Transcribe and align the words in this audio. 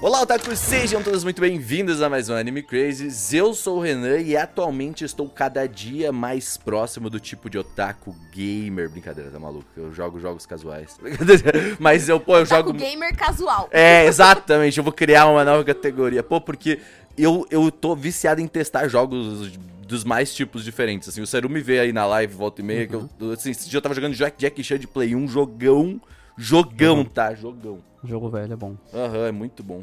Olá, 0.00 0.22
otakus! 0.22 0.58
Sejam 0.58 1.02
todos 1.02 1.24
muito 1.24 1.40
bem-vindos 1.40 2.00
a 2.02 2.08
mais 2.08 2.28
um 2.28 2.34
Anime 2.34 2.62
Crazes. 2.62 3.32
Eu 3.32 3.52
sou 3.52 3.78
o 3.78 3.80
Renan 3.80 4.18
e 4.18 4.36
atualmente 4.36 5.04
estou 5.04 5.28
cada 5.28 5.66
dia 5.66 6.12
mais 6.12 6.56
próximo 6.56 7.10
do 7.10 7.18
tipo 7.18 7.50
de 7.50 7.58
otaku 7.58 8.14
gamer. 8.32 8.88
Brincadeira, 8.88 9.30
tá 9.30 9.38
maluco? 9.38 9.66
Eu 9.76 9.92
jogo 9.92 10.20
jogos 10.20 10.46
casuais. 10.46 10.98
Mas 11.80 12.08
eu, 12.08 12.20
pô, 12.20 12.36
eu 12.36 12.44
Otaku 12.44 12.68
jogo... 12.68 12.78
gamer 12.78 13.16
casual. 13.16 13.68
É, 13.72 14.06
exatamente. 14.06 14.78
Eu 14.78 14.84
vou 14.84 14.92
criar 14.92 15.26
uma 15.26 15.44
nova 15.44 15.64
categoria. 15.64 16.22
Pô, 16.22 16.40
porque 16.40 16.78
eu, 17.16 17.46
eu 17.50 17.70
tô 17.72 17.96
viciado 17.96 18.40
em 18.40 18.46
testar 18.46 18.86
jogos 18.86 19.58
dos 19.88 20.04
mais 20.04 20.32
tipos 20.32 20.62
diferentes. 20.62 21.08
Assim, 21.08 21.22
o 21.22 21.26
Seru 21.26 21.48
me 21.48 21.60
vê 21.60 21.80
aí 21.80 21.92
na 21.92 22.06
live, 22.06 22.34
volta 22.34 22.60
e 22.60 22.64
meia, 22.64 22.86
que 22.86 22.94
eu, 22.94 23.08
assim, 23.32 23.50
esse 23.50 23.68
dia 23.68 23.78
eu 23.78 23.82
tava 23.82 23.94
jogando 23.94 24.14
Jack 24.14 24.38
Jack 24.38 24.62
Chan 24.62 24.78
de 24.78 24.86
Play 24.86 25.16
1, 25.16 25.26
jogão, 25.26 26.00
jogão, 26.38 27.04
tá? 27.04 27.34
Jogão. 27.34 27.80
Jogo 28.04 28.30
velho 28.30 28.52
é 28.52 28.56
bom. 28.56 28.76
Aham, 28.94 29.26
é 29.26 29.32
muito 29.32 29.62
bom. 29.62 29.82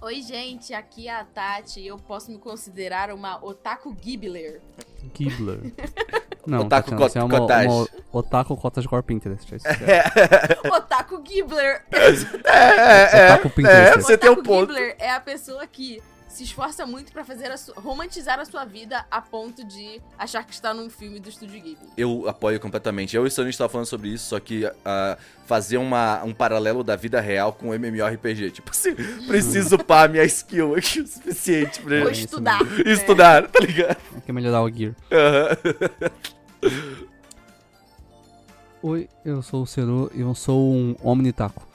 Oi, 0.00 0.22
gente, 0.22 0.72
aqui 0.72 1.08
é 1.08 1.14
a 1.14 1.24
Tati 1.24 1.80
e 1.80 1.86
eu 1.86 1.96
posso 1.98 2.30
me 2.30 2.38
considerar 2.38 3.10
uma 3.10 3.44
otaku 3.44 3.96
gibbler. 4.00 4.60
Gibbler. 5.14 5.72
Não, 6.46 6.60
Otaku 6.60 6.90
Tatiana, 6.90 7.08
você 7.08 7.18
é 7.18 7.24
uma, 7.24 7.40
cottage. 7.40 7.68
uma 7.68 7.88
otaku 8.12 8.56
cotas 8.56 8.84
de 8.84 8.88
cor 8.88 9.02
Pinterest. 9.02 9.52
É 9.52 9.56
isso. 9.56 9.66
otaku 10.72 11.20
gibbler. 11.26 11.82
É, 11.90 13.32
Otaku 13.32 13.50
Pinterest. 13.50 14.02
você 14.02 14.16
tem 14.16 14.30
um 14.30 14.34
otaku 14.34 14.48
ponto. 14.48 14.72
gibbler 14.72 14.94
é 15.00 15.10
a 15.10 15.18
pessoa 15.20 15.66
que 15.66 16.00
se 16.36 16.44
esforça 16.44 16.84
muito 16.84 17.12
pra 17.12 17.24
fazer 17.24 17.50
a 17.50 17.56
romantizar 17.80 18.38
a 18.38 18.44
sua 18.44 18.66
vida 18.66 19.06
a 19.10 19.22
ponto 19.22 19.64
de 19.64 20.02
achar 20.18 20.44
que 20.44 20.52
está 20.52 20.74
num 20.74 20.90
filme 20.90 21.18
do 21.18 21.30
Estúdio 21.30 21.54
Ghibli. 21.62 21.88
Eu 21.96 22.28
apoio 22.28 22.60
completamente. 22.60 23.16
Eu 23.16 23.24
e 23.24 23.28
o 23.28 23.30
Sonny 23.30 23.56
tava 23.56 23.70
falando 23.70 23.86
sobre 23.86 24.10
isso, 24.10 24.28
só 24.28 24.38
que 24.38 24.70
ah, 24.84 25.16
fazer 25.46 25.78
uma, 25.78 26.22
um 26.24 26.34
paralelo 26.34 26.84
da 26.84 26.94
vida 26.94 27.22
real 27.22 27.54
com 27.54 27.72
MMORPG. 27.72 28.50
Tipo 28.56 28.70
assim, 28.70 28.94
preciso 29.26 29.76
upar 29.76 30.10
minha 30.10 30.24
skill 30.24 30.74
aqui 30.74 31.00
o 31.00 31.06
suficiente 31.06 31.80
pra 31.80 32.00
Vou 32.00 32.10
isso 32.10 32.26
estudar. 32.26 32.62
né? 32.62 32.82
estudar, 32.92 33.48
tá 33.48 33.60
ligado? 33.60 33.96
Que 34.26 34.32
melhorar 34.32 34.62
o 34.62 34.70
gear. 34.70 34.94
Aham. 35.10 35.56
Oi, 38.82 39.08
eu 39.24 39.40
sou 39.42 39.62
o 39.62 39.66
Seru 39.66 40.10
e 40.14 40.20
eu 40.20 40.34
sou 40.34 40.70
um 40.70 40.94
omnitaku. 41.02 41.66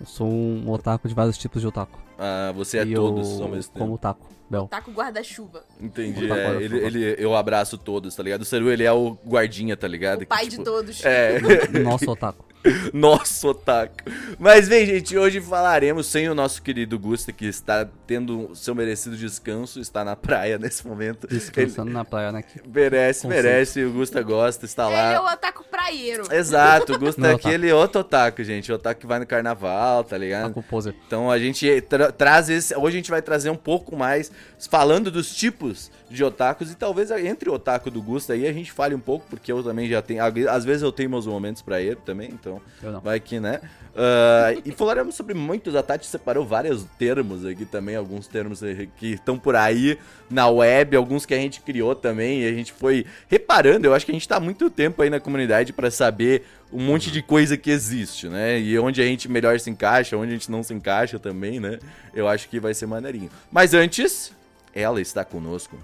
Eu 0.00 0.06
sou 0.06 0.28
um 0.28 0.68
otaku 0.70 1.06
de 1.06 1.14
vários 1.14 1.38
tipos 1.38 1.60
de 1.62 1.68
otaku. 1.68 2.07
Ah, 2.18 2.52
você 2.54 2.78
é 2.78 2.84
e 2.84 2.94
todos 2.94 3.38
eu 3.38 3.44
ao 3.44 3.48
mesmo 3.50 3.72
tempo. 3.72 3.78
como 3.78 3.94
otaku. 3.94 4.26
Bel. 4.50 4.64
Otaku 4.64 4.90
guarda-chuva. 4.92 5.62
Entendi. 5.80 6.24
Otaku 6.24 6.40
é, 6.40 6.56
é 6.56 6.62
ele, 6.62 6.78
ele- 6.84 7.16
eu 7.18 7.36
abraço 7.36 7.76
todos, 7.78 8.14
tá 8.16 8.22
ligado? 8.22 8.42
O 8.42 8.44
Seru, 8.44 8.70
ele 8.70 8.82
é 8.82 8.90
o 8.92 9.16
guardinha, 9.26 9.76
tá 9.76 9.86
ligado? 9.86 10.22
O 10.22 10.26
pai 10.26 10.44
Que, 10.44 10.44
de 10.46 10.50
tipo, 10.52 10.64
todos. 10.64 11.04
É. 11.04 11.38
Nosso 11.84 12.10
otaku. 12.10 12.44
Nosso 12.92 13.48
otaku. 13.48 13.94
Mas 14.38 14.68
bem, 14.68 14.84
gente, 14.86 15.16
hoje 15.16 15.40
falaremos 15.40 16.06
sem 16.06 16.28
o 16.28 16.34
nosso 16.34 16.60
querido 16.62 16.98
Gusta, 16.98 17.32
que 17.32 17.46
está 17.46 17.86
tendo 18.06 18.50
seu 18.54 18.74
merecido 18.74 19.16
descanso, 19.16 19.80
está 19.80 20.04
na 20.04 20.16
praia 20.16 20.58
nesse 20.60 20.86
momento. 20.86 21.26
Descansando 21.26 21.90
na 21.90 22.04
praia, 22.04 22.32
né? 22.32 22.42
Que- 22.42 22.58
Ele 22.58 22.68
merece, 22.68 23.22
Conceito. 23.22 23.42
merece, 23.44 23.84
o 23.84 23.92
Gusta 23.92 24.22
gosta, 24.22 24.64
está 24.64 24.86
Ele 24.86 24.94
é 25.14 25.20
o 25.20 25.24
lá. 25.24 25.34
otaku 25.34 25.64
praieiro. 25.70 26.24
Exato, 26.32 26.94
o 26.94 26.98
Gusta 26.98 27.26
é 27.28 27.32
aquele 27.34 27.72
outro 27.72 28.00
otaku, 28.00 28.42
gente. 28.42 28.70
O 28.72 28.74
otaku 28.74 29.00
que 29.02 29.06
vai 29.06 29.18
no 29.18 29.26
carnaval, 29.26 30.02
tá 30.04 30.16
ligado? 30.18 30.62
Poser. 30.64 30.94
Então 31.06 31.30
a 31.30 31.38
gente 31.38 31.80
tra- 31.82 32.10
traz 32.12 32.48
esse. 32.50 32.74
Hoje 32.76 32.96
a 32.96 32.98
gente 33.00 33.10
vai 33.10 33.22
trazer 33.22 33.50
um 33.50 33.56
pouco 33.56 33.96
mais 33.96 34.30
falando 34.68 35.10
dos 35.10 35.34
tipos 35.34 35.90
de 36.10 36.24
otakus 36.24 36.70
e 36.70 36.74
talvez 36.74 37.10
entre 37.10 37.50
o 37.50 37.54
otaku 37.54 37.90
do 37.90 38.00
Gusta 38.00 38.32
aí 38.32 38.46
a 38.46 38.52
gente 38.52 38.72
fale 38.72 38.94
um 38.94 39.00
pouco, 39.00 39.26
porque 39.28 39.52
eu 39.52 39.62
também 39.62 39.88
já 39.88 40.00
tenho. 40.00 40.22
Às 40.50 40.64
vezes 40.64 40.82
eu 40.82 40.92
tenho 40.92 41.10
meus 41.10 41.26
momentos 41.26 41.62
pra 41.62 41.80
ele 41.80 41.96
também, 41.96 42.30
então 42.32 42.60
vai 43.02 43.20
que, 43.20 43.38
né? 43.38 43.60
Ah, 43.94 44.54
e 44.64 44.70
falaremos 44.70 45.14
sobre 45.14 45.34
muitos. 45.34 45.74
A 45.74 45.82
Tati 45.82 46.06
separou 46.06 46.46
vários 46.46 46.84
termos 46.98 47.44
aqui 47.44 47.64
também, 47.64 47.96
alguns 47.96 48.26
termos 48.26 48.60
que 48.96 49.08
estão 49.08 49.38
por 49.38 49.56
aí 49.56 49.98
na 50.30 50.48
web, 50.48 50.96
alguns 50.96 51.26
que 51.26 51.34
a 51.34 51.38
gente 51.38 51.60
criou 51.60 51.94
também, 51.94 52.42
e 52.42 52.48
a 52.48 52.52
gente 52.52 52.72
foi 52.72 53.04
reparando. 53.28 53.86
Eu 53.86 53.94
acho 53.94 54.06
que 54.06 54.12
a 54.12 54.14
gente 54.14 54.28
tá 54.28 54.36
há 54.36 54.40
muito 54.40 54.70
tempo 54.70 55.02
aí 55.02 55.10
na 55.10 55.18
comunidade 55.18 55.72
pra 55.72 55.90
saber 55.90 56.44
um 56.72 56.80
monte 56.80 57.10
de 57.10 57.22
coisa 57.22 57.56
que 57.56 57.70
existe, 57.70 58.28
né? 58.28 58.60
E 58.60 58.78
onde 58.78 59.00
a 59.00 59.04
gente 59.04 59.28
melhor 59.28 59.58
se 59.58 59.70
encaixa, 59.70 60.16
onde 60.16 60.30
a 60.30 60.34
gente 60.34 60.50
não 60.50 60.62
se 60.62 60.72
encaixa 60.72 61.18
também, 61.18 61.58
né? 61.58 61.78
Eu 62.14 62.28
acho 62.28 62.48
que 62.48 62.60
vai 62.60 62.74
ser 62.74 62.86
maneirinho. 62.86 63.30
Mas 63.50 63.74
antes, 63.74 64.32
ela 64.78 65.00
está 65.00 65.24
conosco. 65.24 65.76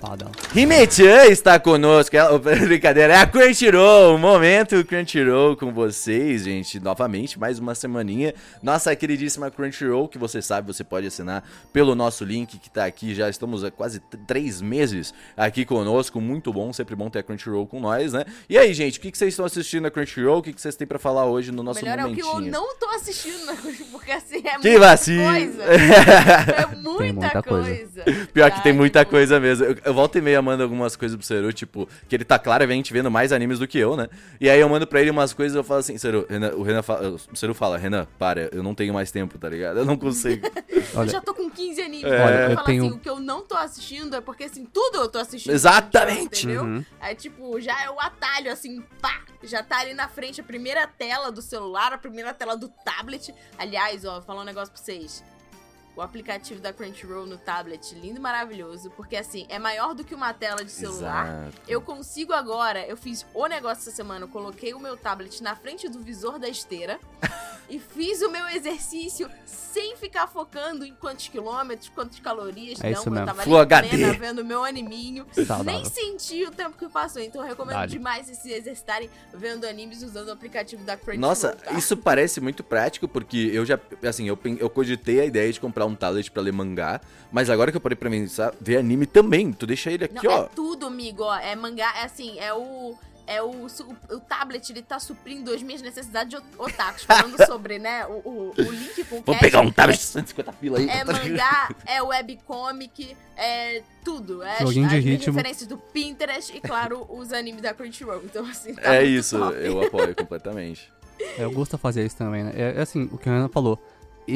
Padão. 0.00 0.30
Hime-chan 0.54 1.26
está 1.26 1.60
conosco. 1.60 2.16
Ela, 2.16 2.38
brincadeira, 2.40 3.12
é 3.12 3.16
a 3.18 3.26
Crunchyroll. 3.26 4.16
Momento 4.18 4.82
Crunchyroll 4.84 5.56
com 5.56 5.72
vocês, 5.72 6.44
gente. 6.44 6.80
Novamente, 6.80 7.38
mais 7.38 7.58
uma 7.58 7.74
semaninha. 7.74 8.34
Nossa 8.62 8.96
queridíssima 8.96 9.50
Crunchyroll, 9.50 10.08
que 10.08 10.16
você 10.16 10.40
sabe, 10.40 10.66
você 10.72 10.82
pode 10.82 11.06
assinar 11.06 11.44
pelo 11.72 11.94
nosso 11.94 12.24
link 12.24 12.58
que 12.58 12.70
tá 12.70 12.86
aqui. 12.86 13.14
Já 13.14 13.28
estamos 13.28 13.62
há 13.62 13.70
quase 13.70 14.00
três 14.26 14.60
meses 14.62 15.12
aqui 15.36 15.64
conosco. 15.66 16.18
Muito 16.20 16.50
bom, 16.52 16.72
sempre 16.72 16.96
bom 16.96 17.10
ter 17.10 17.18
a 17.18 17.22
Crunchyroll 17.22 17.66
com 17.66 17.78
nós, 17.78 18.14
né? 18.14 18.24
E 18.48 18.56
aí, 18.56 18.72
gente, 18.72 18.98
o 18.98 19.02
que, 19.02 19.10
que 19.12 19.18
vocês 19.18 19.34
estão 19.34 19.44
assistindo 19.44 19.82
na 19.82 19.90
Crunchyroll? 19.90 20.38
O 20.38 20.42
que, 20.42 20.52
que 20.54 20.60
vocês 20.60 20.74
têm 20.76 20.86
pra 20.86 20.98
falar 20.98 21.26
hoje 21.26 21.52
no 21.52 21.62
nosso 21.62 21.84
Melhor 21.84 21.98
é 21.98 22.06
o 22.06 22.14
que 22.14 22.22
momentinho? 22.22 22.46
eu 22.46 22.50
não 22.52 22.74
tô 22.78 22.86
assistindo, 22.90 23.44
na 23.44 23.54
coisa, 23.60 23.84
porque 23.92 24.10
assim 24.12 24.38
é 24.38 24.58
Que 24.58 24.70
muita 24.70 24.78
vacilo. 24.80 25.24
coisa. 25.24 25.62
É 26.60 26.66
muita, 26.76 27.12
muita 27.12 27.42
coisa. 27.42 28.02
coisa. 28.04 28.26
Pior 28.32 28.50
que 28.50 28.62
tem 28.62 28.72
muita 28.72 29.04
coisa 29.04 29.38
mesmo. 29.38 29.64
Eu, 29.84 29.89
eu 29.90 29.94
volta 29.94 30.18
e 30.18 30.20
meia 30.22 30.40
mando 30.40 30.62
algumas 30.62 30.96
coisas 30.96 31.16
pro 31.16 31.26
Seru, 31.26 31.52
tipo, 31.52 31.88
que 32.08 32.14
ele 32.16 32.24
tá 32.24 32.38
claramente 32.38 32.92
vendo 32.92 33.10
mais 33.10 33.32
animes 33.32 33.58
do 33.58 33.66
que 33.68 33.78
eu, 33.78 33.96
né? 33.96 34.08
E 34.40 34.48
aí 34.48 34.60
eu 34.60 34.68
mando 34.68 34.86
pra 34.86 35.00
ele 35.00 35.10
umas 35.10 35.32
coisas 35.32 35.54
e 35.54 35.58
eu 35.58 35.64
falo 35.64 35.80
assim, 35.80 35.98
Seru, 35.98 36.26
Renan, 36.28 36.52
o 36.54 36.62
Renan 36.62 36.82
fala, 36.82 37.16
o 37.32 37.36
Seru 37.36 37.54
fala, 37.54 37.76
Renan, 37.76 38.06
para, 38.18 38.48
eu 38.52 38.62
não 38.62 38.74
tenho 38.74 38.94
mais 38.94 39.10
tempo, 39.10 39.38
tá 39.38 39.48
ligado? 39.48 39.78
Eu 39.80 39.84
não 39.84 39.96
consigo. 39.96 40.46
Eu 40.92 41.00
Olha, 41.00 41.10
já 41.10 41.20
tô 41.20 41.32
com 41.32 41.48
15 41.48 41.82
animes. 41.82 42.04
É. 42.10 42.24
Olha, 42.24 42.34
eu 42.34 42.48
eu 42.50 42.54
falo 42.56 42.66
tenho- 42.66 42.84
assim, 42.86 42.94
o 42.96 42.98
que 42.98 43.08
eu 43.08 43.20
não 43.20 43.42
tô 43.42 43.54
assistindo 43.56 44.16
é 44.16 44.20
porque, 44.20 44.44
assim, 44.44 44.64
tudo 44.64 44.96
eu 44.98 45.08
tô 45.08 45.18
assistindo. 45.18 45.52
Exatamente. 45.52 46.44
Entendeu? 46.46 46.64
Uhum. 46.64 46.84
Aí, 47.00 47.14
tipo, 47.14 47.60
já 47.60 47.80
é 47.84 47.88
o 47.90 48.00
atalho, 48.00 48.50
assim, 48.50 48.82
pá! 49.00 49.20
Já 49.42 49.62
tá 49.62 49.78
ali 49.78 49.94
na 49.94 50.08
frente 50.08 50.40
a 50.40 50.44
primeira 50.44 50.86
tela 50.88 51.30
do 51.30 51.40
celular, 51.40 51.92
a 51.92 51.98
primeira 51.98 52.34
tela 52.34 52.56
do 52.56 52.68
tablet. 52.84 53.32
Aliás, 53.56 54.04
ó, 54.04 54.14
vou 54.14 54.22
falar 54.22 54.42
um 54.42 54.44
negócio 54.44 54.72
pra 54.72 54.82
vocês. 54.82 55.22
O 55.96 56.02
aplicativo 56.02 56.60
da 56.60 56.72
Crunchyroll 56.72 57.26
no 57.26 57.36
tablet, 57.36 57.94
lindo 57.94 58.16
e 58.16 58.20
maravilhoso, 58.20 58.90
porque 58.90 59.16
assim, 59.16 59.44
é 59.48 59.58
maior 59.58 59.94
do 59.94 60.04
que 60.04 60.14
uma 60.14 60.32
tela 60.32 60.64
de 60.64 60.70
celular. 60.70 61.26
Exato. 61.26 61.62
Eu 61.68 61.80
consigo 61.80 62.32
agora, 62.32 62.86
eu 62.86 62.96
fiz 62.96 63.26
o 63.34 63.46
negócio 63.46 63.82
essa 63.82 63.90
semana, 63.90 64.24
eu 64.24 64.28
coloquei 64.28 64.72
o 64.72 64.80
meu 64.80 64.96
tablet 64.96 65.42
na 65.42 65.54
frente 65.56 65.88
do 65.88 66.00
visor 66.00 66.38
da 66.38 66.48
esteira 66.48 66.98
e 67.68 67.78
fiz 67.78 68.22
o 68.22 68.30
meu 68.30 68.48
exercício 68.48 69.30
sem 69.44 69.96
ficar 69.96 70.26
focando 70.26 70.84
em 70.84 70.94
quantos 70.94 71.28
quilômetros, 71.28 71.88
quantas 71.88 72.18
calorias. 72.18 72.80
É 72.82 72.90
não, 72.92 73.04
eu 73.04 73.26
tava 73.26 73.42
Full 73.42 73.58
ali 73.58 73.88
plena, 73.88 74.12
vendo 74.14 74.44
meu 74.44 74.64
animinho. 74.64 75.26
Saudável. 75.32 75.64
Nem 75.64 75.84
senti 75.84 76.44
o 76.44 76.50
tempo 76.50 76.76
que 76.76 76.88
passou, 76.88 77.22
então 77.22 77.42
eu 77.42 77.48
recomendo 77.48 77.86
demais 77.86 78.26
vocês 78.26 78.38
se 78.38 78.52
exercitarem 78.52 79.10
vendo 79.32 79.64
animes 79.64 80.02
usando 80.02 80.28
o 80.28 80.32
aplicativo 80.32 80.84
da 80.84 80.96
Crunchyroll. 80.96 81.20
Nossa, 81.20 81.52
tá? 81.52 81.72
isso 81.72 81.96
parece 81.96 82.40
muito 82.40 82.64
prático, 82.64 83.06
porque 83.06 83.50
eu 83.52 83.64
já, 83.64 83.78
assim, 84.02 84.26
eu, 84.26 84.38
eu 84.58 84.70
cogitei 84.70 85.20
a 85.20 85.24
ideia 85.24 85.52
de 85.52 85.60
comprar 85.60 85.79
um 85.86 85.94
tablet 85.94 86.30
pra 86.30 86.42
ler 86.42 86.52
mangá, 86.52 87.00
mas 87.32 87.48
agora 87.50 87.70
que 87.70 87.76
eu 87.76 87.80
parei 87.80 87.96
pra 87.96 88.08
pensar, 88.10 88.52
ver 88.60 88.76
anime 88.78 89.06
também. 89.06 89.52
Tu 89.52 89.66
deixa 89.66 89.90
ele 89.90 90.04
aqui, 90.04 90.26
Não, 90.26 90.32
ó. 90.32 90.44
é 90.44 90.48
tudo, 90.54 90.86
amigo, 90.86 91.22
ó. 91.24 91.36
É 91.36 91.54
mangá, 91.56 91.92
é 91.98 92.04
assim, 92.04 92.38
é 92.38 92.52
o. 92.54 92.96
É 93.26 93.40
o, 93.40 93.48
o 94.10 94.18
tablet, 94.18 94.70
ele 94.72 94.82
tá 94.82 94.98
suprindo 94.98 95.52
as 95.54 95.62
minhas 95.62 95.80
necessidades 95.80 96.30
de 96.30 96.36
ot- 96.36 96.44
otakus. 96.58 97.04
Falando 97.04 97.36
sobre, 97.46 97.78
né, 97.78 98.04
o, 98.06 98.12
o, 98.28 98.52
o 98.58 98.62
link 98.72 99.04
com 99.04 99.18
o 99.18 99.22
Vou 99.22 99.34
cast, 99.36 99.40
pegar 99.40 99.60
um 99.60 99.70
tablet 99.70 99.96
de 100.00 100.04
150 100.04 100.52
pila 100.54 100.78
aí. 100.78 100.88
É 100.88 101.04
mangá, 101.04 101.68
é 101.86 102.02
webcomic, 102.02 103.16
é 103.36 103.82
tudo. 104.04 104.42
É 104.42 104.58
Joguinho 104.60 104.88
de 104.88 104.96
as 104.96 105.04
ritmo. 105.04 105.32
referências 105.32 105.68
do 105.68 105.78
Pinterest 105.78 106.56
e, 106.56 106.60
claro, 106.60 107.06
os 107.08 107.32
animes 107.32 107.62
da 107.62 107.72
Crunchyroll. 107.72 108.20
Então, 108.24 108.44
assim, 108.46 108.74
tá 108.74 108.96
É 108.96 109.04
isso, 109.04 109.38
top. 109.38 109.54
eu 109.58 109.80
apoio 109.80 110.12
completamente. 110.16 110.92
É, 111.38 111.44
eu 111.44 111.52
gosto 111.52 111.76
de 111.76 111.82
fazer 111.82 112.04
isso 112.04 112.16
também, 112.16 112.42
né? 112.42 112.52
É, 112.56 112.78
é 112.78 112.80
assim, 112.80 113.08
o 113.12 113.18
que 113.18 113.28
a 113.28 113.32
Ana 113.32 113.48
falou. 113.48 113.78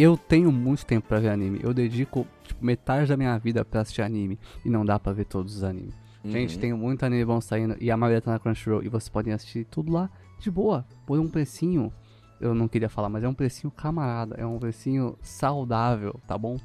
Eu 0.01 0.17
tenho 0.17 0.51
muito 0.53 0.85
tempo 0.87 1.07
pra 1.09 1.21
ver 1.21 1.29
anime. 1.31 1.61
Eu 1.63 1.73
dedico, 1.75 2.27
tipo, 2.43 2.65
metade 2.65 3.09
da 3.09 3.17
minha 3.17 3.37
vida 3.39 3.65
pra 3.65 3.81
assistir 3.83 4.03
anime. 4.03 4.39
E 4.65 4.69
não 4.71 4.85
dá 4.85 4.99
pra 4.99 5.13
ver 5.13 5.25
todos 5.25 5.57
os 5.57 5.65
animes. 5.65 5.95
Gente, 6.25 6.55
Uhum. 6.55 6.61
tem 6.61 6.73
muito 6.73 7.05
anime 7.05 7.25
bom 7.25 7.41
saindo. 7.41 7.77
E 7.81 7.91
a 7.91 7.97
maioria 7.97 8.21
tá 8.21 8.31
na 8.33 8.39
Crunchyroll. 8.39 8.83
E 8.83 8.89
vocês 8.89 9.09
podem 9.09 9.33
assistir 9.33 9.65
tudo 9.67 9.93
lá 9.93 10.11
de 10.39 10.51
boa. 10.51 10.85
Por 11.07 11.19
um 11.19 11.29
precinho. 11.29 11.93
Eu 12.41 12.55
não 12.55 12.67
queria 12.67 12.89
falar, 12.89 13.09
mas 13.09 13.23
é 13.25 13.29
um 13.29 13.35
precinho 13.35 13.71
camarada. 13.71 14.35
É 14.37 14.45
um 14.47 14.59
precinho 14.59 15.17
saudável, 15.23 16.19
tá 16.27 16.37
bom? 16.37 16.57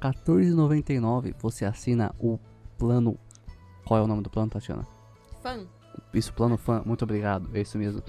R$14,99 0.00 1.34
você 1.40 1.64
assina 1.64 2.14
o 2.18 2.38
plano. 2.78 3.18
Qual 3.84 3.98
é 4.00 4.02
o 4.02 4.06
nome 4.06 4.22
do 4.22 4.30
plano, 4.30 4.50
Tatiana? 4.50 4.86
Fã. 5.42 5.66
Isso, 6.12 6.32
plano 6.34 6.58
fã, 6.58 6.82
muito 6.84 7.02
obrigado, 7.04 7.48
é 7.54 7.60
isso 7.62 7.78
mesmo. 7.78 8.02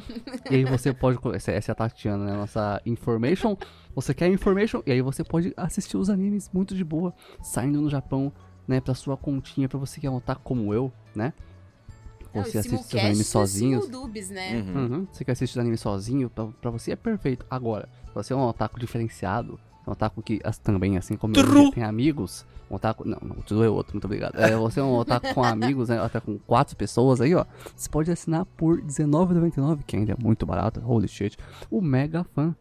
e 0.52 0.56
aí 0.56 0.66
você 0.66 0.94
pode. 0.94 1.18
essa 1.34 1.52
é 1.52 1.72
a 1.72 1.76
Tatiana, 1.76 2.26
né? 2.26 2.34
Nossa 2.34 2.82
information. 2.86 3.56
Você 3.98 4.14
quer 4.14 4.28
information, 4.28 4.84
e 4.86 4.92
aí 4.92 5.02
você 5.02 5.24
pode 5.24 5.52
assistir 5.58 5.98
os 5.98 6.08
animes 6.08 6.52
muito 6.54 6.76
de 6.76 6.84
boa, 6.84 7.16
saindo 7.42 7.82
no 7.82 7.90
Japão, 7.90 8.32
né? 8.68 8.80
Pra 8.80 8.94
sua 8.94 9.18
continha, 9.18 9.68
pra 9.68 9.80
você 9.80 10.00
que 10.00 10.06
é 10.06 10.12
um 10.12 10.18
otaku 10.18 10.40
como 10.44 10.72
eu, 10.72 10.94
né? 11.16 11.34
Não, 12.32 12.44
Você 12.44 12.60
assiste 12.60 12.70
seus 12.70 12.82
simulcast 12.82 13.06
animes 13.08 13.28
sozinhos. 13.28 13.86
simuldubs, 13.86 14.30
né? 14.30 14.62
Uhum. 14.62 14.76
Uhum. 14.86 15.08
Você 15.12 15.26
quer 15.26 15.32
assistir 15.32 15.60
anime 15.60 15.78
sozinho, 15.78 16.30
pra, 16.30 16.46
pra 16.46 16.70
você 16.70 16.92
é 16.92 16.96
perfeito. 16.96 17.44
Agora, 17.50 17.90
você 18.14 18.34
é 18.34 18.36
um 18.36 18.42
otaku 18.42 18.80
diferenciado, 18.80 19.60
um 19.88 19.92
otaku 19.92 20.22
que 20.22 20.40
também, 20.64 20.96
assim 20.96 21.18
como 21.18 21.34
eu, 21.36 21.72
tem 21.72 21.84
amigos, 21.84 22.46
um 22.70 22.76
otaku... 22.76 23.04
Não, 23.04 23.18
não, 23.20 23.38
o 23.38 23.42
True 23.42 23.66
é 23.66 23.70
outro, 23.70 23.94
muito 23.94 24.06
obrigado. 24.06 24.40
É, 24.40 24.56
você 24.56 24.80
é 24.80 24.84
um 24.84 24.96
otaku 24.96 25.34
com 25.34 25.42
amigos, 25.44 25.90
né, 25.90 26.00
até 26.00 26.20
com 26.20 26.38
quatro 26.38 26.76
pessoas 26.76 27.20
aí, 27.20 27.34
ó. 27.34 27.46
Você 27.76 27.90
pode 27.90 28.12
assinar 28.12 28.46
por 28.46 28.78
R$19,99, 28.78 29.80
que 29.88 29.98
ainda 29.98 30.12
é 30.12 30.16
muito 30.20 30.46
barato, 30.46 30.84
holy 30.86 31.08
shit, 31.08 31.36
o 31.72 31.82
Mega 31.82 32.24
Fan. 32.24 32.56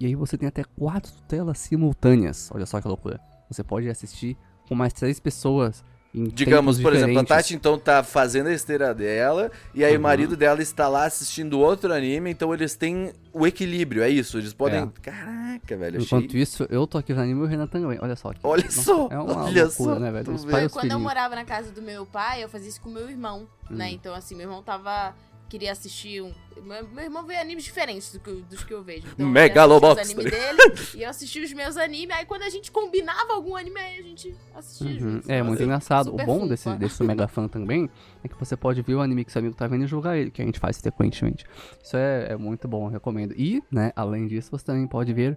E 0.00 0.06
aí 0.06 0.14
você 0.14 0.38
tem 0.38 0.48
até 0.48 0.64
quatro 0.78 1.12
telas 1.28 1.58
simultâneas, 1.58 2.50
olha 2.54 2.64
só 2.64 2.80
que 2.80 2.88
loucura. 2.88 3.20
Você 3.50 3.62
pode 3.62 3.88
assistir 3.88 4.36
com 4.66 4.74
mais 4.74 4.92
três 4.94 5.20
pessoas 5.20 5.84
em 6.12 6.24
Digamos, 6.24 6.80
por 6.80 6.92
exemplo, 6.92 7.18
a. 7.20 7.24
Tati 7.24 7.54
então 7.54 7.78
tá 7.78 8.02
fazendo 8.02 8.48
a 8.48 8.52
esteira 8.52 8.92
dela, 8.94 9.50
e 9.74 9.84
aí 9.84 9.92
o 9.92 9.96
Uhum. 9.96 10.02
marido 10.02 10.36
dela 10.36 10.60
está 10.60 10.88
lá 10.88 11.04
assistindo 11.04 11.60
outro 11.60 11.92
anime, 11.92 12.30
então 12.30 12.52
eles 12.52 12.74
têm 12.74 13.12
o 13.32 13.46
equilíbrio, 13.46 14.02
é 14.02 14.08
isso? 14.08 14.36
Eles 14.38 14.52
podem. 14.52 14.80
É. 14.82 14.88
Caraca, 15.02 15.76
velho, 15.76 16.00
Enquanto 16.02 16.30
achei. 16.30 16.40
isso, 16.40 16.66
eu 16.68 16.84
tô 16.86 16.98
aqui 16.98 17.12
no 17.14 17.20
anime 17.20 17.40
e 17.40 17.42
o 17.44 17.46
Renan 17.46 17.66
também. 17.68 17.96
Olha 18.00 18.16
só. 18.16 18.32
que- 18.32 18.40
Olha 18.42 18.64
Nossa, 18.64 18.82
só, 18.82 19.08
É 19.10 19.18
uma 19.18 19.44
olha 19.44 19.64
loucura, 19.64 19.70
só, 19.94 19.98
né, 20.00 20.10
velho? 20.10 20.32
Os 20.34 20.44
pais 20.44 20.72
Quando 20.72 20.84
eu 20.86 20.90
filhinhos. 20.90 21.02
morava 21.02 21.34
na 21.36 21.44
casa 21.44 21.70
do 21.70 21.82
meu 21.82 22.04
pai, 22.06 22.42
eu 22.42 22.48
fazia 22.48 22.68
isso 22.70 22.80
com 22.80 22.88
o 22.88 22.92
meu 22.92 23.08
irmão, 23.08 23.46
né? 23.68 23.86
Hum. 23.86 23.90
Então, 23.92 24.12
assim, 24.14 24.34
meu 24.34 24.46
irmão 24.48 24.62
tava. 24.64 25.14
Queria 25.50 25.72
assistir 25.72 26.22
um. 26.22 26.32
Meu, 26.62 27.02
irmão 27.02 27.26
vê 27.26 27.36
animes 27.36 27.64
diferentes 27.64 28.12
do 28.12 28.20
que, 28.20 28.30
dos 28.48 28.62
que 28.62 28.72
eu 28.72 28.84
vejo. 28.84 29.04
Então, 29.12 29.28
Megalobox, 29.28 30.08
os 30.08 30.14
dele 30.14 30.58
e 30.94 31.02
eu 31.02 31.10
assistia 31.10 31.44
os 31.44 31.52
meus 31.52 31.76
animes. 31.76 32.14
Aí 32.16 32.24
quando 32.24 32.42
a 32.42 32.48
gente 32.48 32.70
combinava 32.70 33.32
algum 33.32 33.56
anime, 33.56 33.80
aí 33.80 33.98
a 33.98 34.02
gente 34.02 34.36
assistia 34.54 34.86
Uhum, 34.86 34.98
juntos. 34.98 35.28
É 35.28 35.42
muito 35.42 35.60
engraçado. 35.60 36.14
O 36.14 36.16
bom 36.16 36.46
desse, 36.46 36.72
desse 36.76 37.02
mega 37.02 37.26
fã 37.26 37.46
também 37.50 37.90
é 38.22 38.28
que 38.28 38.36
você 38.38 38.56
pode 38.56 38.80
ver 38.80 38.94
o 38.94 39.00
anime 39.00 39.24
que 39.24 39.32
seu 39.32 39.40
amigo 39.40 39.56
tá 39.56 39.66
vendo 39.66 39.82
e 39.82 39.86
julgar 39.88 40.16
ele, 40.16 40.30
que 40.30 40.40
a 40.40 40.44
gente 40.44 40.60
faz 40.60 40.80
frequentemente. 40.80 41.44
Isso 41.82 41.96
é, 41.96 42.28
é 42.30 42.36
muito 42.36 42.68
bom, 42.68 42.86
eu 42.86 42.90
recomendo. 42.90 43.34
E, 43.36 43.60
né, 43.72 43.92
além 43.96 44.28
disso, 44.28 44.52
você 44.52 44.64
também 44.64 44.86
pode 44.86 45.12
ver 45.12 45.36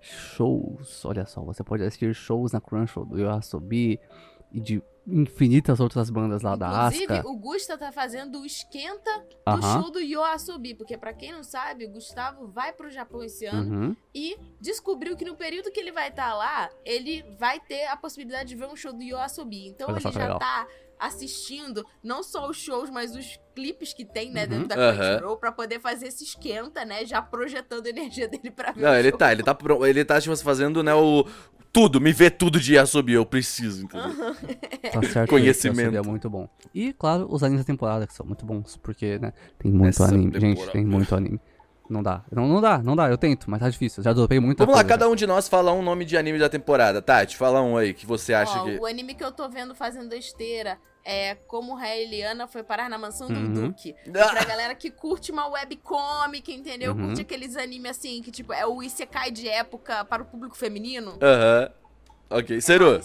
shows. 0.00 1.04
Olha 1.04 1.26
só, 1.26 1.42
você 1.42 1.64
pode 1.64 1.82
assistir 1.82 2.14
shows 2.14 2.52
na 2.52 2.60
Crunchyroll 2.60 3.04
do 3.04 3.18
Yoasobi 3.18 3.98
e 4.52 4.60
de 4.60 4.80
infinitas 5.12 5.80
outras 5.80 6.08
bandas 6.10 6.42
lá 6.42 6.54
da 6.56 6.68
Inclusive, 6.86 7.12
Asuka. 7.12 7.28
o 7.28 7.36
Gusta 7.36 7.76
tá 7.78 7.90
fazendo 7.92 8.40
o 8.40 8.46
esquenta 8.46 9.10
do 9.46 9.62
show 9.62 9.90
do 9.90 10.00
Yoasobi. 10.00 10.74
Porque, 10.74 10.96
pra 10.96 11.12
quem 11.12 11.32
não 11.32 11.42
sabe, 11.42 11.86
o 11.86 11.90
Gustavo 11.90 12.46
vai 12.48 12.72
pro 12.72 12.90
Japão 12.90 13.22
esse 13.22 13.44
ano. 13.46 13.60
Uhum. 13.88 13.96
e 14.14 14.36
descobriu 14.60 15.16
que 15.16 15.24
no 15.24 15.34
período 15.36 15.70
que 15.70 15.78
ele 15.80 15.92
vai 15.92 16.08
estar 16.08 16.34
lá, 16.34 16.68
ele 16.84 17.22
vai 17.38 17.58
ter 17.60 17.86
a 17.86 17.96
possibilidade 17.96 18.48
de 18.50 18.56
ver 18.56 18.66
um 18.66 18.76
show 18.76 18.92
do 18.92 19.02
Yoasobi. 19.02 19.68
Então 19.68 19.88
Olha 19.88 19.98
ele 19.98 20.10
já 20.12 20.20
legal. 20.20 20.38
tá 20.38 20.66
assistindo 20.98 21.84
não 22.02 22.22
só 22.22 22.48
os 22.48 22.56
shows, 22.58 22.90
mas 22.90 23.16
os 23.16 23.38
clipes 23.54 23.92
que 23.94 24.04
tem, 24.04 24.30
né, 24.30 24.42
Uhum. 24.42 24.48
dentro 24.48 24.68
da 24.68 24.74
Aham. 24.76 24.96
Crunchyroll 24.96 25.36
pra 25.38 25.50
poder 25.52 25.80
fazer 25.80 26.08
esse 26.08 26.24
esquenta, 26.24 26.84
né, 26.84 27.04
já 27.06 27.22
projetando 27.22 27.86
a 27.86 27.88
energia 27.90 28.28
dele 28.28 28.50
pra 28.50 28.72
ver 28.72 28.82
Não, 28.82 28.90
o 28.90 28.94
ele 28.94 29.08
show. 29.10 29.18
tá, 29.18 29.32
ele 29.32 29.42
tá, 29.42 29.56
ele 29.88 30.04
tá 30.04 30.20
tipo, 30.20 30.36
fazendo, 30.36 30.82
né, 30.82 30.94
o. 30.94 31.24
Tudo, 31.72 32.00
me 32.00 32.12
vê 32.12 32.30
tudo 32.30 32.58
de 32.58 32.74
Yasobi, 32.74 33.12
eu 33.12 33.24
preciso, 33.24 33.84
entendeu? 33.84 34.34
Tá 34.92 35.02
certo. 35.04 35.30
Conhecimento. 35.30 35.96
É 35.96 36.02
muito 36.02 36.28
bom. 36.28 36.48
E, 36.74 36.92
claro, 36.92 37.26
os 37.30 37.42
animes 37.44 37.64
da 37.64 37.66
temporada, 37.66 38.06
que 38.06 38.14
são 38.14 38.26
muito 38.26 38.44
bons, 38.44 38.76
porque, 38.76 39.18
né, 39.18 39.32
tem 39.58 39.70
muito 39.70 39.90
Essa 39.90 40.06
anime. 40.06 40.32
Gente, 40.32 40.40
temporada. 40.56 40.72
tem 40.72 40.84
muito 40.84 41.14
anime. 41.14 41.40
Não 41.88 42.02
dá. 42.02 42.24
Não, 42.30 42.46
não 42.46 42.60
dá, 42.60 42.78
não 42.78 42.94
dá. 42.94 43.08
Eu 43.10 43.18
tento, 43.18 43.50
mas 43.50 43.58
tá 43.60 43.68
difícil. 43.68 44.02
Já 44.02 44.12
dropei 44.12 44.38
muita 44.38 44.64
Vamos 44.64 44.76
lá, 44.76 44.84
coisa. 44.84 44.96
cada 44.96 45.08
um 45.10 45.16
de 45.16 45.26
nós 45.26 45.48
fala 45.48 45.72
um 45.72 45.82
nome 45.82 46.04
de 46.04 46.16
anime 46.16 46.38
da 46.38 46.48
temporada. 46.48 47.02
Tati, 47.02 47.36
fala 47.36 47.60
um 47.62 47.76
aí 47.76 47.92
que 47.92 48.06
você 48.06 48.32
acha 48.32 48.60
Ó, 48.60 48.64
que. 48.64 48.78
O 48.78 48.86
anime 48.86 49.12
que 49.14 49.24
eu 49.24 49.32
tô 49.32 49.48
vendo 49.48 49.74
fazendo 49.74 50.14
esteira 50.14 50.78
é 51.04 51.34
Como 51.34 51.74
Raeliana 51.74 52.46
foi 52.46 52.62
parar 52.62 52.88
na 52.90 52.98
mansão 52.98 53.28
do 53.28 53.34
Uhum. 53.38 53.52
Duque. 53.68 53.94
E 54.06 54.10
Pra 54.10 54.44
galera 54.44 54.74
que 54.74 54.90
curte 54.90 55.30
uma 55.32 55.46
webcomic, 55.48 56.52
entendeu? 56.52 56.92
Uhum. 56.92 57.06
Curte 57.06 57.22
aqueles 57.22 57.56
animes 57.56 57.90
assim, 57.92 58.22
que 58.22 58.30
tipo, 58.30 58.52
é 58.52 58.66
o 58.66 58.82
Isekai 58.82 59.30
de 59.30 59.48
época 59.48 60.04
para 60.04 60.22
o 60.22 60.26
público 60.26 60.56
feminino. 60.56 61.18
Aham. 61.22 61.70
Ok, 62.30 62.60
Seru. 62.60 63.00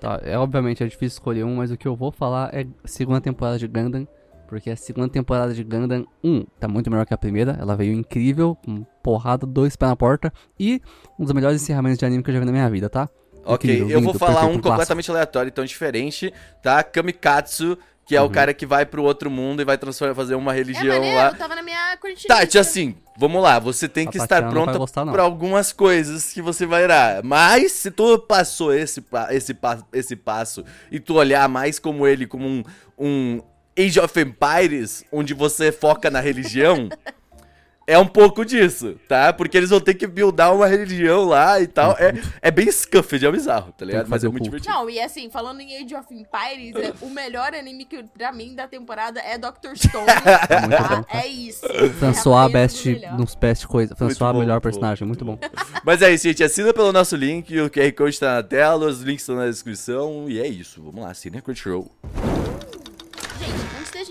Tá, 0.00 0.20
é, 0.24 0.36
obviamente 0.36 0.82
é 0.82 0.86
difícil 0.86 1.16
escolher 1.16 1.44
um, 1.44 1.56
mas 1.56 1.70
o 1.70 1.76
que 1.76 1.88
eu 1.88 1.96
vou 1.96 2.10
falar 2.12 2.52
é 2.54 2.66
segunda 2.84 3.20
temporada 3.20 3.58
de 3.58 3.66
Gundam. 3.66 4.06
Porque 4.48 4.68
a 4.68 4.76
segunda 4.76 5.08
temporada 5.08 5.54
de 5.54 5.64
Gundam 5.64 6.04
1 6.22 6.44
tá 6.60 6.68
muito 6.68 6.90
melhor 6.90 7.06
que 7.06 7.14
a 7.14 7.16
primeira. 7.16 7.56
Ela 7.58 7.74
veio 7.74 7.94
incrível, 7.94 8.54
com 8.62 8.84
porrada, 9.02 9.46
dois 9.46 9.76
pés 9.76 9.88
na 9.88 9.96
porta. 9.96 10.30
E 10.60 10.82
um 11.18 11.24
dos 11.24 11.32
melhores 11.32 11.62
encerramentos 11.62 11.98
de 11.98 12.04
anime 12.04 12.22
que 12.22 12.28
eu 12.28 12.34
já 12.34 12.40
vi 12.40 12.44
na 12.44 12.52
minha 12.52 12.68
vida, 12.68 12.90
tá? 12.90 13.08
Ok, 13.44 13.70
Incrível, 13.74 13.90
eu 13.98 14.00
vou 14.02 14.14
falar 14.14 14.32
perfeito, 14.34 14.50
um 14.50 14.60
clássico. 14.60 14.70
completamente 14.70 15.10
aleatório, 15.10 15.48
então 15.48 15.64
diferente, 15.64 16.32
tá? 16.62 16.82
Kamikatsu, 16.82 17.76
que 18.06 18.16
é 18.16 18.20
o 18.20 18.24
Uhum. 18.24 18.30
cara 18.30 18.52
que 18.54 18.66
vai 18.66 18.84
pro 18.86 19.02
outro 19.02 19.30
mundo 19.30 19.62
e 19.62 19.64
vai 19.64 19.76
transformar, 19.78 20.14
fazer 20.14 20.34
uma 20.34 20.52
É 20.52 20.56
religião 20.56 20.94
maneiro, 20.96 21.16
lá. 21.16 21.32
tava 21.34 21.54
na 21.54 21.62
minha 21.62 21.96
curtinha. 21.98 22.28
Tati, 22.28 22.58
assim, 22.58 22.94
vamos 23.16 23.42
lá, 23.42 23.58
você 23.58 23.88
tem 23.88 24.06
A 24.08 24.10
que 24.10 24.18
Tatiana 24.18 24.46
estar 24.48 24.50
pronta 24.76 25.12
pra 25.12 25.22
algumas 25.22 25.72
coisas 25.72 26.32
que 26.32 26.42
você 26.42 26.66
vai 26.66 26.84
irar. 26.84 27.22
Mas 27.24 27.72
se 27.72 27.90
tu 27.90 28.18
passou 28.18 28.72
esse, 28.74 29.02
esse, 29.30 29.56
esse 29.92 30.16
passo 30.16 30.64
e 30.90 30.98
tu 31.00 31.14
olhar 31.14 31.48
mais 31.48 31.78
como 31.78 32.06
ele, 32.06 32.26
como 32.26 32.46
um, 32.48 32.62
um 32.98 33.40
Age 33.78 33.98
of 34.00 34.20
Empires, 34.20 35.04
onde 35.10 35.32
você 35.32 35.72
foca 35.72 36.10
na 36.10 36.20
religião, 36.20 36.88
é 37.86 37.98
um 37.98 38.06
pouco 38.06 38.44
disso, 38.44 38.96
tá? 39.08 39.32
Porque 39.32 39.56
eles 39.56 39.70
vão 39.70 39.80
ter 39.80 39.94
que 39.94 40.06
buildar 40.06 40.54
uma 40.54 40.66
religião 40.66 41.24
lá 41.24 41.60
e 41.60 41.66
tal. 41.66 41.92
É, 41.98 42.14
é 42.40 42.50
bem 42.50 42.70
scuffed, 42.70 43.24
é 43.24 43.30
bizarro, 43.30 43.72
tá 43.72 43.84
ligado? 43.84 44.02
Mas 44.02 44.10
fazer 44.10 44.26
é 44.26 44.30
muito 44.30 44.42
culto. 44.50 44.56
divertido. 44.56 44.74
Não, 44.74 44.90
e 44.90 45.00
assim, 45.00 45.30
falando 45.30 45.60
em 45.60 45.76
Age 45.82 45.94
of 45.94 46.06
Empires, 46.12 46.76
é, 46.76 46.92
o 47.00 47.10
melhor 47.10 47.54
anime 47.54 47.84
que 47.84 48.02
pra 48.04 48.32
mim 48.32 48.54
da 48.54 48.66
temporada 48.66 49.20
é 49.20 49.36
Dr. 49.38 49.74
Stone. 49.76 50.06
muito 50.60 50.76
tá? 50.76 51.04
É 51.08 51.26
isso. 51.26 51.66
François 51.98 52.48
É 52.48 52.52
best, 52.52 52.88
o 52.88 52.92
melhor. 52.92 53.18
nos 53.18 53.34
best 53.34 53.66
coisas. 53.66 53.96
François 53.96 54.32
bom, 54.32 54.40
melhor 54.40 54.60
personagem, 54.60 55.06
muito 55.06 55.24
bom. 55.24 55.38
Mas 55.84 56.02
é 56.02 56.12
isso, 56.12 56.24
gente. 56.24 56.42
Assina 56.44 56.72
pelo 56.72 56.92
nosso 56.92 57.16
link, 57.16 57.58
o 57.60 57.70
QR 57.70 57.92
Code 57.92 58.18
tá 58.18 58.34
na 58.36 58.42
tela, 58.42 58.86
os 58.86 59.00
links 59.00 59.22
estão 59.22 59.36
na 59.36 59.46
descrição. 59.46 60.26
E 60.28 60.40
é 60.40 60.46
isso. 60.46 60.82
Vamos 60.82 61.02
lá, 61.02 61.10
assina 61.10 61.38
a 61.38 61.42
Crunchyroll. 61.42 61.90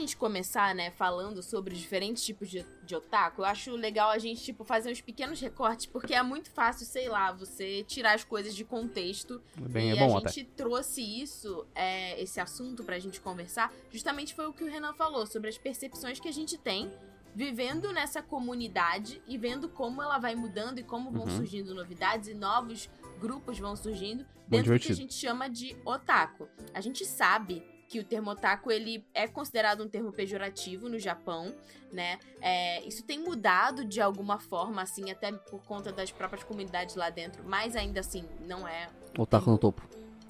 Gente, 0.02 0.18
começar, 0.18 0.74
né, 0.74 0.90
falando 0.90 1.44
sobre 1.44 1.76
os 1.76 1.80
diferentes 1.80 2.26
tipos 2.26 2.50
de, 2.50 2.66
de 2.84 2.96
otaku, 2.96 3.42
eu 3.42 3.46
acho 3.46 3.70
legal 3.76 4.10
a 4.10 4.18
gente, 4.18 4.42
tipo, 4.42 4.64
fazer 4.64 4.92
uns 4.92 5.00
pequenos 5.00 5.40
recortes, 5.40 5.86
porque 5.86 6.16
é 6.16 6.24
muito 6.24 6.50
fácil, 6.50 6.88
sei 6.88 7.08
lá, 7.08 7.32
você 7.32 7.84
tirar 7.84 8.16
as 8.16 8.24
coisas 8.24 8.56
de 8.56 8.66
contexto. 8.66 9.40
Bem, 9.56 9.92
e 9.92 9.98
é 9.98 10.08
bom 10.08 10.16
a 10.16 10.18
até. 10.18 10.30
gente 10.32 10.46
trouxe 10.56 11.04
isso, 11.04 11.68
é, 11.76 12.20
esse 12.20 12.40
assunto 12.40 12.84
pra 12.84 12.98
gente 12.98 13.22
conversar, 13.22 13.72
justamente 13.92 14.34
foi 14.34 14.48
o 14.48 14.54
que 14.54 14.64
o 14.64 14.68
Renan 14.68 14.92
falou, 14.94 15.28
sobre 15.28 15.50
as 15.50 15.58
percepções 15.60 16.20
que 16.20 16.28
a 16.28 16.34
gente 16.34 16.58
tem 16.58 16.92
vivendo 17.36 17.94
nessa 17.94 18.24
comunidade 18.24 19.22
e 19.28 19.38
vendo 19.38 19.70
como 19.70 20.02
ela 20.02 20.18
vai 20.18 20.34
mudando 20.34 20.80
e 20.80 20.84
como 20.84 21.12
vão 21.12 21.26
Uhum. 21.26 21.38
surgindo 21.38 21.76
novidades 21.76 22.28
e 22.28 22.34
novos 22.34 22.90
grupos 23.20 23.60
vão 23.60 23.76
surgindo 23.76 24.26
dentro 24.48 24.74
do 24.74 24.80
que 24.80 24.92
a 24.92 24.96
gente 24.96 25.14
chama 25.14 25.48
de 25.48 25.78
otaku. 25.86 26.50
A 26.74 26.82
gente 26.82 27.06
sabe 27.06 27.64
que 27.92 28.00
o 28.00 28.06
termo 28.06 28.32
otaku 28.32 28.72
ele 28.72 29.06
é 29.14 29.28
considerado 29.28 29.84
um 29.84 29.88
termo 29.90 30.14
pejorativo 30.14 30.88
no 30.88 30.98
Japão, 30.98 31.54
né? 31.92 32.18
É, 32.40 32.82
isso 32.88 33.04
tem 33.04 33.20
mudado 33.20 33.84
de 33.84 34.00
alguma 34.00 34.40
forma, 34.40 34.82
assim, 34.82 35.12
até 35.12 35.30
por 35.34 35.62
conta 35.66 35.92
das 35.92 36.10
próprias 36.10 36.42
comunidades 36.42 36.96
lá 36.96 37.10
dentro, 37.10 37.44
mas 37.44 37.76
ainda 37.76 38.00
assim 38.00 38.24
não 38.48 38.66
é 38.66 38.90
Otaku 39.18 39.52
no 39.52 39.58
topo. 39.58 39.82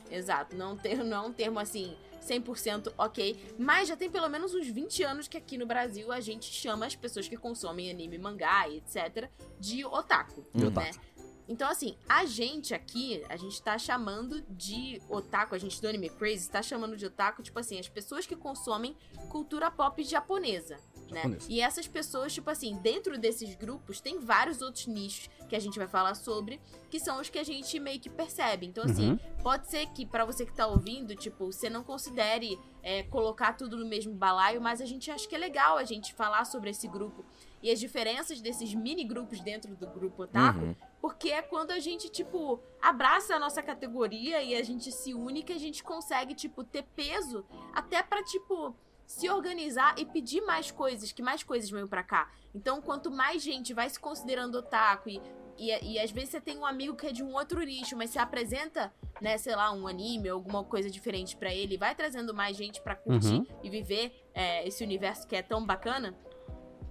Exato, 0.09 0.55
não, 0.55 0.75
ter, 0.75 1.03
não 1.03 1.17
é 1.17 1.27
um 1.27 1.31
termo 1.31 1.59
assim 1.59 1.95
100% 2.27 2.93
ok, 2.97 3.55
mas 3.59 3.87
já 3.87 3.95
tem 3.95 4.09
pelo 4.09 4.27
menos 4.27 4.55
uns 4.55 4.67
20 4.67 5.03
anos 5.03 5.27
que 5.27 5.37
aqui 5.37 5.55
no 5.55 5.67
Brasil 5.67 6.11
a 6.11 6.19
gente 6.19 6.51
chama 6.51 6.87
as 6.87 6.95
pessoas 6.95 7.27
que 7.27 7.37
consomem 7.37 7.91
anime, 7.91 8.17
mangá 8.17 8.67
e 8.67 8.77
etc 8.77 9.29
de 9.59 9.85
otaku, 9.85 10.43
De 10.53 10.63
né? 10.63 10.67
otaku. 10.67 10.99
Então 11.47 11.69
assim, 11.69 11.97
a 12.07 12.25
gente 12.25 12.73
aqui, 12.73 13.23
a 13.29 13.35
gente 13.35 13.61
tá 13.61 13.77
chamando 13.77 14.41
de 14.49 15.01
otaku, 15.09 15.55
a 15.55 15.57
gente 15.57 15.81
do 15.81 15.87
Anime 15.87 16.09
Crazy 16.09 16.49
tá 16.49 16.61
chamando 16.61 16.95
de 16.95 17.05
otaku, 17.05 17.41
tipo 17.43 17.59
assim, 17.59 17.79
as 17.79 17.89
pessoas 17.89 18.25
que 18.25 18.35
consomem 18.35 18.95
cultura 19.29 19.69
pop 19.69 20.01
japonesa, 20.03 20.77
né? 21.09 21.23
E 21.49 21.59
essas 21.59 21.87
pessoas, 21.87 22.33
tipo 22.33 22.49
assim, 22.49 22.77
dentro 22.77 23.17
desses 23.17 23.53
grupos 23.55 23.99
tem 23.99 24.19
vários 24.19 24.61
outros 24.61 24.87
nichos 24.87 25.29
que 25.49 25.55
a 25.55 25.59
gente 25.59 25.77
vai 25.77 25.87
falar 25.87 26.15
sobre, 26.15 26.61
que 26.89 26.99
são 26.99 27.19
os 27.19 27.29
que 27.29 27.37
a 27.37 27.43
gente 27.43 27.77
meio 27.79 27.99
que 27.99 28.09
percebe. 28.09 28.65
Então 28.65 28.83
assim, 28.85 29.11
Uhum. 29.11 29.19
Pode 29.41 29.67
ser 29.71 29.87
que 29.87 30.05
pra 30.05 30.23
você 30.23 30.45
que 30.45 30.53
tá 30.53 30.67
ouvindo, 30.67 31.15
tipo, 31.15 31.47
você 31.51 31.67
não 31.67 31.83
considere 31.83 32.59
é, 32.83 33.01
colocar 33.03 33.53
tudo 33.53 33.75
no 33.75 33.85
mesmo 33.85 34.13
balaio, 34.13 34.61
mas 34.61 34.79
a 34.79 34.85
gente 34.85 35.09
acha 35.09 35.27
que 35.27 35.33
é 35.33 35.37
legal 35.37 35.77
a 35.77 35.83
gente 35.83 36.13
falar 36.13 36.45
sobre 36.45 36.69
esse 36.69 36.87
grupo 36.87 37.25
e 37.61 37.71
as 37.71 37.79
diferenças 37.79 38.39
desses 38.39 38.73
mini 38.75 39.03
grupos 39.03 39.39
dentro 39.41 39.75
do 39.75 39.87
grupo 39.87 40.23
otaku, 40.23 40.59
Uhum. 40.59 40.75
Porque 41.01 41.29
é 41.31 41.41
quando 41.41 41.71
a 41.71 41.79
gente, 41.79 42.09
tipo, 42.09 42.59
abraça 42.81 43.35
a 43.35 43.39
nossa 43.39 43.61
categoria 43.63 44.41
e 44.43 44.55
a 44.55 44.63
gente 44.63 44.91
se 44.91 45.13
une 45.13 45.41
que 45.43 45.51
a 45.53 45.59
gente 45.59 45.83
consegue, 45.83 46.35
tipo, 46.35 46.63
ter 46.63 46.83
peso 46.95 47.43
até 47.73 48.03
pra, 48.03 48.23
tipo, 48.23 48.75
se 49.05 49.29
organizar 49.29 49.95
e 49.97 50.05
pedir 50.05 50.41
mais 50.41 50.69
coisas, 50.71 51.11
que 51.11 51.21
mais 51.21 51.43
coisas 51.43 51.69
venham 51.69 51.87
pra 51.87 52.03
cá. 52.03 52.31
Então, 52.53 52.81
quanto 52.81 53.09
mais 53.09 53.41
gente 53.41 53.73
vai 53.73 53.89
se 53.89 53.99
considerando 53.99 54.55
otaku 54.59 55.09
e 55.09 55.21
E, 55.57 55.67
e 55.93 55.99
às 55.99 56.09
vezes 56.09 56.29
você 56.29 56.41
tem 56.41 56.57
um 56.57 56.65
amigo 56.65 56.95
que 56.95 57.05
é 57.07 57.11
de 57.11 57.21
um 57.21 57.33
outro 57.33 57.61
nicho, 57.61 57.95
mas 57.95 58.09
você 58.09 58.17
apresenta, 58.17 58.91
né, 59.19 59.37
sei 59.37 59.55
lá, 59.55 59.71
um 59.71 59.85
anime, 59.85 60.29
alguma 60.29 60.63
coisa 60.63 60.89
diferente 60.89 61.35
pra 61.35 61.53
ele, 61.53 61.77
vai 61.77 61.93
trazendo 61.93 62.33
mais 62.33 62.55
gente 62.57 62.81
pra 62.81 62.95
curtir 62.95 63.33
Uhum. 63.35 63.45
e 63.61 63.69
viver 63.69 64.11
é, 64.33 64.65
esse 64.67 64.81
universo 64.83 65.27
que 65.27 65.35
é 65.35 65.43
tão 65.43 65.63
bacana. 65.63 66.15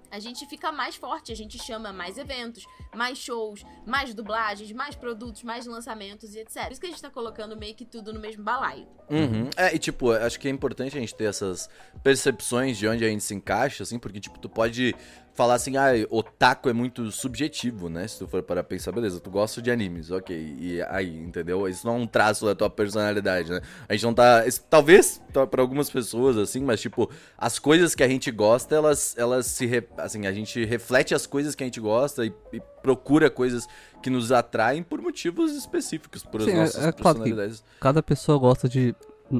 A 0.09 0.19
gente 0.19 0.45
fica 0.45 0.71
mais 0.71 0.95
forte, 0.95 1.31
a 1.31 1.35
gente 1.35 1.57
chama 1.57 1.91
mais 1.91 2.17
eventos, 2.17 2.65
mais 2.95 3.17
shows, 3.17 3.63
mais 3.85 4.13
dublagens, 4.13 4.71
mais 4.71 4.95
produtos, 4.95 5.43
mais 5.43 5.65
lançamentos 5.65 6.35
e 6.35 6.39
etc. 6.39 6.63
Por 6.63 6.71
isso 6.71 6.81
que 6.81 6.87
a 6.87 6.89
gente 6.89 7.01
tá 7.01 7.09
colocando 7.09 7.55
meio 7.57 7.75
que 7.75 7.85
tudo 7.85 8.13
no 8.13 8.19
mesmo 8.19 8.43
balaio. 8.43 8.87
Uhum. 9.09 9.49
É, 9.57 9.75
e 9.75 9.79
tipo, 9.79 10.11
acho 10.11 10.39
que 10.39 10.47
é 10.47 10.51
importante 10.51 10.97
a 10.97 10.99
gente 10.99 11.13
ter 11.13 11.25
essas 11.25 11.69
percepções 12.03 12.77
de 12.77 12.87
onde 12.87 13.03
a 13.03 13.07
gente 13.07 13.23
se 13.23 13.33
encaixa, 13.33 13.83
assim, 13.83 13.99
porque, 13.99 14.19
tipo, 14.19 14.39
tu 14.39 14.49
pode 14.49 14.95
falar 15.33 15.55
assim, 15.55 15.77
ah, 15.77 15.91
otaku 16.09 16.69
é 16.69 16.73
muito 16.73 17.09
subjetivo, 17.11 17.89
né? 17.89 18.07
Se 18.07 18.19
tu 18.19 18.27
for 18.27 18.43
para 18.43 18.63
pensar, 18.63 18.91
beleza, 18.91 19.19
tu 19.19 19.29
gosta 19.29 19.61
de 19.61 19.71
animes, 19.71 20.11
ok. 20.11 20.35
E 20.59 20.81
aí, 20.83 21.17
entendeu? 21.17 21.67
Isso 21.67 21.85
não 21.87 21.95
é 21.95 21.99
um 21.99 22.07
traço 22.07 22.45
da 22.45 22.53
tua 22.53 22.69
personalidade, 22.69 23.49
né? 23.49 23.61
A 23.87 23.93
gente 23.93 24.03
não 24.03 24.13
tá. 24.13 24.43
talvez 24.69 25.21
pra 25.31 25.61
algumas 25.61 25.89
pessoas, 25.89 26.37
assim, 26.37 26.61
mas, 26.61 26.81
tipo, 26.81 27.09
as 27.37 27.59
coisas 27.59 27.95
que 27.95 28.03
a 28.03 28.07
gente 28.07 28.29
gosta, 28.31 28.75
elas, 28.75 29.15
elas 29.17 29.45
se. 29.45 29.65
re- 29.65 29.87
assim, 29.97 30.27
a 30.27 30.31
gente 30.31 30.63
reflete 30.65 31.15
as 31.15 31.25
coisas 31.25 31.55
que 31.55 31.63
a 31.63 31.67
gente 31.67 31.79
gosta 31.79 32.25
e, 32.25 32.33
e 32.53 32.61
procura 32.81 33.29
coisas 33.29 33.67
que 34.01 34.09
nos 34.09 34.31
atraem 34.31 34.81
por 34.83 35.01
motivos 35.01 35.51
específicos, 35.55 36.23
por 36.23 36.41
as 36.41 36.45
Sim, 36.47 36.51
é- 36.53 36.55
nossas 36.55 36.75
é 36.85 36.91
claro 36.91 37.19
que- 37.19 37.23
personalidades. 37.23 37.63
Cada 37.79 38.01
pessoa 38.03 38.37
gosta 38.37 38.67
de. 38.67 38.95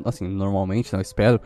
Assim, 0.05 0.27
normalmente, 0.27 0.91
não, 0.93 0.99
eu 0.99 1.03
espero. 1.03 1.39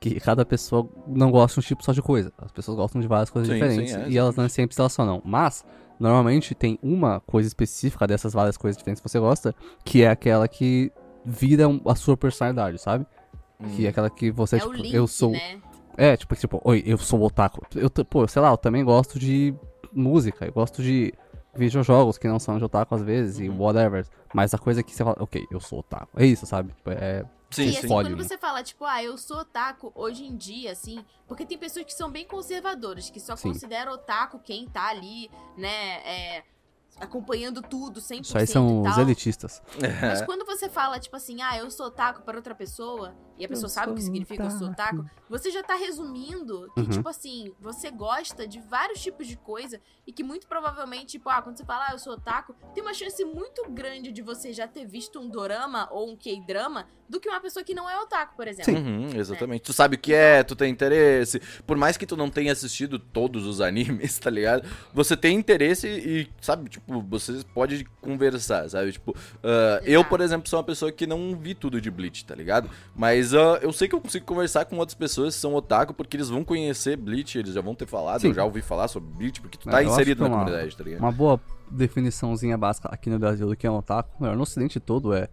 Que 0.00 0.18
cada 0.18 0.44
pessoa 0.44 0.88
não 1.06 1.30
gosta 1.30 1.60
de 1.60 1.64
um 1.64 1.68
tipo 1.68 1.84
só 1.84 1.92
de 1.92 2.02
coisa. 2.02 2.32
As 2.38 2.50
pessoas 2.50 2.76
gostam 2.76 3.00
de 3.00 3.06
várias 3.06 3.30
coisas 3.30 3.46
Sim, 3.48 3.54
diferentes. 3.54 3.92
sim, 3.92 4.00
é, 4.00 4.08
e 4.08 4.18
elas 4.18 4.34
não 4.34 4.48
sempre 4.48 4.74
se 4.74 4.78
relacionam. 4.80 5.22
Mas, 5.24 5.64
normalmente, 6.00 6.56
tem 6.56 6.76
uma 6.82 7.20
coisa 7.20 7.46
específica 7.46 8.04
dessas 8.06 8.32
várias 8.32 8.56
coisas 8.56 8.76
diferentes 8.76 9.00
que 9.00 9.08
você 9.08 9.20
gosta. 9.20 9.54
Que 9.84 10.02
é 10.02 10.08
aquela 10.10 10.48
que 10.48 10.90
vira 11.24 11.66
a 11.86 11.94
sua 11.94 12.16
personalidade, 12.16 12.78
sabe? 12.80 13.06
Que 13.76 13.86
é 13.86 13.90
aquela 13.90 14.10
que 14.10 14.32
você, 14.32 14.56
é 14.56 14.58
tipo, 14.58 14.70
o 14.72 14.74
link, 14.74 14.92
eu 14.92 15.06
sou. 15.06 15.30
né? 15.30 15.60
É, 15.96 16.16
tipo, 16.16 16.34
tipo, 16.34 16.60
oi, 16.64 16.82
eu 16.84 16.98
sou 16.98 17.22
otaku. 17.22 17.64
Eu, 17.76 17.88
pô, 18.04 18.26
sei 18.26 18.42
lá, 18.42 18.50
eu 18.50 18.56
também 18.56 18.82
gosto 18.84 19.20
de 19.20 19.54
música, 19.92 20.44
eu 20.46 20.52
gosto 20.52 20.82
de 20.82 21.14
videojogos 21.54 22.18
que 22.18 22.26
não 22.28 22.38
são 22.38 22.58
de 22.58 22.64
otaku 22.64 22.94
às 22.94 23.02
vezes 23.02 23.38
e 23.38 23.48
whatever. 23.48 24.06
Mas 24.34 24.54
a 24.54 24.58
coisa 24.58 24.80
é 24.80 24.82
que 24.82 24.94
você 24.94 25.04
fala, 25.04 25.16
ok, 25.20 25.46
eu 25.50 25.60
sou 25.60 25.80
otaku. 25.80 26.08
É 26.16 26.26
isso, 26.26 26.46
sabe? 26.46 26.72
Tipo, 26.72 26.90
É, 26.90 27.24
Sim, 27.50 27.64
e 27.64 27.72
sim. 27.72 27.78
assim, 27.80 27.88
quando 27.88 28.16
né? 28.16 28.22
você 28.22 28.38
fala, 28.38 28.62
tipo, 28.62 28.84
ah, 28.84 29.02
eu 29.04 29.18
sou 29.18 29.38
otaku 29.40 29.92
hoje 29.94 30.24
em 30.24 30.34
dia, 30.34 30.72
assim, 30.72 31.04
porque 31.28 31.44
tem 31.44 31.58
pessoas 31.58 31.84
que 31.84 31.92
são 31.92 32.10
bem 32.10 32.26
conservadoras, 32.26 33.10
que 33.10 33.20
só 33.20 33.36
Sim. 33.36 33.48
consideram 33.48 33.92
otaku 33.92 34.38
quem 34.38 34.66
tá 34.66 34.88
ali, 34.88 35.30
né, 35.58 35.96
é, 36.06 36.42
acompanhando 36.98 37.60
tudo, 37.60 38.00
100% 38.00 38.22
isso 38.24 38.38
aí 38.38 38.46
são 38.46 38.80
e 38.80 38.82
tal. 38.84 38.92
os 38.92 38.98
elitistas. 38.98 39.62
Mas 40.00 40.22
quando 40.22 40.46
você 40.46 40.68
fala, 40.70 40.98
tipo 40.98 41.14
assim, 41.14 41.42
ah, 41.42 41.56
eu 41.58 41.70
sou 41.70 41.86
otaku 41.86 42.22
para 42.22 42.36
outra 42.38 42.54
pessoa, 42.54 43.14
e 43.38 43.44
a 43.44 43.48
pessoa 43.48 43.68
sabe 43.68 43.92
o 43.92 43.94
que 43.94 44.02
significa 44.02 44.44
eu 44.44 44.50
sou 44.50 44.68
otaku. 44.68 45.00
otaku, 45.00 45.10
você 45.28 45.50
já 45.50 45.62
tá 45.62 45.74
resumindo 45.74 46.70
que, 46.74 46.80
Uhum. 46.80 46.88
tipo 46.90 47.08
assim, 47.08 47.52
você 47.60 47.90
gosta 47.90 48.46
de 48.46 48.60
vários 48.60 49.00
tipos 49.00 49.26
de 49.26 49.36
coisa 49.36 49.80
e 50.06 50.12
que 50.12 50.22
muito 50.22 50.46
provavelmente, 50.46 51.12
tipo, 51.12 51.28
ah, 51.28 51.40
quando 51.40 51.56
você 51.56 51.64
fala, 51.64 51.86
ah, 51.88 51.92
eu 51.92 51.98
sou 51.98 52.14
otaku, 52.14 52.54
tem 52.74 52.82
uma 52.82 52.92
chance 52.94 53.24
muito 53.24 53.68
grande 53.70 54.10
de 54.12 54.22
você 54.22 54.52
já 54.52 54.66
ter 54.68 54.84
visto 54.86 55.20
um 55.20 55.28
dorama 55.28 55.88
ou 55.90 56.10
um 56.10 56.16
K-drama 56.16 56.86
do 57.08 57.20
que 57.20 57.28
uma 57.28 57.40
pessoa 57.40 57.62
que 57.62 57.74
não 57.74 57.88
é 57.88 58.00
otaku, 58.00 58.34
por 58.36 58.48
exemplo. 58.48 58.74
Uhum, 58.74 59.10
exatamente. 59.14 59.62
Tu 59.62 59.72
sabe 59.72 59.96
o 59.96 59.98
que 59.98 60.14
é, 60.14 60.42
tu 60.42 60.56
tem 60.56 60.70
interesse. 60.72 61.40
Por 61.66 61.76
mais 61.76 61.96
que 61.98 62.06
tu 62.06 62.16
não 62.16 62.30
tenha 62.30 62.52
assistido 62.52 62.98
todos 62.98 63.46
os 63.46 63.60
animes, 63.62 64.18
tá 64.18 64.30
ligado? 64.30 64.66
Você 64.94 65.16
tem 65.16 65.36
interesse 65.38 65.86
e, 65.88 66.28
sabe, 66.40 66.70
tipo, 66.70 67.02
você 67.02 67.42
pode 67.54 67.84
conversar, 68.00 68.68
sabe? 68.70 68.92
Tipo, 68.92 69.14
ah, 69.42 69.80
eu, 69.84 70.04
por 70.04 70.20
exemplo, 70.20 70.48
sou 70.48 70.58
uma 70.58 70.64
pessoa 70.64 70.90
que 70.90 71.06
não 71.06 71.36
vi 71.36 71.54
tudo 71.54 71.80
de 71.80 71.90
Bleach, 71.90 72.24
tá 72.24 72.34
ligado? 72.34 72.70
Mas 72.96 73.21
ah, 73.34 73.58
eu 73.62 73.72
sei 73.72 73.86
que 73.88 73.94
eu 73.94 74.00
consigo 74.00 74.24
conversar 74.26 74.64
com 74.64 74.76
outras 74.78 74.94
pessoas 74.94 75.34
que 75.34 75.40
são 75.40 75.54
otaku, 75.54 75.92
porque 75.94 76.16
eles 76.16 76.28
vão 76.28 76.42
conhecer 76.44 76.96
Bleach, 76.96 77.38
eles 77.38 77.54
já 77.54 77.60
vão 77.60 77.74
ter 77.74 77.86
falado, 77.86 78.20
Sim. 78.22 78.28
eu 78.28 78.34
já 78.34 78.44
ouvi 78.44 78.62
falar 78.62 78.88
sobre 78.88 79.10
Bleach, 79.16 79.40
porque 79.40 79.56
tu 79.58 79.68
É, 79.68 79.72
tá 79.72 79.84
inserido 79.84 80.22
que 80.24 80.28
na 80.30 80.34
uma- 80.36 80.44
comunidade, 80.44 80.76
tá 80.76 80.82
ligado? 80.84 81.00
Uma 81.00 81.12
boa 81.12 81.40
definiçãozinha 81.70 82.56
básica 82.56 82.88
aqui 82.90 83.08
no 83.10 83.18
Brasil 83.18 83.46
do 83.46 83.56
que 83.56 83.66
é 83.66 83.70
um 83.70 83.76
otaku, 83.76 84.10
melhor, 84.20 84.36
no 84.36 84.42
ocidente 84.42 84.78
todo 84.80 85.12
é... 85.14 85.28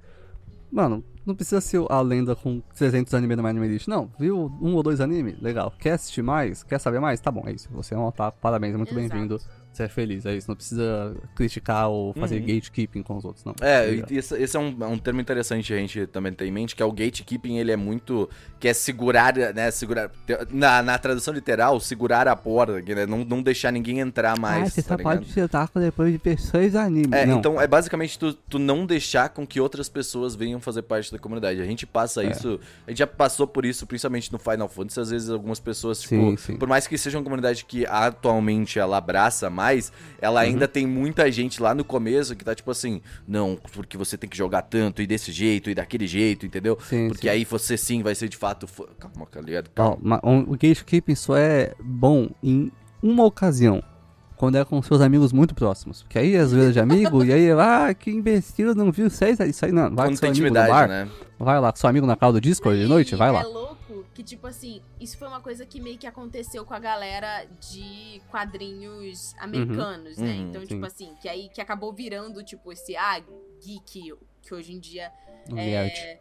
Mano, 0.71 1.03
não 1.25 1.33
precisa 1.33 1.59
ser 1.61 1.83
a 1.89 1.99
lenda 1.99 2.35
com 2.35 2.61
300 2.75 3.11
anime 3.15 3.35
no 3.35 3.41
My 3.41 3.49
Anime 3.49 3.67
List, 3.69 3.87
não. 3.87 4.11
Viu 4.19 4.51
um 4.61 4.75
ou 4.75 4.83
dois 4.83 5.01
anime? 5.01 5.35
Legal. 5.41 5.73
Quer 5.79 5.93
assistir 5.93 6.21
mais? 6.21 6.61
Quer 6.61 6.79
saber 6.79 6.99
mais? 6.99 7.19
Tá 7.19 7.31
bom, 7.31 7.41
é 7.47 7.51
isso. 7.53 7.67
Você 7.71 7.95
é 7.95 7.97
um 7.97 8.05
otaku, 8.05 8.37
parabéns, 8.39 8.75
é 8.75 8.77
muito 8.77 8.93
bem-vindo. 8.93 9.39
Você 9.79 9.83
é 9.83 9.87
feliz, 9.87 10.25
é 10.25 10.35
isso. 10.35 10.47
Não 10.49 10.55
precisa 10.57 11.15
criticar 11.35 11.87
ou 11.89 12.13
fazer 12.13 12.35
Uhum. 12.41 12.47
gatekeeping 12.47 13.01
com 13.01 13.15
os 13.15 13.23
outros, 13.23 13.45
não. 13.45 13.55
É, 13.61 13.83
Obrigado. 13.83 14.11
e 14.11 14.17
esse, 14.17 14.35
esse 14.41 14.57
é, 14.57 14.59
um, 14.59 14.75
é 14.81 14.85
um 14.87 14.97
termo 14.97 15.21
interessante 15.21 15.73
a 15.73 15.77
gente 15.77 16.05
também 16.07 16.33
ter 16.33 16.45
em 16.45 16.51
mente, 16.51 16.75
que 16.75 16.83
é 16.83 16.85
o 16.85 16.91
gatekeeping, 16.91 17.57
ele 17.57 17.71
é 17.71 17.77
muito, 17.77 18.29
que 18.59 18.67
é 18.67 18.73
segurar, 18.73 19.33
né, 19.53 19.71
segurar, 19.71 20.11
na, 20.51 20.81
na 20.83 20.97
tradução 20.97 21.33
literal, 21.33 21.79
segurar 21.79 22.27
a 22.27 22.35
porta, 22.35 22.81
né, 22.81 23.05
não, 23.05 23.23
não 23.23 23.41
deixar 23.41 23.71
ninguém 23.71 23.99
entrar 23.99 24.37
mais, 24.37 24.67
ah, 24.67 24.69
você 24.69 24.81
tá 24.83 24.97
só 24.97 25.01
pode 25.03 25.25
ligado? 25.25 25.45
otaku 25.45 25.79
depois 25.79 26.11
de 26.11 26.19
pessoas 26.19 26.75
anime. 26.75 27.07
É, 27.15 27.25
não. 27.25 27.39
então 27.39 27.61
é 27.61 27.65
basicamente 27.67 28.19
tu, 28.19 28.33
tu 28.33 28.59
não 28.59 28.85
deixar 28.85 29.29
com 29.29 29.47
que 29.47 29.61
outras 29.61 29.87
pessoas 29.87 30.35
venham 30.35 30.59
fazer 30.59 30.81
parte 30.81 31.11
da 31.11 31.17
comunidade. 31.19 31.61
A 31.61 31.65
gente 31.65 31.85
passa 31.85 32.23
É. 32.23 32.31
isso, 32.31 32.59
a 32.85 32.91
gente 32.91 32.99
já 32.99 33.07
passou 33.07 33.47
por 33.47 33.65
isso, 33.65 33.87
principalmente 33.87 34.31
no 34.31 34.39
Final 34.39 34.67
Fantasy, 34.67 34.99
às 34.99 35.09
vezes 35.09 35.29
algumas 35.29 35.59
pessoas, 35.59 36.01
tipo, 36.01 36.15
Sim, 36.15 36.37
sim. 36.37 36.57
por 36.57 36.67
mais 36.67 36.85
que 36.87 36.97
seja 36.97 37.17
uma 37.17 37.23
comunidade 37.23 37.63
que 37.65 37.85
atualmente 37.85 38.77
ela 38.79 38.97
abraça 38.97 39.49
mais, 39.49 39.68
ela 40.21 40.41
Uhum. 40.41 40.47
ainda 40.47 40.67
tem 40.67 40.85
muita 40.87 41.31
gente 41.31 41.61
lá 41.61 41.73
no 41.73 41.83
começo 41.83 42.35
que 42.35 42.43
tá 42.43 42.53
tipo 42.55 42.69
assim, 42.71 43.01
não, 43.27 43.57
porque 43.73 43.97
você 43.97 44.17
tem 44.17 44.29
que 44.29 44.37
jogar 44.37 44.63
tanto 44.63 45.01
e 45.01 45.07
desse 45.07 45.31
jeito 45.31 45.69
e 45.69 45.75
daquele 45.75 46.07
jeito, 46.07 46.45
entendeu? 46.45 46.77
Sim, 46.87 47.07
porque 47.07 47.27
sim. 47.27 47.29
aí 47.29 47.45
você 47.45 47.77
sim 47.77 48.01
vai 48.01 48.15
ser 48.15 48.27
de 48.29 48.37
fato. 48.37 48.67
Calma, 48.99 49.25
tá 49.31 49.41
ligado? 49.41 49.69
Calma. 49.69 49.97
ma- 50.01 50.21
um- 50.23 50.41
o 50.41 50.51
gatekeeping 50.51 51.15
só 51.15 51.35
é 51.37 51.73
bom 51.79 52.29
em 52.43 52.71
uma 53.01 53.23
ocasião. 53.25 53.83
Quando 54.35 54.55
é 54.57 54.63
com 54.63 54.81
seus 54.81 55.01
amigos 55.01 55.33
muito 55.33 55.53
próximos. 55.53 56.01
Porque 56.03 56.17
aí 56.17 56.33
é 56.33 56.45
zoeira 56.45 56.71
de 56.71 56.79
amigo, 56.79 57.25
e 57.25 57.33
aí, 57.33 57.51
ah, 57.51 57.93
que 57.93 58.09
imbecil, 58.09 58.73
não 58.73 58.89
viu 58.89 59.09
seis. 59.09 59.37
Isso 59.41 59.65
aí 59.65 59.71
não, 59.73 59.83
vai 59.83 59.89
com 59.89 59.95
Quando 59.95 60.15
seu 60.17 60.21
tem 60.21 60.29
amigo 60.29 60.43
no 60.45 60.47
intimidade, 60.49 60.71
bar. 60.71 60.87
né? 60.87 61.09
Vai 61.37 61.59
lá 61.59 61.71
com 61.73 61.77
seu 61.77 61.89
amigo 61.89 62.07
na 62.07 62.15
calda 62.15 62.39
do 62.39 62.41
Discord 62.43 62.79
de 62.81 62.87
noite, 62.87 63.15
vai 63.15 63.27
é 63.27 63.31
lá. 63.33 63.41
louco 63.41 63.77
que, 64.19 64.23
tipo 64.23 64.47
assim, 64.47 64.81
isso 64.99 65.17
foi 65.17 65.29
uma 65.29 65.39
coisa 65.39 65.65
que 65.65 65.79
meio 65.79 65.97
que 65.97 66.05
aconteceu 66.05 66.65
com 66.65 66.73
a 66.73 66.79
galera 66.79 67.45
de 67.71 68.21
quadrinhos 68.29 69.33
americanos, 69.39 70.17
né? 70.17 70.33
Uhum, 70.33 70.49
então, 70.49 70.61
sim. 70.61 70.67
tipo 70.67 70.85
assim, 70.85 71.15
que 71.21 71.29
aí 71.29 71.47
que 71.47 71.61
acabou 71.61 71.93
virando, 71.93 72.43
tipo, 72.43 72.69
esse, 72.73 72.97
ah, 72.97 73.23
geek, 73.63 74.13
que 74.41 74.53
hoje 74.53 74.73
em 74.73 74.79
dia 74.79 75.09
Um 75.49 75.57
é, 75.57 76.19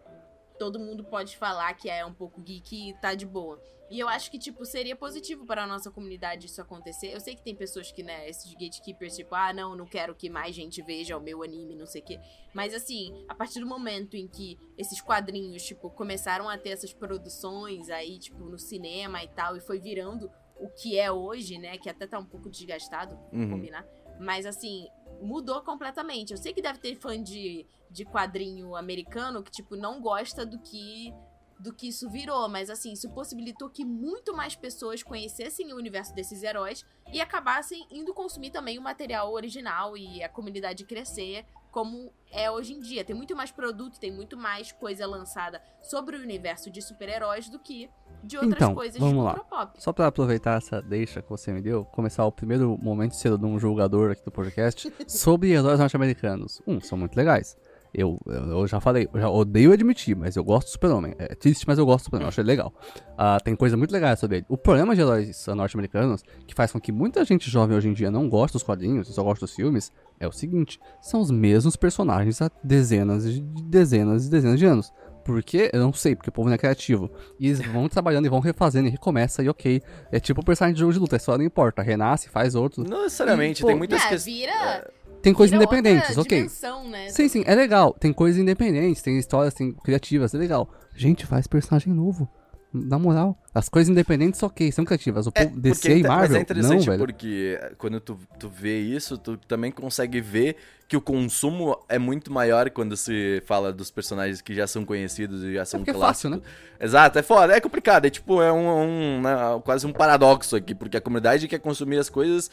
todo 0.59 0.79
mundo 0.79 1.05
pode 1.05 1.37
falar 1.37 1.73
que 1.75 1.89
é 1.89 2.05
um 2.05 2.13
pouco 2.15 2.41
geek 2.41 2.91
e 2.91 2.95
tá 3.01 3.15
de 3.15 3.25
boa. 3.27 3.61
E 3.91 3.99
eu 3.99 4.07
acho 4.07 4.31
que, 4.31 4.39
tipo, 4.39 4.67
seria 4.67 4.95
positivo 4.95 5.47
para 5.47 5.65
a 5.65 5.67
nossa 5.67 5.91
comunidade 5.91 6.45
isso 6.45 6.61
acontecer. 6.61 7.07
Eu 7.11 7.21
sei 7.21 7.35
que 7.35 7.41
tem 7.43 7.55
pessoas 7.57 7.91
que, 7.91 8.03
né, 8.03 8.29
esses 8.29 8.53
gatekeepers, 8.53 9.17
tipo, 9.17 9.35
ah, 9.35 9.51
não, 9.51 9.75
não 9.75 9.87
quero 9.87 10.15
que 10.15 10.29
mais 10.29 10.55
gente 10.55 10.83
veja 10.83 11.17
o 11.17 11.21
meu 11.23 11.43
anime, 11.43 11.75
não 11.75 11.87
sei 11.87 12.03
o 12.03 12.05
quê. 12.05 12.21
Mas, 12.53 12.75
assim, 12.75 13.25
a 13.27 13.35
partir 13.35 13.61
do 13.61 13.67
momento 13.67 14.15
em 14.15 14.29
que 14.29 14.59
esses 14.77 15.01
quadrinhos, 15.01 15.63
tipo, 15.63 15.89
começaram 15.89 16.51
a 16.51 16.59
ter 16.59 16.69
essas 16.71 16.93
produções 16.93 17.89
aí, 17.89 18.19
tipo, 18.19 18.45
no 18.45 18.59
cinema 18.59 19.25
e 19.25 19.29
tal, 19.29 19.57
e 19.57 19.61
foi 19.61 19.79
virando 19.81 20.31
o 20.61 20.69
que 20.69 20.99
é 20.99 21.11
hoje, 21.11 21.57
né, 21.57 21.79
que 21.79 21.89
até 21.89 22.07
tá 22.07 22.19
um 22.19 22.27
pouco 22.27 22.51
desgastado, 22.51 23.19
Uhum. 23.33 23.49
combinar. 23.49 23.87
Mas, 24.19 24.47
assim, 24.47 24.89
mudou 25.21 25.63
completamente. 25.63 26.33
Eu 26.33 26.39
sei 26.39 26.53
que 26.53 26.63
deve 26.63 26.79
ter 26.79 26.97
fã 26.97 27.21
de, 27.23 27.67
de 27.91 28.05
quadrinho 28.05 28.75
americano 28.77 29.43
que, 29.43 29.51
tipo, 29.51 29.77
não 29.77 30.01
gosta 30.01 30.45
do 30.45 30.59
que 30.59 31.13
do 31.59 31.75
que 31.75 31.89
isso 31.89 32.09
virou, 32.09 32.49
mas 32.49 32.71
assim, 32.71 32.93
isso 32.93 33.11
possibilitou 33.11 33.69
que 33.69 33.85
muito 33.85 34.33
mais 34.33 34.55
pessoas 34.55 35.03
conhecessem 35.03 35.73
o 35.73 35.77
universo 35.77 36.15
desses 36.15 36.43
heróis 36.45 36.85
e 37.13 37.21
acabassem 37.21 37.85
indo 37.91 38.15
consumir 38.15 38.51
também 38.51 38.79
o 38.79 38.83
material 38.83 39.33
original 39.33 39.97
e 39.97 40.23
a 40.23 40.29
comunidade 40.29 40.85
crescer 40.85 41.45
como 41.71 42.13
é 42.31 42.51
hoje 42.51 42.73
em 42.75 42.81
dia. 42.81 43.05
Tem 43.05 43.15
muito 43.17 43.35
mais 43.37 43.51
produto, 43.51 43.99
tem 43.99 44.11
muito 44.11 44.37
mais 44.37 44.73
coisa 44.73 45.07
lançada 45.07 45.61
sobre 45.83 46.17
o 46.17 46.21
universo 46.21 46.71
de 46.71 46.83
super-heróis 46.83 47.49
do 47.49 47.59
que 47.59 47.89
de 48.25 48.37
outras 48.37 48.55
Então, 48.57 48.75
coisas 48.75 48.99
vamos 48.99 49.19
de 49.19 49.39
lá. 49.39 49.45
pop. 49.45 49.81
Só 49.83 49.93
pra 49.93 50.07
aproveitar 50.09 50.59
essa 50.59 50.83
deixa 50.83 51.23
que 51.23 51.31
você 51.31 51.53
me 51.53 51.61
deu, 51.61 51.85
começar 51.85 52.25
o 52.27 52.33
primeiro 52.33 52.77
momento 52.79 53.15
cedo 53.15 53.39
de 53.39 53.45
um 53.47 53.59
julgador 53.59 54.11
aqui 54.11 54.25
do 54.25 54.31
podcast 54.31 54.93
sobre 55.07 55.51
heróis 55.53 55.79
norte-americanos. 55.79 56.61
Um, 56.67 56.81
são 56.81 56.99
muito 56.99 57.15
legais. 57.17 57.57
Eu, 57.93 58.21
eu, 58.27 58.67
já 58.67 58.81
falei, 58.81 59.09
eu 59.13 59.21
já 59.21 59.29
odeio 59.31 59.73
admitir, 59.73 60.15
mas 60.15 60.37
eu 60.37 60.45
gosto 60.45 60.69
do 60.69 60.73
Super-Homem. 60.73 61.15
É 61.19 61.35
triste, 61.35 61.65
mas 61.67 61.79
eu 61.79 61.87
gosto 61.87 62.01
do 62.01 62.05
Super-Homem, 62.05 62.25
eu 62.27 62.29
acho 62.29 62.41
ele 62.41 62.49
legal. 62.49 62.73
Ah, 63.17 63.39
tem 63.43 63.57
coisa 63.57 63.77
muito 63.77 63.91
legal 63.93 64.17
sobre 64.17 64.39
ele. 64.39 64.47
O 64.49 64.57
problema 64.59 64.95
de 64.95 65.01
heróis 65.01 65.47
norte-americanos, 65.49 66.23
que 66.47 66.55
faz 66.55 66.71
com 66.71 66.81
que 66.81 66.93
muita 66.93 67.25
gente 67.25 67.51
jovem 67.51 67.77
hoje 67.77 67.89
em 67.89 67.93
dia 67.93 68.11
não 68.11 68.29
goste 68.29 68.53
dos 68.55 68.63
quadrinhos 68.63 69.09
e 69.09 69.13
só 69.13 69.23
goste 69.23 69.41
dos 69.45 69.55
filmes, 69.55 69.91
é 70.21 70.27
o 70.29 70.33
seguinte: 70.33 70.79
são 71.01 71.21
os 71.21 71.31
mesmos 71.31 71.77
personagens 71.77 72.41
há 72.43 72.51
dezenas 72.63 73.25
de 73.25 73.41
dezenas 73.41 74.27
e 74.27 74.31
dezenas 74.31 74.59
de 74.59 74.67
anos. 74.67 74.93
Por 75.25 75.43
quê? 75.43 75.69
Eu 75.75 75.81
não 75.81 75.93
sei, 75.93 76.17
porque 76.17 76.31
o 76.31 76.33
povo 76.33 76.49
não 76.49 76.55
é 76.55 76.59
criativo. 76.59 77.11
E 77.39 77.49
eles 77.49 77.61
vão 77.61 77.87
trabalhando 77.91 78.25
e 78.25 78.31
vão 78.31 78.41
refazendo 78.41 78.89
e 78.89 78.91
recomeça 78.91 79.43
e 79.43 79.49
ok. 79.51 79.83
É 80.11 80.19
tipo 80.19 80.41
o 80.41 80.45
personagem 80.45 80.73
de 80.75 80.81
jogo 80.81 80.93
de 80.95 80.99
luta, 80.99 81.17
a 81.17 81.19
história 81.19 81.37
não 81.39 81.45
importa. 81.45 81.83
Renasce, 81.83 82.31
faz 82.31 82.55
outro. 82.55 82.83
Não 82.83 83.03
necessariamente, 83.03 83.61
E, 83.61 83.63
pô, 83.63 83.67
tem 83.67 83.77
muitas 83.77 83.99
É, 84.01 84.09
questões. 84.09 84.25
vira, 84.25 84.91
tem 85.23 85.35
coisas 85.35 85.55
independentes, 85.55 86.17
ok. 86.17 86.49
né? 86.89 87.09
Sim, 87.11 87.29
sim, 87.29 87.43
é 87.47 87.55
legal. 87.55 87.93
Tem 87.93 88.13
coisas 88.13 88.41
independentes, 88.41 89.03
tem 89.03 89.19
histórias 89.19 89.55
tem 89.55 89.73
criativas, 89.73 90.35
é 90.35 90.39
legal. 90.39 90.71
Gente, 90.95 91.27
faz 91.27 91.47
personagem 91.47 91.93
novo. 91.93 92.29
Na 92.71 92.99
moral, 92.99 93.39
as 93.55 93.67
coisas 93.69 93.89
independentes, 93.89 94.43
ok, 94.43 94.71
são 94.71 94.85
criativas. 94.85 95.27
O 95.27 95.33
É, 95.35 95.47
povo- 95.47 95.59
DC 95.59 95.75
porque 95.81 95.89
é 95.93 95.99
e 95.99 96.03
Marvel, 96.03 96.29
mas 96.29 96.35
é 96.37 96.41
interessante 96.43 96.79
não, 96.81 96.85
velho. 96.85 96.99
porque 96.99 97.59
quando 97.79 97.99
tu, 97.99 98.19
tu 98.39 98.49
vê 98.51 98.79
isso, 98.79 99.17
tu 99.17 99.39
também 99.39 99.73
consegue 99.73 100.21
ver 100.21 100.57
que 100.87 100.95
o 100.97 101.01
consumo 101.01 101.79
é 101.89 101.99
muito 101.99 102.31
maior 102.33 102.69
quando 102.71 102.95
se 102.97 103.43
fala 103.47 103.73
dos 103.73 103.91
personagens 103.91 104.43
que 104.43 104.55
já 104.55 104.67
são 104.67 104.85
conhecidos 104.85 105.43
e 105.43 105.55
já 105.55 105.65
são 105.65 105.81
porque 105.81 105.91
é 105.91 105.95
clássicos. 105.95 106.31
fácil, 106.31 106.31
né? 106.31 106.41
Exato, 106.81 107.19
é 107.19 107.23
foda, 107.23 107.55
é 107.57 107.61
complicado, 107.61 108.05
é 108.07 108.11
tipo, 108.11 108.41
é 108.43 108.53
um, 108.53 108.83
um, 108.83 109.21
né, 109.23 109.31
quase 109.65 109.87
um 109.87 109.93
paradoxo 109.93 110.55
aqui, 110.55 110.75
porque 110.75 110.97
a 110.99 111.01
comunidade 111.01 111.49
quer 111.49 111.59
consumir 111.59 111.99
as 111.99 112.09
coisas 112.11 112.51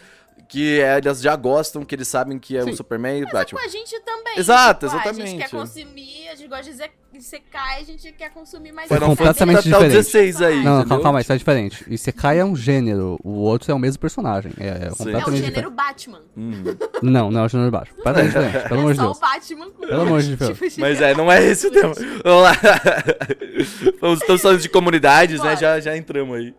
que 0.49 0.79
elas 0.79 1.21
já 1.21 1.35
gostam, 1.35 1.83
que 1.85 1.95
eles 1.95 2.07
sabem 2.07 2.37
que 2.39 2.57
é 2.57 2.61
Sim. 2.63 2.71
o 2.71 2.75
Superman 2.75 3.19
e 3.19 3.23
o 3.23 3.27
Com 3.27 3.33
Batman. 3.33 3.61
a 3.61 3.67
gente 3.67 3.99
também. 4.01 4.37
Exato, 4.37 4.85
tipo, 4.87 4.97
ah, 4.97 4.99
A 4.99 5.01
exatamente. 5.03 5.29
gente 5.31 5.41
quer 5.41 5.49
consumir, 5.57 6.27
a 6.29 6.35
gente 6.35 6.47
gosta 6.49 6.63
de 6.65 6.73
ze- 6.73 6.91
secar, 7.21 7.77
a 7.77 7.83
gente 7.83 8.11
quer 8.11 8.29
consumir 8.31 8.71
mais 8.71 8.87
Foi 8.87 8.99
completamente 8.99 9.55
Fantasy 9.69 9.69
tá- 9.69 9.77
tá 9.77 9.83
o 9.85 9.87
diferente. 9.87 10.03
16 10.05 10.41
aí, 10.41 10.55
Não, 10.63 10.63
não, 10.63 10.79
entendeu? 10.81 11.01
calma, 11.01 11.21
isso 11.21 11.33
é 11.33 11.37
diferente. 11.37 11.85
Isekai 11.87 12.39
é 12.39 12.45
um 12.45 12.55
gênero, 12.55 13.17
o 13.23 13.31
outro 13.31 13.71
é 13.71 13.75
o 13.75 13.79
mesmo 13.79 13.99
personagem. 13.99 14.51
É, 14.59 14.67
é 14.67 14.69
É 14.87 14.91
o 14.91 14.95
completamente 14.95 15.37
gênero 15.37 15.69
diferente. 15.71 15.75
Batman. 15.75 16.21
Hum. 16.37 16.63
Não, 17.01 17.31
não 17.31 17.41
é 17.41 17.45
o 17.45 17.49
gênero 17.49 17.71
baixo. 17.71 17.93
Completamente 17.95 18.27
diferente, 18.33 18.67
pelo 18.69 18.79
amor 18.79 18.89
é 18.89 18.93
de 18.93 18.99
só 18.99 19.05
Deus. 19.05 19.17
o 19.17 19.21
Batman 19.21 19.69
com 19.71 19.87
Pelo 19.87 20.01
amor 20.01 20.21
de 20.21 20.35
Deus. 20.35 20.57
tipo 20.59 20.81
Mas 20.81 21.01
é, 21.01 21.13
não 21.15 21.31
é 21.31 21.43
esse 21.43 21.67
o 21.67 21.71
tema. 21.71 21.93
Vamos 22.23 22.43
lá. 22.43 22.51
Vamos- 24.01 24.21
Estamos 24.21 24.41
falando 24.41 24.59
de 24.61 24.69
comunidades, 24.69 25.37
né? 25.39 25.43
Bora. 25.45 25.55
Já, 25.55 25.79
já 25.79 25.97
entramos 25.97 26.35
aí. 26.37 26.53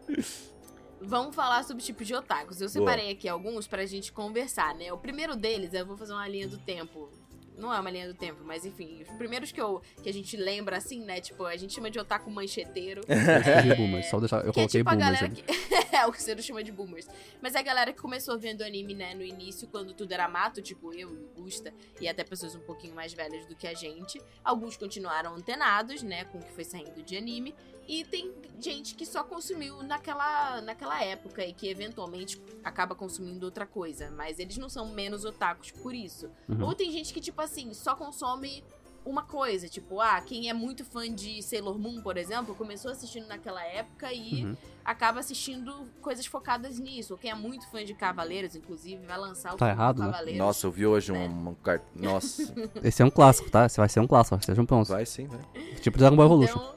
Vamos 1.01 1.37
falar 1.37 1.63
sobre 1.63 1.83
tipos 1.85 2.07
de 2.07 2.15
otakus. 2.15 2.61
Eu 2.61 2.69
separei 2.69 3.11
aqui 3.13 3.29
alguns 3.29 3.67
pra 3.69 3.87
gente 3.87 4.11
conversar, 4.13 4.75
né? 4.75 4.93
O 4.93 4.99
primeiro 4.99 5.37
deles, 5.37 5.73
eu 5.73 5.87
vou 5.87 5.97
fazer 5.97 6.13
uma 6.13 6.27
linha 6.27 6.49
do 6.49 6.59
tempo. 6.59 7.09
Não 7.57 7.73
é 7.73 7.81
uma 7.81 7.91
linha 7.91 8.07
do 8.07 8.15
tempo, 8.15 8.43
mas 8.45 8.65
enfim, 8.67 9.03
os 9.03 9.17
primeiros 9.17 9.51
que, 9.51 9.61
eu, 9.61 9.81
que 10.03 10.09
a 10.09 10.13
gente 10.13 10.37
lembra 10.37 10.77
assim, 10.77 11.01
né? 11.05 11.21
Tipo, 11.21 11.45
a 11.45 11.57
gente 11.57 11.73
chama 11.73 11.91
de 11.91 11.99
otaku 11.99 12.31
mancheteiro. 12.31 13.01
Eu 13.09 13.63
de 13.63 13.75
boomers, 13.75 14.07
só 14.07 14.21
deixar, 14.21 14.45
eu 14.45 14.53
Que 14.53 14.61
é 14.61 14.69
coloquei 14.69 14.81
tipo 14.81 14.91
a 14.91 14.95
boomers 14.95 15.23
ali. 15.23 15.37
que. 15.37 15.45
é, 15.97 16.07
o 16.07 16.13
que 16.13 16.23
você 16.23 16.41
chama 16.43 16.63
de 16.63 16.71
boomers. 16.71 17.07
Mas 17.41 17.55
é 17.55 17.61
a 17.61 17.63
galera 17.63 17.93
que 17.93 18.01
começou 18.01 18.39
vendo 18.39 18.63
anime, 18.63 18.95
né, 18.95 19.15
no 19.15 19.23
início, 19.25 19.67
quando 19.69 19.95
tudo 19.95 20.13
era 20.13 20.29
mato, 20.29 20.61
tipo 20.61 20.93
eu 20.93 21.13
e 21.13 21.17
o 21.17 21.29
Gusta, 21.35 21.73
e 22.01 22.09
até 22.09 22.23
pessoas 22.23 22.55
um 22.55 22.61
pouquinho 22.61 22.95
mais 22.95 23.13
velhas 23.15 23.47
do 23.47 23.57
que 23.57 23.67
a 23.67 23.75
gente. 23.75 24.21
Alguns 24.45 24.77
continuaram 24.77 25.35
antenados, 25.35 26.03
né, 26.03 26.25
com 26.27 26.39
o 26.39 26.43
que 26.43 26.53
foi 26.53 26.65
saindo 26.65 27.03
de 27.03 27.17
anime. 27.17 27.55
E 27.89 28.05
tem 28.05 28.33
gente 28.61 28.95
que 28.95 29.05
só 29.07 29.23
consumiu 29.23 29.83
naquela, 29.83 30.61
naquela 30.61 31.03
época 31.03 31.45
e 31.45 31.53
que 31.53 31.69
eventualmente 31.69 32.41
acaba 32.65 32.95
consumindo 32.95 33.45
outra 33.47 33.67
coisa. 33.67 34.11
Mas 34.11 34.39
eles 34.39 34.57
não 34.59 34.69
são 34.69 34.89
menos 34.93 35.25
otakus 35.25 35.71
por 35.71 35.95
isso. 35.95 36.29
Uhum. 36.49 36.65
Ou 36.65 36.75
tem 36.75 36.91
gente 36.91 37.13
que, 37.15 37.21
tipo 37.21 37.41
assim, 37.41 37.73
só 37.75 37.95
consome 37.95 38.65
uma 39.05 39.23
coisa. 39.23 39.69
Tipo, 39.69 40.01
ah, 40.01 40.21
quem 40.21 40.49
é 40.49 40.53
muito 40.53 40.85
fã 40.85 41.09
de 41.09 41.41
Sailor 41.43 41.79
Moon, 41.79 42.01
por 42.01 42.17
exemplo, 42.17 42.55
começou 42.57 42.91
assistindo 42.91 43.29
naquela 43.29 43.63
época 43.65 44.13
e 44.13 44.45
Uhum. 44.45 44.57
acaba 44.85 45.21
assistindo 45.21 45.73
coisas 46.01 46.27
focadas 46.27 46.81
nisso. 46.81 47.13
Ou 47.13 47.19
quem 47.19 47.31
é 47.31 47.35
muito 47.37 47.69
fã 47.71 47.85
de 47.85 47.95
Cavaleiros, 47.95 48.57
inclusive, 48.57 49.07
vai 49.07 49.17
lançar 49.17 49.55
o 49.55 49.57
Tá 49.57 49.69
errado, 49.69 49.97
do 49.99 50.03
né? 50.03 50.11
Cavaleiros. 50.11 50.39
Nossa, 50.41 50.67
eu 50.67 50.73
vi 50.73 50.87
hoje 50.87 51.13
né? 51.13 51.29
um, 51.29 51.51
um 51.51 51.55
cart... 51.55 51.83
Nossa, 51.95 52.53
Esse 52.83 53.01
é 53.01 53.05
um 53.05 53.11
clássico, 53.11 53.49
tá? 53.49 53.67
Esse 53.67 53.77
vai 53.77 53.89
ser 53.89 54.01
um 54.01 54.09
clássico, 54.09 54.45
sejam 54.45 54.67
prontos. 54.67 54.89
vai 54.89 55.07
sim, 55.07 55.29
vai. 55.29 55.41
Tipo 55.81 55.99
Dragon 55.99 56.17
Ball 56.17 56.27
Evolution. 56.27 56.59
Então, 56.59 56.75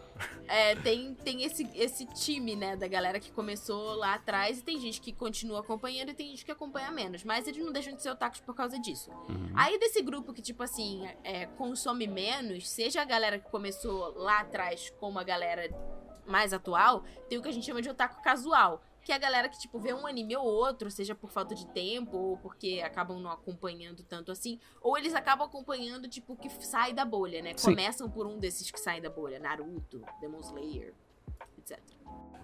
é, 0.50 0.76
tem, 0.76 1.14
tem 1.14 1.44
esse, 1.44 1.70
esse 1.76 2.08
time, 2.08 2.56
né, 2.56 2.76
da 2.76 2.88
galera 2.88 3.20
que 3.20 3.32
começou 3.32 3.94
lá 3.94 4.16
atrás 4.16 4.58
e 4.58 4.64
tem 4.64 4.80
gente 4.80 5.00
que 5.00 5.14
continua 5.14 5.60
acompanhando 5.60 6.10
e 6.10 6.14
tem 6.16 6.28
gente 6.30 6.44
que 6.44 6.52
acompanha 6.52 6.90
menos. 6.90 7.24
Mas 7.24 7.48
eles 7.48 7.64
não 7.64 7.72
deixam 7.72 7.94
de 7.94 8.02
ser 8.02 8.10
otakus 8.10 8.40
por 8.40 8.56
causa 8.56 8.80
disso. 8.80 9.12
Uhum. 9.30 9.52
Aí 9.56 9.78
desse 9.78 10.02
grupo 10.02 10.34
que, 10.34 10.42
tipo 10.42 10.64
assim, 10.64 11.08
é, 11.24 11.46
consome 11.46 12.08
menos, 12.08 12.68
seja 12.68 13.04
a 13.04 13.06
galera 13.06 13.38
que 13.38 13.48
começou 13.50 14.16
lá 14.18 14.40
atrás 14.40 14.92
como 15.00 15.20
a 15.20 15.24
galera 15.24 15.70
mais 16.26 16.52
atual, 16.52 17.04
tem 17.28 17.38
o 17.38 17.42
que 17.42 17.50
a 17.50 17.52
gente 17.52 17.66
chama 17.66 17.82
de 17.82 17.90
otaku 17.90 18.22
casual. 18.24 18.82
Que 19.10 19.14
a 19.14 19.18
galera 19.18 19.50
que, 19.50 19.58
tipo, 19.58 19.80
vê 19.80 19.92
um 19.92 20.06
anime 20.06 20.38
ou 20.38 20.46
outro, 20.46 20.92
seja 20.92 21.16
por 21.16 21.32
falta 21.32 21.56
de 21.56 21.66
tempo, 21.70 22.16
ou 22.16 22.38
porque 22.38 22.80
acabam 22.86 23.20
não 23.20 23.32
acompanhando 23.32 24.04
tanto 24.04 24.32
assim, 24.32 24.60
ou 24.80 24.96
eles 24.96 25.16
acabam 25.16 25.48
acompanhando, 25.48 26.08
tipo, 26.08 26.36
que 26.36 26.48
sai 26.64 26.94
da 26.94 27.04
bolha, 27.04 27.42
né? 27.42 27.54
Sim. 27.58 27.72
Começam 27.72 28.08
por 28.08 28.28
um 28.28 28.38
desses 28.38 28.70
que 28.70 28.80
saem 28.80 29.02
da 29.02 29.10
bolha. 29.10 29.40
Naruto, 29.40 30.00
Demon 30.22 30.42
Slayer, 30.42 30.94
etc. 31.58 31.80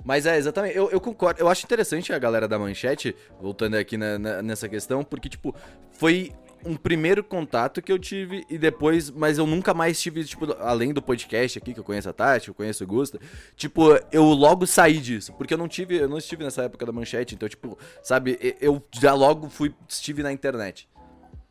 Mas 0.03 0.25
é, 0.25 0.37
exatamente, 0.37 0.75
eu, 0.75 0.89
eu 0.89 0.99
concordo. 0.99 1.39
Eu 1.39 1.47
acho 1.47 1.63
interessante 1.63 2.11
a 2.11 2.17
galera 2.17 2.47
da 2.47 2.57
manchete, 2.57 3.15
voltando 3.39 3.75
aqui 3.75 3.95
na- 3.95 4.17
na- 4.17 4.41
nessa 4.41 4.67
questão, 4.67 5.03
porque, 5.03 5.29
tipo, 5.29 5.53
foi 5.91 6.33
um 6.65 6.75
primeiro 6.75 7.23
contato 7.23 7.81
que 7.81 7.91
eu 7.91 7.99
tive 7.99 8.43
e 8.49 8.57
depois, 8.57 9.09
mas 9.09 9.37
eu 9.37 9.45
nunca 9.45 9.73
mais 9.73 10.01
tive, 10.01 10.23
tipo, 10.25 10.51
além 10.59 10.91
do 10.93 11.01
podcast 11.01 11.57
aqui, 11.59 11.73
que 11.73 11.79
eu 11.79 11.83
conheço 11.83 12.09
a 12.09 12.13
Tati, 12.13 12.47
eu 12.47 12.53
conheço 12.53 12.83
o 12.83 12.87
Gusta, 12.87 13.19
tipo, 13.55 13.83
eu 14.11 14.23
logo 14.25 14.65
saí 14.65 14.97
disso, 14.99 15.33
porque 15.33 15.53
eu 15.53 15.57
não 15.57 15.67
tive, 15.67 15.95
eu 15.97 16.09
não 16.09 16.17
estive 16.17 16.43
nessa 16.43 16.63
época 16.63 16.85
da 16.85 16.91
manchete, 16.91 17.35
então, 17.35 17.47
tipo, 17.47 17.77
sabe, 18.01 18.37
eu 18.59 18.81
já 18.91 19.13
logo 19.13 19.49
fui, 19.49 19.73
estive 19.87 20.23
na 20.23 20.31
internet. 20.33 20.89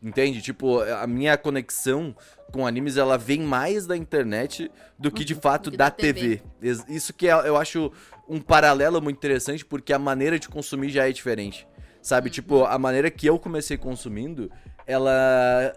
Entende? 0.03 0.43
Tipo, 0.43 0.81
a 0.81 1.07
minha 1.07 1.35
conexão 1.39 2.15
com 2.53 2.67
animes, 2.67 2.99
ela 2.99 3.17
vem 3.17 3.41
mais 3.41 3.87
da 3.87 3.97
internet 3.97 4.71
do 4.99 5.11
que 5.11 5.25
de 5.25 5.35
fato 5.35 5.65
Do 5.65 5.71
que 5.73 5.77
da, 5.79 5.87
da 5.87 5.91
TV. 5.91 6.43
Ex- 6.63 6.85
Isso 6.91 7.15
que 7.15 7.27
é- 7.27 7.49
eu 7.49 7.57
acho 7.57 7.91
um 8.29 8.39
paralelo 8.39 9.01
muito 9.01 9.17
interessante, 9.17 9.65
porque 9.65 9.95
a 9.95 9.99
maneira 9.99 10.39
de 10.39 10.47
consumir 10.49 10.91
já 10.91 11.09
é 11.09 11.13
diferente. 11.13 11.67
Sabe? 12.03 12.29
Tipo, 12.29 12.67
a 12.67 12.79
maneira 12.79 13.11
que 13.11 13.27
eu 13.27 13.39
comecei 13.39 13.79
consumindo, 13.79 14.51
ela. 14.87 15.73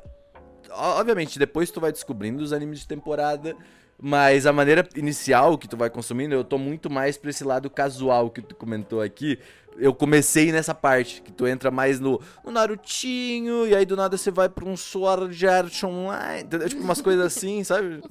Obviamente, 0.70 1.40
depois 1.40 1.72
tu 1.72 1.80
vai 1.80 1.92
descobrindo 1.92 2.44
os 2.44 2.54
animes 2.54 2.80
de 2.80 2.88
temporada. 2.88 3.56
Mas 4.00 4.46
a 4.46 4.54
maneira 4.54 4.88
inicial 4.96 5.58
que 5.58 5.68
tu 5.68 5.76
vai 5.76 5.90
consumindo, 5.90 6.36
eu 6.36 6.44
tô 6.44 6.60
muito 6.60 6.88
mais 6.88 7.18
pra 7.18 7.32
esse 7.32 7.44
lado 7.44 7.68
casual 7.68 8.30
que 8.30 8.44
tu 8.44 8.56
comentou 8.56 9.02
aqui. 9.02 9.40
Eu 9.78 9.94
comecei 9.94 10.52
nessa 10.52 10.74
parte, 10.74 11.22
que 11.22 11.32
tu 11.32 11.48
entra 11.48 11.70
mais 11.70 12.00
no, 12.00 12.20
no 12.44 12.52
Narutinho, 12.52 13.68
e 13.68 13.76
aí 13.76 13.86
do 13.86 13.96
nada 13.96 14.18
você 14.18 14.32
vai 14.32 14.50
pra 14.50 14.66
um 14.66 14.76
Sword 14.76 15.48
Art 15.48 15.84
Online, 15.84 16.44
entendeu? 16.44 16.68
Tipo 16.68 16.82
umas 16.82 17.02
coisas 17.02 17.26
assim, 17.26 17.64
sabe? 17.66 18.02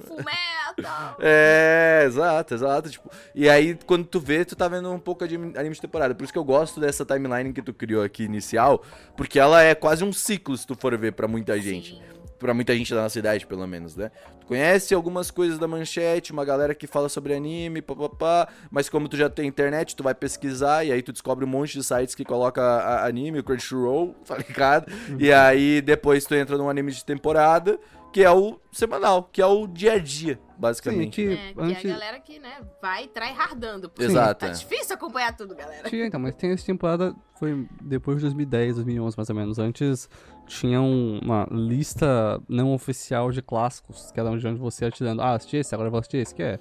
É, 1.19 2.03
exato, 2.05 2.53
exato. 2.53 2.89
Tipo, 2.89 3.09
e 3.35 3.49
aí, 3.49 3.77
quando 3.85 4.05
tu 4.05 4.19
vê, 4.19 4.45
tu 4.45 4.55
tá 4.55 4.67
vendo 4.67 4.91
um 4.91 4.99
pouco 4.99 5.27
de 5.27 5.35
anime 5.35 5.75
de 5.75 5.81
temporada. 5.81 6.15
Por 6.15 6.23
isso 6.23 6.33
que 6.33 6.39
eu 6.39 6.45
gosto 6.45 6.79
dessa 6.79 7.05
timeline 7.05 7.53
que 7.53 7.61
tu 7.61 7.73
criou 7.73 8.03
aqui 8.03 8.23
inicial, 8.23 8.83
porque 9.15 9.39
ela 9.39 9.61
é 9.61 9.75
quase 9.75 10.03
um 10.03 10.13
ciclo, 10.13 10.57
se 10.57 10.65
tu 10.65 10.75
for 10.75 10.97
ver, 10.97 11.13
pra 11.13 11.27
muita 11.27 11.59
gente. 11.59 11.95
Sim. 11.95 12.16
Pra 12.39 12.53
muita 12.53 12.75
gente 12.75 12.93
da 12.93 13.01
nossa 13.01 13.17
idade, 13.17 13.47
pelo 13.47 13.65
menos, 13.67 13.95
né? 13.95 14.11
Tu 14.39 14.45
conhece 14.45 14.93
algumas 14.93 15.31
coisas 15.31 15.57
da 15.57 15.67
manchete, 15.67 16.31
uma 16.31 16.45
galera 16.45 16.75
que 16.75 16.85
fala 16.85 17.09
sobre 17.09 17.33
anime, 17.33 17.81
papapá, 17.81 18.47
mas 18.69 18.87
como 18.89 19.07
tu 19.09 19.17
já 19.17 19.29
tem 19.29 19.47
internet, 19.47 19.95
tu 19.95 20.03
vai 20.03 20.13
pesquisar 20.13 20.85
e 20.85 20.91
aí 20.91 21.01
tu 21.01 21.11
descobre 21.11 21.43
um 21.43 21.47
monte 21.47 21.73
de 21.73 21.83
sites 21.83 22.13
que 22.13 22.23
coloca 22.23 23.05
anime, 23.05 23.39
o 23.39 23.43
Crunchyroll, 23.43 24.15
tá 24.25 24.37
ligado? 24.37 24.91
E 25.19 25.31
aí 25.31 25.81
depois 25.81 26.25
tu 26.25 26.35
entra 26.35 26.57
num 26.57 26.69
anime 26.69 26.91
de 26.91 27.03
temporada, 27.03 27.79
que 28.17 28.23
é 28.23 28.31
o 28.31 28.59
semanal, 28.71 29.29
que 29.31 29.39
é 29.39 29.45
o 29.45 29.67
dia 29.67 29.93
a 29.93 29.99
dia, 29.99 30.33
Sim, 30.37 30.55
basicamente. 30.57 31.11
que 31.23 31.33
É, 31.33 31.53
que 31.53 31.61
antes... 31.61 31.85
é 31.85 31.89
a 31.89 31.93
galera 31.93 32.19
que, 32.19 32.39
né, 32.39 32.61
vai 32.81 33.07
tryhardando. 33.07 33.91
porque 33.91 34.05
Exato. 34.05 34.43
Tá 34.43 34.51
difícil 34.51 34.95
acompanhar 34.95 35.37
tudo, 35.37 35.55
galera. 35.55 35.87
Tinha, 35.87 36.07
então, 36.07 36.19
mas 36.19 36.33
tem 36.33 36.49
essa 36.49 36.65
temporada, 36.65 37.15
foi 37.37 37.67
depois 37.79 38.17
de 38.17 38.23
2010, 38.23 38.77
2011 38.77 39.15
mais 39.15 39.29
ou 39.29 39.35
menos. 39.35 39.59
Antes 39.59 40.09
tinha 40.47 40.81
um- 40.81 41.19
uma 41.23 41.47
lista 41.51 42.41
não 42.49 42.73
oficial 42.73 43.31
de 43.31 43.43
clássicos, 43.43 44.11
que 44.11 44.19
era 44.19 44.35
de 44.35 44.47
onde 44.47 44.59
você 44.59 44.85
ia 44.85 44.89
tirando. 44.89 45.21
Ah, 45.21 45.35
assisti 45.35 45.57
esse, 45.57 45.75
agora 45.75 45.89
eu 45.89 45.91
vou 45.91 45.99
assistir 45.99 46.17
esse, 46.17 46.33
que 46.33 46.41
é... 46.41 46.59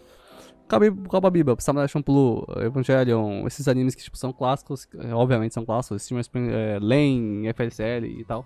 Cowboy 0.69 1.31
Bebop, 1.31 1.65
Samurai 1.65 1.89
Champloo, 1.89 2.45
Evangelion, 2.57 3.47
esses 3.47 3.67
animes 3.67 3.95
que 3.95 4.03
tipo, 4.03 4.19
são 4.19 4.31
clássicos, 4.31 4.87
obviamente 5.15 5.55
são 5.55 5.65
clássicos, 5.65 6.03
Steam 6.03 6.21
é, 6.51 6.79
Lane, 6.83 7.49
FLCL 7.49 8.05
e 8.05 8.25
tal. 8.27 8.45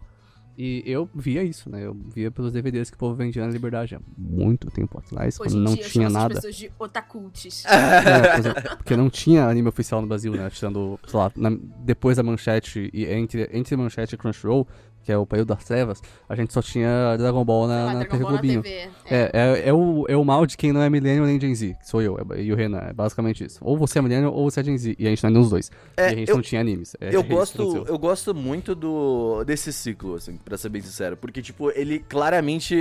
E 0.63 0.83
eu 0.85 1.09
via 1.15 1.43
isso, 1.43 1.71
né? 1.71 1.87
Eu 1.87 1.97
via 2.15 2.31
pelos 2.31 2.53
DVDs 2.53 2.91
que 2.91 2.97
o 2.97 2.99
povo 2.99 3.15
vendia 3.15 3.47
na 3.47 3.51
Liberdade 3.51 3.95
há 3.95 4.01
muito 4.19 4.71
tempo 4.71 4.99
atrás, 4.99 5.41
Hoje 5.41 5.55
quando 5.55 5.63
não 5.65 5.75
dia 5.75 5.85
tinha 5.89 6.11
nada. 6.11 6.35
pessoas 6.35 6.55
de 6.55 6.71
otakultes. 6.79 7.65
É, 7.71 8.71
é, 8.73 8.77
porque 8.77 8.95
não 8.97 9.09
tinha 9.09 9.47
anime 9.47 9.69
oficial 9.69 10.03
no 10.03 10.07
Brasil, 10.07 10.33
né? 10.35 10.51
Tirando, 10.51 11.01
sei 11.07 11.19
lá, 11.19 11.33
na- 11.35 11.57
depois 11.79 12.19
da 12.19 12.23
manchete 12.23 12.91
e 12.93 13.07
entre, 13.07 13.49
entre 13.53 13.75
manchete 13.75 14.15
e 14.15 14.19
Crunchyroll, 14.19 14.69
que 15.03 15.11
é 15.13 15.17
o 15.17 15.25
período 15.27 15.49
das 15.49 15.65
trevas, 15.65 16.01
a 16.29 16.35
gente 16.37 16.53
só 16.53 16.61
tinha 16.63 17.17
Dragon 17.17 17.45
Ball 17.45 17.67
na, 17.67 17.75
Ah, 17.83 17.87
na 17.87 17.93
Dragon 18.01 18.11
TV 18.11 18.23
Ball 18.23 18.33
na 18.33 18.39
Globinho. 18.39 18.63
TV. 18.63 18.75
É. 18.77 18.91
É, 19.11 19.31
é, 19.33 19.69
é, 19.69 19.73
o, 19.73 20.05
é 20.09 20.17
o 20.17 20.25
mal 20.25 20.45
de 20.47 20.57
quem 20.57 20.73
não 20.73 20.83
é 20.83 20.91
millennial 20.91 21.27
nem 21.27 21.41
Gen 21.41 21.55
Z, 21.55 21.75
que 21.81 21.89
sou 21.89 22.03
eu, 22.03 22.19
é- 22.35 22.41
e 22.43 22.53
o 22.53 22.57
Renan, 22.57 22.79
é 22.89 22.93
basicamente 22.93 23.45
isso. 23.45 23.59
Ou 23.63 23.77
você 23.77 23.99
é 23.99 24.03
millennial 24.03 24.33
ou 24.33 24.51
você 24.51 24.61
é 24.61 24.65
Gen 24.65 24.77
Z, 24.77 24.97
e 24.99 25.07
a 25.07 25.11
gente 25.11 25.23
não 25.23 25.29
é 25.29 25.33
nenhum 25.33 25.43
dos 25.43 25.51
dois. 25.51 25.71
É, 25.97 26.03
e 26.03 26.07
a 26.07 26.15
gente 26.17 26.29
eu- 26.29 26.37
não 26.37 26.43
tinha 26.43 26.61
animes. 26.61 26.95
É, 27.01 27.15
eu 27.15 27.23
gosto, 27.23 27.85
eu 27.89 27.99
gosto 27.99 28.35
muito 28.35 28.75
do 28.75 29.43
desse 29.45 29.73
ciclo, 29.73 30.15
assim, 30.17 30.37
pra 30.37 30.59
ser 30.59 30.69
bem 30.69 30.83
sincero, 30.83 31.17
porque 31.17 31.41
tipo, 31.41 31.71
ele 31.71 31.99
claramente 32.01 32.75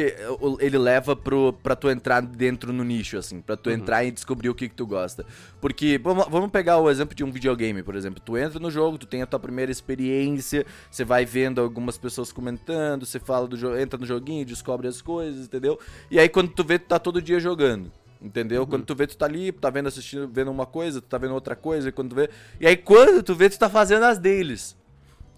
ele 0.59 0.77
leva 0.77 1.15
pro 1.15 1.53
para 1.63 1.75
tu 1.75 1.89
entrar 1.89 2.21
dentro 2.21 2.73
no 2.73 2.83
nicho 2.83 3.17
assim, 3.17 3.39
pra 3.41 3.55
Uhum. 3.55 3.61
tu 3.63 3.69
entrar 3.71 4.03
e 4.03 4.11
descobrir 4.11 4.49
o 4.49 4.55
que 4.55 4.67
que 4.67 4.75
tu 4.75 4.85
gosta. 4.85 5.25
Porque 5.61 5.97
vamos, 6.03 6.27
vamos 6.29 6.49
pegar 6.51 6.77
o 6.79 6.89
exemplo 6.89 7.15
de 7.15 7.23
um 7.23 7.31
videogame, 7.31 7.81
por 7.81 7.95
exemplo, 7.95 8.21
tu 8.23 8.37
entra 8.37 8.59
no 8.59 8.69
jogo, 8.69 8.97
tu 8.97 9.05
tem 9.07 9.21
a 9.21 9.25
tua 9.25 9.39
primeira 9.39 9.71
experiência, 9.71 10.65
você 10.91 11.03
vai 11.05 11.25
vendo 11.25 11.61
algumas 11.61 11.97
pessoas 11.97 12.08
pessoas 12.09 12.31
comentando, 12.31 13.05
você 13.05 13.19
fala 13.19 13.47
do 13.47 13.55
jogo, 13.55 13.77
entra 13.77 13.99
no 13.99 14.05
joguinho, 14.05 14.45
descobre 14.45 14.87
as 14.87 15.01
coisas, 15.01 15.45
entendeu? 15.45 15.79
E 16.09 16.19
aí 16.19 16.27
quando 16.27 16.49
tu 16.49 16.63
vê, 16.63 16.77
tu 16.79 16.87
tá 16.87 16.99
todo 16.99 17.21
dia 17.21 17.39
jogando. 17.39 17.91
Entendeu? 18.21 18.67
Quando 18.67 18.83
tu 18.83 18.93
vê, 18.93 19.07
tu 19.07 19.15
tá 19.15 19.25
ali, 19.25 19.49
tá 19.49 19.69
vendo, 19.69 19.87
assistindo, 19.87 20.27
vendo 20.27 20.51
uma 20.51 20.65
coisa, 20.65 20.99
tu 20.99 21.07
tá 21.07 21.17
vendo 21.17 21.33
outra 21.33 21.55
coisa, 21.55 21.87
e 21.87 21.91
quando 21.91 22.09
tu 22.09 22.15
vê. 22.15 22.29
E 22.59 22.67
aí, 22.67 22.75
quando 22.75 23.23
tu 23.23 23.33
vê, 23.33 23.49
tu 23.49 23.57
tá 23.57 23.69
fazendo 23.69 24.03
as 24.03 24.19
deles. 24.19 24.75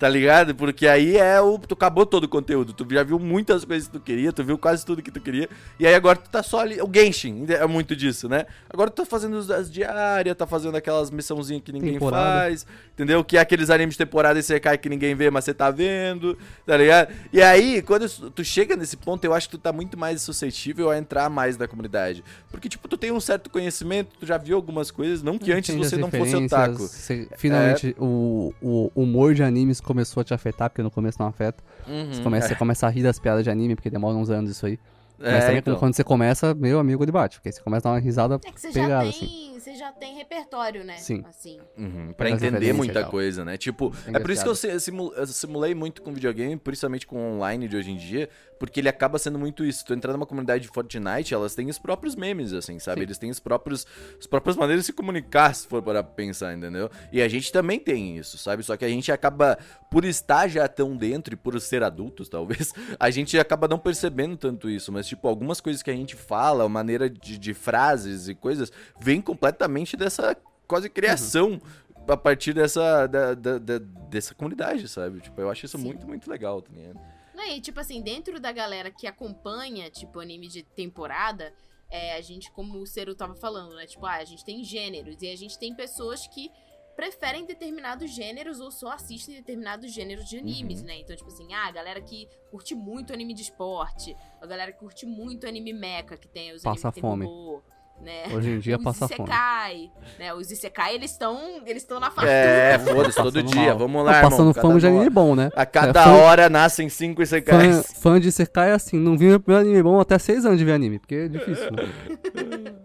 Tá 0.01 0.09
ligado? 0.09 0.55
Porque 0.55 0.87
aí 0.87 1.15
é 1.15 1.39
o. 1.39 1.59
Tu 1.59 1.75
acabou 1.75 2.07
todo 2.07 2.23
o 2.23 2.27
conteúdo. 2.27 2.73
Tu 2.73 2.87
já 2.91 3.03
viu 3.03 3.19
muitas 3.19 3.63
coisas 3.63 3.87
que 3.87 3.93
tu 3.93 3.99
queria, 3.99 4.33
tu 4.33 4.43
viu 4.43 4.57
quase 4.57 4.83
tudo 4.83 4.99
que 4.99 5.11
tu 5.11 5.21
queria. 5.21 5.47
E 5.79 5.85
aí 5.85 5.93
agora 5.93 6.17
tu 6.17 6.27
tá 6.27 6.41
só 6.41 6.61
ali. 6.61 6.81
O 6.81 6.89
Genshin 6.91 7.45
é 7.47 7.67
muito 7.67 7.95
disso, 7.95 8.27
né? 8.27 8.47
Agora 8.67 8.89
tu 8.89 8.95
tá 8.95 9.05
fazendo 9.05 9.37
as 9.53 9.71
diárias, 9.71 10.35
tá 10.35 10.47
fazendo 10.47 10.75
aquelas 10.75 11.11
missãozinhas 11.11 11.61
que 11.63 11.71
ninguém 11.71 11.93
Temporada. 11.93 12.39
faz. 12.39 12.65
Entendeu? 12.95 13.23
Que 13.23 13.37
é 13.37 13.41
aqueles 13.41 13.69
animes 13.69 13.93
de 13.93 13.99
temporada 13.99 14.39
e 14.39 14.41
você 14.41 14.59
cai 14.59 14.75
que 14.75 14.89
ninguém 14.89 15.13
vê, 15.13 15.29
mas 15.29 15.45
você 15.45 15.53
tá 15.53 15.69
vendo. 15.69 16.35
Tá 16.65 16.75
ligado? 16.77 17.13
E 17.31 17.39
aí, 17.39 17.83
quando 17.83 18.09
tu 18.31 18.43
chega 18.43 18.75
nesse 18.75 18.97
ponto, 18.97 19.23
eu 19.23 19.35
acho 19.35 19.49
que 19.49 19.55
tu 19.55 19.61
tá 19.61 19.71
muito 19.71 19.99
mais 19.99 20.23
suscetível 20.23 20.89
a 20.89 20.97
entrar 20.97 21.29
mais 21.29 21.59
na 21.59 21.67
comunidade. 21.67 22.23
Porque, 22.49 22.67
tipo, 22.67 22.87
tu 22.87 22.97
tem 22.97 23.11
um 23.11 23.19
certo 23.19 23.51
conhecimento, 23.51 24.15
tu 24.19 24.25
já 24.25 24.39
viu 24.39 24.55
algumas 24.55 24.89
coisas, 24.89 25.21
não 25.21 25.37
que 25.37 25.51
antes 25.51 25.69
Entende 25.69 25.87
você 25.89 25.97
não 25.97 26.09
fosse 26.09 26.35
otaku. 26.35 26.85
É. 26.85 26.87
você- 26.87 27.27
finalmente, 27.37 27.95
o, 27.99 28.51
o 28.59 28.91
humor 28.95 29.35
de 29.35 29.43
animes 29.43 29.79
começou 29.93 30.21
a 30.21 30.23
te 30.23 30.33
afetar, 30.33 30.69
porque 30.69 30.81
no 30.81 30.91
começo 30.91 31.17
não 31.19 31.27
afeta. 31.27 31.63
Uhum. 31.87 32.13
Você, 32.13 32.21
começa, 32.21 32.47
você 32.47 32.55
começa 32.55 32.87
a 32.87 32.89
rir 32.89 33.03
das 33.03 33.19
piadas 33.19 33.43
de 33.43 33.49
anime, 33.49 33.75
porque 33.75 33.89
demora 33.89 34.15
uns 34.17 34.29
anos 34.29 34.51
isso 34.51 34.65
aí. 34.65 34.79
É, 35.23 35.33
Mas 35.33 35.43
também 35.43 35.59
então. 35.59 35.75
quando 35.75 35.93
você 35.95 36.03
começa, 36.03 36.55
meu 36.55 36.79
amigo 36.79 37.05
de 37.05 37.11
bate, 37.11 37.37
porque 37.37 37.51
você 37.51 37.61
começa 37.61 37.87
a 37.87 37.91
dar 37.91 37.95
uma 37.95 38.01
risada 38.01 38.39
É 38.43 38.51
que 38.51 38.59
você 38.59 38.71
já 38.71 38.81
pegada, 38.81 39.01
tem. 39.03 39.09
assim. 39.09 39.59
Você 39.59 39.75
já 39.75 39.91
tem 39.91 40.15
repertório, 40.15 40.83
né? 40.83 40.97
Sim. 40.97 41.23
Assim. 41.29 41.59
Uhum, 41.77 42.11
pra 42.13 42.27
Mas 42.31 42.41
entender 42.41 42.73
muita 42.73 43.03
coisa, 43.05 43.45
né? 43.45 43.55
Tipo, 43.57 43.93
é 44.11 44.19
por 44.19 44.31
isso 44.31 44.43
que 44.43 44.49
eu 44.49 45.27
simulei 45.27 45.75
muito 45.75 46.01
com 46.01 46.11
videogame, 46.11 46.57
principalmente 46.57 47.05
com 47.05 47.35
online 47.35 47.67
de 47.67 47.77
hoje 47.77 47.91
em 47.91 47.97
dia, 47.97 48.27
porque 48.61 48.79
ele 48.79 48.87
acaba 48.87 49.17
sendo 49.17 49.39
muito 49.39 49.65
isso. 49.65 49.83
Tu 49.83 49.91
entrar 49.91 50.13
numa 50.13 50.27
comunidade 50.27 50.61
de 50.61 50.67
Fortnite, 50.67 51.33
elas 51.33 51.55
têm 51.55 51.67
os 51.67 51.79
próprios 51.79 52.15
memes, 52.15 52.53
assim, 52.53 52.77
sabe? 52.77 52.99
Sim. 53.01 53.05
Eles 53.07 53.17
têm 53.17 53.31
os 53.31 53.39
próprios, 53.39 53.87
as 54.19 54.27
próprias 54.27 54.55
maneiras 54.55 54.83
de 54.83 54.85
se 54.85 54.93
comunicar, 54.93 55.55
se 55.55 55.65
for 55.65 55.81
para 55.81 56.03
pensar, 56.03 56.53
entendeu? 56.55 56.87
E 57.11 57.23
a 57.23 57.27
gente 57.27 57.51
também 57.51 57.79
tem 57.79 58.19
isso, 58.19 58.37
sabe? 58.37 58.61
Só 58.61 58.77
que 58.77 58.85
a 58.85 58.87
gente 58.87 59.11
acaba, 59.11 59.57
por 59.89 60.05
estar 60.05 60.47
já 60.47 60.67
tão 60.67 60.95
dentro 60.95 61.33
e 61.33 61.37
por 61.37 61.59
ser 61.59 61.81
adultos, 61.81 62.29
talvez, 62.29 62.71
a 62.99 63.09
gente 63.09 63.35
acaba 63.39 63.67
não 63.67 63.79
percebendo 63.79 64.37
tanto 64.37 64.69
isso. 64.69 64.91
Mas, 64.91 65.07
tipo, 65.07 65.27
algumas 65.27 65.59
coisas 65.59 65.81
que 65.81 65.89
a 65.89 65.95
gente 65.95 66.15
fala, 66.15 66.63
a 66.63 66.69
maneira 66.69 67.09
de, 67.09 67.39
de 67.39 67.53
frases 67.55 68.27
e 68.27 68.35
coisas, 68.35 68.71
vem 68.99 69.21
completamente 69.21 69.97
dessa 69.97 70.37
quase 70.67 70.87
criação 70.87 71.59
a 72.07 72.15
partir 72.15 72.53
dessa, 72.53 73.07
da, 73.07 73.33
da- 73.33 73.57
da- 73.57 73.79
dessa 74.09 74.35
comunidade, 74.35 74.87
sabe? 74.87 75.19
Tipo, 75.19 75.41
eu 75.41 75.49
acho 75.49 75.65
isso 75.65 75.79
Sim. 75.79 75.83
muito, 75.85 76.05
muito 76.07 76.29
legal, 76.29 76.61
tá 76.61 76.69
ligado? 76.75 76.99
E 77.49 77.61
tipo 77.61 77.79
assim, 77.79 78.01
dentro 78.01 78.39
da 78.39 78.51
galera 78.51 78.91
que 78.91 79.07
acompanha, 79.07 79.89
tipo, 79.89 80.19
anime 80.19 80.47
de 80.47 80.63
temporada, 80.63 81.53
é, 81.89 82.13
a 82.15 82.21
gente, 82.21 82.51
como 82.51 82.79
o 82.79 82.85
Cero 82.87 83.13
tava 83.15 83.35
falando, 83.35 83.75
né? 83.75 83.85
Tipo, 83.85 84.05
ah, 84.05 84.15
a 84.15 84.23
gente 84.23 84.43
tem 84.45 84.63
gêneros 84.63 85.21
e 85.21 85.29
a 85.29 85.35
gente 85.35 85.57
tem 85.59 85.73
pessoas 85.75 86.25
que 86.27 86.49
preferem 86.95 87.45
determinados 87.45 88.11
gêneros 88.11 88.59
ou 88.59 88.69
só 88.69 88.91
assistem 88.91 89.35
determinados 89.35 89.91
gêneros 89.93 90.27
de 90.29 90.37
animes, 90.37 90.81
Uhum. 90.81 90.87
né? 90.87 90.99
Então, 90.99 91.15
tipo 91.15 91.29
assim, 91.29 91.51
ah, 91.53 91.67
a 91.67 91.71
galera 91.71 92.01
que 92.01 92.27
curte 92.51 92.75
muito 92.75 93.13
anime 93.13 93.33
de 93.33 93.41
esporte, 93.43 94.15
a 94.41 94.45
galera 94.45 94.71
que 94.71 94.79
curte 94.79 95.05
muito 95.05 95.47
anime 95.47 95.73
mecha, 95.73 96.17
que 96.17 96.27
tem 96.27 96.51
os 96.53 96.61
Passa 96.61 96.91
tem 96.91 97.01
fome. 97.01 97.25
robô, 97.25 97.63
né? 98.01 98.23
Hoje 98.33 98.49
em 98.49 98.59
dia 98.59 98.77
os 98.77 98.83
passa 98.83 99.07
fome. 99.07 99.29
Isekai, 99.29 99.91
né? 100.19 100.33
Os 100.33 100.51
Isekai, 100.51 100.95
eles 100.95 101.11
estão 101.11 101.61
eles 101.65 101.83
estão 101.83 101.99
na 101.99 102.07
fartura. 102.11 102.31
É, 102.31 102.79
foda-se, 102.79 103.15
todo 103.17 103.43
dia. 103.43 103.69
mal. 103.69 103.77
Vamos 103.77 104.03
lá, 104.05 104.15
irmão. 104.17 104.29
passando 104.31 104.53
cada 104.53 104.67
fome 104.67 104.79
já 104.79 104.89
uma- 104.89 105.05
é 105.05 105.09
bom, 105.09 105.35
né? 105.35 105.49
A 105.55 105.65
cada 105.65 106.01
É, 106.01 106.03
fã- 106.03 106.11
hora 106.11 106.49
nascem 106.49 106.89
cinco 106.89 107.17
Fã, 107.17 107.23
Isekais. 107.23 107.93
fã 108.01 108.19
de 108.19 108.31
Sekai 108.31 108.69
é 108.71 108.73
assim, 108.73 108.97
não 108.97 109.17
vi 109.17 109.25
meu 109.27 109.39
primeiro 109.39 109.67
anime 109.67 109.83
bom 109.83 109.99
até 109.99 110.17
6 110.17 110.45
anos 110.45 110.57
de 110.57 110.65
ver 110.65 110.73
anime, 110.73 110.99
porque 110.99 111.15
é 111.15 111.27
difícil, 111.27 111.69
né? 111.71 111.83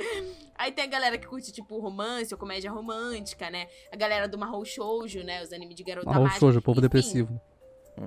Aí 0.58 0.72
tem 0.72 0.84
a 0.84 0.88
galera 0.88 1.18
que 1.18 1.26
curte, 1.26 1.52
tipo, 1.52 1.78
romance 1.78 2.32
ou 2.32 2.38
comédia 2.38 2.70
romântica, 2.70 3.50
né? 3.50 3.66
A 3.92 3.96
galera 3.96 4.26
do 4.26 4.38
Mahou 4.38 4.64
Shoujo, 4.64 5.22
né? 5.22 5.42
Os 5.42 5.52
animes 5.52 5.76
de 5.76 5.84
garota 5.84 6.06
Marrom 6.08 6.22
mágica. 6.22 6.40
shoujo, 6.40 6.62
povo 6.62 6.78
Enfim, 6.78 6.82
depressivo. 6.88 7.40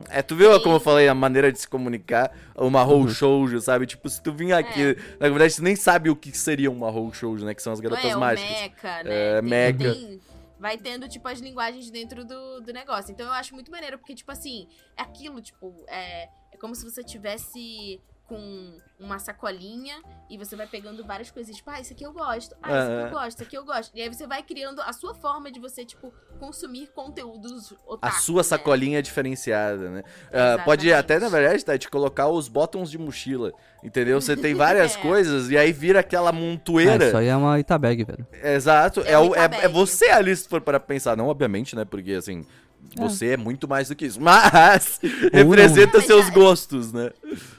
É, 0.10 0.21
tu 0.21 0.36
viu 0.36 0.54
Sim. 0.54 0.62
como 0.62 0.75
eu 0.75 0.80
falei, 0.80 1.08
a 1.08 1.15
maneira 1.15 1.52
de 1.52 1.60
se 1.60 1.67
comunicar, 1.67 2.32
uma 2.56 2.63
Uhum. 2.65 2.69
Mahou 2.69 3.08
Shoujo, 3.10 3.60
sabe? 3.60 3.86
Tipo, 3.88 4.08
se 4.10 4.21
tu 4.21 4.32
vir 4.32 4.54
aqui, 4.54 4.95
na 5.19 5.30
verdade, 5.30 5.56
tu 5.56 5.63
nem 5.63 5.75
sabe 5.75 6.10
o 6.10 6.15
que 6.15 6.32
seria 6.38 6.69
uma 6.69 6.86
Mahou 6.88 7.12
Shoujo, 7.13 7.43
né? 7.45 7.54
Que 7.56 7.62
são 7.62 7.73
as 7.73 7.80
garotas 7.80 8.06
é, 8.06 8.15
o 8.15 8.19
mágicas. 8.19 8.49
mecha, 8.52 9.04
né? 9.04 9.38
É, 9.38 9.41
Tem- 9.41 9.78
tem- 9.78 10.21
vai 10.60 10.78
tendo, 10.78 11.08
tipo, 11.08 11.28
as 11.28 11.39
linguagens 11.39 11.89
dentro 11.89 12.23
do, 12.25 12.60
do 12.62 12.71
negócio. 12.73 13.12
Então 13.12 13.25
eu 13.25 13.32
acho 13.34 13.54
muito 13.56 13.71
maneiro, 13.71 13.97
porque, 13.97 14.13
tipo 14.13 14.32
assim, 14.32 14.67
é 14.97 15.02
aquilo, 15.02 15.41
tipo, 15.41 15.73
é, 15.88 16.23
é 16.52 16.58
como 16.60 16.75
se 16.75 16.84
você 16.84 17.04
tivesse 17.04 17.99
com 18.30 18.80
uma 19.00 19.18
sacolinha 19.18 19.96
e 20.30 20.38
você 20.38 20.56
vai 20.56 20.68
pegando 20.68 21.04
várias 21.04 21.32
coisas, 21.32 21.56
tipo, 21.56 21.68
ah, 21.72 21.80
isso 21.82 21.94
aqui 21.94 22.06
eu 22.06 22.13
gosto, 22.13 22.56
ah, 22.62 22.70
isso 22.70 22.78
aqui 22.92 22.92
eu 22.94 23.00
Aham. 23.02 23.10
gosto, 23.10 23.30
isso 23.36 23.44
aqui 23.44 23.58
eu 23.58 23.65
gosto. 23.65 23.92
E 23.98 24.02
aí 24.02 24.08
você 24.08 24.28
vai 24.28 24.44
criando 24.44 24.80
a 24.82 24.94
sua 24.94 25.15
forma 25.15 25.52
de 25.52 25.60
você, 25.60 25.84
tipo, 25.84 26.13
consumir 26.39 26.88
conteúdos 26.94 27.72
A 27.72 27.76
otaku, 27.88 28.15
sua 28.22 28.38
né? 28.38 28.44
sacolinha 28.44 29.02
diferenciada, 29.02 29.89
né? 29.89 30.04
Ah, 30.32 30.62
pode 30.63 30.94
até, 30.94 31.20
na 31.20 31.28
verdade, 31.28 31.65
tá, 31.65 31.78
te 31.78 31.89
colocar 31.89 32.28
os 32.30 32.48
bottoms 32.48 32.92
de 32.92 32.98
mochila, 33.00 33.52
entendeu? 33.84 34.22
Você 34.22 34.38
tem 34.38 34.54
várias 34.54 34.96
É. 35.00 35.02
coisas 35.02 35.50
e 35.50 35.58
aí 35.58 35.72
vira 35.72 36.00
aquela 36.02 36.30
Ah, 36.30 36.34
montoeira. 36.34 37.08
isso 37.08 37.18
aí 37.18 37.28
é 37.28 37.36
uma 37.36 37.60
Itabag, 37.60 38.04
velho. 38.04 38.28
Exato, 38.44 39.02
É 39.02 39.13
é, 39.13 39.20
o 39.20 39.34
é, 39.34 39.46
é 39.63 39.68
você 39.68 40.10
ali 40.10 40.36
se 40.36 40.48
for 40.48 40.62
para 40.62 40.80
pensar, 40.80 41.18
não 41.18 41.28
obviamente, 41.28 41.76
né? 41.76 41.84
Porque 41.84 42.12
assim, 42.13 42.42
É. 42.42 42.69
você 42.97 43.28
é 43.34 43.38
muito 43.38 43.67
mais 43.67 43.89
do 43.89 43.95
que 43.95 44.06
isso, 44.06 44.19
mas 44.21 44.99
representa 45.34 45.97
Mas 45.97 46.06
seus 46.08 46.25
já- 46.28 46.34
gostos, 46.34 46.91
né? 46.93 47.12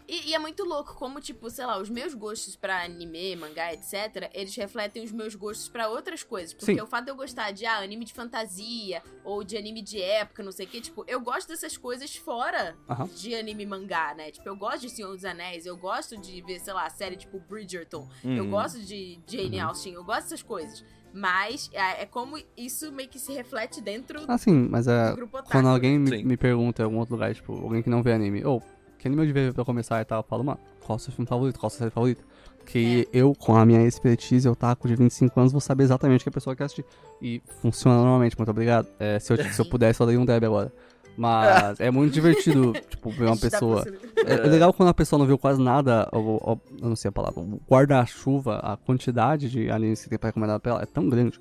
E, 0.08 0.30
e 0.30 0.34
é 0.34 0.38
muito 0.40 0.64
louco 0.64 0.94
como, 0.96 1.20
tipo, 1.20 1.48
sei 1.50 1.64
lá, 1.64 1.78
os 1.78 1.88
meus 1.88 2.14
gostos 2.14 2.56
pra 2.56 2.82
anime, 2.84 3.36
mangá, 3.36 3.72
etc., 3.72 4.28
eles 4.34 4.54
refletem 4.56 5.04
os 5.04 5.12
meus 5.12 5.36
gostos 5.36 5.68
pra 5.68 5.88
outras 5.88 6.24
coisas. 6.24 6.52
Porque 6.52 6.74
Sim. 6.74 6.80
o 6.80 6.86
fato 6.86 7.04
de 7.04 7.10
eu 7.12 7.14
gostar 7.16 7.52
de 7.52 7.64
ah, 7.64 7.78
anime 7.78 8.04
de 8.04 8.12
fantasia 8.12 9.02
ou 9.22 9.44
de 9.44 9.56
anime 9.56 9.82
de 9.82 10.02
época, 10.02 10.42
não 10.42 10.50
sei 10.50 10.66
o 10.66 10.68
quê, 10.68 10.80
tipo, 10.80 11.04
eu 11.06 11.20
gosto 11.20 11.46
dessas 11.48 11.76
coisas 11.76 12.16
fora 12.16 12.74
Aham. 12.88 13.08
de 13.14 13.36
anime 13.36 13.62
e 13.62 13.66
mangá, 13.66 14.12
né? 14.16 14.32
Tipo, 14.32 14.48
eu 14.48 14.56
gosto 14.56 14.80
de 14.80 14.90
Senhor 14.90 15.14
dos 15.14 15.24
Anéis, 15.24 15.64
eu 15.64 15.76
gosto 15.76 16.16
de 16.16 16.42
ver, 16.42 16.58
sei 16.58 16.72
lá, 16.72 16.90
série 16.90 17.14
tipo 17.16 17.38
Bridgerton, 17.38 18.08
eu 18.24 18.44
Uhum. 18.44 18.50
gosto 18.50 18.80
de 18.80 19.20
Jane 19.28 19.58
Uhum. 19.60 19.68
Austen, 19.68 19.92
eu 19.94 20.02
gosto 20.04 20.22
dessas 20.22 20.42
coisas. 20.42 20.84
Mas 21.12 21.70
é, 21.72 22.02
é 22.02 22.06
como 22.06 22.38
isso 22.56 22.90
meio 22.92 23.08
que 23.08 23.18
se 23.18 23.32
reflete 23.32 23.80
dentro 23.80 24.20
Ah, 24.28 24.38
sim, 24.38 24.68
mas 24.70 24.86
é. 24.86 25.10
do 25.10 25.16
grupo 25.16 25.36
otaku. 25.38 25.52
Quando 25.52 25.68
alguém 25.68 25.98
me, 25.98 26.22
me 26.24 26.36
pergunta 26.36 26.82
em 26.82 26.84
algum 26.84 26.98
outro 26.98 27.14
lugar, 27.14 27.34
tipo, 27.34 27.52
alguém 27.52 27.82
que 27.82 27.90
não 27.90 28.02
vê 28.02 28.12
anime, 28.12 28.44
ou 28.44 28.62
que 28.98 29.08
anime 29.08 29.22
eu 29.22 29.26
devia 29.26 29.42
ver 29.44 29.54
pra 29.54 29.64
começar 29.64 30.00
e 30.00 30.04
tal, 30.04 30.20
eu 30.20 30.24
falo, 30.24 30.44
mano, 30.44 30.60
qual 30.84 30.96
é 30.96 31.00
o 31.00 31.02
seu 31.02 31.12
filme 31.12 31.26
favorito? 31.26 31.58
Qual 31.58 31.66
é 31.66 31.68
a 31.68 31.70
sua 31.70 31.78
série 31.78 31.90
favorita? 31.90 32.22
Que 32.66 33.08
É. 33.12 33.18
eu, 33.18 33.34
com 33.34 33.56
a 33.56 33.64
minha 33.66 33.82
expertise, 33.86 34.46
eu 34.46 34.54
taco 34.54 34.86
de 34.86 34.94
25 34.94 35.40
anos, 35.40 35.50
vou 35.52 35.60
saber 35.60 35.82
exatamente 35.84 36.20
o 36.20 36.22
que 36.24 36.28
a 36.28 36.32
pessoa 36.32 36.54
quer 36.54 36.64
assistir. 36.64 36.84
E 37.20 37.42
funciona 37.60 37.96
normalmente, 37.96 38.36
muito 38.38 38.50
obrigado. 38.50 38.86
É, 38.98 39.18
se, 39.18 39.32
eu, 39.32 39.36
se 39.52 39.60
eu 39.60 39.64
pudesse, 39.70 40.00
eu 40.00 40.06
daria 40.06 40.20
um 40.20 40.24
deb 40.24 40.44
agora. 40.44 40.72
Mas 41.16 41.80
é 41.80 41.90
muito 41.90 42.12
divertido, 42.12 42.72
tipo, 42.88 43.10
ver 43.10 43.26
uma 43.26 43.36
pessoa. 43.36 43.84
É, 44.26 44.32
é 44.34 44.48
legal 44.48 44.72
quando 44.72 44.88
a 44.88 44.94
pessoa 44.94 45.18
não 45.18 45.26
viu 45.26 45.36
quase 45.36 45.60
nada, 45.60 46.08
ou, 46.12 46.40
ou- 46.42 46.60
eu 46.80 46.88
não 46.88 46.96
sei 46.96 47.08
a 47.08 47.12
palavra, 47.12 47.40
o 47.40 47.60
guarda-chuva, 47.68 48.56
a 48.58 48.76
quantidade 48.76 49.50
de 49.50 49.70
animes 49.70 50.02
que 50.02 50.08
tem 50.08 50.18
pra 50.18 50.28
recomendar 50.30 50.58
pra 50.60 50.72
ela 50.72 50.82
é 50.82 50.86
tão 50.86 51.08
grande, 51.08 51.40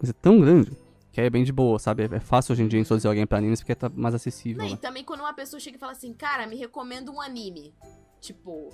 mas 0.00 0.10
é 0.10 0.12
tão 0.12 0.40
grande, 0.40 0.72
que 1.12 1.20
aí 1.20 1.26
é 1.26 1.30
bem 1.30 1.44
de 1.44 1.52
boa, 1.52 1.78
sabe? 1.78 2.04
É 2.10 2.20
fácil 2.20 2.52
hoje 2.52 2.62
em 2.62 2.68
dia 2.68 2.80
introduzir 2.80 3.08
alguém 3.08 3.26
pra 3.26 3.38
animes 3.38 3.60
porque 3.60 3.74
tá 3.74 3.88
mais 3.94 4.14
acessível, 4.14 4.62
Não, 4.62 4.70
né? 4.70 4.74
e 4.74 4.76
também 4.78 5.04
quando 5.04 5.20
uma 5.20 5.34
pessoa 5.34 5.60
chega 5.60 5.76
e 5.76 5.80
fala 5.80 5.92
assim, 5.92 6.12
cara, 6.12 6.46
me 6.46 6.56
recomenda 6.56 7.10
um 7.10 7.20
anime. 7.20 7.72
Tipo. 8.20 8.68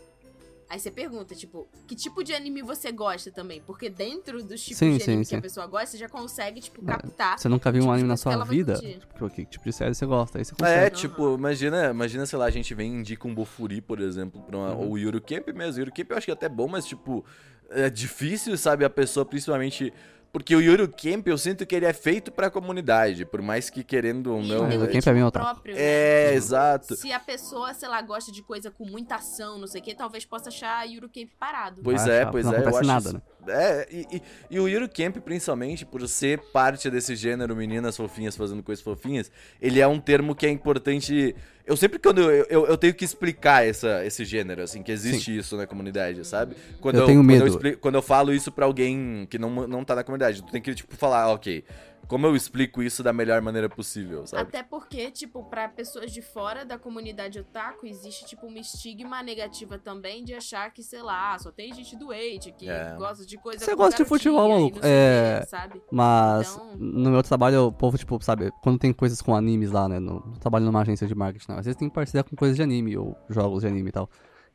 Aí 0.68 0.80
você 0.80 0.90
pergunta, 0.90 1.32
tipo, 1.34 1.68
que 1.86 1.94
tipo 1.94 2.24
de 2.24 2.34
anime 2.34 2.60
você 2.60 2.90
gosta 2.90 3.30
também? 3.30 3.62
Porque 3.64 3.88
dentro 3.88 4.42
dos 4.42 4.60
tipos 4.60 4.78
Sim, 4.78 4.96
de 4.96 5.04
sim, 5.04 5.10
anime 5.12 5.24
sim. 5.24 5.30
que 5.30 5.36
a 5.36 5.40
pessoa 5.42 5.66
gosta, 5.66 5.86
você 5.86 5.98
já 5.98 6.08
consegue, 6.08 6.60
tipo, 6.60 6.82
É, 6.82 6.86
captar. 6.86 7.38
Você 7.38 7.48
nunca 7.48 7.70
viu 7.70 7.82
um 7.82 7.84
tipo 7.84 7.92
anime 7.92 8.08
na 8.08 8.16
sua 8.16 8.44
vida? 8.44 8.74
Tipo, 8.74 9.30
que 9.30 9.44
tipo 9.46 9.64
de 9.64 9.72
série 9.72 9.94
você 9.94 10.04
gosta? 10.04 10.38
Aí 10.38 10.44
você 10.44 10.54
É, 10.54 10.56
consegue. 10.90 10.96
tipo, 10.96 11.34
imagina, 11.36 11.90
imagina, 11.90 12.26
sei 12.26 12.36
lá, 12.38 12.46
a 12.46 12.50
gente 12.50 12.74
vem 12.74 12.92
e 12.96 12.98
indica 12.98 13.28
um 13.28 13.34
Bofuri, 13.34 13.80
por 13.80 14.00
exemplo, 14.00 14.42
pra 14.42 14.56
uma, 14.56 14.72
Uhum. 14.74 14.80
ou 14.86 14.90
o 14.92 14.98
Yuru 14.98 15.20
Camp 15.20 15.46
mesmo. 15.54 15.76
O 15.76 15.80
Yuru 15.82 15.92
Camp 15.92 16.10
eu 16.10 16.16
acho 16.16 16.24
que 16.26 16.30
é 16.32 16.34
até 16.34 16.48
bom, 16.48 16.66
mas, 16.66 16.84
tipo, 16.84 17.24
é 17.70 17.88
difícil, 17.88 18.56
sabe, 18.58 18.84
a 18.84 18.90
pessoa, 18.90 19.24
principalmente. 19.24 19.92
Porque 20.36 20.54
o 20.54 20.60
Yuru 20.60 20.86
Camp 20.86 21.26
eu 21.28 21.38
sinto 21.38 21.64
que 21.64 21.74
ele 21.74 21.86
é 21.86 21.94
feito 21.94 22.30
pra 22.30 22.50
comunidade, 22.50 23.24
por 23.24 23.40
mais 23.40 23.70
que 23.70 23.82
querendo 23.82 24.34
ou 24.34 24.42
não. 24.42 24.64
Ah, 24.64 24.68
tem 24.68 24.76
o 24.76 24.82
um 24.82 24.84
é, 24.84 24.86
Camp 24.88 24.96
tipo 24.98 25.08
é 25.08 25.14
bem 25.14 25.24
otaku. 25.24 25.46
próprio, 25.46 25.74
né? 25.74 25.80
é, 25.80 26.34
exato. 26.34 26.94
Se 26.94 27.10
a 27.10 27.18
pessoa, 27.18 27.72
sei 27.72 27.88
lá, 27.88 28.02
gosta 28.02 28.30
de 28.30 28.42
coisa 28.42 28.70
com 28.70 28.84
muita 28.84 29.14
ação, 29.14 29.58
não 29.58 29.66
sei 29.66 29.80
o 29.80 29.84
que, 29.84 29.94
talvez 29.94 30.26
possa 30.26 30.50
achar 30.50 30.84
Yuru 30.84 31.08
Camp 31.08 31.30
parado. 31.40 31.80
Pois 31.82 32.02
Vai 32.04 32.10
é, 32.10 32.20
achar, 32.20 32.30
pois 32.32 32.44
não 32.44 32.52
é, 32.52 32.56
eu 32.56 32.60
acontece 32.68 32.78
acho 32.80 32.86
nada, 32.86 33.08
isso- 33.08 33.16
né? 33.16 33.22
É, 33.48 33.88
e, 33.90 34.06
e, 34.16 34.22
e 34.50 34.60
o 34.60 34.68
Yuru 34.68 34.90
Camp, 34.90 35.16
principalmente, 35.24 35.86
por 35.86 36.06
ser 36.06 36.38
parte 36.52 36.90
desse 36.90 37.16
gênero 37.16 37.56
meninas 37.56 37.96
fofinhas 37.96 38.36
fazendo 38.36 38.62
coisas 38.62 38.84
fofinhas, 38.84 39.32
ele 39.58 39.80
é 39.80 39.88
um 39.88 39.98
termo 39.98 40.34
que 40.34 40.44
é 40.44 40.50
importante. 40.50 41.34
Eu 41.66 41.76
sempre, 41.76 41.98
quando 41.98 42.20
eu, 42.20 42.46
eu, 42.48 42.66
eu 42.66 42.78
tenho 42.78 42.94
que 42.94 43.04
explicar 43.04 43.66
essa, 43.66 44.04
esse 44.04 44.24
gênero, 44.24 44.62
assim, 44.62 44.82
que 44.84 44.92
existe 44.92 45.36
isso 45.36 45.56
na 45.56 45.66
comunidade, 45.66 46.24
sabe? 46.24 46.54
Quando 46.80 47.00
Eu 47.00 47.06
tenho 47.06 47.18
quando 47.20 47.26
medo. 47.26 47.46
expli- 47.48 47.76
quando 47.76 47.96
eu 47.96 48.02
falo 48.02 48.32
isso 48.32 48.52
pra 48.52 48.64
alguém 48.66 49.26
que 49.28 49.36
não, 49.36 49.50
não 49.66 49.84
tá 49.84 49.96
na 49.96 50.04
comunidade, 50.04 50.42
tu 50.42 50.52
tem 50.52 50.62
que, 50.62 50.72
tipo, 50.74 50.94
falar, 50.96 51.28
ok. 51.32 51.64
Como 52.08 52.24
eu 52.26 52.36
explico 52.36 52.82
isso 52.82 53.02
da 53.02 53.12
melhor 53.12 53.42
maneira 53.42 53.68
possível, 53.68 54.26
sabe? 54.26 54.42
Até 54.42 54.62
porque, 54.62 55.10
tipo, 55.10 55.42
pra 55.44 55.68
pessoas 55.68 56.12
de 56.12 56.22
fora 56.22 56.64
da 56.64 56.78
comunidade 56.78 57.40
otaku, 57.40 57.84
existe, 57.86 58.24
tipo, 58.26 58.46
uma 58.46 58.58
estigma 58.60 59.22
negativa 59.24 59.76
também 59.78 60.22
de 60.22 60.32
achar 60.32 60.70
que, 60.72 60.82
sei 60.84 61.02
lá, 61.02 61.36
só 61.38 61.50
tem 61.50 61.74
gente 61.74 61.96
doente 61.96 62.52
que 62.52 62.68
É. 62.68 62.94
gosta 62.96 63.26
de 63.26 63.36
coisa 63.36 63.64
Você 63.64 63.74
gosta 63.74 64.02
de 64.02 64.08
futebol, 64.08 64.48
maluco. 64.48 64.78
não 64.78 64.88
É. 64.88 65.42
sabe? 65.48 65.82
Mas 65.90 66.54
Então- 66.54 66.76
no 66.76 67.10
meu 67.10 67.22
trabalho, 67.24 67.66
o 67.66 67.72
povo, 67.72 67.98
tipo, 67.98 68.22
sabe, 68.22 68.52
quando 68.62 68.78
tem 68.78 68.92
coisas 68.92 69.20
com 69.20 69.34
animes 69.34 69.72
lá, 69.72 69.88
né? 69.88 69.98
No, 69.98 70.22
eu 70.34 70.38
trabalho 70.38 70.64
numa 70.64 70.82
agência 70.82 71.06
de 71.08 71.14
marketing, 71.14 71.50
né? 71.52 71.58
Às 71.58 71.64
vezes 71.66 71.76
tem 71.78 71.88
parceria 71.90 72.22
com 72.22 72.36
coisas 72.36 72.56
de 72.56 72.62
anime 72.62 72.96
ou 72.96 73.16
jogos 73.28 73.62
de 73.62 73.66
anime 73.66 73.88
e 73.88 73.92
tal. 73.92 74.08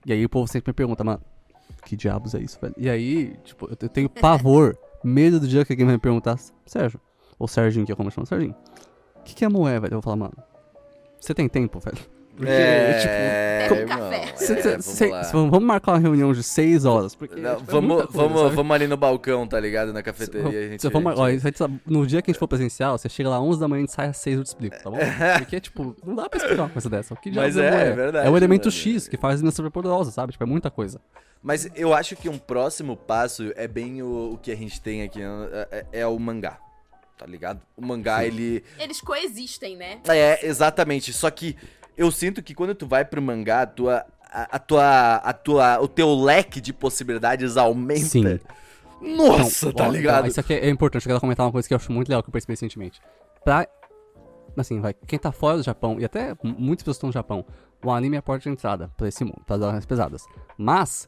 E 0.06 0.14
aí 0.14 0.24
o 0.24 0.30
povo 0.30 0.48
sempre 0.48 0.70
me 0.72 0.74
pergunta, 0.74 1.04
mano, 1.04 1.22
que 1.84 1.98
diabos 1.98 2.34
é 2.34 2.40
isso, 2.40 2.58
velho? 2.62 2.74
E 2.78 2.90
aí, 2.90 3.36
tipo, 3.44 3.68
eu 3.70 3.76
tenho 3.90 4.10
pavor, 4.10 4.78
medo 5.04 5.38
do 5.40 5.48
dia 5.48 5.66
que 5.66 5.74
alguém 5.74 5.86
vai 5.86 5.96
me 5.96 6.02
perguntar, 6.02 6.38
Sérgio, 6.66 7.00
ou 7.42 7.48
Serginho, 7.48 7.86
que 7.86 7.92
é 7.92 7.96
como 7.96 8.08
eu 8.08 8.12
chamo 8.12 8.26
Serginho, 8.28 8.56
o 9.18 9.24
que, 9.24 9.34
que 9.36 9.44
é 9.46 9.50
moé, 9.50 9.80
velho? 9.80 9.94
Eu 9.96 9.98
vou 9.98 10.02
falar, 10.02 10.16
mano, 10.16 10.34
você 11.20 11.34
tem 11.34 11.48
tempo, 11.50 11.80
velho? 11.80 11.98
Porque, 12.36 12.52
tipo, 13.02 13.14
é, 13.14 13.68
um 13.72 13.76
irmão, 13.76 13.98
café. 14.00 14.36
cê- 14.38 14.54
é, 14.54 14.62
vamos 14.72 14.86
cê- 14.86 15.10
vamos 15.32 15.64
marcar 15.64 15.92
uma 15.92 16.00
reunião 16.00 16.34
de 16.34 16.42
seis 16.42 16.86
horas. 16.86 17.14
Porque, 17.14 17.36
Não, 17.40 17.58
tipo, 17.58 17.70
é 17.70 17.74
vamos, 17.74 17.90
muita 17.90 18.08
coisa, 18.08 18.24
vamos, 18.28 18.42
sabe? 18.42 18.56
vamos 18.56 18.72
ali 18.76 18.88
no 18.88 18.98
balcão, 18.98 19.46
tá 19.46 19.60
ligado? 19.60 19.94
Na 19.94 20.02
cafeteria. 20.02 20.48
a 20.48 20.52
gente, 20.70 20.82
gente- 21.42 21.62
ó, 21.64 21.70
no 21.86 22.08
dia 22.08 22.22
que 22.22 22.32
a 22.32 22.34
gente 22.34 22.40
for 22.40 22.48
presencial, 22.48 22.98
você 22.98 23.10
chega 23.10 23.30
lá 23.30 23.40
11 23.40 23.60
da 23.60 23.68
manhã 23.68 23.84
e 23.84 23.88
sai 23.88 24.08
às 24.08 24.18
6 24.18 24.38
eu 24.38 24.44
te 24.44 24.48
explico, 24.48 24.76
tá 24.82 24.90
bom? 24.90 24.98
Porque, 25.38 25.60
tipo, 25.60 25.96
não 26.04 26.16
dá 26.16 26.28
pra 26.30 26.38
explicar 26.40 26.64
uma 26.64 26.70
coisa 26.70 26.90
dessa. 26.90 27.14
O 27.14 27.18
que 27.18 27.30
Mas 27.32 27.58
é, 27.58 27.70
moé? 27.70 27.88
é 27.90 27.92
verdade, 27.94 28.28
É 28.28 28.30
o 28.32 28.38
elemento 28.38 28.66
mano. 28.70 28.72
X 28.72 29.08
que 29.08 29.18
faz 29.18 29.36
a 29.36 29.44
mina 29.44 29.52
super 29.52 29.70
poderosa, 29.70 30.10
sabe? 30.10 30.32
Tipo, 30.32 30.44
é 30.46 30.48
muita 30.48 30.72
coisa. 30.72 31.00
Mas 31.44 31.70
eu 31.76 31.94
acho 31.94 32.16
que 32.16 32.30
um 32.30 32.38
próximo 32.40 32.96
passo 32.96 33.52
é 33.56 33.68
bem 33.68 34.02
o, 34.02 34.34
o 34.34 34.38
que 34.38 34.52
a 34.52 34.56
gente 34.56 34.80
tem 34.82 35.04
aqui, 35.04 35.20
né? 35.20 35.48
é, 35.72 35.86
é 35.92 36.08
o 36.08 36.18
mangá. 36.18 36.58
Tá 37.22 37.28
ligado? 37.28 37.62
O 37.78 37.86
mangá, 37.86 38.18
Sim. 38.22 38.26
ele. 38.26 38.64
Eles 38.80 39.00
coexistem, 39.00 39.78
né? 39.78 40.00
É, 40.08 40.44
exatamente. 40.44 41.14
Só 41.14 41.30
que 41.30 41.56
eu 41.96 42.10
sinto 42.12 42.42
que 42.42 42.56
quando 42.56 42.74
tu 42.74 42.88
vai 42.88 43.06
pro 43.06 43.22
mangá, 43.22 43.62
a 43.62 43.68
tua. 43.68 44.04
A, 44.24 44.56
a 44.56 44.60
tua. 44.60 45.16
A 45.18 45.32
tua. 45.32 45.80
O 45.82 45.88
teu 45.88 46.12
leque 46.16 46.60
de 46.60 46.74
possibilidades 46.74 47.58
aumenta. 47.58 48.00
Sim. 48.08 48.40
Nossa, 49.00 49.68
Então, 49.70 49.74
tá 49.86 49.88
ó, 49.88 49.92
ligado? 49.92 50.16
então, 50.22 50.28
isso 50.30 50.40
aqui 50.40 50.54
é 50.56 50.68
importante, 50.70 51.06
eu 51.06 51.10
quero 51.12 51.20
comentar 51.22 51.46
uma 51.46 51.52
coisa 51.52 51.68
que 51.68 51.74
eu 51.76 51.78
acho 51.78 51.92
muito 51.92 52.10
legal 52.10 52.24
que 52.24 52.30
eu 52.30 52.34
percebi 52.34 52.54
recentemente. 52.54 53.00
Pra. 53.44 53.68
Assim, 54.58 54.82
vai, 54.82 54.96
quem 54.96 55.20
tá 55.20 55.32
fora 55.32 55.58
do 55.58 55.64
Japão, 55.64 56.00
e 56.00 56.04
até 56.06 56.36
muitas 56.44 56.82
pessoas 56.84 56.98
estão 56.98 57.08
no 57.08 57.14
Japão, 57.14 57.46
o 57.86 57.92
anime 57.92 58.16
é 58.16 58.20
a 58.20 58.22
porta 58.24 58.44
de 58.44 58.50
entrada 58.50 58.92
pra 58.98 59.08
esse 59.08 59.24
mundo, 59.24 59.42
para 59.46 59.78
as 59.78 59.86
pesadas. 59.86 60.26
Mas, 60.58 61.08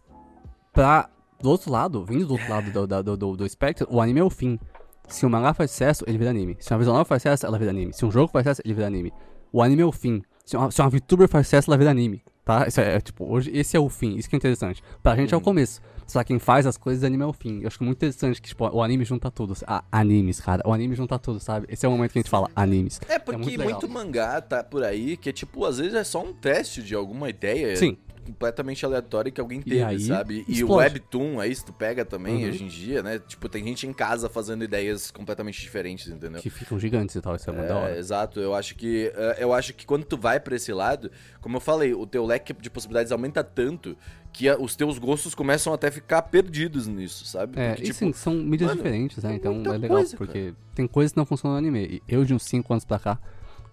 pra. 0.71 1.10
Do 1.41 1.49
outro 1.49 1.71
lado, 1.71 2.06
vindo 2.06 2.26
do 2.28 2.34
outro 2.34 2.49
lado 2.49 2.71
do, 2.71 2.88
do, 3.04 3.17
do, 3.17 3.38
do 3.38 3.45
espectro, 3.47 3.88
o 3.89 3.99
anime 3.99 4.19
é 4.19 4.23
o 4.23 4.30
fim. 4.30 4.60
Se 5.07 5.25
um 5.25 5.29
mangá 5.29 5.53
faz 5.53 5.71
sucesso, 5.71 6.03
ele 6.07 6.17
vira 6.17 6.29
anime. 6.29 6.57
Se 6.59 6.71
uma 6.71 6.79
visual 6.79 6.95
novel 6.95 7.05
faz 7.05 7.21
sucesso, 7.21 7.45
ela 7.45 7.57
vira 7.57 7.71
anime. 7.71 7.93
Se 7.93 8.05
um 8.05 8.11
jogo 8.11 8.31
faz 8.31 8.43
sucesso, 8.43 8.61
ele 8.65 8.73
vira 8.73 8.87
anime. 8.87 9.13
O 9.51 9.61
anime 9.61 9.81
é 9.81 9.85
o 9.85 9.91
fim. 9.91 10.21
Se 10.45 10.57
uma, 10.57 10.71
se 10.71 10.81
uma 10.81 10.89
VTuber 10.89 11.27
faz 11.27 11.47
sucesso, 11.47 11.69
ela 11.69 11.77
vira 11.77 11.91
anime. 11.91 12.23
Tá? 12.43 12.67
Isso 12.67 12.81
é, 12.81 12.95
é, 12.95 12.99
tipo, 12.99 13.25
hoje 13.25 13.49
esse 13.53 13.77
é 13.77 13.79
o 13.79 13.87
fim. 13.87 14.17
Isso 14.17 14.29
que 14.29 14.35
é 14.35 14.37
interessante. 14.37 14.83
Pra 15.01 15.15
gente 15.15 15.33
é 15.33 15.37
o 15.37 15.41
começo. 15.41 15.81
Só 16.05 16.21
quem 16.23 16.37
faz 16.39 16.65
as 16.65 16.75
coisas, 16.75 17.03
anime 17.03 17.23
é 17.23 17.25
o 17.25 17.31
fim. 17.31 17.61
Eu 17.61 17.67
acho 17.67 17.81
muito 17.81 17.97
interessante 17.97 18.41
que, 18.41 18.49
tipo, 18.49 18.67
o 18.67 18.83
anime 18.83 19.05
junta 19.05 19.31
tudo. 19.31 19.55
Ah, 19.65 19.83
animes, 19.89 20.41
cara. 20.41 20.61
O 20.65 20.73
anime 20.73 20.93
junta 20.95 21.17
tudo, 21.17 21.39
sabe? 21.39 21.65
Esse 21.69 21.85
é 21.85 21.89
o 21.89 21.91
momento 21.91 22.11
que 22.11 22.19
a 22.19 22.21
gente 22.21 22.29
fala 22.29 22.49
animes. 22.53 22.99
É 23.07 23.17
porque 23.17 23.41
muito 23.41 23.63
muito, 23.63 23.87
legal. 23.87 23.89
mangá 23.89 24.41
tá 24.41 24.61
por 24.61 24.83
aí 24.83 25.15
que, 25.15 25.31
tipo, 25.31 25.63
às 25.63 25.77
vezes 25.77 25.93
é 25.93 26.03
só 26.03 26.21
um 26.21 26.33
teste 26.33 26.83
de 26.83 26.93
alguma 26.93 27.29
ideia 27.29 27.77
Sim. 27.77 27.97
Completamente 28.23 28.86
aleatória 28.86 29.31
que 29.31 29.39
alguém 29.41 29.62
teve, 29.62 29.83
aí, 29.83 29.99
sabe? 29.99 30.45
E 30.47 30.51
o 30.51 30.67
explode. 30.67 30.73
Webtoon, 30.93 31.39
aí 31.39 31.53
se 31.55 31.65
tu 31.65 31.73
pega 31.73 32.03
também 32.05 32.43
Uhum. 32.43 32.49
hoje 32.49 32.63
em 32.63 32.67
dia, 32.67 33.03
né? 33.03 33.19
Tipo, 33.19 33.47
tem 33.49 33.63
gente 33.63 33.86
em 33.86 33.93
casa 33.93 34.29
fazendo 34.29 34.63
ideias 34.63 35.12
completamente 35.12 35.59
diferentes, 35.62 36.07
entendeu? 36.07 36.41
Que 36.41 36.49
ficam 36.49 36.79
gigantes 36.79 37.15
e 37.15 37.21
tal. 37.21 37.36
Isso 37.36 37.49
é 37.49 37.53
muito 37.53 37.67
da 37.67 37.75
É, 37.75 37.83
hora. 37.83 37.97
exato. 37.97 38.39
Eu 38.39 38.55
acho 38.55 38.75
que 38.75 39.12
eh, 39.15 39.38
eu 39.39 39.53
acho 39.53 39.73
que 39.73 39.86
quando 39.86 40.05
tu 40.05 40.17
vai 40.17 40.39
pra 40.39 40.55
esse 40.55 40.71
lado, 40.73 41.12
como 41.41 41.57
eu 41.57 41.62
falei, 41.62 41.93
o 41.93 42.05
teu 42.07 42.25
leque 42.25 42.53
de 42.53 42.69
possibilidades 42.69 43.12
aumenta 43.12 43.43
tanto 43.43 43.95
que 44.31 44.49
os 44.49 44.75
teus 44.75 44.97
gostos 44.97 45.36
começam 45.36 45.71
até 45.73 45.89
a 45.89 45.91
ficar 45.91 46.21
perdidos 46.23 46.88
nisso, 46.88 47.23
sabe? 47.25 47.59
É, 47.59 47.69
Porque, 47.69 47.83
e 47.83 47.86
tipo, 47.88 47.97
sim, 47.99 48.13
são 48.13 48.33
mídias 48.33 48.69
mano, 48.71 48.81
diferentes, 48.81 49.23
né? 49.23 49.33
é 49.33 49.36
Então 49.36 49.62
é 49.65 49.77
legal, 49.77 49.97
coisa, 49.97 50.17
porque 50.17 50.53
tem 50.73 50.88
coisas 50.88 51.12
que 51.12 51.17
não 51.17 51.25
funcionam 51.25 51.53
no 51.53 51.67
anime. 51.67 52.01
E 52.07 52.13
eu, 52.13 52.25
de 52.25 52.33
uns 52.33 52.43
5 52.43 52.73
anos 52.73 52.83
pra 52.83 52.97
cá, 52.97 53.19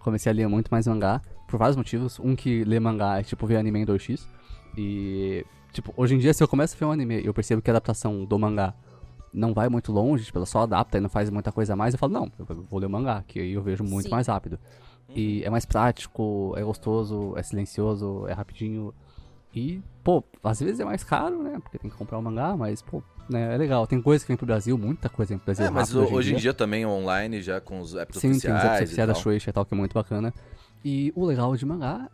comecei 0.00 0.30
a 0.30 0.34
ler 0.34 0.46
muito 0.48 0.68
mais 0.68 0.86
mangá, 0.86 1.22
por 1.48 1.58
vários 1.58 1.76
motivos. 1.76 2.18
Um 2.20 2.36
que 2.36 2.62
ler 2.64 2.78
mangá 2.78 3.18
é 3.20 3.22
tipo 3.22 3.46
ver 3.46 3.56
anime 3.56 3.80
em 3.80 3.86
2x. 3.86 4.20
E, 4.76 5.44
tipo, 5.72 5.92
hoje 5.96 6.14
em 6.14 6.18
dia, 6.18 6.32
se 6.32 6.42
eu 6.42 6.48
começo 6.48 6.74
a 6.74 6.78
ver 6.78 6.84
um 6.84 6.92
anime 6.92 7.20
e 7.20 7.26
eu 7.26 7.34
percebo 7.34 7.60
que 7.62 7.70
a 7.70 7.72
adaptação 7.72 8.24
do 8.24 8.38
mangá 8.38 8.74
não 9.32 9.54
vai 9.54 9.68
muito 9.68 9.92
longe, 9.92 10.24
tipo, 10.24 10.38
ela 10.38 10.46
só 10.46 10.62
adapta 10.62 10.98
e 10.98 11.00
não 11.00 11.08
faz 11.08 11.30
muita 11.30 11.52
coisa 11.52 11.72
a 11.74 11.76
mais, 11.76 11.94
eu 11.94 11.98
falo, 11.98 12.12
não, 12.12 12.32
eu 12.38 12.46
vou 12.68 12.80
ler 12.80 12.86
o 12.86 12.90
mangá, 12.90 13.22
que 13.26 13.38
aí 13.38 13.52
eu 13.52 13.62
vejo 13.62 13.84
muito 13.84 14.04
Sim. 14.04 14.10
mais 14.10 14.26
rápido. 14.26 14.58
E 15.14 15.42
é 15.44 15.50
mais 15.50 15.64
prático, 15.64 16.54
é 16.56 16.62
gostoso, 16.62 17.34
é 17.36 17.42
silencioso, 17.42 18.26
é 18.28 18.32
rapidinho. 18.32 18.94
E, 19.52 19.82
pô, 20.04 20.22
às 20.42 20.60
vezes 20.60 20.78
é 20.78 20.84
mais 20.84 21.02
caro, 21.02 21.42
né? 21.42 21.58
Porque 21.60 21.78
tem 21.78 21.90
que 21.90 21.96
comprar 21.96 22.18
o 22.18 22.22
mangá, 22.22 22.56
mas, 22.56 22.80
pô, 22.80 23.02
né, 23.28 23.54
é 23.54 23.56
legal. 23.56 23.86
Tem 23.86 24.00
coisa 24.00 24.24
que 24.24 24.28
vem 24.28 24.36
pro 24.36 24.46
Brasil, 24.46 24.78
muita 24.78 25.08
coisa 25.08 25.30
vem 25.30 25.38
pro 25.38 25.46
Brasil. 25.46 25.66
É, 25.66 25.70
mas 25.70 25.92
rápido 25.92 26.14
hoje 26.14 26.34
em 26.34 26.36
dia 26.36 26.54
também 26.54 26.86
online, 26.86 27.42
já 27.42 27.60
com 27.60 27.80
os 27.80 27.96
apps 27.96 28.20
Sim, 28.20 28.28
tem 28.28 28.30
os 28.30 28.36
oficiais 28.36 28.64
apps 28.64 28.82
oficiais 28.82 29.08
da. 29.08 29.14
Shueisha 29.14 29.50
e 29.50 29.52
tal, 29.52 29.64
que 29.64 29.74
é 29.74 29.76
muito 29.76 29.94
bacana. 29.94 30.32
E 30.84 31.12
o 31.16 31.24
legal 31.24 31.54
de 31.56 31.66
mangá 31.66 32.08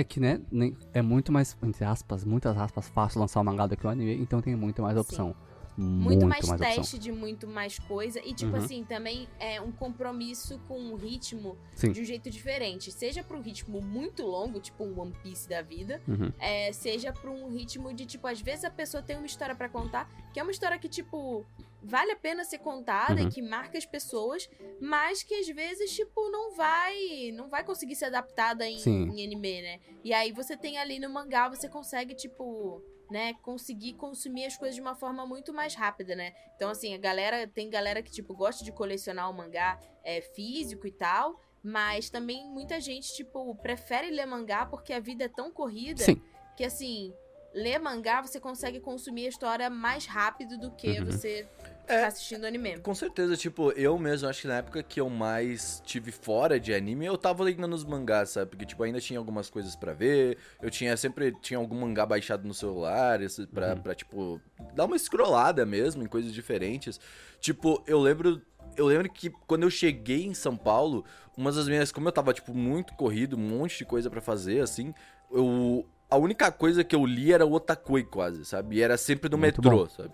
é 0.00 0.04
que, 0.04 0.20
né, 0.20 0.40
nem- 0.50 0.76
é 0.94 1.02
muito 1.02 1.32
mais, 1.32 1.56
entre 1.62 1.84
aspas, 1.84 2.24
muitas 2.24 2.56
aspas, 2.56 2.88
fácil 2.88 3.20
lançar 3.20 3.40
um 3.40 3.44
mangá 3.44 3.66
do 3.66 3.76
que 3.76 3.86
o 3.86 3.90
anime, 3.90 4.14
então 4.14 4.40
tem 4.40 4.54
muito 4.54 4.80
mais 4.82 4.96
opção. 4.96 5.34
Muito, 5.80 6.26
mais, 6.26 6.40
opção. 6.42 6.56
teste 6.58 6.98
de 6.98 7.12
muito 7.12 7.46
mais 7.46 7.78
coisa. 7.78 8.18
E, 8.24 8.34
tipo 8.34 8.50
Uhum. 8.56 8.58
assim, 8.64 8.82
também 8.84 9.28
é 9.38 9.60
um 9.60 9.70
compromisso 9.70 10.58
com 10.66 10.92
o 10.92 10.96
ritmo 10.96 11.56
Sim. 11.76 11.92
de 11.92 12.00
um 12.00 12.04
jeito 12.04 12.28
diferente. 12.28 12.90
Seja 12.90 13.22
pra 13.22 13.36
um 13.36 13.40
ritmo 13.40 13.80
muito 13.80 14.24
longo, 14.26 14.58
tipo 14.58 14.82
um 14.84 14.98
One 15.00 15.12
Piece 15.22 15.48
da 15.48 15.62
vida, 15.62 16.00
Uhum. 16.08 16.32
é, 16.40 16.72
seja 16.72 17.12
pra 17.12 17.30
um 17.30 17.48
ritmo 17.48 17.94
de, 17.94 18.06
tipo, 18.06 18.26
às 18.26 18.40
vezes 18.40 18.64
a 18.64 18.70
pessoa 18.70 19.04
tem 19.04 19.16
uma 19.16 19.26
história 19.26 19.54
pra 19.54 19.68
contar, 19.68 20.10
que 20.32 20.40
é 20.40 20.42
uma 20.42 20.50
história 20.50 20.76
que, 20.80 20.88
tipo, 20.88 21.44
vale 21.82 22.12
a 22.12 22.16
pena 22.16 22.44
ser 22.44 22.58
contada 22.58 23.20
Uhum. 23.20 23.28
e 23.28 23.30
que 23.30 23.40
marca 23.42 23.78
as 23.78 23.86
pessoas, 23.86 24.48
mas 24.80 25.22
que 25.22 25.34
às 25.34 25.46
vezes, 25.48 25.94
tipo, 25.94 26.30
não 26.30 26.54
vai. 26.54 27.30
Não 27.34 27.48
vai 27.48 27.64
conseguir 27.64 27.94
ser 27.96 28.06
adaptada 28.06 28.66
em, 28.66 28.78
em 28.88 29.24
anime, 29.24 29.62
né? 29.62 29.80
E 30.04 30.12
aí 30.12 30.32
você 30.32 30.56
tem 30.56 30.78
ali 30.78 30.98
no 30.98 31.08
mangá, 31.10 31.48
você 31.48 31.68
consegue, 31.68 32.14
tipo. 32.14 32.82
Né, 33.10 33.32
conseguir 33.42 33.94
consumir 33.94 34.44
as 34.44 34.54
coisas 34.58 34.74
de 34.74 34.82
uma 34.82 34.94
forma 34.94 35.24
muito 35.26 35.50
mais 35.50 35.74
rápida, 35.74 36.14
né? 36.14 36.34
Então, 36.56 36.68
assim, 36.68 36.92
a 36.94 36.98
galera. 36.98 37.46
Tem 37.48 37.70
galera 37.70 38.02
que, 38.02 38.10
tipo, 38.10 38.34
gosta 38.34 38.62
de 38.62 38.70
colecionar 38.70 39.30
o 39.30 39.32
mangá 39.32 39.80
é, 40.04 40.20
físico 40.20 40.86
e 40.86 40.92
tal. 40.92 41.40
Mas 41.62 42.10
também 42.10 42.46
muita 42.46 42.78
gente, 42.80 43.14
tipo, 43.14 43.54
prefere 43.56 44.10
ler 44.10 44.26
mangá 44.26 44.66
porque 44.66 44.92
a 44.92 45.00
vida 45.00 45.24
é 45.24 45.28
tão 45.28 45.50
corrida 45.50 46.04
Sim. 46.04 46.22
que 46.56 46.62
assim, 46.64 47.12
ler 47.52 47.78
mangá 47.80 48.20
você 48.22 48.38
consegue 48.38 48.78
consumir 48.78 49.24
a 49.26 49.28
história 49.30 49.68
mais 49.70 50.04
rápido 50.06 50.56
do 50.58 50.70
que 50.72 51.00
Uhum. 51.00 51.06
você 51.06 51.48
É. 51.88 51.96
ficar 51.96 52.06
assistindo 52.08 52.44
anime. 52.44 52.78
Com 52.78 52.94
certeza, 52.94 53.36
tipo, 53.36 53.70
eu 53.72 53.98
mesmo 53.98 54.28
acho 54.28 54.42
que 54.42 54.48
na 54.48 54.56
época 54.58 54.82
que 54.82 55.00
eu 55.00 55.08
mais 55.08 55.82
tive 55.84 56.12
fora 56.12 56.60
de 56.60 56.72
anime, 56.74 57.06
eu 57.06 57.16
tava 57.16 57.42
lendo 57.44 57.66
nos 57.66 57.84
mangás, 57.84 58.30
sabe? 58.30 58.50
Porque, 58.50 58.66
tipo, 58.66 58.82
ainda 58.82 59.00
tinha 59.00 59.18
algumas 59.18 59.48
coisas 59.50 59.74
pra 59.74 59.92
ver, 59.92 60.36
eu 60.62 60.70
tinha 60.70 60.96
sempre, 60.96 61.32
tinha 61.40 61.58
algum 61.58 61.80
mangá 61.80 62.04
baixado 62.06 62.46
no 62.46 62.54
celular, 62.54 63.20
esse, 63.22 63.46
pra, 63.46 63.74
Uhum. 63.74 63.80
pra, 63.82 63.94
tipo, 63.94 64.40
dar 64.74 64.84
uma 64.84 64.98
scrollada 64.98 65.64
mesmo 65.66 66.02
em 66.02 66.06
coisas 66.06 66.32
diferentes. 66.32 67.00
Tipo, 67.40 67.82
eu 67.86 67.98
lembro, 68.00 68.40
eu 68.76 68.86
lembro 68.86 69.08
que 69.10 69.30
quando 69.46 69.62
eu 69.62 69.70
cheguei 69.70 70.24
em 70.26 70.34
São 70.34 70.56
Paulo, 70.56 71.04
umas 71.36 71.56
das 71.56 71.68
minhas, 71.68 71.90
como 71.90 72.08
eu 72.08 72.12
tava, 72.12 72.32
tipo, 72.34 72.52
muito 72.54 72.94
corrido, 72.94 73.36
um 73.36 73.40
monte 73.40 73.78
de 73.78 73.84
coisa 73.84 74.10
pra 74.10 74.20
fazer, 74.20 74.60
assim, 74.60 74.92
eu... 75.30 75.86
A 76.10 76.16
única 76.16 76.50
coisa 76.50 76.82
que 76.82 76.96
eu 76.96 77.04
li 77.04 77.34
era 77.34 77.44
o 77.44 77.52
Otakoi, 77.52 78.02
quase, 78.02 78.42
sabe? 78.46 78.76
E 78.76 78.82
era 78.82 78.96
sempre 78.96 79.28
no 79.28 79.36
Muito 79.36 79.60
metrô, 79.60 79.84
bom. 79.84 79.88
sabe? 79.90 80.10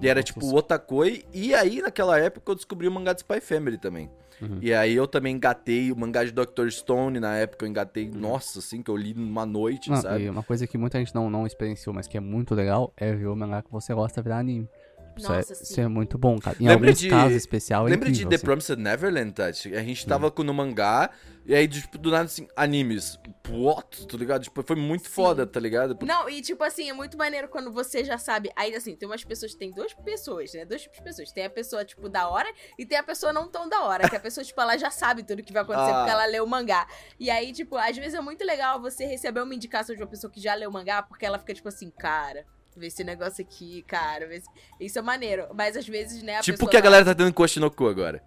E 0.00 0.08
era 0.08 0.22
tipo 0.22 0.44
o 0.44 0.54
Otakoi, 0.54 1.24
e 1.32 1.54
aí 1.54 1.80
naquela 1.80 2.18
época 2.18 2.50
eu 2.52 2.54
descobri 2.54 2.86
o 2.86 2.92
mangá 2.92 3.12
de 3.12 3.20
Spy 3.20 3.40
Family 3.40 3.78
também. 3.78 4.10
Uhum. 4.40 4.58
E 4.60 4.74
aí 4.74 4.94
eu 4.94 5.06
também 5.06 5.34
engatei 5.34 5.90
o 5.90 5.96
mangá 5.96 6.22
de 6.22 6.30
Dr. 6.30 6.68
Stone, 6.68 7.18
na 7.18 7.36
época 7.36 7.64
eu 7.64 7.68
engatei, 7.70 8.06
Uhum. 8.10 8.20
nossa, 8.20 8.58
assim, 8.58 8.82
que 8.82 8.90
eu 8.90 8.96
li 8.96 9.14
numa 9.14 9.46
noite, 9.46 9.88
Não, 9.88 9.96
sabe? 9.96 10.24
e 10.24 10.28
uma 10.28 10.42
coisa 10.42 10.66
que 10.66 10.76
muita 10.76 10.98
gente 10.98 11.14
não, 11.14 11.30
não 11.30 11.46
experienciou, 11.46 11.94
mas 11.94 12.06
que 12.06 12.18
é 12.18 12.20
muito 12.20 12.54
legal, 12.54 12.92
é 12.98 13.14
ver 13.14 13.26
o 13.28 13.34
mangá 13.34 13.62
que 13.62 13.70
você 13.72 13.94
gosta 13.94 14.20
virar 14.20 14.38
anime. 14.38 14.68
Isso, 15.16 15.28
Nossa, 15.32 15.52
é, 15.52 15.56
sim. 15.56 15.62
isso 15.64 15.80
é 15.80 15.88
muito 15.88 16.18
bom, 16.18 16.38
cara. 16.38 16.56
Em 16.60 16.68
Lembra 16.68 16.88
alguns 16.88 16.98
de- 17.00 17.08
casos 17.08 17.36
especial 17.36 17.86
é 17.86 17.90
Lembra 17.90 18.06
de 18.10 18.12
incrível, 18.12 18.28
The 18.30 18.36
assim. 18.36 18.44
Promised 18.44 18.78
Neverland, 18.78 19.32
Tati? 19.32 19.74
A 19.74 19.82
gente 19.82 20.06
tava 20.06 20.30
com 20.30 20.42
no 20.42 20.52
mangá, 20.52 21.10
e 21.46 21.54
aí, 21.54 21.66
tipo, 21.68 21.96
do 21.96 22.10
nada, 22.10 22.24
assim, 22.24 22.46
animes. 22.56 23.18
What? 23.48 24.06
Tá 24.08 24.16
ligado? 24.18 24.42
Tipo, 24.42 24.62
foi 24.62 24.74
muito 24.76 25.06
Sim. 25.06 25.12
foda, 25.14 25.46
tá 25.46 25.60
ligado? 25.60 25.96
Não, 26.04 26.28
e 26.28 26.42
tipo 26.42 26.62
assim, 26.64 26.90
é 26.90 26.92
muito 26.92 27.16
maneiro 27.16 27.48
quando 27.48 27.70
você 27.72 28.04
já 28.04 28.18
sabe. 28.18 28.50
Aí, 28.56 28.74
assim, 28.74 28.96
tem 28.96 29.08
umas 29.08 29.22
pessoas, 29.24 29.54
tem 29.54 29.70
duas 29.70 29.94
pessoas, 29.94 30.52
né? 30.52 30.64
Dois 30.64 30.82
tipos 30.82 30.98
de 30.98 31.04
pessoas. 31.04 31.30
Tem 31.32 31.44
a 31.44 31.50
pessoa, 31.50 31.84
tipo, 31.84 32.08
da 32.08 32.28
hora 32.28 32.52
e 32.76 32.84
tem 32.84 32.98
a 32.98 33.02
pessoa 33.02 33.32
não 33.32 33.48
tão 33.48 33.68
da 33.68 33.82
hora. 33.84 34.08
Que 34.10 34.16
a 34.16 34.20
pessoa, 34.20 34.44
tipo, 34.44 34.60
ela 34.60 34.76
já 34.76 34.90
sabe 34.90 35.22
tudo 35.22 35.42
que 35.42 35.52
vai 35.52 35.62
acontecer 35.62 35.92
Ah. 35.92 35.98
porque 35.98 36.10
ela 36.10 36.26
leu 36.26 36.44
o 36.44 36.48
mangá. 36.48 36.86
E 37.20 37.30
aí, 37.30 37.52
tipo, 37.52 37.76
às 37.76 37.96
vezes 37.96 38.14
é 38.14 38.20
muito 38.20 38.44
legal 38.44 38.80
você 38.80 39.06
receber 39.06 39.40
uma 39.40 39.54
indicação 39.54 39.94
de 39.94 40.02
uma 40.02 40.08
pessoa 40.08 40.30
que 40.30 40.40
já 40.40 40.52
leu 40.54 40.68
o 40.68 40.72
mangá, 40.72 41.00
porque 41.02 41.24
ela 41.24 41.38
fica, 41.38 41.54
tipo 41.54 41.68
assim, 41.68 41.88
cara. 41.90 42.44
Vê 42.76 42.88
esse 42.88 43.02
negócio 43.02 43.42
aqui, 43.44 43.82
cara. 43.82 44.26
Vê 44.26 44.40
se... 44.40 44.46
Isso 44.80 44.98
é 44.98 45.02
maneiro. 45.02 45.46
Mas 45.54 45.76
às 45.76 45.86
vezes, 45.88 46.22
né? 46.22 46.36
A 46.36 46.40
Tipo 46.40 46.66
que 46.68 46.76
a 46.76 46.80
tá- 46.80 46.84
galera 46.84 47.04
tá 47.04 47.14
tendo 47.14 47.32
Koshi 47.32 47.58
no 47.58 47.70
Ku 47.70 47.86
agora. 47.88 48.22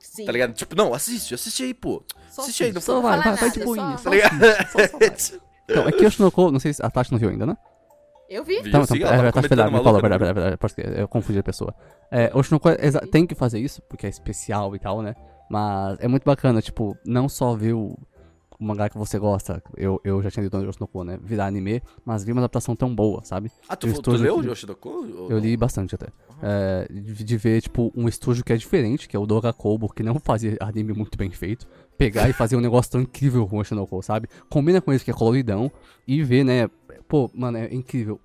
Sim. 0.00 0.24
Tá 0.26 0.32
ligado? 0.32 0.52
Tipo, 0.52 0.74
não, 0.76 0.92
assiste, 0.92 1.34
assiste 1.34 1.62
aí, 1.62 1.72
pô. 1.74 2.02
Só 2.30 2.42
assiste 2.42 2.64
aí, 2.64 2.72
não 2.72 2.80
Só 2.80 3.00
vai, 3.00 3.18
vai, 3.20 3.36
vai 3.36 3.50
de 3.50 3.64
boinha. 3.64 3.96
só- 3.96 4.04
Tá 4.04 4.10
ligado? 4.10 4.34
só-. 5.18 5.36
Então, 5.66 5.88
é 5.88 5.92
que 5.92 6.04
Yoshinoko, 6.04 6.50
não 6.50 6.60
sei 6.60 6.74
se 6.74 6.84
a 6.84 6.90
Tati 6.90 7.10
não 7.10 7.18
viu 7.18 7.30
ainda, 7.30 7.46
né? 7.46 7.56
Eu 8.28 8.44
vi. 8.44 8.60
Vi, 8.60 8.68
Então, 8.68 8.84
sim, 8.84 8.96
então, 8.98 9.08
ela 9.08 9.14
é, 9.14 9.16
tava 9.16 9.28
a 9.28 9.32
Tati 9.32 9.48
comentando 9.48 9.48
verdade, 9.48 9.72
me 9.78 9.82
falou, 9.82 10.00
verdade, 10.02 10.24
verdade, 10.34 10.56
pode 10.58 10.72
ser, 10.74 10.98
eu 10.98 11.08
confundi 11.08 11.38
a 11.38 11.42
pessoa. 11.42 11.74
É, 12.10 12.30
Oshinoko 12.34 12.68
é 12.68 12.76
exa- 12.86 13.00
tem 13.10 13.26
que 13.26 13.34
fazer 13.34 13.60
isso, 13.60 13.80
porque 13.88 14.04
é 14.04 14.10
especial 14.10 14.76
e 14.76 14.78
tal, 14.78 15.00
né? 15.00 15.14
Mas 15.48 15.98
é 16.00 16.06
muito 16.08 16.24
bacana, 16.24 16.60
tipo, 16.60 16.94
não 17.06 17.30
só 17.30 17.54
ver 17.54 17.72
o, 17.72 17.96
o 18.58 18.64
mangá 18.64 18.88
que 18.88 18.96
você 18.96 19.18
gosta, 19.18 19.62
eu, 19.76 20.00
eu 20.04 20.22
já 20.22 20.30
tinha 20.30 20.42
lido 20.42 20.58
no 20.58 20.68
Oshinoko, 20.68 21.04
né? 21.04 21.18
Virar 21.22 21.46
anime, 21.46 21.82
mas 22.04 22.24
ver 22.24 22.32
uma 22.32 22.40
adaptação 22.40 22.76
tão 22.76 22.94
boa, 22.94 23.24
sabe? 23.24 23.50
Ah, 23.68 23.76
tu, 23.76 23.88
Eu 23.88 24.02
tu 24.02 24.12
leu. 24.12 24.42
Yoshidoko? 24.42 24.88
Ou 24.88 25.30
Eu 25.30 25.38
li 25.38 25.56
bastante 25.56 25.94
até. 25.94 26.08
É, 26.42 26.86
de, 26.90 27.24
de 27.24 27.36
ver, 27.36 27.62
tipo, 27.62 27.92
um 27.96 28.08
estúdio 28.08 28.44
que 28.44 28.52
é 28.52 28.56
diferente, 28.56 29.08
que 29.08 29.16
é 29.16 29.18
o 29.18 29.26
Doga 29.26 29.52
Kobo, 29.52 29.92
que 29.92 30.02
não 30.02 30.18
fazia 30.18 30.56
anime 30.60 30.92
muito 30.92 31.18
bem 31.18 31.30
feito. 31.30 31.66
Pegar 31.98 32.28
e 32.28 32.32
fazer 32.32 32.56
um 32.56 32.60
negócio 32.60 32.92
tão 32.92 33.00
incrível 33.00 33.46
com 33.46 33.58
o 33.58 34.02
sabe? 34.02 34.28
Combina 34.48 34.80
com 34.80 34.92
isso 34.92 35.04
que 35.04 35.10
é 35.10 35.14
coloridão 35.14 35.70
e 36.06 36.22
ver, 36.22 36.44
né? 36.44 36.68
Pô, 37.08 37.30
mano, 37.34 37.58
é 37.58 37.72
incrível. 37.74 38.20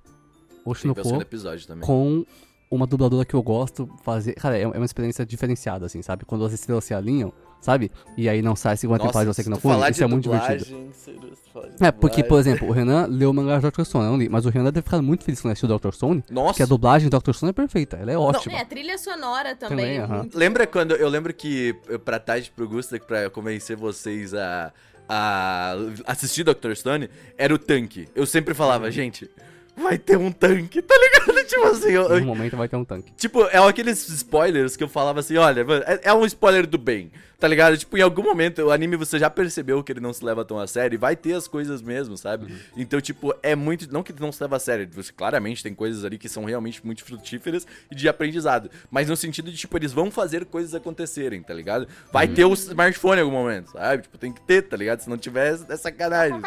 Oshinoko 0.65 1.01
o 1.01 1.79
com 1.81 2.25
uma 2.69 2.85
dubladora 2.85 3.25
que 3.25 3.33
eu 3.33 3.41
gosto 3.41 3.89
fazer. 4.03 4.33
Cara, 4.33 4.57
é 4.57 4.61
é 4.61 4.67
uma 4.67 4.85
experiência 4.85 5.25
diferenciada, 5.25 5.85
assim, 5.85 6.01
sabe? 6.01 6.25
Quando 6.25 6.45
as 6.45 6.53
estrelas 6.53 6.83
se 6.83 6.93
alinham, 6.93 7.33
sabe? 7.61 7.91
E 8.17 8.27
aí 8.29 8.41
não 8.41 8.55
sai 8.55 8.73
a 8.73 8.77
segunda 8.77 8.99
temporada 8.99 9.29
de 9.29 9.35
você 9.35 9.43
que 9.43 9.49
não 9.49 9.57
foi. 9.57 9.89
Isso 9.89 10.03
é 10.03 10.07
muito 10.07 10.23
divertido. 10.23 10.65
dublagem, 10.65 10.91
É, 11.81 11.91
porque, 11.91 12.23
por 12.23 12.39
exemplo, 12.39 12.67
o 12.67 12.71
Renan 12.71 13.05
leu 13.07 13.29
o 13.31 13.33
mangá 13.33 13.59
de 13.59 13.69
Dr. 13.69 13.83
Stone, 13.83 14.05
eu 14.05 14.11
não 14.11 14.17
li, 14.17 14.29
mas 14.29 14.45
o 14.45 14.49
Renan 14.49 14.65
deve 14.71 14.81
ficar 14.83 15.01
muito 15.01 15.23
feliz 15.23 15.41
quando 15.41 15.51
assistiu 15.53 15.77
Dr. 15.77 15.91
Stone, 15.91 16.23
Nossa, 16.29 16.55
que 16.57 16.63
a 16.63 16.65
dublagem 16.65 17.09
de 17.09 17.17
Dr. 17.17 17.31
Stone 17.33 17.49
é 17.49 17.53
perfeita, 17.53 17.97
ela 17.97 18.11
é 18.11 18.17
ótima. 18.17 18.55
É, 18.55 18.61
a 18.61 18.65
trilha 18.65 18.97
sonora 18.97 19.55
também. 19.55 19.77
Também, 19.77 19.97
é 19.97 20.01
aham. 20.01 20.17
muito 20.19 20.37
Lembra 20.37 20.65
quando. 20.67 20.91
Eu 20.95 21.09
lembro 21.09 21.33
que 21.33 21.75
pra 22.05 22.19
Tati 22.19 22.47
e 22.47 22.51
pro 22.51 22.67
Gusta, 22.67 22.99
pra 22.99 23.29
convencer 23.29 23.75
vocês 23.75 24.33
a, 24.33 24.71
a 25.07 25.75
assistir 26.05 26.43
Dr. 26.43 26.73
Stone, 26.75 27.09
era 27.37 27.53
o 27.53 27.57
tanque. 27.57 28.07
Eu 28.15 28.25
sempre 28.25 28.53
falava, 28.53 28.89
gente, 28.91 29.29
vai 29.75 29.97
ter 29.97 30.17
um 30.17 30.31
tanque, 30.31 30.81
tá 30.81 30.95
ligado? 30.95 31.39
Tipo 31.49 31.65
assim, 31.67 31.89
eu- 31.89 32.03
Em 32.13 32.17
eu- 32.17 32.23
um 32.23 32.25
momento 32.25 32.55
vai 32.55 32.67
ter 32.69 32.75
um 32.75 32.85
tanque. 32.85 33.11
Tipo, 33.17 33.43
é 33.45 33.57
aqueles 33.57 34.07
spoilers 34.07 34.75
que 34.77 34.83
eu 34.83 34.87
falava 34.87 35.19
assim, 35.19 35.35
olha, 35.37 35.65
mano, 35.65 35.83
é, 35.87 35.99
é 36.03 36.13
um 36.13 36.23
spoiler 36.25 36.67
do 36.67 36.77
bem, 36.77 37.11
tá 37.39 37.47
ligado? 37.47 37.77
Tipo, 37.77 37.97
em 37.97 38.01
algum 38.01 38.23
momento 38.23 38.61
o 38.61 38.71
anime 38.71 38.95
você 38.95 39.17
já 39.17 39.29
percebeu 39.29 39.83
que 39.83 39.91
ele 39.91 39.99
não 39.99 40.11
se 40.11 40.23
leva 40.23 40.43
tão 40.43 40.59
a 40.59 40.67
sério 40.67 40.95
e 40.95 40.97
vai 40.97 41.15
ter 41.15 41.33
as 41.33 41.47
coisas 41.47 41.81
mesmo, 41.81 42.17
sabe? 42.17 42.53
Então, 42.75 42.99
tipo, 42.99 43.33
é 43.41 43.55
muito. 43.55 43.91
Não 43.91 44.03
que 44.03 44.11
ele 44.11 44.19
não 44.19 44.31
se 44.31 44.41
leva 44.43 44.57
a 44.57 44.59
sério, 44.59 44.87
você 44.91 45.13
claramente 45.13 45.63
tem 45.63 45.73
coisas 45.73 46.03
ali 46.03 46.17
que 46.17 46.27
são 46.27 46.43
realmente 46.45 46.85
muito 46.85 47.03
frutíferas 47.03 47.65
e 47.89 47.95
de 47.95 48.09
aprendizado. 48.09 48.69
Mas 48.91 49.07
no 49.07 49.15
sentido 49.15 49.51
de, 49.51 49.57
tipo, 49.57 49.77
eles 49.77 49.93
vão 49.93 50.11
fazer 50.11 50.45
coisas 50.45 50.75
acontecerem, 50.75 51.41
tá 51.41 51.53
ligado? 51.53 51.87
Vai 52.11 52.27
ter 52.27 52.45
o 52.45 52.53
smartphone 52.53 53.19
em 53.19 53.23
algum 53.23 53.35
momento, 53.35 53.71
sabe? 53.71 54.03
Tipo, 54.03 54.17
tem 54.17 54.33
que 54.33 54.41
ter, 54.41 54.63
tá 54.63 54.75
ligado? 54.75 54.99
Se 54.99 55.09
não 55.09 55.17
tiver, 55.17 55.57
é 55.69 55.77
sacanagem. 55.77 56.41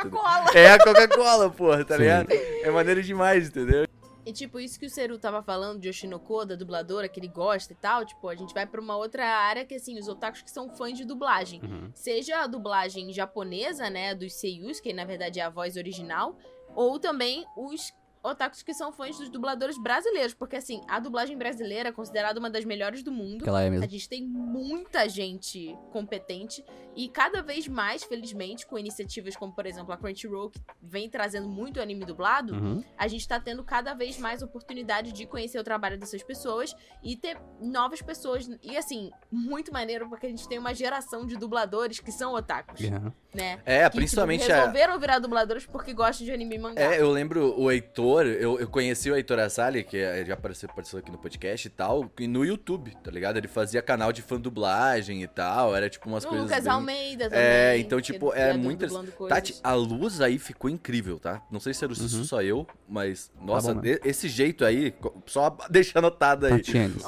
É 0.54 0.72
a 0.72 0.78
Coca-Cola, 0.78 1.50
porra, 1.50 1.84
tá 1.84 1.96
Sim. 1.96 2.02
ligado? 2.02 2.28
É 2.30 2.70
maneiro 2.70 3.02
demais, 3.02 3.48
entendeu? 3.48 3.86
E 4.24 4.32
tipo, 4.32 4.60
isso 4.60 4.78
que 4.78 4.86
o 4.86 4.90
Seru 4.90 5.18
tava 5.18 5.42
falando 5.42 5.80
de 5.80 5.88
Oshinoko, 5.88 6.44
da 6.44 6.54
dubladora, 6.54 7.08
que 7.08 7.18
ele 7.18 7.28
gosta 7.28 7.72
e 7.72 7.76
tal, 7.76 8.04
tipo, 8.04 8.28
a 8.28 8.34
gente 8.34 8.54
vai 8.54 8.66
pra 8.66 8.80
uma 8.80 8.96
outra 8.96 9.26
área 9.26 9.64
que, 9.64 9.74
assim, 9.74 9.98
os 9.98 10.06
otakus 10.06 10.42
que 10.42 10.50
são 10.50 10.68
fãs 10.68 10.96
de 10.96 11.04
dublagem. 11.04 11.60
Uhum. 11.62 11.90
Seja 11.94 12.38
a 12.38 12.46
dublagem 12.46 13.12
japonesa, 13.12 13.90
né, 13.90 14.14
dos 14.14 14.34
seiyus, 14.34 14.78
que 14.78 14.92
na 14.92 15.04
verdade 15.04 15.40
é 15.40 15.42
a 15.42 15.50
voz 15.50 15.76
original, 15.76 16.36
ou 16.74 16.98
também 16.98 17.44
os 17.56 17.92
otakus 18.22 18.62
que 18.62 18.72
são 18.72 18.92
fãs 18.92 19.18
dos 19.18 19.28
dubladores 19.28 19.76
brasileiros, 19.78 20.32
porque 20.34 20.56
assim, 20.56 20.80
a 20.88 21.00
dublagem 21.00 21.36
brasileira 21.36 21.88
é 21.88 21.92
considerada 21.92 22.38
uma 22.38 22.48
das 22.50 22.64
melhores 22.64 23.02
do 23.02 23.10
mundo. 23.10 23.42
Que 23.42 23.48
ela 23.48 23.62
é 23.62 23.66
A 23.66 23.70
mesmo. 23.70 23.88
gente 23.88 24.08
tem 24.08 24.22
muita 24.26 25.08
gente 25.08 25.76
competente 25.90 26.64
e 26.94 27.08
cada 27.08 27.42
vez 27.42 27.66
mais, 27.66 28.04
felizmente, 28.04 28.66
com 28.66 28.78
iniciativas 28.78 29.34
como, 29.36 29.52
por 29.54 29.66
exemplo, 29.66 29.92
a 29.92 29.96
Crunchyroll, 29.96 30.50
que 30.50 30.60
vem 30.80 31.08
trazendo 31.08 31.48
muito 31.48 31.80
anime 31.80 32.04
dublado, 32.04 32.54
Uhum. 32.54 32.84
a 32.98 33.08
gente 33.08 33.26
tá 33.26 33.40
tendo 33.40 33.64
cada 33.64 33.94
vez 33.94 34.18
mais 34.18 34.42
oportunidade 34.42 35.10
de 35.12 35.26
conhecer 35.26 35.58
o 35.58 35.64
trabalho 35.64 35.98
dessas 35.98 36.22
pessoas 36.22 36.74
e 37.02 37.16
ter 37.16 37.38
novas 37.60 38.02
pessoas. 38.02 38.48
E 38.62 38.76
assim, 38.76 39.10
muito 39.30 39.72
maneiro, 39.72 40.08
porque 40.08 40.26
a 40.26 40.28
gente 40.28 40.46
tem 40.48 40.58
uma 40.58 40.74
geração 40.74 41.26
de 41.26 41.36
dubladores 41.36 41.98
que 41.98 42.12
são 42.12 42.34
otakus, 42.34 42.80
Uhum. 42.80 43.10
né? 43.34 43.60
É, 43.64 43.88
Que, 43.88 43.96
principalmente 43.96 44.40
tipo, 44.42 44.52
a. 44.52 44.56
resolveram 44.58 44.98
virar 44.98 45.18
dubladores 45.18 45.64
porque 45.66 45.92
gostam 45.94 46.26
de 46.26 46.32
anime 46.32 46.56
e 46.56 46.58
mangá. 46.58 46.80
É, 46.82 47.00
eu 47.00 47.10
lembro 47.10 47.58
o 47.58 47.70
Heitor, 47.70 48.11
eu, 48.20 48.58
eu 48.60 48.68
conheci 48.68 49.10
o 49.10 49.16
Heitor 49.16 49.38
Assali, 49.38 49.82
que 49.84 49.96
é- 49.96 50.24
já 50.24 50.34
apareceu, 50.34 50.68
apareceu 50.70 50.98
aqui 50.98 51.10
no 51.10 51.18
podcast 51.18 51.66
e 51.66 51.70
tal, 51.70 52.10
e 52.18 52.26
no 52.26 52.44
YouTube, 52.44 52.92
tá 53.02 53.10
ligado? 53.10 53.36
Ele 53.36 53.48
fazia 53.48 53.80
canal 53.82 54.12
de 54.12 54.22
fã 54.22 54.40
dublagem 54.40 55.22
e 55.22 55.26
tal, 55.28 55.74
era 55.74 55.88
tipo 55.88 56.08
umas 56.08 56.24
o 56.24 56.28
coisas. 56.28 56.46
Lucas 56.48 56.64
bem- 56.64 56.72
Almeida 56.72 57.24
também. 57.30 57.38
É, 57.44 57.78
então, 57.78 58.00
tipo, 58.00 58.32
é 58.34 58.52
do- 58.52 58.58
muito. 58.58 58.86
Tati, 59.28 59.56
a 59.62 59.74
luz 59.74 60.20
aí 60.20 60.38
ficou 60.38 60.68
incrível, 60.70 61.18
tá? 61.18 61.42
Não 61.50 61.60
sei 61.60 61.72
se 61.74 61.84
era 61.84 61.92
Uhum. 61.92 62.24
só 62.24 62.42
eu, 62.42 62.66
mas, 62.88 63.30
nossa, 63.40 63.74
bom 63.74 63.80
de- 63.80 64.00
esse 64.04 64.28
jeito 64.28 64.64
aí, 64.64 64.94
só 65.26 65.56
deixa 65.70 65.98
anotado 65.98 66.46
aí. 66.46 66.52
Tatianes. 66.58 67.04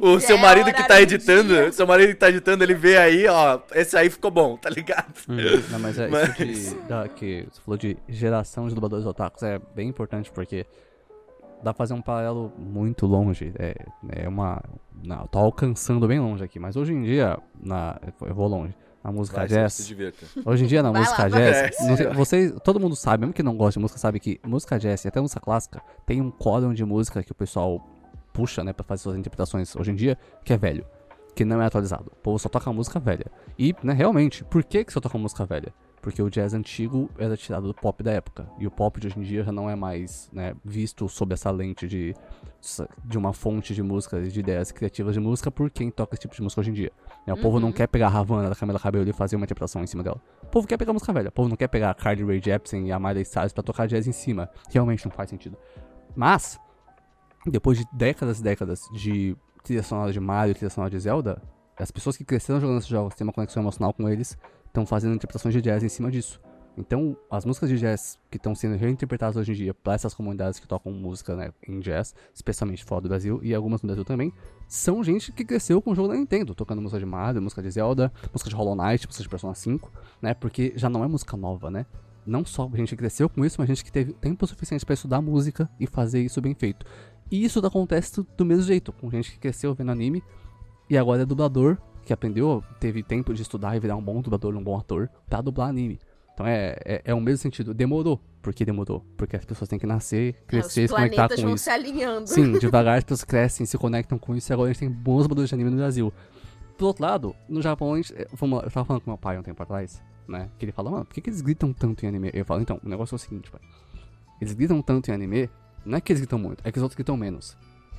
O, 0.00 0.08
o 0.14 0.20
seu 0.20 0.36
é 0.36 0.40
marido 0.40 0.72
que 0.72 0.86
tá 0.86 1.00
editando, 1.00 1.54
dia. 1.54 1.68
o 1.68 1.72
seu 1.72 1.86
marido 1.86 2.08
que 2.10 2.14
tá 2.16 2.28
editando, 2.28 2.62
ele 2.64 2.74
vê 2.74 2.96
aí, 2.98 3.26
ó, 3.26 3.60
esse 3.72 3.96
aí 3.96 4.10
ficou 4.10 4.30
bom, 4.30 4.56
tá 4.56 4.68
ligado? 4.70 5.12
Uhum. 5.28 5.36
Não, 5.70 5.78
mas 5.78 5.98
é 5.98 6.08
Mas- 6.08 6.38
isso 6.40 6.74
de, 6.74 6.82
da, 6.88 7.08
que 7.08 7.46
você 7.50 7.60
falou 7.60 7.78
de 7.78 7.96
geração 8.08 8.68
de 8.68 8.74
dubladores 8.74 9.06
otakus 9.06 9.42
é 9.42 9.58
bem 9.74 9.88
importante 9.88 10.30
porque 10.30 10.43
dá 11.62 11.72
pra 11.72 11.74
fazer 11.74 11.94
um 11.94 12.02
paralelo 12.02 12.52
muito 12.58 13.06
longe. 13.06 13.52
É, 13.58 13.74
é 14.10 14.28
uma. 14.28 14.62
Não, 15.02 15.26
tô 15.26 15.38
alcançando 15.38 16.06
bem 16.06 16.20
longe 16.20 16.42
aqui, 16.44 16.58
mas 16.58 16.76
hoje 16.76 16.92
em 16.92 17.02
dia, 17.02 17.38
na, 17.60 17.98
eu 18.22 18.34
vou 18.34 18.46
longe. 18.48 18.74
Na 19.02 19.12
música 19.12 19.36
Vai, 19.38 19.48
jazz. 19.48 19.94
Hoje 20.46 20.64
em 20.64 20.66
dia 20.66 20.82
na 20.82 20.90
Vai 20.90 21.02
música 21.02 21.22
lá, 21.24 21.28
jazz, 21.28 21.78
É, 21.78 21.86
não 21.88 21.96
sei- 21.96 22.06
vocês, 22.14 22.54
todo 22.64 22.80
mundo 22.80 22.96
sabe, 22.96 23.20
mesmo 23.20 23.34
que 23.34 23.42
não 23.42 23.54
gosta 23.54 23.78
de 23.78 23.82
música, 23.82 23.98
sabe 24.00 24.18
que 24.18 24.40
música 24.42 24.78
jazz 24.78 25.04
e 25.04 25.08
até 25.08 25.20
música 25.20 25.40
clássica 25.40 25.82
tem 26.06 26.22
um 26.22 26.30
quórum 26.30 26.72
de 26.72 26.82
música 26.86 27.22
que 27.22 27.30
o 27.30 27.34
pessoal 27.34 27.86
puxa, 28.32 28.64
né, 28.64 28.72
pra 28.72 28.82
fazer 28.82 29.02
suas 29.02 29.18
interpretações 29.18 29.76
hoje 29.76 29.90
em 29.90 29.94
dia, 29.94 30.16
que 30.42 30.54
é 30.54 30.56
velho, 30.56 30.86
que 31.34 31.44
não 31.44 31.60
é 31.60 31.66
atualizado. 31.66 32.10
O 32.12 32.16
povo 32.16 32.38
só 32.38 32.48
toca 32.48 32.72
música 32.72 32.98
velha. 32.98 33.26
E, 33.58 33.74
né, 33.82 33.92
realmente, 33.92 34.42
por 34.42 34.64
que 34.64 34.82
que 34.82 34.92
só 34.92 35.00
toca 35.00 35.18
música 35.18 35.44
velha? 35.44 35.74
Porque 36.04 36.20
o 36.22 36.28
jazz 36.28 36.52
antigo 36.52 37.08
era 37.18 37.34
tirado 37.34 37.66
do 37.66 37.72
pop 37.72 38.02
da 38.02 38.12
época. 38.12 38.46
E 38.58 38.66
o 38.66 38.70
pop 38.70 39.00
de 39.00 39.06
hoje 39.06 39.18
em 39.18 39.22
dia 39.22 39.42
já 39.42 39.50
não 39.50 39.70
é 39.70 39.74
mais 39.74 40.28
né, 40.30 40.54
visto 40.62 41.08
sob 41.08 41.32
essa 41.32 41.50
lente 41.50 41.88
de, 41.88 42.14
de 43.02 43.16
uma 43.16 43.32
fonte 43.32 43.74
de 43.74 43.82
música, 43.82 44.20
de 44.20 44.38
ideias 44.38 44.70
criativas 44.70 45.14
de 45.14 45.20
música 45.20 45.50
por 45.50 45.70
quem 45.70 45.90
toca 45.90 46.14
esse 46.14 46.20
tipo 46.20 46.34
de 46.34 46.42
música 46.42 46.60
hoje 46.60 46.68
em 46.70 46.74
dia. 46.74 46.92
Né, 47.26 47.32
O 47.32 47.38
povo 47.38 47.58
não 47.58 47.68
Uhum. 47.68 47.72
quer 47.72 47.86
pegar 47.88 48.08
a 48.08 48.18
Havana 48.18 48.50
da 48.50 48.54
Camila 48.54 48.78
Cabello 48.78 49.08
e 49.08 49.14
fazer 49.14 49.36
uma 49.36 49.44
interpretação 49.46 49.82
em 49.82 49.86
cima 49.86 50.02
dela. 50.02 50.20
O 50.42 50.46
povo 50.48 50.68
quer 50.68 50.76
pegar 50.76 50.92
música 50.92 51.10
velha. 51.10 51.30
O 51.30 51.32
povo 51.32 51.48
não 51.48 51.56
quer 51.56 51.68
pegar 51.68 51.88
a 51.88 51.94
Carly 51.94 52.22
Rae 52.22 52.38
Jepsen 52.44 52.86
e 52.86 52.92
a 52.92 52.98
Miley 53.00 53.24
Cyrus 53.24 53.54
pra 53.54 53.62
tocar 53.62 53.86
jazz 53.88 54.06
em 54.06 54.12
cima. 54.12 54.50
Realmente 54.70 55.06
não 55.06 55.10
faz 55.12 55.30
sentido. 55.30 55.56
Mas, 56.14 56.60
depois 57.46 57.78
de 57.78 57.86
décadas 57.94 58.40
e 58.40 58.42
décadas 58.42 58.82
de 58.92 59.34
trilha 59.62 59.82
sonora 59.82 60.12
de 60.12 60.20
Mario, 60.20 60.54
trilha 60.54 60.68
sonora 60.68 60.90
de 60.90 61.00
Zelda, 61.00 61.40
as 61.78 61.90
pessoas 61.90 62.14
que 62.14 62.24
cresceram 62.24 62.60
jogando 62.60 62.76
esses 62.76 62.90
jogos, 62.90 63.14
têm 63.14 63.26
uma 63.26 63.32
conexão 63.32 63.62
emocional 63.62 63.94
com 63.94 64.06
eles, 64.06 64.36
estão 64.74 64.84
fazendo 64.84 65.14
interpretações 65.14 65.54
de 65.54 65.62
jazz 65.62 65.84
em 65.84 65.88
cima 65.88 66.10
disso. 66.10 66.40
Então, 66.76 67.16
as 67.30 67.44
músicas 67.44 67.70
de 67.70 67.78
jazz 67.78 68.18
que 68.28 68.36
estão 68.36 68.52
sendo 68.52 68.76
reinterpretadas 68.76 69.36
hoje 69.36 69.52
em 69.52 69.54
dia 69.54 69.72
para 69.72 69.94
essas 69.94 70.12
comunidades 70.12 70.58
que 70.58 70.66
tocam 70.66 70.90
música 70.90 71.36
né, 71.36 71.52
em 71.68 71.78
jazz, 71.78 72.12
especialmente 72.34 72.84
fora 72.84 73.00
do 73.02 73.08
Brasil 73.08 73.38
e 73.44 73.54
algumas 73.54 73.80
no 73.80 73.86
Brasil 73.86 74.04
também, 74.04 74.32
são 74.66 75.04
gente 75.04 75.30
que 75.30 75.44
cresceu 75.44 75.80
com 75.80 75.92
o 75.92 75.94
jogo 75.94 76.08
da 76.08 76.16
Nintendo, 76.16 76.52
tocando 76.52 76.82
música 76.82 76.98
de 76.98 77.06
Mario, 77.06 77.40
música 77.40 77.62
de 77.62 77.70
Zelda, 77.70 78.12
música 78.32 78.50
de 78.50 78.56
Hollow 78.56 78.74
Knight, 78.74 79.06
música 79.06 79.22
de 79.22 79.28
Persona 79.28 79.54
5, 79.54 79.92
né? 80.20 80.34
Porque 80.34 80.72
já 80.74 80.88
não 80.88 81.04
é 81.04 81.06
música 81.06 81.36
nova, 81.36 81.70
né? 81.70 81.86
Não 82.26 82.44
só 82.44 82.68
a 82.72 82.76
gente 82.76 82.88
que 82.88 82.96
cresceu 82.96 83.28
com 83.28 83.44
isso, 83.44 83.54
mas 83.60 83.68
gente 83.68 83.84
que 83.84 83.92
teve 83.92 84.12
tempo 84.12 84.44
suficiente 84.44 84.84
para 84.84 84.94
estudar 84.94 85.20
música 85.22 85.70
e 85.78 85.86
fazer 85.86 86.22
isso 86.24 86.40
bem 86.40 86.54
feito. 86.54 86.84
E 87.30 87.44
isso 87.44 87.64
acontece 87.64 88.16
do- 88.16 88.26
do 88.36 88.44
mesmo 88.44 88.64
jeito, 88.64 88.92
com 88.92 89.08
gente 89.12 89.30
que 89.30 89.38
cresceu 89.38 89.72
vendo 89.76 89.92
anime 89.92 90.24
e 90.90 90.98
agora 90.98 91.22
é 91.22 91.24
dublador, 91.24 91.78
que 92.04 92.12
aprendeu, 92.12 92.62
teve 92.78 93.02
tempo 93.02 93.32
de 93.34 93.42
estudar 93.42 93.76
e 93.76 93.80
virar 93.80 93.96
um 93.96 94.02
bom 94.02 94.20
dublador, 94.20 94.54
um 94.54 94.62
bom 94.62 94.78
ator, 94.78 95.08
pra 95.28 95.40
dublar 95.40 95.68
anime. 95.68 95.98
Então 96.34 96.46
é, 96.46 96.76
é, 96.84 97.02
é 97.04 97.14
o 97.14 97.20
mesmo 97.20 97.38
sentido. 97.38 97.72
Demorou. 97.72 98.20
Por 98.42 98.52
que 98.52 98.64
demorou? 98.64 99.04
Porque 99.16 99.36
as 99.36 99.44
pessoas 99.44 99.68
têm 99.68 99.78
que 99.78 99.86
nascer, 99.86 100.34
É, 100.34 100.46
crescer, 100.46 100.84
os 100.84 100.90
se 100.90 100.94
conectar 100.96 101.28
com 101.28 101.42
vão 101.42 101.54
isso. 101.54 101.64
se 101.64 101.70
alinhando. 101.70 102.26
Sim, 102.28 102.52
devagar 102.58 102.98
as 102.98 103.04
pessoas 103.04 103.24
crescem, 103.24 103.64
se 103.64 103.78
conectam 103.78 104.18
com 104.18 104.34
isso 104.36 104.50
e 104.50 104.52
agora 104.52 104.68
a 104.68 104.72
gente 104.72 104.80
tem 104.80 104.90
bons 104.90 105.22
dubladores 105.22 105.48
de 105.48 105.54
anime 105.54 105.70
no 105.70 105.76
Brasil. 105.76 106.12
Por 106.76 106.86
outro 106.86 107.04
lado, 107.04 107.36
no 107.48 107.62
Japão, 107.62 107.94
a 107.94 107.96
gente, 107.96 108.12
eh, 108.14 108.26
eu 108.30 108.70
tava 108.70 108.84
falando 108.84 109.02
com 109.02 109.10
meu 109.10 109.16
pai 109.18 109.38
um 109.38 109.42
tempo 109.42 109.62
atrás, 109.62 110.02
né? 110.26 110.50
Que 110.58 110.64
ele 110.64 110.72
fala, 110.72 110.90
mano, 110.90 111.04
por 111.04 111.14
que, 111.14 111.20
que 111.20 111.30
eles 111.30 111.40
gritam 111.40 111.72
tanto 111.72 112.04
em 112.04 112.08
anime? 112.08 112.30
Eu 112.34 112.44
falo, 112.44 112.60
então, 112.60 112.80
o 112.84 112.88
negócio 112.88 113.14
é 113.14 113.16
o 113.16 113.18
seguinte, 113.18 113.48
pai. 113.50 113.60
Eles 114.40 114.52
gritam 114.54 114.82
tanto 114.82 115.08
em 115.10 115.14
anime, 115.14 115.48
não 115.86 115.96
é 115.96 116.00
que 116.00 116.12
eles 116.12 116.20
gritam 116.20 116.38
muito, 116.38 116.66
é 116.66 116.72
que 116.72 116.78
os 116.78 116.82
outros 116.82 116.96
gritam 116.96 117.16
menos. 117.16 117.56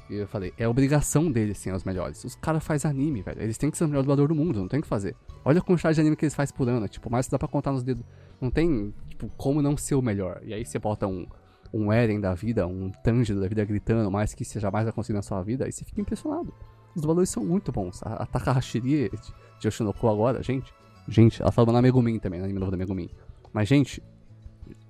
E 0.09 0.15
eu 0.15 0.27
falei, 0.27 0.53
é 0.57 0.67
obrigação 0.67 1.31
deles 1.31 1.57
serem 1.57 1.75
os 1.75 1.83
melhores. 1.83 2.23
Os 2.23 2.35
caras 2.35 2.63
fazem 2.63 2.89
anime, 2.89 3.21
velho. 3.21 3.41
Eles 3.41 3.57
têm 3.57 3.71
que 3.71 3.77
ser 3.77 3.85
o 3.85 3.87
melhor 3.87 4.01
dublador 4.01 4.27
do 4.27 4.35
mundo, 4.35 4.59
não 4.59 4.67
tem 4.67 4.79
o 4.79 4.83
que 4.83 4.87
fazer. 4.87 5.15
Olha 5.43 5.59
a 5.59 5.61
quantidade 5.61 5.95
de 5.95 6.01
anime 6.01 6.15
que 6.15 6.25
eles 6.25 6.35
fazem 6.35 6.55
por 6.55 6.69
ano, 6.69 6.87
tipo, 6.87 7.09
mais 7.09 7.27
dá 7.27 7.39
pra 7.39 7.47
contar 7.47 7.71
nos 7.71 7.83
dedos. 7.83 8.03
Não 8.39 8.51
tem, 8.51 8.93
tipo, 9.09 9.29
como 9.35 9.61
não 9.61 9.75
ser 9.75 9.95
o 9.95 10.01
melhor. 10.01 10.41
E 10.43 10.53
aí 10.53 10.63
você 10.63 10.77
bota 10.77 11.07
um, 11.07 11.25
um 11.73 11.91
Eren 11.91 12.19
da 12.19 12.33
vida, 12.33 12.67
um 12.67 12.91
Tanjiro 13.03 13.39
da 13.39 13.47
vida 13.47 13.65
gritando, 13.65 14.11
mais 14.11 14.33
que 14.33 14.45
você 14.45 14.59
jamais 14.59 14.85
vai 14.85 14.93
conseguir 14.93 15.15
na 15.15 15.23
sua 15.23 15.41
vida, 15.41 15.65
aí 15.65 15.71
você 15.71 15.83
fica 15.83 16.01
impressionado. 16.01 16.53
Os 16.95 17.01
dubladores 17.01 17.29
são 17.29 17.43
muito 17.43 17.71
bons. 17.71 18.01
A, 18.03 18.23
a 18.23 18.25
Takahashi 18.25 18.79
de, 18.79 19.09
de 19.59 19.67
agora, 20.03 20.41
gente. 20.43 20.73
Gente, 21.07 21.41
ela 21.41 21.51
falou 21.51 21.73
na 21.73 21.81
Megumin 21.81 22.19
também, 22.19 22.39
no 22.39 22.45
anime 22.45 22.59
novo 22.59 22.71
da 22.71 22.77
Megumin. 22.77 23.09
Mas, 23.51 23.67
gente, 23.67 24.01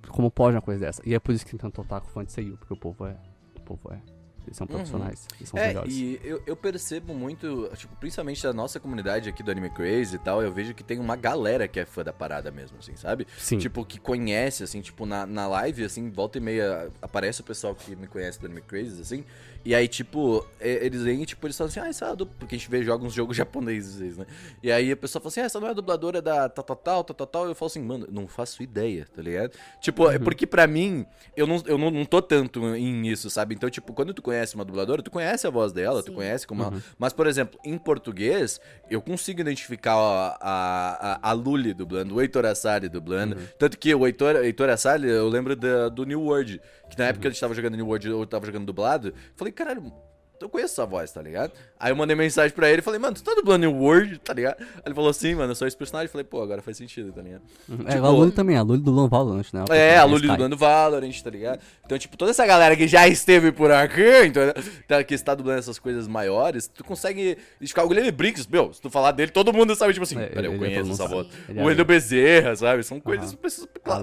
como 0.08 0.30
pode 0.30 0.56
uma 0.56 0.62
coisa 0.62 0.80
dessa? 0.80 1.02
E 1.04 1.14
é 1.14 1.18
por 1.18 1.34
isso 1.34 1.44
que 1.44 1.50
tem 1.50 1.58
tanto 1.58 1.80
otaku 1.80 2.10
fã 2.10 2.24
de 2.24 2.32
Seiyu, 2.32 2.56
porque 2.56 2.72
o 2.72 2.76
povo 2.76 3.06
é. 3.06 3.16
O 3.56 3.60
povo 3.60 3.92
é. 3.92 4.15
Eles 4.46 4.56
são 4.56 4.66
profissionais, 4.66 5.26
eles 5.38 5.48
são 5.48 5.58
É, 5.58 5.68
melhores. 5.68 5.92
e 5.94 6.20
eu, 6.22 6.40
eu 6.46 6.54
percebo 6.56 7.12
muito, 7.14 7.68
tipo, 7.76 7.94
principalmente 7.96 8.42
da 8.42 8.52
nossa 8.52 8.78
comunidade 8.78 9.28
aqui 9.28 9.42
do 9.42 9.50
Anime 9.50 9.70
Crazy 9.70 10.16
e 10.16 10.18
tal, 10.18 10.42
eu 10.42 10.52
vejo 10.52 10.72
que 10.72 10.84
tem 10.84 10.98
uma 10.98 11.16
galera 11.16 11.66
que 11.66 11.80
é 11.80 11.84
fã 11.84 12.04
da 12.04 12.12
parada 12.12 12.50
mesmo, 12.50 12.78
assim, 12.78 12.94
sabe? 12.96 13.26
Sim. 13.38 13.58
Tipo, 13.58 13.84
que 13.84 13.98
conhece, 13.98 14.62
assim, 14.62 14.80
tipo, 14.80 15.04
na, 15.04 15.26
na 15.26 15.48
live, 15.48 15.84
assim, 15.84 16.10
volta 16.10 16.38
e 16.38 16.40
meia, 16.40 16.90
aparece 17.02 17.40
o 17.40 17.44
pessoal 17.44 17.74
que 17.74 17.96
me 17.96 18.06
conhece 18.06 18.38
do 18.40 18.46
Anime 18.46 18.62
Crazy, 18.62 19.00
assim, 19.02 19.24
e 19.64 19.74
aí, 19.74 19.88
tipo, 19.88 20.46
eles 20.60 21.02
vêm 21.02 21.22
e, 21.22 21.26
tipo, 21.26 21.44
eles 21.44 21.56
falam 21.58 21.68
assim, 21.68 21.80
ah, 21.80 21.88
essa 21.88 22.04
é 22.04 22.10
a 22.10 22.14
du-" 22.14 22.24
porque 22.26 22.54
a 22.54 22.58
gente 22.58 22.70
vê 22.70 22.84
joga 22.84 23.04
uns 23.04 23.12
jogos 23.12 23.36
japoneses, 23.36 24.16
né? 24.16 24.24
E 24.62 24.70
aí 24.70 24.92
a 24.92 24.96
pessoa 24.96 25.20
fala 25.20 25.28
assim, 25.28 25.40
ah, 25.40 25.44
essa 25.44 25.58
não 25.58 25.66
é 25.66 25.70
a 25.70 25.74
dubladora 25.74 26.22
da 26.22 26.48
tal, 26.48 26.64
tal, 26.64 26.76
tal, 26.76 27.02
tal, 27.02 27.26
tal, 27.26 27.46
eu 27.48 27.54
falo 27.54 27.66
assim, 27.66 27.82
mano, 27.82 28.06
não 28.08 28.28
faço 28.28 28.62
ideia, 28.62 29.08
tá 29.12 29.20
ligado? 29.20 29.50
Tipo, 29.80 30.08
é 30.08 30.20
porque 30.20 30.46
pra 30.46 30.68
mim, 30.68 31.04
eu 31.36 31.48
não, 31.48 31.60
eu 31.66 31.76
não, 31.76 31.90
não 31.90 32.04
tô 32.04 32.22
tanto 32.22 32.64
em 32.76 33.08
isso, 33.08 33.28
sabe? 33.28 33.56
Então, 33.56 33.68
tipo, 33.68 33.92
quando 33.92 34.14
tu 34.14 34.22
conhece 34.22 34.35
uma 34.54 34.64
dubladora, 34.64 35.02
tu 35.02 35.10
conhece 35.10 35.46
a 35.46 35.50
voz 35.50 35.72
dela, 35.72 36.02
tu 36.02 36.10
Sim. 36.10 36.14
conhece 36.16 36.46
como 36.46 36.62
ela... 36.62 36.82
Mas, 36.98 37.12
por 37.12 37.26
exemplo, 37.26 37.58
em 37.64 37.78
português, 37.78 38.60
eu 38.90 39.00
consigo 39.00 39.40
identificar 39.40 39.94
a, 39.94 40.36
a, 40.40 41.12
a, 41.22 41.30
a 41.30 41.32
Lully 41.32 41.72
dublando, 41.72 42.14
o 42.14 42.20
Heitor 42.20 42.44
Assari 42.44 42.88
dublando. 42.88 43.36
Tanto 43.58 43.78
que 43.78 43.94
o 43.94 44.06
Heitor, 44.06 44.36
Heitor 44.36 44.68
Assari, 44.68 45.08
eu 45.08 45.28
lembro 45.28 45.56
da- 45.56 45.88
do 45.88 46.04
New 46.04 46.22
World, 46.22 46.60
que 46.90 46.98
na 46.98 47.06
época 47.06 47.22
que 47.22 47.26
ele 47.28 47.34
estava 47.34 47.54
jogando 47.54 47.76
New 47.76 47.86
World, 47.86 48.08
eu 48.08 48.26
tava 48.26 48.44
jogando 48.46 48.66
dublado, 48.66 49.14
falei, 49.34 49.52
caralho... 49.52 49.92
Eu 50.40 50.48
conheço 50.48 50.74
essa 50.74 50.84
voz, 50.86 51.10
tá 51.10 51.22
ligado? 51.22 51.52
Aí 51.78 51.90
eu 51.90 51.96
mandei 51.96 52.14
mensagem 52.16 52.54
pra 52.54 52.68
ele 52.70 52.80
e 52.80 52.82
falei, 52.82 52.98
mano, 53.00 53.14
tu 53.14 53.22
tá 53.22 53.34
dublando 53.34 53.66
New 53.66 53.76
World, 53.80 54.18
tá 54.18 54.32
ligado? 54.34 54.56
Aí 54.60 54.82
ele 54.86 54.94
falou 54.94 55.10
assim, 55.10 55.34
mano, 55.34 55.52
eu 55.52 55.54
sou 55.54 55.66
esse 55.66 55.76
personagem. 55.76 56.06
Eu 56.06 56.12
falei, 56.12 56.24
pô, 56.24 56.42
agora 56.42 56.60
faz 56.62 56.76
sentido, 56.76 57.12
tá 57.12 57.22
ligado? 57.22 57.42
É, 57.86 57.92
tipo- 57.94 58.06
a 58.06 58.10
Lully 58.10 58.32
também, 58.32 58.56
a 58.56 58.62
Lully 58.62 58.80
do 58.82 58.90
Lan 58.90 59.08
Valorant, 59.08 59.46
né? 59.52 59.64
Ela 59.68 59.76
É, 59.76 59.98
a 59.98 60.04
Lully 60.04 60.26
dublando 60.28 60.56
Valorant, 60.56 61.22
tá 61.22 61.30
ligado? 61.30 61.60
Então, 61.84 61.98
tipo, 61.98 62.16
toda 62.16 62.30
essa 62.32 62.44
galera 62.46 62.76
que 62.76 62.86
já 62.86 63.08
esteve 63.08 63.50
por 63.52 63.70
aqui, 63.70 64.24
então, 64.26 64.42
que 65.04 65.14
está 65.14 65.34
dublando 65.34 65.58
essas 65.58 65.78
coisas 65.78 66.06
maiores, 66.06 66.66
tu 66.68 66.84
consegue 66.84 67.38
identificar 67.56 67.84
o 67.84 67.88
Guilherme 67.88 68.10
Briggs, 68.10 68.46
meu, 68.50 68.72
se 68.72 68.80
tu 68.80 68.90
falar 68.90 69.12
dele, 69.12 69.30
todo 69.30 69.52
mundo 69.52 69.74
sabe, 69.74 69.92
tipo 69.92 70.04
assim, 70.04 70.18
É, 70.18 70.26
peraí, 70.26 70.46
eu 70.46 70.54
é 70.54 70.58
conheço 70.58 70.92
essa 70.92 71.06
voz. 71.06 71.28
É 71.48 71.62
O 71.62 71.68
ali. 71.68 71.84
Bezerra, 71.84 72.54
sabe? 72.56 72.82
São 72.82 73.00
coisas, 73.00 73.36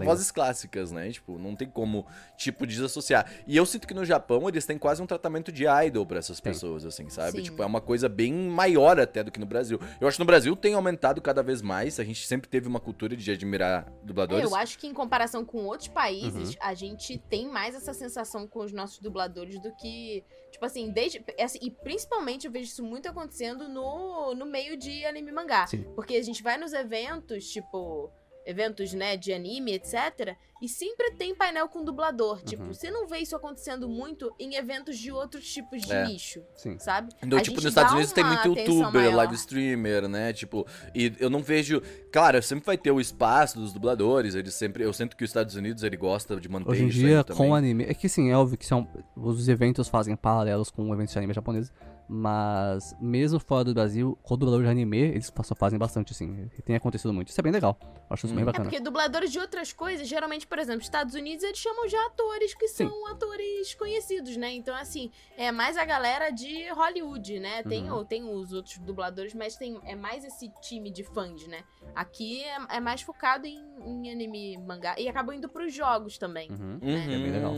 vozes 0.06 0.32
clássicas, 0.32 0.92
né? 0.92 1.12
Tipo, 1.12 1.38
não 1.38 1.56
tem 1.56 1.68
como, 1.68 2.06
tipo, 2.38 2.66
desassociar. 2.66 3.26
E 3.46 3.56
eu 3.56 3.66
sinto 3.66 3.88
que 3.88 3.94
no 3.94 4.06
Japão 4.06 4.48
eles 4.48 4.66
têm 4.66 4.78
quase 4.78 5.02
um 5.02 5.06
tratamento 5.06 5.52
de 5.52 5.66
idol 5.86 6.06
pra 6.06 6.22
essas 6.26 6.40
Tem. 6.42 6.52
pessoas, 6.52 6.86
assim, 6.86 7.10
sabe? 7.10 7.38
Sim. 7.38 7.44
Tipo, 7.44 7.62
é 7.64 7.66
uma 7.66 7.82
coisa 7.82 8.08
bem 8.10 8.34
maior 8.34 9.00
até 9.00 9.24
do 9.24 9.32
que 9.32 9.40
no 9.40 9.46
Brasil. 9.46 9.80
Eu 10.00 10.08
acho 10.08 10.18
que 10.18 10.22
no 10.22 10.26
Brasil 10.28 10.56
tem 10.56 10.74
aumentado 10.74 11.22
cada 11.22 11.42
vez 11.44 11.62
mais, 11.62 12.00
a 12.00 12.04
gente 12.04 12.26
sempre 12.26 12.50
teve 12.50 12.68
uma 12.68 12.80
cultura 12.80 13.16
de 13.16 13.32
admirar 13.32 13.88
É, 13.88 14.06
dubladores. 14.06 14.44
eu 14.50 14.56
acho 14.56 14.78
que 14.78 14.88
em 14.88 14.94
comparação 14.94 15.44
com 15.46 15.66
outros 15.66 15.88
países, 15.90 16.50
Uhum. 16.52 16.56
a 16.62 16.74
gente 16.74 17.18
tem 17.18 17.48
mais 17.50 17.76
essa 17.76 17.94
sensação 17.94 18.48
com 18.48 18.60
os 18.60 18.72
nossos 18.72 19.00
dubladores 19.00 19.62
do 19.62 19.72
que. 19.76 20.24
Tipo 20.52 20.66
assim, 20.66 20.92
desde. 20.92 21.24
assim, 21.40 21.60
e 21.62 21.72
principalmente 21.72 22.46
eu 22.46 22.52
vejo 22.52 22.66
isso 22.66 22.84
muito 22.84 23.08
acontecendo 23.10 23.68
no, 23.68 24.34
no 24.36 24.46
meio 24.46 24.78
de 24.78 25.04
anime 25.06 25.30
e 25.30 25.34
mangá. 25.34 25.66
Sim. 25.68 25.84
Porque 25.96 26.16
a 26.16 26.22
gente 26.24 26.44
vai 26.44 26.58
nos 26.58 26.74
eventos, 26.74 27.48
tipo. 27.50 28.12
Eventos, 28.46 28.94
né, 28.94 29.16
de 29.16 29.32
anime, 29.32 29.74
etc. 29.74 30.36
E 30.62 30.68
sempre 30.68 31.12
tem 31.12 31.34
painel 31.36 31.68
com 31.68 31.84
dublador. 31.84 32.42
Tipo, 32.44 32.64
Uhum. 32.64 32.74
você 32.74 32.90
não 32.92 33.08
vê 33.08 33.20
isso 33.20 33.36
acontecendo 33.36 33.88
muito 33.88 34.34
em 34.40 34.56
eventos 34.56 34.98
de 34.98 35.12
outros 35.12 35.46
tipos 35.52 35.82
de 35.82 35.92
É. 35.94 36.06
nicho, 36.06 36.42
Sim. 36.56 36.78
sabe? 36.80 37.14
Então, 37.22 37.38
A 37.40 37.42
tipo, 37.42 37.56
nos 37.56 37.66
Estados 37.66 37.94
Unidos 37.94 38.12
tem 38.12 38.24
muito 38.24 38.48
youtuber, 38.50 38.92
maior. 38.94 39.16
live 39.16 39.36
streamer, 39.36 40.08
né? 40.08 40.32
Tipo, 40.34 40.66
e 40.96 41.14
eu 41.20 41.30
não 41.30 41.42
vejo. 41.42 41.82
Claro, 42.12 42.42
sempre 42.44 42.66
vai 42.66 42.78
ter 42.78 42.92
o 42.92 43.00
espaço 43.00 43.60
dos 43.60 43.74
dubladores. 43.74 44.36
Eles 44.36 44.54
sempre. 44.54 44.84
Eu 44.84 44.94
sinto 44.94 45.16
que 45.18 45.24
os 45.24 45.30
Estados 45.30 45.56
Unidos 45.56 45.84
ele 45.84 45.98
gosta 45.98 46.40
de 46.40 46.48
manter 46.50 46.70
Hoje 46.70 46.84
em 46.84 46.88
isso 46.88 47.00
dia, 47.00 47.24
também. 47.24 47.38
com 47.48 47.56
anime. 47.56 47.84
É 47.86 47.94
que 47.94 48.08
sim, 48.10 48.30
é 48.30 48.38
óbvio 48.38 48.58
que 48.58 48.66
são, 48.66 48.88
os 49.16 49.48
eventos 49.50 49.88
fazem 49.88 50.16
paralelos 50.16 50.70
com 50.70 50.94
eventos 50.94 51.12
de 51.14 51.18
anime 51.20 51.34
japoneses. 51.34 51.72
Mas, 52.08 52.96
mesmo 53.00 53.40
fora 53.40 53.64
do 53.64 53.74
Brasil, 53.74 54.18
com 54.22 54.34
o 54.34 54.38
dublador 54.38 54.64
de 54.64 54.70
anime, 54.70 54.98
eles 55.00 55.32
só 55.44 55.56
fazem 55.56 55.80
bastante, 55.80 56.12
assim. 56.12 56.50
e 56.58 56.62
Tem 56.62 56.76
acontecido 56.76 57.14
muito. 57.14 57.30
Isso 57.30 57.40
é 57.40 57.44
bem 57.44 57.52
legal. 57.52 57.78
Acho 58.10 58.26
isso 58.26 58.36
bem 58.36 58.44
Hum. 58.44 58.48
É 58.50 58.52
bacana. 58.52 58.66
porque 58.66 58.80
dubladores 58.80 59.32
de 59.32 59.40
outras 59.40 59.72
coisas, 59.74 60.08
geralmente, 60.08 60.46
por 60.46 60.60
exemplo, 60.60 60.82
Estados 60.82 61.16
Unidos, 61.16 61.44
eles 61.44 61.58
chamam 61.58 61.88
já 61.88 62.06
atores 62.08 62.54
que 62.54 62.68
Sim. 62.68 62.88
são 62.90 63.08
atores 63.08 63.74
conhecidos, 63.76 64.36
né? 64.38 64.52
Então, 64.54 64.76
assim, 64.76 65.10
é 65.38 65.52
mais 65.52 65.78
a 65.78 65.86
galera 65.86 66.30
de 66.30 66.70
Hollywood, 66.72 67.40
né? 67.40 67.64
Tem, 67.64 67.90
Uhum. 67.90 67.98
ou 67.98 68.06
tem 68.06 68.24
os 68.24 68.52
outros 68.54 68.78
dubladores, 68.80 69.34
mas 69.34 69.56
tem, 69.56 69.80
é 69.86 69.96
mais 69.96 70.24
esse 70.24 70.50
time 70.62 70.92
de 70.92 71.04
fãs, 71.04 71.48
né? 71.48 71.64
Aqui 71.96 72.44
é, 72.44 72.78
é 72.78 72.80
mais 72.80 73.02
focado 73.02 73.48
em, 73.48 73.60
em 73.86 74.12
anime, 74.12 74.58
mangá. 74.58 74.96
E 74.98 75.08
acabam 75.08 75.36
indo 75.36 75.48
pros 75.50 75.74
jogos 75.74 76.18
também. 76.18 76.52
Uhum. 76.52 76.80
Uhum. 76.82 76.90
É 76.98 77.06
bem 77.08 77.32
legal. 77.32 77.54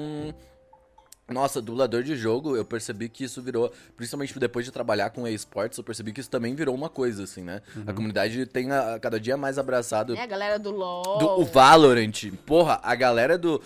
Nossa, 1.27 1.59
dublador 1.59 2.03
de 2.03 2.15
jogo, 2.15 2.55
eu 2.55 2.63
percebi 2.63 3.09
que 3.09 3.23
isso 3.23 3.41
virou, 3.41 3.71
principalmente 3.97 4.37
depois 4.37 4.63
de 4.63 4.71
trabalhar 4.71 5.09
com 5.09 5.27
esportes, 5.27 5.75
eu 5.77 5.83
percebi 5.83 6.13
que 6.13 6.19
isso 6.21 6.29
também 6.29 6.53
virou 6.53 6.75
uma 6.75 6.87
coisa, 6.87 7.23
assim, 7.23 7.41
né? 7.41 7.61
A 7.75 7.79
Uhum. 7.89 7.95
comunidade 7.95 8.45
tem 8.45 8.71
a, 8.71 8.99
cada 8.99 9.19
dia 9.19 9.35
mais 9.35 9.57
abraçado 9.57 10.15
É 10.15 10.21
a 10.21 10.25
galera 10.27 10.59
do 10.59 10.69
LoL. 10.69 11.17
do, 11.17 11.39
o 11.41 11.45
Valorant. 11.45 12.31
Porra, 12.45 12.79
a 12.83 12.93
galera 12.93 13.37
do. 13.39 13.59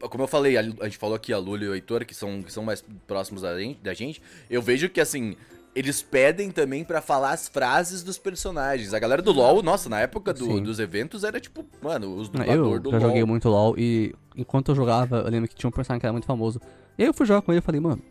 Como 0.00 0.24
eu 0.24 0.28
falei, 0.28 0.58
a, 0.58 0.60
a 0.60 0.84
gente 0.84 0.98
falou 0.98 1.16
aqui 1.16 1.32
a 1.32 1.38
Lula 1.38 1.64
e 1.64 1.68
o 1.68 1.74
Heitor, 1.74 2.04
que 2.04 2.14
são, 2.14 2.42
que 2.42 2.52
são 2.52 2.62
mais 2.62 2.84
próximos 3.06 3.40
da 3.40 3.58
gente, 3.58 3.80
da 3.80 3.94
gente. 3.94 4.20
Eu 4.50 4.60
vejo 4.60 4.90
que, 4.90 5.00
assim, 5.00 5.34
eles 5.74 6.02
pedem 6.02 6.50
também 6.50 6.84
pra 6.84 7.00
falar 7.00 7.32
as 7.32 7.48
frases 7.48 8.02
dos 8.02 8.18
personagens. 8.18 8.92
A 8.92 8.98
galera 8.98 9.22
do 9.22 9.32
LoL, 9.32 9.62
nossa, 9.62 9.88
na 9.88 10.00
época 10.00 10.32
do- 10.34 10.60
dos 10.60 10.78
eventos, 10.78 11.24
era 11.24 11.40
tipo, 11.40 11.64
mano, 11.82 12.14
os 12.16 12.26
Eu 12.28 12.32
dubladores 12.32 12.82
do 12.82 12.90
já 12.90 12.98
LoL. 12.98 13.08
joguei 13.08 13.24
muito 13.24 13.48
LoL 13.48 13.74
e 13.78 14.14
enquanto 14.36 14.70
eu 14.70 14.74
jogava, 14.74 15.18
eu 15.18 15.30
lembro 15.30 15.48
que 15.48 15.54
tinha 15.54 15.68
um 15.68 15.72
personagem 15.72 16.00
que 16.00 16.06
era 16.06 16.12
muito 16.12 16.26
famoso. 16.26 16.60
E 16.98 17.02
aí 17.02 17.08
eu 17.08 17.14
fui 17.14 17.24
jogar 17.26 17.40
com 17.42 17.52
ele 17.52 17.60
e 17.60 17.62
falei, 17.62 17.80
mano, 17.80 18.02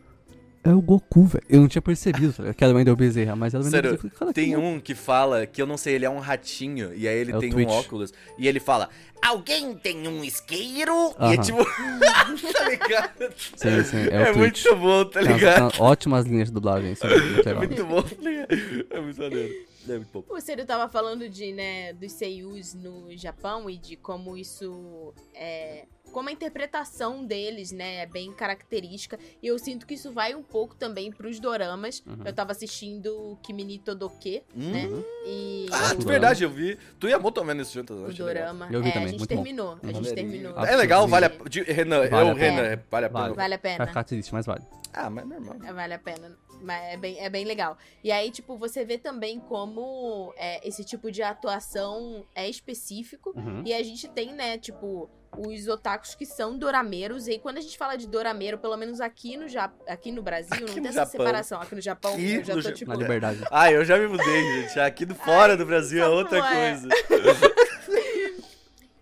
é 0.64 0.70
o 0.74 0.82
Goku, 0.82 1.26
velho. 1.26 1.44
Eu 1.50 1.62
não 1.62 1.68
tinha 1.68 1.82
percebido 1.82 2.34
tá 2.34 2.54
que 2.54 2.64
era 2.64 2.74
o 2.74 2.76
Wendel 2.78 2.96
Bezerra, 2.96 3.36
mas 3.36 3.54
era 3.54 3.62
o 3.62 3.66
Wendel 3.66 3.82
Sério, 3.84 3.98
Bezerra. 3.98 4.14
Cara, 4.20 4.34
tem 4.34 4.56
um 4.56 4.80
que 4.80 4.94
fala, 4.96 5.46
que 5.46 5.62
eu 5.62 5.66
não 5.66 5.78
sei, 5.78 5.96
ele 5.96 6.06
é 6.06 6.10
um 6.10 6.20
ratinho, 6.20 6.94
e 6.94 7.08
aí 7.08 7.18
ele 7.18 7.32
É 7.34 7.38
tem 7.40 7.54
um 7.54 7.68
óculos, 7.68 8.14
e 8.38 8.48
ele 8.48 8.60
fala, 8.60 8.90
alguém 9.22 9.74
tem 9.76 10.08
um 10.08 10.24
isqueiro? 10.24 11.16
E 11.20 11.34
é 11.34 11.38
tipo, 11.38 11.58
tá 12.54 12.70
ligado? 12.70 13.34
Sim, 13.56 13.84
sim, 13.84 13.98
é, 14.12 14.30
É, 14.30 14.34
muito 14.34 14.76
bom, 14.76 15.06
tá 15.06 15.22
Tem 15.24 15.34
ligado? 15.34 15.62
umas- 15.62 15.74
tem 15.74 15.82
ótimas 15.86 16.26
linhas 16.26 16.48
de 16.50 16.54
dublagem, 16.54 16.92
isso 16.94 17.06
é 17.06 17.10
muito 17.20 17.50
É 17.50 17.54
muito 17.56 17.86
bom, 17.86 18.02
tá 18.02 18.16
ligado? 18.30 18.48
É 18.90 19.00
muito 19.02 19.22
maneiro. 19.22 19.71
É 19.88 19.96
muito 19.98 20.12
bom. 20.12 20.24
O 20.36 20.40
Ciro 20.42 20.66
tava 20.66 20.88
falando 20.92 21.28
de, 21.30 21.52
né, 21.54 21.94
dos 21.94 22.12
seiyus 22.12 22.74
no 22.74 23.16
Japão 23.18 23.70
e 23.70 23.78
de 23.78 23.96
como 23.96 24.38
isso 24.38 25.14
é. 25.34 25.86
Como 26.12 26.28
a 26.28 26.32
interpretação 26.32 27.24
deles, 27.26 27.72
né, 27.72 27.98
é 28.02 28.06
bem 28.06 28.34
característica. 28.34 29.18
E 29.42 29.48
eu 29.48 29.58
sinto 29.58 29.88
que 29.88 29.94
isso 29.94 30.12
vai 30.12 30.36
um 30.36 30.44
pouco 30.44 30.76
também 30.76 31.10
pros 31.10 31.40
doramas. 31.40 32.04
Uhum. 32.06 32.18
Eu 32.26 32.34
tava 32.34 32.52
assistindo 32.52 33.38
Kimini 33.42 33.80
Todoke, 33.80 34.44
né? 34.54 34.88
Hum. 34.88 35.04
E. 35.26 35.68
Ah, 35.72 35.94
de 35.94 36.06
verdade, 36.06 36.44
eu 36.44 36.50
vi. 36.50 36.78
Tu 37.00 37.08
e 37.08 37.14
a 37.14 37.20
Moto 37.20 37.42
vendo 37.46 37.62
isso 37.62 37.74
juntas, 37.74 37.98
eu 37.98 38.08
o 38.08 38.14
dorama. 38.14 38.68
Eu 38.70 38.82
vi 38.84 38.90
é, 38.90 38.92
também, 38.92 39.08
a 39.08 39.12
gente 39.12 39.20
muito 39.20 39.30
bom. 39.30 39.44
terminou. 39.44 39.80
A 39.82 39.92
gente 39.94 40.14
terminou. 40.14 40.66
É 40.66 40.76
legal, 40.76 41.08
vale 41.08 41.26
a... 41.28 41.30
De- 41.30 41.64
Renan, 41.64 42.10
Vale 42.10 42.30
eu, 42.30 42.32
a 42.32 42.38
Renan, 42.38 42.56
pena. 42.62 42.68
é- 42.68 42.80
vale 42.92 43.06
a 43.06 43.10
pena. 43.10 43.22
Vale. 43.34 43.34
A 43.34 43.36
Vai 43.48 43.58
pena. 43.58 43.88
ficar 43.88 44.04
triste, 44.04 44.34
mas 44.34 44.46
vale. 44.46 44.64
Ah, 44.94 45.10
mas 45.10 45.24
é 45.24 45.28
normal. 45.28 45.56
É, 45.64 45.72
Vale 45.72 45.94
a 45.94 46.00
pena. 46.00 46.38
Mas 46.62 46.94
é 46.94 46.98
bem, 46.98 47.20
é 47.20 47.30
bem 47.30 47.44
legal. 47.46 47.78
E 48.04 48.12
aí, 48.12 48.30
tipo, 48.32 48.56
você 48.58 48.86
vê 48.86 48.98
também 48.98 49.40
como 49.40 50.34
é, 50.38 50.66
esse 50.68 50.84
tipo 50.84 51.12
de 51.12 51.24
atuação 51.24 52.26
é 52.36 52.48
específico. 52.48 53.34
Uhum. 53.36 53.64
E 53.66 53.74
a 53.74 53.82
gente 53.84 54.08
tem, 54.08 54.32
né, 54.34 54.58
tipo, 54.58 55.10
os 55.38 55.68
otakus 55.68 56.14
que 56.14 56.26
são 56.26 56.58
dorameiros. 56.58 57.28
E 57.28 57.32
aí, 57.32 57.40
quando 57.40 57.58
a 57.58 57.62
gente 57.62 57.78
fala 57.78 57.96
de 57.98 58.08
dorameiro, 58.08 58.58
pelo 58.60 58.78
menos 58.78 59.02
aqui 59.02 59.36
no, 59.38 59.48
Ja- 59.48 59.74
aqui 59.88 60.12
no 60.12 60.22
Brasil, 60.22 60.52
Aqui 60.54 60.62
não 60.62 60.68
no 60.68 60.74
tem 60.76 60.86
essa 60.88 61.00
Japão. 61.00 61.12
separação. 61.12 61.62
Aqui 61.62 61.76
no 61.76 61.82
Japão, 61.82 62.14
Aqui 62.14 62.34
eu 62.36 62.44
já 62.44 62.54
tô, 62.62 62.72
tipo... 62.72 62.92
Na 62.92 62.98
liberdade. 62.98 63.44
Ah, 63.50 63.72
eu 63.72 63.84
já 63.84 63.98
me 63.98 64.08
mudei, 64.08 64.62
gente. 64.62 64.80
Aqui 64.80 65.06
do 65.06 65.16
fora 65.16 65.54
Ai, 65.54 65.58
do 65.58 65.66
Brasil 65.66 66.04
é 66.04 66.08
outra 66.08 66.38
é? 66.38 66.72
coisa. 66.72 66.90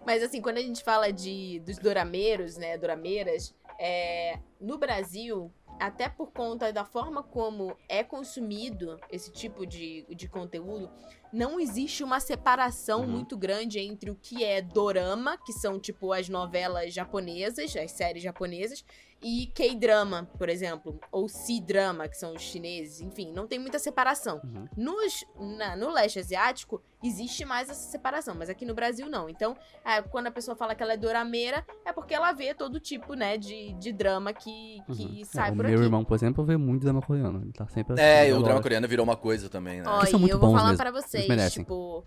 Mas 0.05 0.23
assim, 0.23 0.41
quando 0.41 0.57
a 0.57 0.61
gente 0.61 0.83
fala 0.83 1.11
de 1.11 1.59
dos 1.59 1.77
dorameiros, 1.77 2.57
né, 2.57 2.77
dorameiras, 2.77 3.53
é, 3.79 4.39
no 4.59 4.77
Brasil, 4.77 5.51
até 5.79 6.09
por 6.09 6.31
conta 6.31 6.71
da 6.73 6.83
forma 6.83 7.23
como 7.23 7.75
é 7.87 8.03
consumido 8.03 8.99
esse 9.11 9.31
tipo 9.31 9.65
de, 9.65 10.05
de 10.13 10.27
conteúdo, 10.27 10.89
não 11.31 11.59
existe 11.59 12.03
uma 12.03 12.19
separação 12.19 13.01
Uhum. 13.01 13.07
muito 13.07 13.37
grande 13.37 13.79
entre 13.79 14.09
o 14.09 14.15
que 14.15 14.43
é 14.43 14.61
dorama, 14.61 15.37
que 15.45 15.53
são 15.53 15.79
tipo 15.79 16.11
as 16.11 16.27
novelas 16.27 16.93
japonesas, 16.93 17.75
as 17.75 17.91
séries 17.91 18.21
japonesas, 18.23 18.83
e 19.21 19.47
K-drama, 19.47 20.29
por 20.37 20.47
exemplo, 20.47 20.97
ou 21.11 21.27
C-drama, 21.27 22.07
que 22.07 22.15
são 22.15 22.33
os 22.33 22.41
chineses, 22.41 23.01
enfim, 23.01 23.33
não 23.33 23.47
tem 23.47 23.59
muita 23.59 23.77
separação. 23.77 24.39
Uhum. 24.43 24.65
Nos, 24.77 25.25
na- 25.57 25.75
no 25.75 25.91
leste 25.91 26.19
asiático, 26.19 26.81
existe 27.03 27.43
mais 27.43 27.69
essa 27.69 27.91
separação, 27.91 28.33
mas 28.33 28.49
aqui 28.49 28.65
no 28.65 28.73
Brasil 28.73 29.09
não. 29.09 29.29
Então, 29.29 29.57
é, 29.83 30.01
quando 30.01 30.27
a 30.27 30.31
pessoa 30.31 30.55
fala 30.55 30.73
que 30.73 30.81
ela 30.81 30.93
é 30.93 30.97
dorameira, 30.97 31.65
é 31.83 31.91
porque 31.91 32.13
ela 32.13 32.31
vê 32.31 32.53
todo 32.53 32.79
tipo, 32.79 33.13
né, 33.13 33.37
de, 33.37 33.73
de 33.73 33.91
drama 33.91 34.31
que, 34.33 34.81
que 34.93 35.03
Uhum. 35.19 35.25
sai 35.25 35.49
É, 35.51 35.55
por 35.55 35.65
meu 35.69 35.79
aqui. 35.79 35.85
irmão, 35.87 36.03
por 36.05 36.15
exemplo, 36.15 36.43
vê 36.43 36.57
muito 36.57 36.81
drama 36.83 37.01
coreano. 37.01 37.41
Ele 37.43 37.51
tá 37.53 37.67
sempre 37.67 37.99
É, 37.99 38.33
o 38.33 38.41
drama 38.43 38.61
coreano 38.61 38.87
virou 38.87 39.03
uma 39.03 39.15
coisa 39.15 39.49
também, 39.49 39.81
né? 39.81 39.83
Ó, 39.87 40.03
e 40.05 40.11
muito 40.17 40.31
eu 40.33 40.39
vou 40.39 40.49
bons 40.49 40.57
falar 40.57 40.69
mesmo. 40.71 40.77
pra 40.77 40.89
Eles 40.89 41.05
vocês, 41.05 41.27
merecem. 41.27 41.63
tipo. 41.63 42.03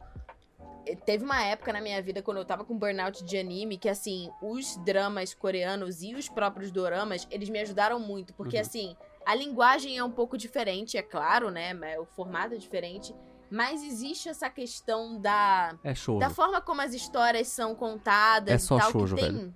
eh, 0.87 0.97
Teve 0.97 1.25
uma 1.25 1.43
época 1.45 1.73
na 1.73 1.81
minha 1.81 2.01
vida 2.03 2.23
quando 2.23 2.39
eu 2.39 2.45
tava 2.45 2.65
com 2.65 2.77
burnout 2.77 3.25
de 3.25 3.37
anime 3.39 3.79
que, 3.79 3.89
assim, 3.89 4.29
os 4.43 4.77
dramas 4.85 5.33
coreanos 5.35 6.03
e 6.03 6.15
os 6.15 6.29
próprios 6.29 6.71
doramas, 6.71 7.27
eles 7.31 7.49
me 7.49 7.59
ajudaram 7.61 7.99
muito. 8.01 8.33
Porque, 8.35 8.57
Uhum. 8.57 8.63
assim, 8.63 8.97
a 9.25 9.35
linguagem 9.35 9.97
é 9.97 10.03
um 10.05 10.11
pouco 10.11 10.37
diferente, 10.37 10.97
é 10.97 11.03
claro, 11.03 11.51
né? 11.51 11.73
O 11.99 12.05
formato 12.05 12.55
é 12.55 12.59
diferente. 12.59 13.15
Mas 13.55 13.83
existe 13.85 14.31
essa 14.31 14.49
questão 14.49 15.21
da 15.21 15.75
É 15.85 15.95
show. 15.95 16.19
da 16.19 16.31
forma 16.31 16.59
como 16.63 16.81
as 16.81 16.95
histórias 16.95 17.49
são 17.49 17.75
contadas 17.75 18.55
É 18.55 18.57
só 18.59 18.79
e 18.79 18.81
tal, 18.81 18.91
shoujo, 18.93 19.15
que 19.15 19.21
tem 19.23 19.33
velho. 19.33 19.55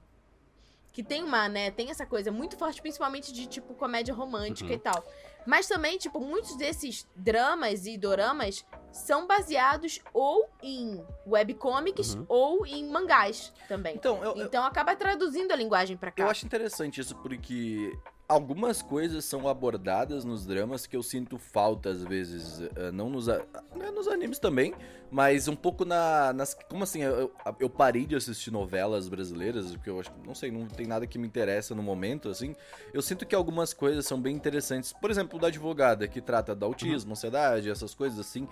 Que 0.97 1.03
tem 1.03 1.23
uma, 1.23 1.47
né, 1.47 1.71
tem 1.71 1.91
essa 1.91 2.07
coisa 2.07 2.33
muito 2.33 2.57
forte, 2.57 2.81
principalmente 2.81 3.31
de 3.31 3.47
tipo 3.47 3.75
comédia 3.75 4.15
romântica 4.15 4.71
Uhum. 4.71 4.77
e 4.77 4.79
tal. 4.79 5.05
Mas 5.47 5.69
também, 5.69 5.99
tipo, 5.99 6.19
muitos 6.19 6.57
desses 6.57 7.07
dramas 7.15 7.85
e 7.85 7.99
doramas 7.99 8.65
são 8.91 9.27
baseados 9.27 10.01
ou 10.15 10.49
em 10.63 11.05
webcomics 11.27 12.15
Uhum. 12.15 12.25
ou 12.31 12.67
em 12.67 12.89
mangás 12.89 13.53
também. 13.69 13.95
Então, 13.95 14.25
eu, 14.25 14.37
eu- 14.39 14.47
Então 14.47 14.65
acaba 14.65 14.97
traduzindo 14.97 15.53
a 15.53 15.57
linguagem 15.57 15.99
pra 15.99 16.11
cá. 16.11 16.23
eu 16.23 16.31
acho 16.31 16.47
interessante 16.47 16.99
isso 16.99 17.15
porque 17.17 17.93
algumas 18.29 18.83
coisas 18.83 19.25
são 19.25 19.49
abordadas 19.49 20.25
nos 20.25 20.45
dramas 20.47 20.87
que 20.87 20.97
eu 20.97 21.03
sinto 21.03 21.39
falta 21.39 21.91
às 21.91 22.03
vezes, 22.03 22.61
eh, 22.77 22.91
não 22.91 23.09
nos, 23.09 23.27
né, 23.29 23.91
nos 23.95 24.09
animes 24.09 24.39
também, 24.39 24.75
mas 25.11 25.47
um 25.47 25.55
pouco 25.55 25.85
na, 25.85 26.33
nas... 26.33 26.55
Como 26.69 26.83
assim, 26.83 27.03
eu, 27.03 27.33
eu- 27.61 27.71
parei 27.71 28.05
de 28.05 28.17
assistir 28.17 28.51
novelas 28.51 29.09
brasileiras, 29.09 29.71
porque 29.73 29.89
eu 29.91 30.01
acho, 30.01 30.11
não 30.27 30.35
sei, 30.35 30.51
não 30.51 30.67
tem 30.67 30.87
nada 30.87 31.07
que 31.07 31.19
me 31.19 31.27
interessa 31.27 31.75
no 31.75 31.83
momento, 31.83 32.29
assim. 32.29 32.57
Eu 32.93 33.01
sinto 33.01 33.25
que 33.25 33.35
algumas 33.35 33.73
coisas 33.73 34.05
são 34.07 34.21
bem 34.21 34.35
interessantes. 34.35 34.93
Por 34.93 35.11
exemplo, 35.11 35.39
da 35.39 35.47
advogada, 35.47 36.09
que 36.09 36.21
trata 36.21 36.55
da 36.55 36.67
autismo, 36.67 37.13
ansiedade, 37.13 37.71
essas 37.71 37.95
coisas 37.95 38.19
assim. 38.19 38.49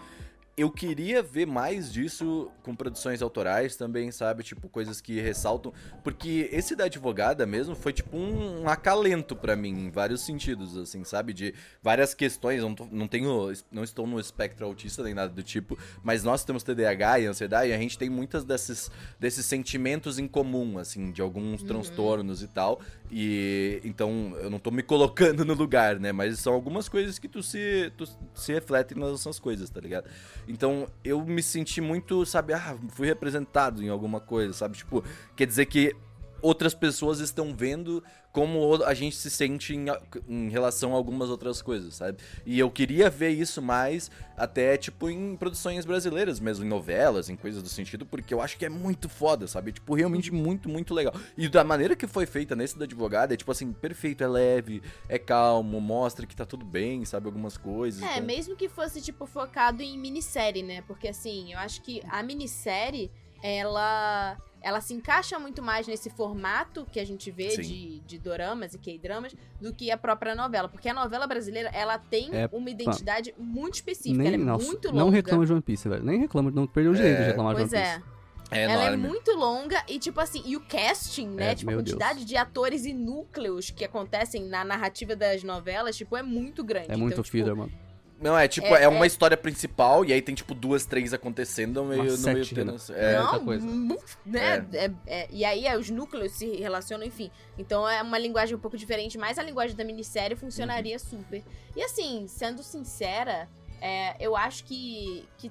Eu 0.56 0.70
queria 0.70 1.20
ver 1.20 1.46
mais 1.48 1.92
disso 1.92 2.48
com 2.62 2.76
produções 2.76 3.20
autorais 3.20 3.74
também, 3.74 4.12
sabe? 4.12 4.44
Tipo, 4.44 4.68
coisas 4.68 5.00
que 5.00 5.20
ressaltam. 5.20 5.72
Porque 6.04 6.48
esse 6.52 6.76
da 6.76 6.84
advogada 6.84 7.44
mesmo 7.44 7.74
foi 7.74 7.92
tipo 7.92 8.16
um, 8.16 8.68
acalento 8.68 9.34
pra 9.34 9.56
mim, 9.56 9.70
em 9.86 9.90
vários 9.90 10.20
sentidos, 10.24 10.76
assim, 10.76 11.02
sabe? 11.02 11.32
De 11.32 11.52
várias 11.82 12.14
questões. 12.14 12.62
Não, 12.62 12.72
tô- 12.72 12.86
não 12.92 13.08
tenho. 13.08 13.52
Não 13.72 13.82
estou 13.82 14.06
no 14.06 14.20
espectro 14.20 14.64
autista 14.64 15.02
nem 15.02 15.12
nada 15.12 15.32
do 15.32 15.42
tipo. 15.42 15.76
Mas 16.04 16.22
nós 16.22 16.44
temos 16.44 16.62
TDAH 16.62 17.18
e 17.18 17.26
ansiedade 17.26 17.70
e 17.70 17.74
a 17.74 17.78
gente 17.78 17.98
tem 17.98 18.08
muitas 18.08 18.44
desses, 18.44 18.92
desses 19.18 19.44
sentimentos 19.46 20.20
em 20.20 20.28
comum, 20.28 20.78
assim, 20.78 21.10
de 21.10 21.20
alguns 21.20 21.64
transtornos 21.64 22.42
e 22.44 22.46
tal. 22.46 22.80
E 23.16 23.80
então 23.84 24.36
eu 24.40 24.50
não 24.50 24.58
tô 24.58 24.72
me 24.72 24.82
colocando 24.82 25.44
no 25.44 25.54
lugar, 25.54 26.00
né? 26.00 26.10
Mas 26.10 26.40
são 26.40 26.52
algumas 26.52 26.88
coisas 26.88 27.16
que 27.16 27.28
tu 27.28 27.44
se, 27.44 27.92
tu 27.96 28.08
se 28.34 28.52
refletem 28.52 28.98
nas 28.98 29.10
nossas 29.10 29.38
coisas, 29.38 29.70
tá 29.70 29.80
ligado? 29.80 30.10
Então 30.48 30.88
eu 31.04 31.24
me 31.24 31.40
senti 31.40 31.80
muito, 31.80 32.26
sabe, 32.26 32.54
ah, 32.54 32.76
fui 32.88 33.06
representado 33.06 33.84
em 33.84 33.88
alguma 33.88 34.18
coisa, 34.18 34.52
sabe? 34.52 34.76
Tipo, 34.76 35.04
quer 35.36 35.46
dizer 35.46 35.66
que 35.66 35.94
outras 36.42 36.74
pessoas 36.74 37.20
estão 37.20 37.54
vendo 37.54 38.02
como 38.34 38.82
a 38.84 38.92
gente 38.94 39.14
se 39.14 39.30
sente 39.30 39.76
em, 39.76 39.84
em 40.28 40.48
relação 40.48 40.92
a 40.92 40.96
algumas 40.96 41.30
outras 41.30 41.62
coisas, 41.62 41.94
sabe? 41.94 42.18
E 42.44 42.58
eu 42.58 42.68
queria 42.68 43.08
ver 43.08 43.30
isso 43.30 43.62
mais 43.62 44.10
até, 44.36 44.76
tipo, 44.76 45.08
em 45.08 45.36
produções 45.36 45.84
brasileiras 45.84 46.40
mesmo, 46.40 46.64
em 46.64 46.68
novelas, 46.68 47.30
em 47.30 47.36
coisas 47.36 47.62
do 47.62 47.68
sentido, 47.68 48.04
porque 48.04 48.34
eu 48.34 48.40
acho 48.40 48.58
que 48.58 48.64
é 48.66 48.68
muito 48.68 49.08
foda, 49.08 49.46
sabe? 49.46 49.70
Tipo, 49.70 49.94
realmente 49.94 50.32
muito, 50.32 50.68
muito 50.68 50.92
legal. 50.92 51.14
E 51.38 51.48
da 51.48 51.62
maneira 51.62 51.94
que 51.94 52.08
foi 52.08 52.26
feita 52.26 52.56
nesse 52.56 52.76
da 52.76 52.86
advogada, 52.86 53.32
é 53.34 53.36
tipo 53.36 53.52
assim, 53.52 53.72
perfeito, 53.72 54.24
é 54.24 54.26
leve, 54.26 54.82
é 55.08 55.16
calmo, 55.16 55.80
mostra 55.80 56.26
que 56.26 56.34
tá 56.34 56.44
tudo 56.44 56.64
bem, 56.64 57.04
sabe? 57.04 57.26
Algumas 57.26 57.56
coisas. 57.56 58.02
É, 58.02 58.14
então- 58.14 58.24
mesmo 58.24 58.56
que 58.56 58.68
fosse, 58.68 59.00
tipo, 59.00 59.26
focado 59.26 59.80
em 59.80 59.96
minissérie, 59.96 60.64
né? 60.64 60.82
Porque, 60.88 61.06
assim, 61.06 61.52
eu 61.52 61.58
acho 61.60 61.80
que 61.82 62.02
a 62.10 62.20
minissérie, 62.20 63.12
ela... 63.40 64.36
Ela 64.64 64.80
se 64.80 64.94
encaixa 64.94 65.38
muito 65.38 65.62
mais 65.62 65.86
nesse 65.86 66.08
formato 66.08 66.86
que 66.90 66.98
a 66.98 67.04
gente 67.04 67.30
vê 67.30 67.50
Sim. 67.50 67.62
de, 67.62 68.00
de 68.00 68.18
doramas 68.18 68.72
e 68.72 68.78
K-dramas 68.78 69.36
do 69.60 69.74
que 69.74 69.90
a 69.90 69.98
própria 69.98 70.34
novela. 70.34 70.68
Porque 70.70 70.88
a 70.88 70.94
novela 70.94 71.26
brasileira, 71.26 71.68
ela 71.68 71.98
tem 71.98 72.30
É, 72.32 72.48
uma 72.50 72.70
identidade 72.70 73.34
muito 73.38 73.74
específica. 73.74 74.16
Nem, 74.16 74.26
ela 74.26 74.36
é 74.36 74.38
nossa, 74.38 74.64
muito 74.66 74.88
longa. 74.88 74.98
não 75.00 75.10
reclama 75.10 75.44
de 75.44 75.52
One 75.52 75.60
Piece, 75.62 75.86
velho. 75.86 76.02
Nem 76.02 76.18
reclama, 76.18 76.50
não 76.50 76.66
perdeu 76.66 76.92
o 76.92 76.94
direito 76.94 77.16
É, 77.18 77.20
de 77.20 77.26
reclamar 77.28 77.54
Pois 77.54 77.68
de 77.68 77.76
One 77.76 77.84
é. 77.84 77.94
Piece. 77.98 78.14
É 78.50 78.62
ela 78.62 78.84
é 78.84 78.96
muito 78.96 79.32
longa 79.32 79.82
e, 79.88 79.98
tipo 79.98 80.20
assim, 80.20 80.42
e 80.46 80.56
o 80.56 80.60
casting, 80.60 81.28
né? 81.28 81.52
É, 81.52 81.54
tipo, 81.54 81.70
a 81.70 81.74
quantidade 81.74 82.24
de 82.24 82.36
atores 82.36 82.84
e 82.84 82.92
núcleos 82.92 83.70
que 83.70 83.84
acontecem 83.84 84.44
na 84.44 84.64
narrativa 84.64 85.16
das 85.16 85.42
novelas, 85.42 85.96
tipo, 85.96 86.16
é 86.16 86.22
muito 86.22 86.62
grande. 86.62 86.90
É 86.90 86.96
muito 86.96 87.14
então, 87.14 87.24
tipo, 87.24 87.56
mano. 87.56 87.72
Não, 88.20 88.38
é 88.38 88.46
tipo, 88.48 88.66
É- 88.68 88.84
é, 88.84 88.88
uma 88.88 89.04
é- 89.04 89.06
história 89.06 89.36
principal 89.36 90.04
e 90.04 90.12
aí 90.12 90.22
tem 90.22 90.34
tipo 90.34 90.54
duas, 90.54 90.86
três 90.86 91.12
acontecendo 91.12 91.82
no 91.82 91.88
meio, 91.88 92.04
no 92.16 92.22
termo. 92.22 92.72
né? 92.72 92.76
É, 92.90 93.20
outra 93.20 93.38
não, 93.38 93.44
coisa. 93.44 93.66
mu- 93.66 93.98
né? 94.24 94.64
É, 94.72 94.90
é, 95.06 95.28
e 95.30 95.44
aí 95.44 95.66
é, 95.66 95.76
os 95.76 95.90
núcleos 95.90 96.32
se 96.32 96.46
relacionam, 96.56 97.04
enfim. 97.04 97.30
Então 97.58 97.86
é 97.88 98.00
uma 98.02 98.18
linguagem 98.18 98.54
um 98.54 98.58
pouco 98.60 98.78
diferente, 98.78 99.18
mas 99.18 99.38
a 99.38 99.42
linguagem 99.42 99.76
da 99.76 99.84
minissérie 99.84 100.36
funcionaria 100.36 100.98
super. 100.98 101.42
E 101.76 101.82
assim, 101.82 102.26
sendo 102.28 102.62
sincera, 102.62 103.48
é, 103.80 104.14
eu 104.20 104.34
acho 104.36 104.64
que, 104.64 105.28
que 105.36 105.50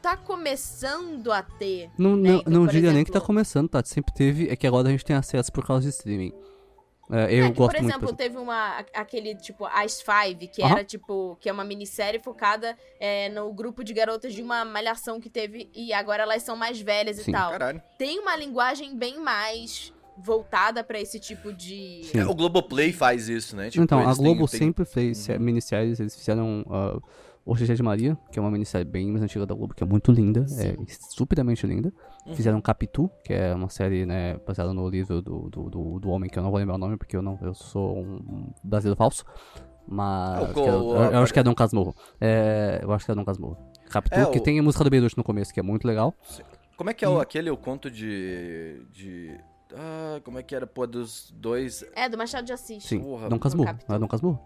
tá 0.00 0.16
começando 0.16 1.30
a 1.30 1.42
ter. 1.42 1.90
Não, 1.96 2.16
né? 2.16 2.30
não, 2.32 2.38
Então, 2.40 2.52
não 2.52 2.64
por 2.64 2.72
diria 2.72 2.92
nem 2.92 3.04
que 3.04 3.10
tá 3.12 3.18
exemplo- 3.18 3.26
começando, 3.26 3.68
tá? 3.68 3.82
Sempre 3.84 4.12
teve. 4.14 4.48
É 4.48 4.56
que 4.56 4.66
agora 4.66 4.88
a 4.88 4.90
gente 4.90 5.04
tem 5.04 5.14
acesso 5.14 5.52
por 5.52 5.64
causa 5.64 5.82
de 5.84 5.90
streaming. 5.90 6.32
É, 7.12 7.24
eu 7.34 7.44
É 7.44 7.50
que, 7.50 7.56
gosto 7.58 7.72
por 7.74 7.82
muito. 7.82 7.94
exemplo, 7.94 8.12
teve 8.16 8.38
uma, 8.38 8.78
aquele, 8.94 9.34
tipo, 9.34 9.66
Ice 9.84 10.02
Five, 10.02 10.48
que 10.48 10.62
Aham. 10.62 10.72
era, 10.72 10.84
tipo, 10.84 11.36
que 11.40 11.48
é 11.48 11.52
uma 11.52 11.62
minissérie 11.64 12.18
focada 12.18 12.76
é, 12.98 13.28
no 13.28 13.52
grupo 13.52 13.84
de 13.84 13.92
garotas 13.92 14.32
de 14.32 14.42
uma 14.42 14.64
malhação 14.64 15.20
que 15.20 15.28
teve, 15.28 15.68
e 15.74 15.92
agora 15.92 16.22
elas 16.22 16.42
são 16.42 16.56
mais 16.56 16.80
velhas 16.80 17.16
Sim. 17.18 17.30
e 17.30 17.34
tal. 17.34 17.50
Caralho. 17.52 17.82
Tem 17.98 18.18
uma 18.18 18.34
linguagem 18.34 18.96
bem 18.96 19.18
mais 19.20 19.92
voltada 20.16 20.82
pra 20.84 21.00
esse 21.00 21.18
tipo 21.18 21.52
de... 21.52 22.02
Sim. 22.04 22.18
É, 22.20 22.26
o 22.26 22.34
Globoplay 22.34 22.92
faz 22.92 23.28
isso, 23.28 23.56
né? 23.56 23.70
Tipo, 23.70 23.84
então, 23.84 23.98
a 24.06 24.14
Globo 24.14 24.46
têm- 24.48 24.58
sempre 24.58 24.84
fez 24.84 25.18
sé- 25.18 25.36
Uhum. 25.36 25.40
minisséries, 25.42 26.00
eles 26.00 26.14
fizeram 26.16 26.62
uh, 26.62 27.02
O 27.44 27.56
Xixé 27.56 27.74
de 27.74 27.82
Maria, 27.82 28.16
que 28.30 28.38
é 28.38 28.42
uma 28.42 28.50
minissérie 28.52 28.84
bem 28.86 29.10
mais 29.10 29.22
antiga 29.22 29.44
da 29.44 29.52
Globo, 29.54 29.74
que 29.74 29.82
é 29.82 29.86
muito 29.86 30.12
linda, 30.12 30.40
é 30.42 30.46
Sim. 30.46 30.76
estupidamente 30.86 31.66
linda. 31.66 31.92
Uhum. 32.24 32.34
Fizeram 32.36 32.60
Capitu, 32.60 33.10
que 33.24 33.32
é 33.34 33.52
uma 33.52 33.68
série, 33.68 34.06
né, 34.06 34.36
baseada 34.46 34.72
no 34.72 34.88
livro 34.88 35.20
do, 35.20 35.50
do, 35.50 35.68
do, 35.68 35.98
do 35.98 36.08
homem, 36.10 36.30
que 36.30 36.38
eu 36.38 36.42
não 36.42 36.50
vou 36.50 36.58
lembrar 36.60 36.76
o 36.76 36.78
nome, 36.78 36.96
porque 36.96 37.16
eu 37.16 37.22
não 37.22 37.36
eu 37.42 37.52
sou 37.52 37.98
um 37.98 38.46
brasileiro 38.62 38.96
falso. 38.96 39.24
Mas. 39.88 40.40
Era- 40.44 40.52
co- 40.54 40.60
eu, 40.60 40.94
eu 41.12 41.18
acho 41.22 41.32
que 41.32 41.40
é 41.40 41.42
Dom 41.42 41.54
Casmurro. 41.54 41.94
É, 42.20 42.78
eu 42.82 42.92
acho 42.92 43.04
que 43.04 43.10
é 43.10 43.14
Dom 43.14 43.24
Casmurro. 43.24 43.56
Capitu, 43.90 44.14
É, 44.20 44.26
que 44.26 44.38
o- 44.38 44.42
tem 44.42 44.58
a 44.58 44.62
música 44.62 44.84
do 44.84 44.90
Beirute 44.90 45.18
no 45.18 45.24
começo, 45.24 45.52
que 45.52 45.58
é 45.58 45.62
muito 45.64 45.84
legal. 45.86 46.14
Como 46.76 46.90
é 46.90 46.94
que 46.94 47.04
é 47.04 47.08
o, 47.08 47.20
aquele, 47.20 47.50
o 47.50 47.56
conto 47.56 47.90
de. 47.90 48.86
de. 48.92 49.36
Ah, 49.74 50.20
como 50.24 50.38
é 50.38 50.42
que 50.44 50.54
era? 50.54 50.66
Pô, 50.66 50.86
dos 50.86 51.32
dois. 51.36 51.84
É, 51.96 52.08
do 52.08 52.16
Machado 52.16 52.44
de 52.46 52.52
Assis. 52.52 52.84
Sim, 52.84 53.00
Porra, 53.00 53.28
Dom 53.28 53.38
Casmurro. 53.38 53.76
Não 53.88 53.96
é 53.96 53.98
Dom 53.98 54.06
Casmurro? 54.08 54.40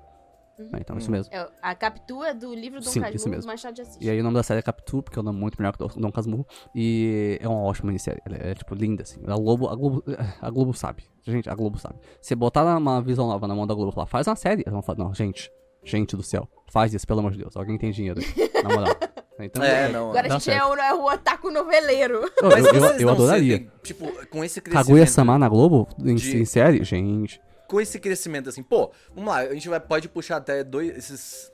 Uhum. 0.58 0.70
É, 0.72 0.78
então, 0.80 0.96
isso 0.96 1.08
Hum. 1.08 1.12
mesmo. 1.12 1.34
É, 1.34 1.48
a 1.62 1.74
captura 1.74 2.34
do 2.34 2.54
livro 2.54 2.80
Dom 2.80 2.86
Sim, 2.90 3.00
Casmurro 3.00 3.16
isso 3.16 3.28
mesmo. 3.28 3.42
do 3.42 3.46
Machado 3.46 3.74
de 3.74 3.82
Assis. 3.82 3.98
E 4.00 4.08
aí 4.08 4.18
o 4.20 4.22
nome 4.22 4.34
da 4.36 4.42
série 4.42 4.60
é 4.60 4.62
Capitu, 4.62 5.02
porque 5.02 5.18
é 5.18 5.22
um 5.22 5.24
nome 5.24 5.38
muito 5.38 5.56
melhor 5.58 5.76
que 5.76 5.82
o 5.82 5.88
Dom 5.88 6.10
Casmurro. 6.10 6.46
E 6.74 7.38
é 7.40 7.46
uma 7.48 7.60
ótima 7.62 7.88
minissérie. 7.88 8.20
Ela 8.24 8.36
é, 8.38 8.54
tipo, 8.54 8.74
linda, 8.74 9.02
assim. 9.02 9.20
A 9.26 9.34
Globo, 9.36 9.68
a 9.68 9.74
Globo, 9.76 10.04
a 10.40 10.50
Globo 10.50 10.72
sabe. 10.74 11.04
Gente, 11.26 11.48
a 11.50 11.54
Globo 11.54 11.78
sabe. 11.78 11.96
Se 12.20 12.34
botar 12.34 12.64
uma 12.76 13.02
visão 13.02 13.26
nova 13.26 13.46
na 13.46 13.54
mão 13.54 13.66
da 13.66 13.74
Globo 13.74 13.90
e 13.90 13.94
falar, 13.94 14.06
faz 14.06 14.26
uma 14.26 14.36
série. 14.36 14.62
Eles 14.62 14.72
vão 14.72 14.82
falar, 14.82 14.98
não, 14.98 15.12
gente, 15.14 15.50
gente 15.84 16.16
do 16.16 16.22
céu, 16.22 16.48
faz 16.72 16.94
isso, 16.94 17.06
pelo 17.06 17.20
amor 17.20 17.32
de 17.32 17.38
Deus. 17.38 17.56
Alguém 17.56 17.76
tem 17.76 17.90
dinheiro 17.90 18.20
aí, 18.20 18.62
na 18.62 18.68
moral. 18.74 18.96
Então, 19.38 19.62
É, 19.62 19.90
não. 19.92 20.08
Agora 20.08 20.28
a 20.34 20.38
gente 20.38 20.50
é 20.50 20.64
o, 20.64 20.74
é 20.76 20.94
o 20.94 21.04
otaku 21.12 21.50
noveleiro. 21.50 22.22
Eu, 22.40 22.50
eu, 22.50 22.56
eu, 22.74 22.84
eu 23.00 23.08
adoraria. 23.10 23.58
sentem, 23.58 23.70
tipo, 23.82 24.06
com 24.30 24.42
esse 24.42 24.62
crescimento. 24.62 24.86
Kaguya-sama 24.86 25.38
na 25.38 25.46
Globo, 25.46 25.86
em, 26.02 26.14
de- 26.14 26.38
em 26.38 26.44
série? 26.46 26.82
Gente. 26.82 27.38
Com 27.68 27.80
esse 27.80 27.98
crescimento, 27.98 28.48
assim, 28.48 28.62
pô, 28.62 28.90
vamos 29.14 29.30
lá, 29.30 29.38
a 29.40 29.54
gente 29.54 29.68
vai, 29.68 29.80
pode 29.80 30.08
puxar 30.08 30.36
até 30.38 30.62
dois, 30.64 30.96
esses 30.96 31.50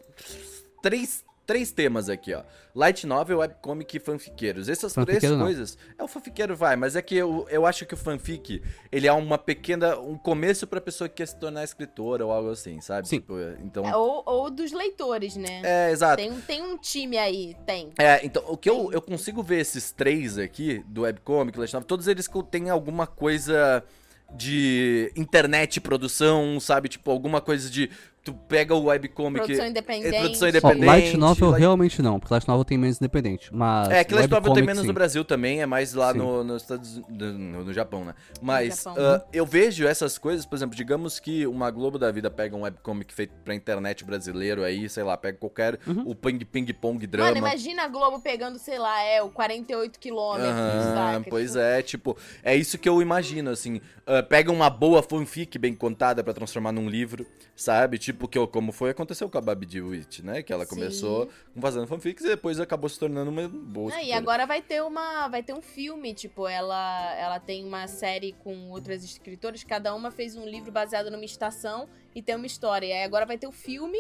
três, 0.83 1.25
três 1.47 1.71
temas 1.73 2.09
aqui, 2.09 2.35
ó. 2.35 2.43
Light 2.75 3.07
novel, 3.07 3.41
webcomic 3.41 3.95
e 3.99 4.01
fanfiqueiros. 4.01 4.67
Essas 4.67 4.95
três 4.95 5.07
Fanfiqueiro 5.07 5.37
não. 5.37 5.45
coisas. 5.45 5.77
É 5.99 6.03
o 6.03 6.09
fanfiqueiro 6.09 6.57
vai, 6.57 6.75
mas 6.75 6.97
é 6.97 7.03
que 7.03 7.15
eu, 7.15 7.47
eu 7.51 7.67
acho 7.67 7.85
que 7.85 7.93
o 7.93 7.97
fanfic, 7.99 8.63
ele 8.91 9.07
é 9.07 9.13
uma 9.13 9.37
pequena, 9.37 9.99
um 9.99 10.17
começo 10.17 10.67
pra 10.67 10.81
pessoa 10.81 11.07
que 11.07 11.17
quer 11.17 11.27
se 11.29 11.37
tornar 11.37 11.65
escritora 11.65 12.25
ou 12.25 12.33
algo 12.33 12.49
assim, 12.51 12.81
sabe? 12.81 13.07
Sim. 13.07 13.17
Tipo, 13.17 13.35
então... 13.63 13.87
É, 13.87 13.95
ou, 13.95 14.23
ou 14.25 14.51
dos 14.51 14.73
leitores, 14.73 15.37
né? 15.37 15.61
É, 15.63 15.91
exato. 15.91 16.17
Tem, 16.17 16.33
um- 16.33 16.41
tem 16.41 16.63
um 16.63 16.79
time 16.79 17.19
aí, 17.19 17.55
tem. 17.67 17.91
É, 17.99 18.25
então, 18.25 18.43
o 18.49 18.57
que 18.57 18.71
eu, 18.71 18.91
eu 18.91 19.03
consigo 19.03 19.43
ver 19.43 19.61
esses 19.61 19.93
três 19.93 20.39
aqui, 20.39 20.83
do 20.87 21.03
webcomic, 21.03 21.59
Light 21.59 21.75
Novel, 21.75 21.87
todos 21.87 22.09
eles 22.09 22.27
têm 22.51 22.71
alguma 22.71 23.07
coisa 23.07 23.85
de 24.35 25.13
internet 25.17 25.81
produção, 25.81 26.59
sabe? 26.61 26.89
Tipo, 26.89 27.11
alguma 27.11 27.41
coisa 27.41 27.71
de 27.71 27.91
tu 28.25 28.33
pega 28.33 28.75
o 28.75 28.85
webcomic. 28.85 29.41
Produção 29.45 29.65
é 29.65 29.69
independente. 29.69 30.19
produção 30.21 30.47
Ó, 30.47 30.51
independente. 30.51 30.87
Light 30.87 31.17
Novel 31.17 31.51
light- 31.51 31.61
realmente 31.61 32.01
não, 32.03 32.21
porque 32.21 32.33
Light 32.33 32.47
Novel 32.47 32.65
tem 32.65 32.79
menos 32.79 32.99
independente. 32.99 33.49
Mas 33.53 33.89
É, 33.91 34.05
que 34.05 34.15
Light 34.15 34.31
Novel 34.31 34.53
tem 34.55 34.63
menos 34.63 34.83
sim. 34.83 34.87
no 34.87 34.93
Brasil 34.93 35.25
também, 35.25 35.61
é 35.61 35.67
mais 35.67 35.93
lá 35.95 36.15
no, 36.15 36.45
nos 36.45 36.63
Estados 36.63 37.03
no, 37.09 37.65
no 37.65 37.73
Japão, 37.73 38.05
né? 38.05 38.15
Mas 38.41 38.83
Japão. 38.85 38.95
ah, 38.99 39.25
eu 39.33 39.45
vejo 39.45 39.87
essas 39.87 40.19
coisas, 40.19 40.47
por 40.47 40.55
exemplo, 40.55 40.77
digamos 40.77 41.19
que 41.19 41.47
uma 41.49 41.71
Globo 41.71 41.99
da 41.99 42.11
Vida 42.13 42.31
pega 42.31 42.55
um 42.57 42.63
webcomic 42.63 43.13
feito 43.13 43.33
pra 43.45 43.55
internet 43.55 44.05
brasileiro 44.05 44.63
aí, 44.63 44.89
sei 44.89 45.03
lá, 45.03 45.17
pega 45.17 45.39
qualquer, 45.39 45.79
Uhum. 45.87 46.05
o 46.11 46.15
Ping 46.15 46.39
Ping 46.45 46.67
Pong 46.75 47.05
Drama. 47.07 47.29
Mano, 47.31 47.39
imagina 47.39 47.83
a 47.85 47.89
Globo 47.89 48.21
pegando, 48.21 48.59
sei 48.59 48.79
lá, 48.79 49.03
é, 49.03 49.21
o 49.21 49.31
48 49.31 49.99
quilômetros, 49.99 50.55
saca? 50.95 51.27
pois 51.29 51.57
é, 51.57 51.83
tipo, 51.83 52.17
é 52.45 52.55
isso 52.55 52.79
que 52.79 52.89
eu 52.89 53.03
imagino, 53.03 53.51
assim. 53.51 53.81
ah, 54.07 54.23
pega 54.23 54.53
uma 54.53 54.71
boa 54.71 55.03
fanfic 55.03 55.59
bem 55.59 55.75
contada 55.75 56.23
pra 56.23 56.33
transformar 56.33 56.71
num 56.73 56.89
livro, 56.89 57.27
sabe? 57.57 57.99
Tipo, 57.99 58.12
que 58.13 58.39
eu- 58.39 58.47
como 58.49 58.73
foi 58.73 58.91
aconteceu 58.91 59.29
com 59.29 59.39
a 59.39 59.41
Babi 59.41 59.67
DeWitt, 59.67 60.25
né? 60.25 60.43
Que 60.43 60.53
ela 60.53 60.65
Sim. 60.65 60.71
começou 60.71 61.29
fazendo 61.61 61.87
fanfics 61.87 62.25
e 62.25 62.29
depois 62.29 62.59
acabou 62.61 62.89
se 62.89 62.99
tornando 62.99 63.31
uma 63.31 63.49
boa 63.49 63.93
Ah, 63.95 64.03
e 64.03 64.13
agora 64.13 64.47
vai 64.47 64.63
ter 64.63 64.83
uma, 64.83 65.29
vai 65.29 65.43
ter 65.43 65.53
um 65.55 65.63
filme, 65.63 66.15
tipo, 66.15 66.47
ela, 66.49 67.15
ela 67.17 67.41
tem 67.41 67.65
uma 67.65 67.87
série 67.87 68.33
com 68.45 68.71
outras 68.71 69.05
escritoras, 69.05 69.65
cada 69.65 69.95
uma 69.95 70.11
fez 70.11 70.37
um 70.37 70.47
livro 70.47 70.71
baseado 70.73 71.11
numa 71.11 71.25
estação 71.25 71.89
e 72.15 72.23
tem 72.23 72.35
uma 72.37 72.47
história. 72.47 72.87
E 72.87 72.93
aí 72.93 73.05
agora 73.05 73.25
vai 73.27 73.37
ter 73.39 73.47
o 73.47 73.53
filme, 73.53 73.99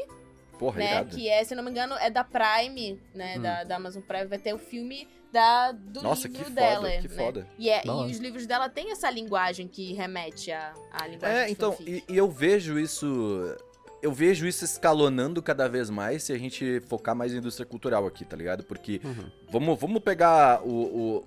Porra, 0.58 0.78
né, 0.78 0.92
irado. 0.92 1.16
que 1.16 1.28
é, 1.28 1.42
se 1.44 1.54
não 1.54 1.62
me 1.64 1.70
engano, 1.70 1.94
é 1.94 2.08
da 2.10 2.22
Prime, 2.24 3.00
né, 3.14 3.36
Hum. 3.38 3.42
da, 3.42 3.64
da 3.64 3.76
Amazon 3.76 4.02
Prime, 4.02 4.26
vai 4.26 4.38
ter 4.38 4.54
o 4.54 4.58
filme 4.58 5.08
da, 5.32 5.72
do 5.72 6.02
Nossa, 6.02 6.28
livro 6.28 6.44
que 6.44 6.50
foda, 6.50 6.60
dela, 6.60 6.90
que 7.00 7.08
né? 7.08 7.16
foda. 7.16 7.48
E, 7.58 7.70
é, 7.70 7.82
e 7.86 7.90
os 8.10 8.18
livros 8.18 8.46
dela 8.46 8.68
têm 8.68 8.92
essa 8.92 9.10
linguagem 9.10 9.66
que 9.66 9.94
remete 9.94 10.52
à, 10.52 10.74
à 10.92 11.06
linguagem 11.06 11.38
É, 11.38 11.46
de 11.46 11.52
então, 11.52 11.74
e, 11.80 12.04
e 12.06 12.16
eu 12.16 12.30
vejo 12.30 12.78
isso. 12.78 13.56
Eu 14.02 14.10
vejo 14.12 14.46
isso 14.48 14.64
escalonando 14.64 15.40
cada 15.40 15.68
vez 15.68 15.88
mais 15.88 16.24
se 16.24 16.32
a 16.32 16.38
gente 16.38 16.82
focar 16.88 17.14
mais 17.14 17.32
em 17.32 17.36
indústria 17.38 17.64
cultural 17.64 18.04
aqui, 18.04 18.24
tá 18.24 18.36
ligado? 18.36 18.64
Porque 18.64 19.00
Uhum. 19.04 19.24
vamos, 19.50 19.78
vamos 19.80 20.00
pegar 20.02 20.60
o, 20.66 20.68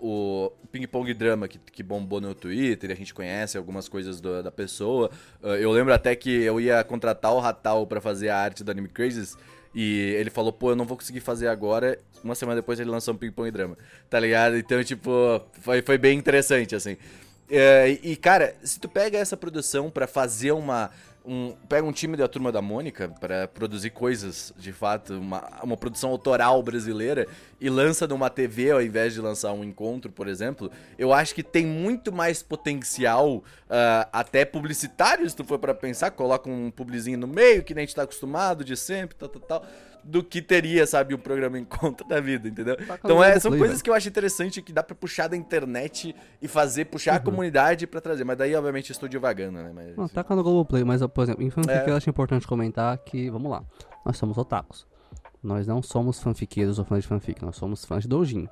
o, 0.02 0.52
o 0.62 0.68
Ping 0.68 0.86
Pong 0.86 1.14
Drama 1.14 1.48
que, 1.48 1.58
que 1.58 1.82
bombou 1.82 2.20
no 2.20 2.36
Twitter, 2.36 2.92
a 2.92 2.96
gente 2.96 3.14
conhece 3.14 3.58
algumas 3.58 3.88
coisas 3.88 4.20
do- 4.20 4.44
da 4.44 4.52
pessoa. 4.52 5.10
Ah, 5.42 5.56
eu 5.56 5.72
lembro 5.72 5.94
até 5.94 6.14
que 6.18 6.30
eu 6.30 6.60
ia 6.60 6.84
contratar 6.84 7.34
o 7.34 7.40
Ratal 7.40 7.88
pra 7.88 8.02
fazer 8.02 8.28
a 8.28 8.38
arte 8.38 8.62
do 8.62 8.70
Anime 8.72 8.90
Crazes. 8.90 9.38
E 9.78 10.14
ele 10.18 10.30
falou, 10.30 10.54
pô, 10.54 10.72
eu 10.72 10.76
não 10.76 10.86
vou 10.86 10.96
conseguir 10.98 11.20
fazer 11.20 11.48
agora. 11.50 12.00
Uma 12.24 12.34
semana 12.36 12.62
depois 12.62 12.80
ele 12.80 12.90
lançou 12.90 13.14
um 13.14 13.18
Ping 13.18 13.32
Pong 13.32 13.52
Drama, 13.52 13.78
tá 14.10 14.20
ligado? 14.20 14.58
Então, 14.58 14.82
tipo, 14.84 15.10
foi, 15.62 15.82
foi 15.82 15.98
bem 15.98 16.18
interessante, 16.18 16.74
assim. 16.76 16.96
É, 17.50 18.00
e, 18.02 18.16
cara, 18.16 18.56
se 18.64 18.80
tu 18.80 18.90
pega 18.90 19.18
essa 19.18 19.38
produção 19.38 19.90
pra 19.90 20.08
fazer 20.08 20.52
uma. 20.52 20.90
Um, 21.28 21.56
pega 21.68 21.88
um 21.88 21.92
time 21.92 22.16
da 22.16 22.28
turma 22.28 22.52
da 22.52 22.62
Mônica 22.62 23.10
pra 23.20 23.48
produzir 23.48 23.90
coisas, 23.90 24.54
de 24.56 24.72
fato, 24.72 25.14
uma, 25.14 25.44
uma 25.64 25.76
produção 25.76 26.12
autoral 26.12 26.62
brasileira 26.62 27.28
e 27.60 27.68
lança 27.68 28.06
numa 28.06 28.30
TV 28.30 28.70
ao 28.70 28.80
invés 28.80 29.16
de 29.16 29.22
lançar 29.22 29.52
um 29.52 29.64
encontro, 29.64 30.12
por 30.12 30.28
exemplo, 30.28 30.70
eu 31.00 31.12
acho 31.12 31.34
que 31.34 31.42
tem 31.42 31.66
muito 31.66 32.14
mais 32.14 32.44
potencial, 32.44 33.44
ah, 33.68 34.08
até 34.14 34.46
publicitário, 34.46 35.28
se 35.28 35.36
tu 35.36 35.44
for 35.44 35.58
pra 35.58 35.74
pensar, 35.74 36.12
coloca 36.12 36.48
um 36.48 36.70
publizinho 36.70 37.18
no 37.18 37.26
meio, 37.26 37.64
que 37.64 37.74
nem 37.74 37.86
a 37.86 37.86
gente 37.88 37.96
tá 37.96 38.04
acostumado 38.04 38.64
de 38.64 38.78
sempre, 38.78 39.16
tal, 39.16 39.28
tal, 39.28 39.42
tal, 39.42 39.66
do 40.08 40.24
que 40.24 40.40
teria, 40.42 40.86
sabe, 40.86 41.16
um 41.16 41.18
programa 41.18 41.58
encontro 41.58 42.06
da 42.08 42.20
vida, 42.22 42.48
entendeu? 42.48 42.78
Então 43.04 43.24
é, 43.24 43.40
são 43.40 43.50
coisas 43.52 43.70
velho. 43.78 43.84
que 43.84 43.90
eu 43.90 43.94
acho 43.96 44.08
interessante 44.08 44.62
que 44.62 44.72
dá 44.72 44.84
pra 44.84 44.94
puxar 44.96 45.28
da 45.28 45.36
internet 45.36 46.16
e 46.42 46.48
fazer, 46.48 46.86
puxar 46.86 47.14
a 47.16 47.18
Uhum. 47.18 47.24
comunidade 47.24 47.88
pra 47.88 48.00
trazer. 48.00 48.24
Mas 48.24 48.38
daí, 48.38 48.56
obviamente, 48.56 48.92
estou 48.92 49.10
divagando, 49.10 49.58
né? 49.64 49.72
Mas, 49.74 49.98
Não, 49.98 50.08
taca 50.08 50.36
no 50.36 50.44
Globoplay, 50.44 50.84
mas, 50.84 51.02
por 51.08 51.24
exemplo, 51.24 51.44
em 51.44 51.50
fanfic 51.50 51.72
É. 51.72 51.90
eu 51.90 51.96
acho 51.96 52.10
importante 52.10 52.46
comentar 52.46 52.96
que, 53.00 53.30
vamos 53.32 53.50
lá, 53.50 53.64
nós 54.06 54.16
somos 54.18 54.38
otakus. 54.38 54.86
Nós 55.42 55.66
não 55.68 55.82
somos 55.82 56.20
fanfiqueiros 56.22 56.78
ou 56.80 56.86
fãs 56.86 57.02
de 57.04 57.08
fanfic, 57.08 57.42
nós 57.44 57.56
somos 57.56 57.84
fãs 57.84 58.04
de 58.04 58.08
doujin. 58.10 58.48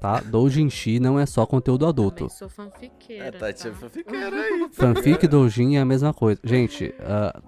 Tá? 0.00 0.20
Doujinshi 0.20 1.00
não 1.00 1.18
é 1.18 1.26
só 1.26 1.44
conteúdo 1.44 1.84
adulto. 1.84 2.18
Também 2.28 2.36
sou 2.36 2.48
fanfiqueira, 2.48 3.24
É, 3.26 3.30
Tati, 3.32 3.62
tá? 3.64 3.68
é 3.68 3.72
fanfiqueira 3.72 4.36
aí. 4.36 4.68
Fanfic 4.72 5.24
e 5.24 5.28
doujin 5.28 5.76
é 5.76 5.80
a 5.80 5.84
mesma 5.84 6.14
coisa. 6.14 6.40
Gente, 6.44 6.94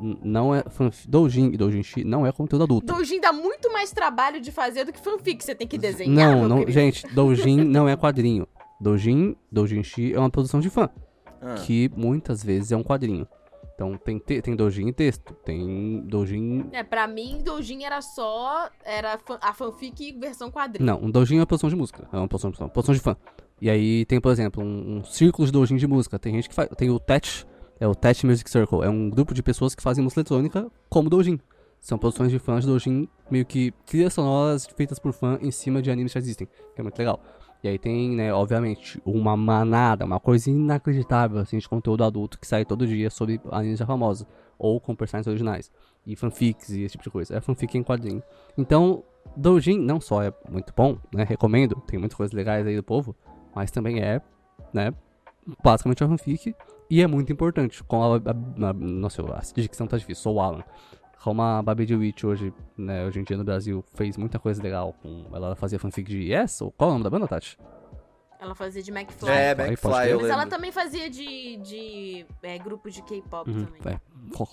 n- 0.00 0.18
não 0.24 0.52
é 0.54 0.64
fanf... 0.68 1.06
doujin 1.06 1.52
e 1.52 1.56
doujinshi 1.56 2.02
não 2.02 2.26
é 2.26 2.32
conteúdo 2.32 2.64
adulto. 2.64 2.92
Doujin 2.92 3.20
dá 3.20 3.32
muito 3.32 3.72
mais 3.72 3.92
trabalho 3.92 4.40
de 4.40 4.50
fazer 4.50 4.84
do 4.84 4.92
que 4.92 4.98
fanfic. 4.98 5.44
Você 5.44 5.54
tem 5.54 5.66
que 5.68 5.78
desenhar, 5.78 6.12
Não, 6.32 6.40
meu 6.40 6.48
não, 6.48 6.68
gente, 6.68 7.06
doujin 7.14 7.62
não 7.64 7.88
é 7.88 7.96
quadrinho. 7.96 8.48
Doujin, 8.80 9.36
doujinshi 9.52 10.12
é 10.14 10.18
uma 10.18 10.30
produção 10.30 10.58
de 10.58 10.70
fã, 10.70 10.88
Ah, 11.40 11.54
que 11.64 11.88
muitas 11.96 12.42
vezes 12.42 12.72
é 12.72 12.76
um 12.76 12.82
quadrinho. 12.82 13.28
Então 13.80 13.96
tem, 13.96 14.18
te, 14.18 14.42
tem 14.42 14.54
doujin 14.54 14.88
em 14.88 14.92
texto, 14.92 15.32
tem 15.42 16.02
doujin... 16.02 16.66
É, 16.70 16.84
pra 16.84 17.08
mim, 17.08 17.40
Doujin 17.42 17.82
era 17.82 18.02
só. 18.02 18.68
Era 18.84 19.18
a 19.40 19.54
fanfic 19.54 20.12
versão 20.20 20.50
quadrinho. 20.50 20.84
Não, 20.84 21.02
um 21.02 21.10
doujin 21.10 21.36
é 21.36 21.40
uma 21.40 21.46
produção 21.46 21.70
de 21.70 21.76
música, 21.76 22.06
é 22.12 22.16
uma 22.18 22.28
produção, 22.28 22.52
uma 22.60 22.68
produção 22.68 22.94
de 22.94 23.00
fã. 23.00 23.16
E 23.58 23.70
aí 23.70 24.04
tem, 24.04 24.20
por 24.20 24.30
exemplo, 24.32 24.62
um, 24.62 24.98
um 24.98 25.04
círculo 25.04 25.46
de 25.46 25.52
doujin 25.52 25.76
de 25.76 25.86
música. 25.86 26.18
Tem 26.18 26.34
gente 26.34 26.50
que 26.50 26.54
faz, 26.54 26.68
tem 26.76 26.90
o 26.90 27.00
TET, 27.00 27.46
é 27.80 27.88
o 27.88 27.94
TET 27.94 28.26
Music 28.26 28.50
Circle, 28.50 28.82
é 28.82 28.90
um 28.90 29.08
grupo 29.08 29.32
de 29.32 29.42
pessoas 29.42 29.74
que 29.74 29.82
fazem 29.82 30.04
música 30.04 30.20
eletrônica 30.20 30.70
como 30.90 31.08
doujin. 31.08 31.40
São 31.80 31.96
produções 31.96 32.30
de 32.30 32.38
fãs 32.38 32.64
de 32.64 32.66
doujin, 32.66 33.08
meio 33.30 33.46
que 33.46 33.72
trilhas 33.86 34.12
sonoras 34.12 34.66
feitas 34.76 34.98
por 34.98 35.14
fã 35.14 35.38
em 35.40 35.50
cima 35.50 35.80
de 35.80 35.90
animes 35.90 36.12
que 36.12 36.18
já 36.18 36.22
existem, 36.22 36.46
que 36.46 36.80
é 36.80 36.82
muito 36.82 36.98
legal. 36.98 37.18
E 37.62 37.68
aí 37.68 37.78
tem, 37.78 38.10
né, 38.16 38.32
obviamente, 38.32 39.00
uma 39.04 39.36
manada, 39.36 40.04
uma 40.04 40.18
coisa 40.18 40.50
inacreditável, 40.50 41.38
assim, 41.38 41.58
de 41.58 41.68
conteúdo 41.68 42.04
adulto 42.04 42.38
que 42.38 42.46
sai 42.46 42.64
todo 42.64 42.86
dia 42.86 43.10
sobre 43.10 43.40
animes 43.50 43.78
já 43.78 43.86
famosos, 43.86 44.26
ou 44.58 44.80
com 44.80 44.94
personagens 44.94 45.26
originais, 45.26 45.70
e 46.06 46.16
fanfics 46.16 46.70
e 46.70 46.82
esse 46.82 46.92
tipo 46.92 47.04
de 47.04 47.10
coisa. 47.10 47.36
É 47.36 47.40
fanfic 47.40 47.76
em 47.76 47.82
quadrinho. 47.82 48.22
Então, 48.56 49.04
Doujin 49.36 49.78
não 49.78 50.00
só 50.00 50.22
é 50.22 50.32
muito 50.50 50.72
bom, 50.74 50.98
né, 51.14 51.24
recomendo, 51.24 51.76
tem 51.86 51.98
muitas 51.98 52.16
coisas 52.16 52.32
legais 52.34 52.66
aí 52.66 52.76
do 52.76 52.82
povo, 52.82 53.14
mas 53.54 53.70
também 53.70 54.00
é, 54.00 54.22
né, 54.72 54.94
basicamente 55.62 56.02
uma 56.02 56.16
fanfic, 56.16 56.54
e 56.90 57.02
é 57.02 57.06
muito 57.06 57.32
importante. 57.32 57.84
Com 57.84 58.02
a, 58.02 58.16
a, 58.16 58.70
a 58.70 58.72
nossa, 58.72 59.22
a 59.22 59.40
dicção 59.54 59.86
tá 59.86 59.96
difícil, 59.96 60.22
sou 60.22 60.36
o 60.36 60.40
Alan. 60.40 60.64
Como 61.22 61.42
a 61.42 61.62
Babi 61.62 61.84
de 61.84 61.94
Witch 61.94 62.24
hoje, 62.24 62.52
né, 62.76 63.04
hoje 63.04 63.20
em 63.20 63.24
dia 63.24 63.36
no 63.36 63.44
Brasil, 63.44 63.84
fez 63.94 64.16
muita 64.16 64.38
coisa 64.38 64.62
legal. 64.62 64.94
Com, 65.02 65.26
ela 65.34 65.54
fazia 65.54 65.78
fanfic 65.78 66.08
de 66.08 66.32
Yes, 66.32 66.60
ou 66.62 66.70
qual 66.72 66.88
é 66.88 66.90
o 66.90 66.94
nome 66.94 67.04
da 67.04 67.10
banda, 67.10 67.28
Tati? 67.28 67.58
Ela 68.40 68.54
fazia 68.54 68.82
de 68.82 68.90
McFly. 68.90 69.28
É, 69.30 69.50
McFly, 69.50 69.90
Mas 69.90 70.08
ela 70.08 70.36
lembro. 70.36 70.48
também 70.48 70.72
fazia 70.72 71.10
de, 71.10 71.56
de 71.58 72.26
é, 72.42 72.58
grupo 72.58 72.90
de 72.90 73.02
K-pop 73.02 73.50
Uhum, 73.50 73.66
também. 73.66 73.80
é, 73.94 74.00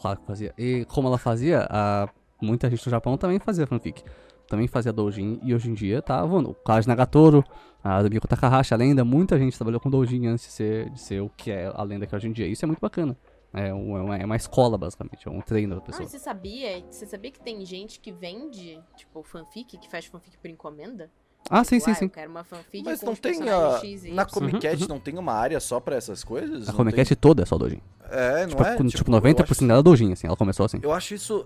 claro 0.02 0.20
que 0.20 0.26
fazia. 0.28 0.54
E 0.58 0.84
como 0.90 1.08
ela 1.08 1.18
fazia, 1.18 1.66
a, 1.70 2.10
muita 2.42 2.70
gente 2.70 2.86
no 2.86 2.90
Japão 2.92 3.18
também 3.18 3.40
fazia 3.40 3.66
fanfic. 3.66 4.04
Também 4.50 4.68
fazia 4.68 4.92
doujin, 4.92 5.40
e 5.44 5.54
hoje 5.56 5.70
em 5.70 5.74
dia 5.74 6.02
tá 6.02 6.24
voando. 6.26 6.50
O 6.52 6.54
Kaji 6.54 6.86
Nagatoro, 6.88 7.44
a 7.84 8.00
Rumiko 8.02 8.28
Takahashi, 8.28 8.74
a 8.74 8.78
lenda, 8.78 9.04
muita 9.06 9.38
gente 9.40 9.56
trabalhou 9.58 9.80
com 9.80 9.90
doujin 9.90 10.26
antes 10.28 10.46
de 10.48 10.52
ser, 10.52 10.90
de 10.90 11.00
ser 11.00 11.22
o 11.22 11.30
que 11.30 11.52
é 11.52 11.72
a 11.74 11.84
lenda 11.84 12.06
que 12.06 12.14
é 12.14 12.18
hoje 12.18 12.28
em 12.28 12.32
dia. 12.34 12.48
Isso 12.48 12.64
é 12.64 12.68
muito 12.68 12.80
bacana. 12.80 13.16
É, 13.54 13.74
um- 13.74 13.98
é 13.98 14.02
uma, 14.02 14.18
é 14.18 14.26
uma 14.26 14.36
escola, 14.36 14.78
basicamente, 14.78 15.28
é 15.28 15.32
um 15.32 15.42
treino 15.42 15.70
da 15.76 15.76
Não, 15.80 15.86
pessoa. 15.86 16.04
e 16.06 16.10
você 16.10 16.20
sabia? 16.20 16.84
Você 16.92 17.06
sabia 17.06 17.32
que 17.32 17.40
tem 17.40 17.66
gente 17.66 18.00
que 18.00 18.12
vende, 18.12 18.80
tipo, 18.96 19.24
fanfic, 19.24 19.78
que 19.78 19.90
faz 19.90 20.06
fanfic 20.06 20.38
por 20.38 20.50
encomenda? 20.50 21.10
Ah, 21.50 21.64
sim, 21.64 21.78
Tipo, 21.78 21.86
sim, 21.86 21.92
ah, 21.92 21.96
sim. 21.96 22.06
Eu 22.06 22.10
quero 22.10 22.30
uma 22.30 22.44
fanfic 22.44 22.84
Mas 22.84 23.00
com 23.00 23.06
não 23.06 23.16
tem 23.16 23.50
a, 23.50 23.80
X 23.80 24.04
e 24.04 24.12
na. 24.12 24.26
Comic 24.26 24.60
Cat 24.60 24.82
Uhum, 24.82 24.88
não 24.90 25.00
tem 25.00 25.18
uma 25.18 25.32
área 25.32 25.60
só 25.62 25.80
pra 25.80 25.96
essas 25.96 26.22
coisas? 26.24 26.68
A 26.68 26.72
Não 26.72 26.78
Comic 26.78 26.96
tem- 27.06 27.16
toda 27.18 27.44
é 27.44 27.46
só 27.46 27.58
doujin. 27.58 27.80
É, 28.10 28.42
não 28.42 28.50
Tipo, 28.50 28.64
é? 28.64 28.76
tipo, 28.90 29.10
eu 29.10 29.12
90% 29.14 29.52
acho- 29.52 29.68
dela 29.68 29.80
é 29.80 29.84
doujin, 29.84 30.12
assim. 30.12 30.28
Ela 30.28 30.36
começou 30.36 30.66
assim. 30.66 30.80
Eu 30.84 30.92
acho 30.92 31.14
isso 31.14 31.46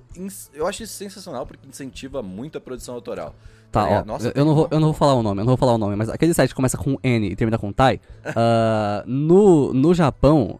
eu 0.54 0.66
acho 0.66 0.82
isso 0.82 0.94
sensacional 0.94 1.46
porque 1.46 1.68
incentiva 1.68 2.24
muito 2.24 2.58
a 2.58 2.62
produção 2.62 2.96
autoral. 2.96 3.36
Tá, 3.72 3.84
ó, 3.84 3.86
ligado? 3.86 4.06
Nossa, 4.08 4.28
eu, 4.30 4.32
eu 4.38 4.46
não 4.46 4.56
vou, 4.56 4.68
eu 4.72 4.80
não 4.80 4.88
vou 4.88 4.94
falar 4.96 5.14
o 5.14 5.22
nome, 5.24 5.42
eu 5.42 5.46
não 5.46 5.52
vou 5.52 5.58
falar 5.58 5.74
o 5.74 5.78
nome, 5.78 5.96
mas 5.96 6.10
aquele 6.10 6.34
site 6.34 6.50
que 6.50 6.56
começa 6.56 6.78
com 6.78 6.98
N 7.04 7.28
e 7.30 7.36
termina 7.36 7.58
com 7.60 7.72
Tai, 7.72 8.02
ah, 8.36 9.04
no, 9.06 9.72
no 9.74 9.94
Japão, 9.94 10.60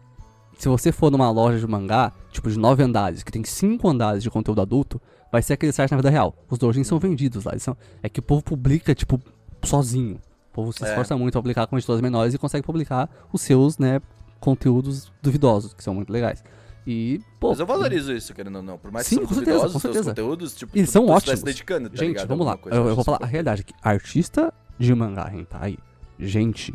se 0.62 0.68
você 0.68 0.92
for 0.92 1.10
numa 1.10 1.28
loja 1.28 1.58
de 1.58 1.66
mangá, 1.66 2.12
tipo 2.30 2.48
de 2.48 2.56
nove 2.56 2.84
andares, 2.84 3.24
que 3.24 3.32
tem 3.32 3.42
cinco 3.42 3.88
andares 3.88 4.22
de 4.22 4.30
conteúdo 4.30 4.60
adulto, 4.60 5.02
vai 5.32 5.42
ser 5.42 5.54
aquele 5.54 5.72
site 5.72 5.90
na 5.90 5.96
vida 5.96 6.08
real. 6.08 6.36
Os 6.48 6.56
doujins 6.56 6.86
são 6.86 7.00
vendidos 7.00 7.44
lá, 7.44 7.58
são, 7.58 7.76
é 8.00 8.08
que 8.08 8.20
o 8.20 8.22
povo 8.22 8.44
publica, 8.44 8.94
tipo, 8.94 9.20
sozinho. 9.64 10.20
O 10.50 10.54
povo 10.54 10.72
se 10.72 10.84
É. 10.84 10.88
esforça 10.88 11.16
muito 11.16 11.32
pra 11.32 11.40
publicar 11.42 11.66
com 11.66 11.76
editoras 11.76 12.00
menores 12.00 12.32
e 12.32 12.38
consegue 12.38 12.64
publicar 12.64 13.10
os 13.32 13.40
seus, 13.42 13.76
né, 13.76 14.00
conteúdos 14.38 15.10
duvidosos, 15.20 15.74
que 15.74 15.82
são 15.82 15.94
muito 15.94 16.12
legais. 16.12 16.44
E, 16.86 17.20
pô, 17.40 17.50
Mas 17.50 17.58
eu 17.60 17.66
valorizo 17.66 18.12
isso, 18.12 18.32
querendo 18.32 18.56
ou 18.56 18.62
não. 18.62 18.78
Por 18.78 18.92
mais 18.92 19.06
Sim, 19.06 19.18
que 19.18 19.26
com 19.26 19.34
certeza, 19.34 19.68
com 19.68 19.78
certeza. 19.80 20.10
conteúdos, 20.10 20.54
tipo, 20.54 20.76
Eles 20.78 20.90
tu- 20.90 20.92
são 20.92 21.06
tu 21.06 21.12
ótimos. 21.12 21.42
dedicando, 21.42 21.90
tá 21.90 21.96
Gente, 21.96 22.08
ligado? 22.08 22.28
vamos 22.28 22.46
lá. 22.46 22.56
Eu, 22.66 22.86
eu 22.88 22.94
vou 22.94 23.04
falar 23.04 23.18
a 23.22 23.26
realidade 23.26 23.62
aqui. 23.62 23.72
Artista 23.82 24.54
de 24.78 24.94
mangá 24.94 25.28
hentai, 25.34 25.76
gente, 26.20 26.72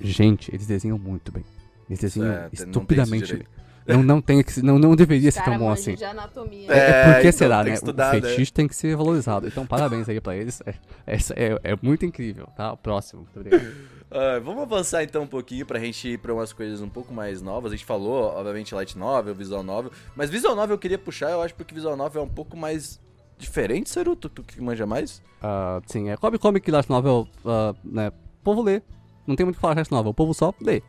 gente, 0.00 0.52
eles 0.54 0.66
desenham 0.68 0.98
muito 0.98 1.32
bem. 1.32 1.44
Eles 1.88 2.00
desenham 2.00 2.32
É, 2.32 2.48
estupidamente. 2.52 3.46
Não, 3.86 4.02
não, 4.02 4.20
tem 4.20 4.42
que, 4.42 4.62
não, 4.62 4.78
não 4.78 4.96
deveria 4.96 5.30
ser 5.30 5.42
tão 5.44 5.58
bom 5.58 5.70
assim. 5.70 5.92
É, 5.92 6.76
É, 6.78 7.04
porque 7.04 7.28
então, 7.28 7.32
será, 7.32 7.62
né? 7.62 7.70
que 7.70 7.76
estudar, 7.76 8.14
o 8.14 8.20
né? 8.20 8.28
fetiche 8.28 8.50
tem 8.50 8.66
que 8.66 8.74
ser 8.74 8.96
valorizado. 8.96 9.46
Então, 9.46 9.66
parabéns 9.66 10.08
aí 10.08 10.20
pra 10.22 10.34
eles. 10.34 10.62
É, 10.64 10.74
essa 11.06 11.34
é, 11.34 11.58
é 11.62 11.76
muito 11.82 12.06
incrível, 12.06 12.48
tá? 12.56 12.74
Próximo. 12.76 13.22
Muito 13.22 13.40
obrigado. 13.40 13.74
Ah, 14.16 14.38
vamos 14.38 14.62
avançar 14.62 15.02
então 15.02 15.24
um 15.24 15.26
pouquinho 15.26 15.66
pra 15.66 15.76
gente 15.80 16.06
ir 16.06 16.18
pra 16.18 16.32
umas 16.32 16.52
coisas 16.52 16.80
um 16.80 16.88
pouco 16.88 17.12
mais 17.12 17.42
novas. 17.42 17.72
A 17.72 17.74
gente 17.74 17.84
falou, 17.84 18.26
obviamente, 18.26 18.72
Light 18.72 18.96
Novel, 18.96 19.34
Visual 19.34 19.64
Novel. 19.64 19.90
Mas 20.14 20.30
Visual 20.30 20.54
Novel 20.54 20.74
eu 20.74 20.78
queria 20.78 20.98
puxar, 20.98 21.32
eu 21.32 21.42
acho, 21.42 21.52
porque 21.56 21.74
Visual 21.74 21.96
Novel 21.96 22.22
é 22.22 22.24
um 22.24 22.28
pouco 22.28 22.56
mais 22.56 23.00
diferente, 23.36 23.90
Saruto. 23.90 24.28
Tu 24.28 24.44
que 24.44 24.60
manja 24.60 24.86
mais? 24.86 25.20
Ah, 25.42 25.80
sim, 25.86 26.10
é 26.10 26.16
Comic 26.16 26.40
Comic 26.40 26.70
Light 26.70 26.88
Novel, 26.88 27.26
ah, 27.44 27.74
né? 27.82 28.08
O 28.10 28.44
povo 28.44 28.62
lê. 28.62 28.82
Não 29.26 29.34
tem 29.34 29.44
muito 29.44 29.56
o 29.56 29.58
que 29.58 29.60
falar 29.62 29.74
de 29.74 29.80
Light 29.80 29.90
Novel, 29.90 30.10
o 30.12 30.14
povo 30.14 30.32
só 30.32 30.54
lê. 30.62 30.80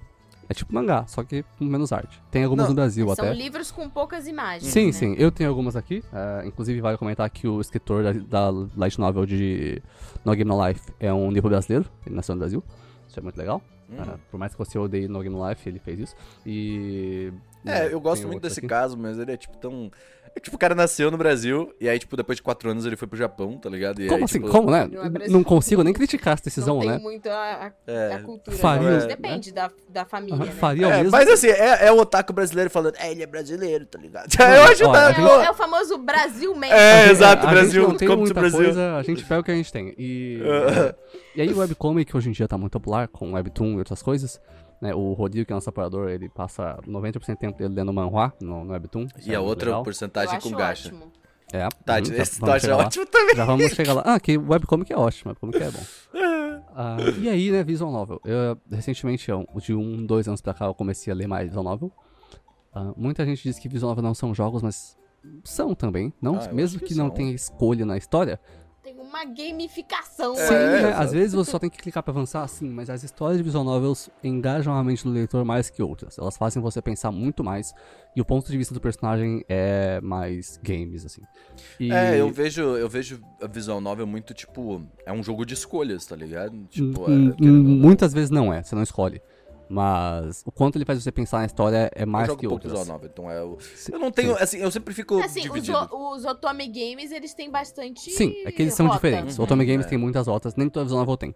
É 0.47 0.53
tipo 0.53 0.73
mangá, 0.73 1.05
só 1.07 1.23
que 1.23 1.43
com 1.57 1.65
menos 1.65 1.91
arte. 1.91 2.21
Tem 2.29 2.43
algumas 2.43 2.65
Não, 2.65 2.69
no 2.71 2.75
Brasil 2.75 3.05
São 3.15 3.25
até. 3.25 3.33
livros 3.33 3.71
com 3.71 3.89
poucas 3.89 4.27
imagens. 4.27 4.71
Sim, 4.71 4.87
né? 4.87 4.91
sim, 4.91 5.15
eu 5.17 5.31
tenho 5.31 5.49
algumas 5.49 5.75
aqui. 5.75 6.03
ah, 6.13 6.43
inclusive, 6.45 6.79
vale 6.81 6.97
comentar 6.97 7.29
que 7.29 7.47
o 7.47 7.59
escritor 7.59 8.03
da, 8.03 8.11
da 8.11 8.67
Light 8.77 8.99
Novel 8.99 9.25
de 9.25 9.81
No 10.23 10.35
Game 10.35 10.49
No 10.49 10.67
Life 10.67 10.93
é 10.99 11.11
um 11.11 11.31
livro 11.31 11.49
brasileiro, 11.49 11.89
ele 12.05 12.15
nasceu 12.15 12.35
no 12.35 12.39
Brasil. 12.39 12.63
Isso 13.07 13.19
é 13.19 13.23
muito 13.23 13.37
legal. 13.37 13.61
Hum. 13.89 13.95
Ah, 13.99 14.17
por 14.29 14.39
mais 14.39 14.51
que 14.51 14.57
você 14.57 14.77
odeie 14.77 15.07
No 15.07 15.21
Game 15.21 15.35
No 15.35 15.47
Life, 15.49 15.67
ele 15.67 15.79
fez 15.79 15.99
isso. 15.99 16.15
E. 16.45 17.31
É, 17.65 17.91
eu 17.91 17.99
gosto 17.99 18.27
muito 18.27 18.41
desse 18.41 18.59
aqui. 18.59 18.67
caso, 18.67 18.95
mas 18.97 19.17
ele 19.17 19.31
é 19.31 19.37
tipo 19.37 19.57
tão. 19.57 19.91
Tipo, 20.41 20.57
o 20.57 20.59
cara 20.59 20.75
nasceu 20.75 21.09
no 21.09 21.17
Brasil 21.17 21.73
e 21.79 21.87
aí, 21.89 21.97
tipo, 21.97 22.15
depois 22.15 22.35
de 22.35 22.43
quatro 22.43 22.69
anos 22.69 22.85
ele 22.85 22.95
foi 22.95 23.07
pro 23.07 23.17
Japão, 23.17 23.57
tá 23.57 23.69
ligado? 23.69 24.01
E 24.01 24.05
Como 24.07 24.17
aí, 24.19 24.23
assim? 24.25 24.39
tipo, 24.39 24.51
Como, 24.51 24.69
né? 24.69 24.87
Não 24.91 25.03
é. 25.05 25.27
Não 25.29 25.43
consigo 25.43 25.81
nem 25.81 25.93
criticar 25.93 26.33
essa 26.33 26.43
decisão, 26.43 26.75
não 26.75 26.81
tem 26.81 26.89
né? 26.91 26.97
muito 26.99 27.27
a, 27.29 27.33
a- 27.67 27.71
É. 27.91 28.13
a 28.15 28.19
cultura. 28.21 28.57
Faria, 28.57 28.89
né? 28.91 28.97
né? 28.99 29.05
Depende 29.07 29.51
da, 29.53 29.71
da 29.89 30.05
família, 30.05 30.35
né? 30.37 30.51
Faria 30.51 30.87
o 30.87 30.91
É, 30.91 30.97
mesmo. 30.97 31.11
mas 31.11 31.27
assim, 31.29 31.47
é, 31.47 31.87
é 31.87 31.91
o 31.91 31.97
otaku 31.99 32.33
brasileiro 32.33 32.69
falando, 32.69 32.95
é, 32.97 33.11
ele 33.11 33.23
é 33.23 33.25
brasileiro, 33.25 33.85
tá 33.85 33.97
ligado? 33.97 34.27
Eu 34.37 34.63
acho 34.65 34.91
tá, 34.91 35.11
É, 35.13 35.19
o, 35.23 35.41
é 35.41 35.49
o 35.49 35.53
famoso 35.53 35.97
Brasil 35.97 36.53
mesmo. 36.53 36.75
É, 36.75 36.91
A 36.93 37.01
gente- 37.03 37.11
exato, 37.11 37.47
a 37.47 37.49
Brasil, 37.49 37.81
gente 37.81 37.89
não 37.91 37.97
tem 37.97 38.33
Brasil. 38.33 38.57
coisa, 38.59 38.95
a 38.97 39.03
gente 39.03 39.23
pega 39.23 39.39
o 39.39 39.43
que 39.43 39.51
a 39.51 39.55
gente 39.55 39.71
tem. 39.71 39.95
E, 39.97 40.41
e 41.35 41.41
aí 41.41 41.51
o 41.51 41.57
webcomic 41.59 42.15
hoje 42.15 42.29
em 42.29 42.33
dia 42.33 42.47
tá 42.47 42.57
muito 42.57 42.73
popular, 42.73 43.07
com 43.07 43.33
webtoon 43.33 43.75
e 43.75 43.77
outras 43.79 44.01
coisas. 44.03 44.39
Né? 44.85 44.93
O 44.95 45.13
Rodrigo, 45.13 45.45
que 45.45 45.51
é 45.53 45.55
nosso 45.55 45.69
apoiador, 45.69 46.09
ele 46.09 46.29
passa 46.29 46.79
90% 46.87 47.33
do 47.33 47.37
tempo 47.37 47.57
dele 47.57 47.73
lendo 47.73 47.91
manhwa 47.93 48.33
no, 48.41 48.63
no 48.63 48.71
webtoon. 48.73 49.07
E 49.25 49.31
é 49.31 49.35
a 49.35 49.39
muito 49.39 49.49
outra 49.49 49.65
legal. 49.69 49.83
Porcentagem 49.83 50.39
com 50.39 50.51
gacha. 50.51 50.89
ótimo. 50.89 51.11
É, 51.53 51.67
Tá, 51.85 52.01
já 52.03 52.15
esse 52.23 52.39
vamos 52.39 52.55
acha 52.55 52.59
chegar 52.65 52.77
lá. 52.77 52.85
ótimo 52.85 53.05
também. 53.05 53.35
Já 53.35 53.45
vamos 53.45 53.71
chegar 53.71 53.93
lá. 53.93 54.01
Ah, 54.05 54.19
que 54.19 54.37
o 54.37 54.49
webcomic 54.49 54.91
é 54.91 54.97
ótimo, 54.97 55.29
webcomic 55.31 55.57
é 55.61 55.71
bom. 55.71 55.83
Ah, 56.77 56.97
e 57.21 57.29
aí, 57.29 57.51
né, 57.51 57.63
Visual 57.63 57.89
Novel. 57.89 58.19
Eu, 58.25 58.57
recentemente, 58.69 59.29
eu, 59.31 59.47
de 59.61 59.73
um, 59.73 60.05
dois 60.05 60.27
anos 60.27 60.41
pra 60.41 60.53
cá, 60.53 60.65
eu 60.65 60.73
comecei 60.73 61.13
a 61.13 61.15
ler 61.15 61.25
mais 61.25 61.45
Visual 61.47 61.63
Novel. 61.63 61.89
Ah, 62.73 62.91
muita 62.97 63.25
gente 63.25 63.43
diz 63.43 63.57
que 63.57 63.69
Visual 63.69 63.91
Novel 63.91 64.03
não 64.03 64.13
são 64.13 64.33
jogos, 64.35 64.61
mas 64.61 64.97
são 65.43 65.73
também. 65.73 66.11
Não, 66.21 66.35
Ah, 66.37 66.51
mesmo 66.51 66.79
que, 66.81 66.87
que 66.87 66.95
não 66.95 67.09
tenha 67.09 67.31
escolha 67.33 67.85
na 67.85 67.95
história. 67.95 68.37
Tem 68.85 68.99
uma 68.99 69.25
gamificação. 69.25 70.35
É, 70.35 70.47
Sim, 70.47 70.53
né, 70.83 70.93
às 70.93 71.11
vezes 71.11 71.33
você 71.33 71.49
só 71.49 71.57
tem 71.57 71.71
que 71.71 71.77
clicar 71.79 72.03
pra 72.03 72.11
avançar, 72.11 72.47
sim, 72.47 72.69
mas 72.69 72.87
as 72.87 73.01
histórias 73.01 73.37
de 73.39 73.43
Visual 73.43 73.63
Novels 73.63 74.11
engajam 74.23 74.75
a 74.75 74.83
mente 74.83 75.03
do 75.03 75.09
leitor 75.09 75.43
mais 75.43 75.71
que 75.71 75.81
outras. 75.81 76.19
Elas 76.19 76.37
fazem 76.37 76.61
você 76.61 76.83
pensar 76.83 77.11
muito 77.11 77.43
mais, 77.43 77.73
e 78.15 78.21
o 78.21 78.25
ponto 78.25 78.51
de 78.51 78.55
vista 78.55 78.75
do 78.75 78.79
personagem 78.79 79.43
é 79.49 79.99
mais 80.01 80.59
games, 80.63 81.03
assim. 81.03 81.23
E- 81.79 81.91
É, 81.91 82.21
eu 82.21 82.29
vejo, 82.31 82.61
eu 82.61 82.87
vejo 82.87 83.19
a 83.41 83.47
visual 83.47 83.81
novel 83.81 84.05
muito, 84.05 84.35
tipo, 84.35 84.85
é 85.03 85.11
um 85.11 85.23
jogo 85.23 85.47
de 85.47 85.55
escolhas, 85.55 86.05
tá 86.05 86.15
ligado? 86.15 86.55
Tipo, 86.67 87.09
Hum, 87.09 87.29
é, 87.29 87.41
ou 87.41 87.47
não. 87.47 87.63
muitas 87.63 88.13
vezes 88.13 88.29
não 88.29 88.53
é, 88.53 88.61
você 88.61 88.75
não 88.75 88.83
escolhe. 88.83 89.19
Mas 89.69 90.43
o 90.45 90.51
quanto 90.51 90.77
ele 90.77 90.85
faz 90.85 91.01
você 91.03 91.11
pensar 91.11 91.39
na 91.39 91.45
história 91.45 91.89
é 91.95 92.03
eu 92.03 92.07
mais 92.07 92.27
jogo 92.27 92.39
que 92.39 92.47
outras. 92.47 92.71
visual 92.71 92.85
novel, 92.87 93.09
então 93.11 93.29
é 93.31 93.41
o... 93.43 93.57
Eu 93.91 93.99
não 93.99 94.11
tenho, 94.11 94.35
sim. 94.37 94.43
assim, 94.43 94.57
eu 94.59 94.71
sempre 94.71 94.93
fico 94.93 95.19
Assim, 95.19 95.39
os, 95.41 95.45
dividido. 95.45 95.77
o- 95.91 96.15
os 96.15 96.23
Otome 96.25 96.67
Games, 96.67 97.11
eles 97.11 97.33
têm 97.33 97.49
bastante 97.49 98.11
Sim, 98.11 98.33
é 98.45 98.51
que 98.51 98.61
eles 98.61 98.73
são 98.73 98.85
rota. 98.87 98.97
diferentes. 98.97 99.37
Uhum, 99.37 99.41
o 99.41 99.45
Otome 99.45 99.65
Games 99.65 99.85
é. 99.85 99.89
tem 99.89 99.97
muitas 99.97 100.27
rotas, 100.27 100.55
nem 100.55 100.69
toda 100.69 100.85
Visual 100.85 101.01
Novel 101.01 101.17
tem. 101.17 101.35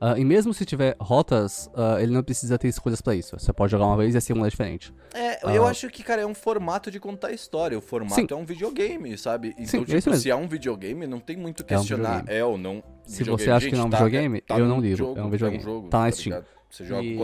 Ah, 0.00 0.18
e 0.18 0.24
mesmo 0.24 0.52
se 0.52 0.64
tiver 0.66 0.96
rotas, 1.00 1.70
ah, 1.74 1.96
ele 2.00 2.12
não 2.12 2.22
precisa 2.22 2.58
ter 2.58 2.68
escolhas 2.68 3.00
pra 3.00 3.14
isso. 3.14 3.38
Você 3.38 3.52
pode 3.52 3.70
jogar 3.72 3.86
uma 3.86 3.96
vez 3.96 4.14
e 4.14 4.18
a 4.18 4.20
segunda 4.20 4.46
é 4.48 4.50
diferente. 4.50 4.92
É, 5.14 5.56
eu 5.56 5.64
Ah. 5.64 5.70
acho 5.70 5.88
que, 5.88 6.02
cara, 6.02 6.20
é 6.22 6.26
um 6.26 6.34
formato 6.34 6.90
de 6.90 6.98
contar 7.00 7.32
história. 7.32 7.78
O 7.78 7.80
formato 7.80 8.14
Sim. 8.16 8.26
é 8.28 8.34
um 8.34 8.44
videogame, 8.44 9.16
sabe? 9.16 9.50
Então, 9.56 9.66
Sim, 9.66 9.76
é 9.78 9.80
tipo, 9.84 9.96
isso 9.98 10.10
mesmo. 10.10 10.22
se 10.22 10.30
é 10.30 10.36
um 10.36 10.46
videogame, 10.48 11.06
não 11.06 11.20
tem 11.20 11.36
muito 11.36 11.62
É 11.62 11.64
um 11.76 11.78
questionar. 11.78 12.24
É, 12.26 12.44
ou 12.44 12.58
não. 12.58 12.82
Se 13.04 13.18
videogame. 13.18 13.44
você 13.44 13.50
acha 13.50 13.68
que 13.70 13.74
não 13.76 13.84
é 13.84 13.86
um 13.86 13.90
tá- 13.90 13.96
videogame, 13.98 14.40
tá 14.40 14.58
eu 14.58 14.66
não 14.66 14.80
ligo. 14.80 14.96
jogo, 14.96 15.18
É 15.18 15.22
um 15.22 15.30
videogame. 15.30 15.62
jogo, 15.62 15.88
Tá 15.88 16.00
na 16.00 16.10
Steam. 16.10 16.36
ligado? 16.38 16.53
Você 16.74 16.84
joga 16.84 17.04
E-. 17.04 17.16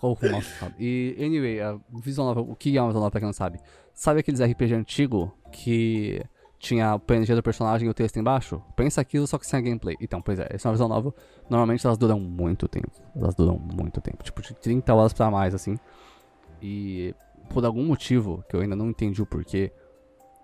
Oh, 0.00 0.16
nossa, 0.30 0.58
cara. 0.58 0.74
E, 0.78 1.16
anyway, 1.18 1.60
a 1.60 1.78
Visual 1.92 2.28
Novel, 2.28 2.52
o 2.52 2.56
que 2.56 2.76
é 2.76 2.80
uma 2.80 2.88
Visual 2.88 3.02
Novel 3.02 3.10
pra 3.10 3.20
quem 3.20 3.26
não 3.26 3.32
sabe? 3.32 3.58
Sabe 3.92 4.20
aqueles 4.20 4.40
RPG 4.40 4.74
antigo 4.74 5.36
que 5.50 6.22
tinha 6.58 6.94
o 6.94 7.00
PNG 7.00 7.34
do 7.34 7.42
personagem 7.42 7.88
e 7.88 7.90
o 7.90 7.94
texto 7.94 8.18
embaixo? 8.18 8.62
Pensa 8.76 9.00
aquilo, 9.00 9.26
só 9.26 9.36
que 9.36 9.46
sem 9.46 9.58
a 9.58 9.62
gameplay. 9.62 9.96
Então, 10.00 10.22
pois 10.22 10.38
é, 10.38 10.46
essa 10.50 10.66
é 10.66 10.70
uma 10.70 10.74
Visual 10.74 10.88
Novel. 10.88 11.14
Normalmente 11.50 11.84
elas 11.84 11.98
duram 11.98 12.20
muito 12.20 12.68
tempo. 12.68 12.92
Elas 13.16 13.34
duram 13.34 13.58
muito 13.58 14.00
tempo. 14.00 14.22
Tipo, 14.22 14.40
de 14.42 14.54
30 14.54 14.94
horas 14.94 15.12
pra 15.12 15.28
mais, 15.28 15.54
assim. 15.54 15.76
E 16.60 17.14
por 17.50 17.64
algum 17.64 17.84
motivo, 17.84 18.44
que 18.48 18.54
eu 18.54 18.60
ainda 18.60 18.76
não 18.76 18.90
entendi 18.90 19.20
o 19.20 19.26
porquê, 19.26 19.72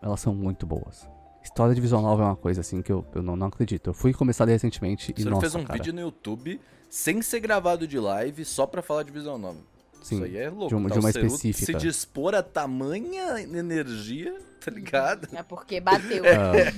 elas 0.02 0.18
são 0.20 0.34
muito 0.34 0.66
boas. 0.66 1.08
História 1.48 1.74
de 1.74 1.80
Visual 1.80 2.02
Novel 2.02 2.26
é 2.26 2.28
uma 2.28 2.36
coisa 2.36 2.60
assim 2.60 2.82
que 2.82 2.92
eu, 2.92 3.04
eu 3.14 3.22
não, 3.22 3.34
não 3.34 3.46
acredito. 3.48 3.88
Eu 3.90 3.94
fui 3.94 4.12
começar 4.12 4.44
recentemente 4.46 5.12
e 5.16 5.22
Você 5.22 5.28
nossa, 5.30 5.40
fez 5.40 5.54
um 5.54 5.64
cara, 5.64 5.78
vídeo 5.78 5.92
no 5.94 6.00
YouTube 6.00 6.60
sem 6.90 7.20
ser 7.22 7.40
gravado 7.40 7.86
de 7.86 7.98
live, 7.98 8.44
só 8.44 8.66
pra 8.66 8.80
falar 8.82 9.02
de 9.02 9.10
visual 9.10 9.38
novel. 9.38 9.62
Sim, 10.02 10.16
Isso 10.16 10.24
aí 10.24 10.36
é 10.36 10.48
louco. 10.48 10.68
de 10.68 10.74
uma- 10.76 10.88
tá? 10.88 10.94
de 10.94 11.00
uma 11.00 11.10
específica. 11.10 11.66
Se 11.66 11.74
dispor 11.74 12.34
a 12.34 12.42
tamanha 12.42 13.40
energia, 13.40 14.38
tá 14.64 14.70
ligado? 14.70 15.26
É 15.32 15.42
porque 15.42 15.80
bateu. 15.80 16.24
É. 16.24 16.72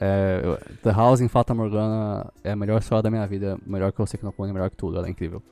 É, 0.00 0.40
eu- 0.44 0.58
The 0.82 0.92
House 0.92 1.20
em 1.20 1.28
Fata 1.28 1.52
Morgana 1.54 2.30
é 2.44 2.52
a 2.52 2.56
melhor 2.56 2.80
história 2.80 3.02
da 3.02 3.10
minha 3.10 3.26
vida. 3.26 3.58
Melhor 3.66 3.92
que 3.92 3.98
eu 4.00 4.06
sei 4.06 4.18
que 4.18 4.24
não 4.24 4.30
Clone, 4.32 4.52
melhor 4.52 4.70
que 4.70 4.76
tudo. 4.76 4.96
Ela 4.98 5.08
é 5.08 5.10
incrível. 5.10 5.42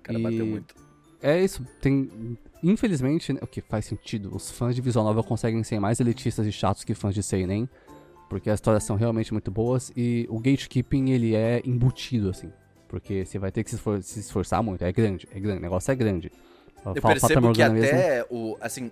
O 0.00 0.02
cara 0.02 0.18
E- 0.18 0.22
bateu 0.22 0.46
muito. 0.46 0.74
É 1.22 1.40
isso. 1.42 1.64
Tem. 1.80 2.36
Infelizmente, 2.62 3.32
né, 3.32 3.38
o 3.42 3.46
que 3.46 3.60
faz 3.60 3.84
sentido, 3.86 4.34
os 4.34 4.50
fãs 4.50 4.74
de 4.74 4.80
Visual 4.80 5.04
Novel 5.04 5.22
conseguem 5.22 5.62
ser 5.62 5.78
mais 5.78 6.00
elitistas 6.00 6.44
e 6.46 6.50
chatos 6.52 6.82
que 6.84 6.92
fãs 6.94 7.14
de 7.14 7.22
Seinen. 7.22 7.68
Porque 8.28 8.50
as 8.50 8.56
histórias 8.58 8.84
são 8.84 8.96
realmente 8.96 9.32
muito 9.32 9.50
boas 9.50 9.90
e 9.96 10.26
o 10.28 10.38
gatekeeping 10.38 11.10
ele 11.10 11.34
é 11.34 11.62
embutido, 11.64 12.28
assim. 12.30 12.52
Porque 12.86 13.24
você 13.24 13.38
vai 13.38 13.50
ter 13.52 13.64
que 13.64 13.70
se, 13.70 13.76
esfor- 13.76 14.02
se 14.02 14.20
esforçar 14.20 14.62
muito. 14.62 14.82
É 14.82 14.92
grande, 14.92 15.26
é 15.34 15.40
grande. 15.40 15.58
O 15.58 15.62
negócio 15.62 15.90
é 15.90 15.94
grande. 15.94 16.30
Eu 16.76 16.82
Fa- 16.82 16.94
Fata 16.94 17.08
percebo 17.08 17.40
que 17.40 17.46
Morgana 17.46 17.74
mesmo- 17.74 17.98
até 17.98 18.26
o. 18.30 18.56
Assim, 18.60 18.90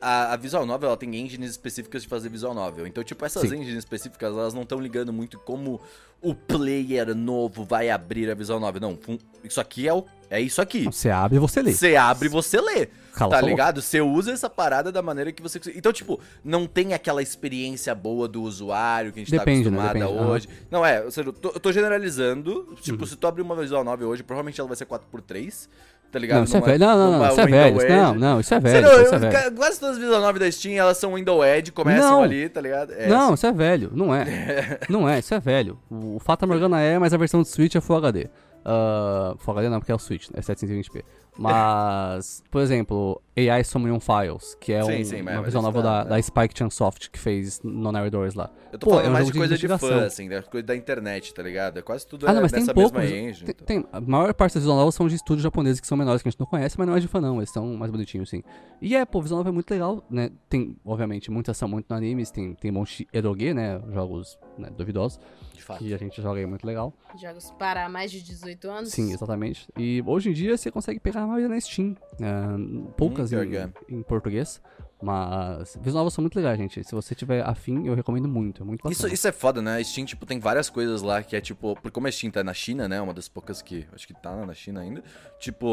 a, 0.00 0.32
a 0.32 0.36
Visual 0.36 0.64
Novel 0.66 0.88
ela 0.88 0.96
tem 0.96 1.14
engines 1.16 1.50
específicas 1.50 2.02
de 2.02 2.08
fazer 2.08 2.28
Visual 2.28 2.54
Novel. 2.54 2.86
Então, 2.86 3.02
tipo, 3.04 3.24
essas 3.24 3.48
Sim. 3.48 3.56
engines 3.56 3.78
específicas, 3.78 4.32
elas 4.32 4.54
não 4.54 4.62
estão 4.62 4.78
ligando 4.78 5.12
muito 5.12 5.38
como 5.38 5.80
o 6.22 6.34
player 6.34 7.14
novo 7.14 7.64
vai 7.64 7.90
abrir 7.90 8.30
a 8.30 8.34
Visual 8.34 8.58
Novel. 8.58 8.80
Não, 8.80 8.98
isso 9.44 9.60
aqui 9.60 9.86
é, 9.86 9.92
o, 9.92 10.04
é 10.30 10.40
isso 10.40 10.60
aqui. 10.62 10.84
Você 10.84 11.10
abre 11.10 11.36
e 11.36 11.40
você 11.40 11.62
lê. 11.62 11.72
Você 11.72 11.94
abre 11.96 12.26
e 12.26 12.30
você 12.30 12.60
lê. 12.60 12.88
Cala 13.14 13.30
tá 13.30 13.40
ligado? 13.40 13.80
Você 13.80 14.00
usa 14.00 14.30
essa 14.32 14.50
parada 14.50 14.92
da 14.92 15.00
maneira 15.00 15.32
que 15.32 15.40
você. 15.42 15.58
Então, 15.74 15.90
tipo, 15.92 16.20
não 16.44 16.66
tem 16.66 16.92
aquela 16.92 17.22
experiência 17.22 17.94
boa 17.94 18.28
do 18.28 18.42
usuário 18.42 19.10
que 19.12 19.20
a 19.20 19.24
gente 19.24 19.30
Depende, 19.30 19.64
tá 19.64 19.70
né? 19.70 19.76
acostumada 19.78 19.98
Depende, 19.98 20.18
aham. 20.22 20.32
hoje. 20.32 20.48
Não, 20.70 20.84
é, 20.84 21.02
ou 21.02 21.10
seja, 21.10 21.28
eu 21.28 21.32
tô, 21.32 21.48
eu 21.48 21.60
tô 21.60 21.72
generalizando. 21.72 22.76
Tipo, 22.82 23.00
Uhum. 23.00 23.06
se 23.06 23.16
tu 23.16 23.26
abrir 23.26 23.40
uma 23.42 23.56
Visual 23.56 23.82
Novel 23.84 24.08
hoje, 24.08 24.22
provavelmente 24.22 24.60
ela 24.60 24.68
vai 24.68 24.76
ser 24.76 24.84
4x3. 24.86 25.68
Tá 26.10 26.18
ligado? 26.18 26.36
Não, 26.38 26.44
isso 26.44 26.56
é 26.56 26.60
Numa- 26.60 26.66
velho. 26.72 26.78
Não, 26.86 26.96
não, 26.96 27.18
não. 27.18 27.28
Isso 27.28 27.40
é 27.40 27.46
velho. 27.46 27.76
Edge. 27.82 27.88
Não, 27.88 28.14
não, 28.14 28.40
isso 28.40 28.54
é 28.54 28.60
velho. 28.60 28.86
Sério, 28.88 29.02
Isso 29.04 29.14
é 29.14 29.18
velho. 29.18 29.52
quase 29.56 29.80
todas 29.80 29.96
as 29.96 30.00
Visual 30.02 30.20
Novel 30.20 30.40
da 30.40 30.50
Steam, 30.50 30.74
elas 30.78 30.96
são 30.98 31.14
Window 31.14 31.44
Edge, 31.44 31.72
começam 31.72 32.10
Não. 32.10 32.22
ali, 32.22 32.48
tá 32.48 32.60
ligado? 32.60 32.92
É, 32.92 33.06
não, 33.08 33.34
isso 33.34 33.46
é 33.46 33.52
velho. 33.52 33.90
Não 33.92 34.14
é. 34.14 34.78
não 34.88 35.08
é, 35.08 35.18
isso 35.18 35.34
é 35.34 35.40
velho. 35.40 35.78
O 35.90 36.18
Fata 36.20 36.46
Morgana 36.46 36.80
é, 36.80 36.98
mas 36.98 37.12
a 37.12 37.16
versão 37.16 37.42
do 37.42 37.46
Switch 37.46 37.74
é 37.74 37.80
Full 37.80 37.96
HD. 37.96 38.28
Ah, 38.64 39.34
Full 39.38 39.52
HD 39.54 39.68
não, 39.68 39.78
porque 39.78 39.92
é 39.92 39.94
o 39.94 39.98
Switch, 39.98 40.28
né? 40.30 40.38
É 40.38 40.40
720p. 40.40 41.02
Mas, 41.38 42.42
por 42.50 42.60
exemplo, 42.60 43.20
AI 43.36 43.62
Summon 43.64 44.00
Files, 44.00 44.56
que 44.60 44.72
é 44.72 44.82
Sim, 44.82 45.00
um, 45.00 45.04
sim, 45.04 45.20
uma 45.22 45.42
visão 45.42 45.60
nova 45.62 45.82
tá- 45.82 45.98
da, 45.98 46.04
tá. 46.04 46.10
da 46.16 46.22
Spike 46.22 46.58
Chunsoft, 46.58 47.10
que 47.10 47.18
fez 47.18 47.60
Non 47.62 47.92
Doors 48.10 48.34
lá. 48.34 48.50
Eu 48.72 48.78
tô 48.78 48.86
Pô, 48.86 48.90
falando 48.92 49.06
é 49.06 49.08
um 49.10 49.12
mais 49.12 49.26
de 49.26 49.32
coisa 49.32 49.56
de, 49.56 49.64
investigação. 49.66 49.88
fã, 50.00 50.06
assim, 50.06 50.28
né? 50.28 50.42
Coisa 50.42 50.66
da 50.66 50.76
internet, 50.76 51.32
tá 51.34 51.42
ligado? 51.42 51.78
É 51.78 51.82
quase 51.82 52.06
tudo 52.06 52.26
Ah, 52.26 52.30
é 52.30 52.34
não, 52.34 52.42
mas 52.42 52.52
tem 52.52 52.64
mesma 52.74 53.04
engine. 53.04 53.52
Tem, 53.52 53.54
então. 53.54 53.66
tem- 53.66 53.84
a 53.92 54.00
maior 54.00 54.32
parte 54.34 54.54
das 54.54 54.62
visual 54.62 54.76
novels 54.76 54.94
são 54.94 55.06
de 55.08 55.14
estúdios 55.14 55.42
japoneses 55.42 55.80
que 55.80 55.86
são 55.86 55.96
menores, 55.96 56.22
que 56.22 56.28
a 56.28 56.30
gente 56.30 56.40
não 56.40 56.46
conhece, 56.46 56.76
mas 56.78 56.86
não 56.86 56.96
é 56.96 57.00
de 57.00 57.08
fã 57.08 57.20
não, 57.20 57.36
eles 57.38 57.50
são 57.50 57.66
mais 57.76 57.90
bonitinhos, 57.90 58.28
sim. 58.30 58.42
E 58.80 58.96
é, 58.96 59.04
pô, 59.04 59.20
visual 59.20 59.38
novel 59.38 59.50
é 59.52 59.54
muito 59.54 59.70
legal, 59.70 60.02
né? 60.10 60.30
Tem, 60.48 60.76
obviamente, 60.84 61.30
muitas 61.30 61.56
são 61.56 61.68
muito 61.68 61.86
no 61.88 61.96
animes, 61.96 62.30
tem, 62.30 62.54
tem 62.54 62.70
um 62.70 62.74
monte 62.74 62.98
de 63.04 63.08
eroge, 63.12 63.52
né? 63.54 63.80
Jogos 63.92 64.38
né, 64.58 64.68
duvidosos, 64.76 65.20
De 65.54 65.62
fato. 65.62 65.78
que 65.78 65.92
a 65.92 65.98
gente 65.98 66.20
joga 66.22 66.40
aí 66.40 66.46
muito 66.46 66.66
legal. 66.66 66.92
Jogos 67.14 67.50
para 67.58 67.88
mais 67.88 68.10
de 68.10 68.22
18 68.22 68.70
anos. 68.70 68.90
Sim, 68.90 69.12
exatamente. 69.12 69.68
E 69.76 70.02
hoje 70.06 70.30
em 70.30 70.32
dia 70.32 70.56
você 70.56 70.70
consegue 70.70 70.98
pegar 71.00 71.25
a 71.26 71.28
maioria 71.28 71.48
na 71.54 71.60
Steam. 71.60 71.96
é, 72.20 72.90
poucas 72.96 73.32
Hum, 73.32 73.42
em, 73.42 73.48
pior 73.50 73.70
em 73.88 74.02
português. 74.02 74.60
Mas 75.02 75.76
visual 75.82 76.00
novels 76.00 76.14
são 76.14 76.22
muito 76.22 76.36
legais, 76.36 76.56
gente. 76.58 76.82
Se 76.82 76.94
você 76.94 77.14
tiver 77.14 77.46
afim, 77.46 77.86
eu 77.86 77.94
recomendo 77.94 78.26
muito. 78.26 78.62
É 78.62 78.64
muito 78.64 78.78
bacana. 78.78 78.92
Isso, 78.94 79.06
isso 79.06 79.28
é 79.28 79.32
foda, 79.32 79.60
né? 79.60 79.76
A 79.76 79.84
Steam, 79.84 80.06
tipo, 80.06 80.24
tem 80.24 80.38
várias 80.40 80.70
coisas 80.70 81.02
lá 81.02 81.22
que 81.22 81.36
é 81.36 81.40
tipo. 81.40 81.74
Porque 81.74 81.90
como 81.90 82.06
a 82.06 82.10
Steam 82.10 82.30
tá 82.30 82.42
na 82.42 82.54
China, 82.54 82.88
né? 82.88 82.98
Uma 82.98 83.12
das 83.12 83.28
poucas 83.28 83.60
que. 83.60 83.86
Acho 83.92 84.06
que 84.06 84.14
tá 84.14 84.34
na 84.46 84.54
China 84.54 84.80
ainda. 84.80 85.02
Tipo, 85.38 85.68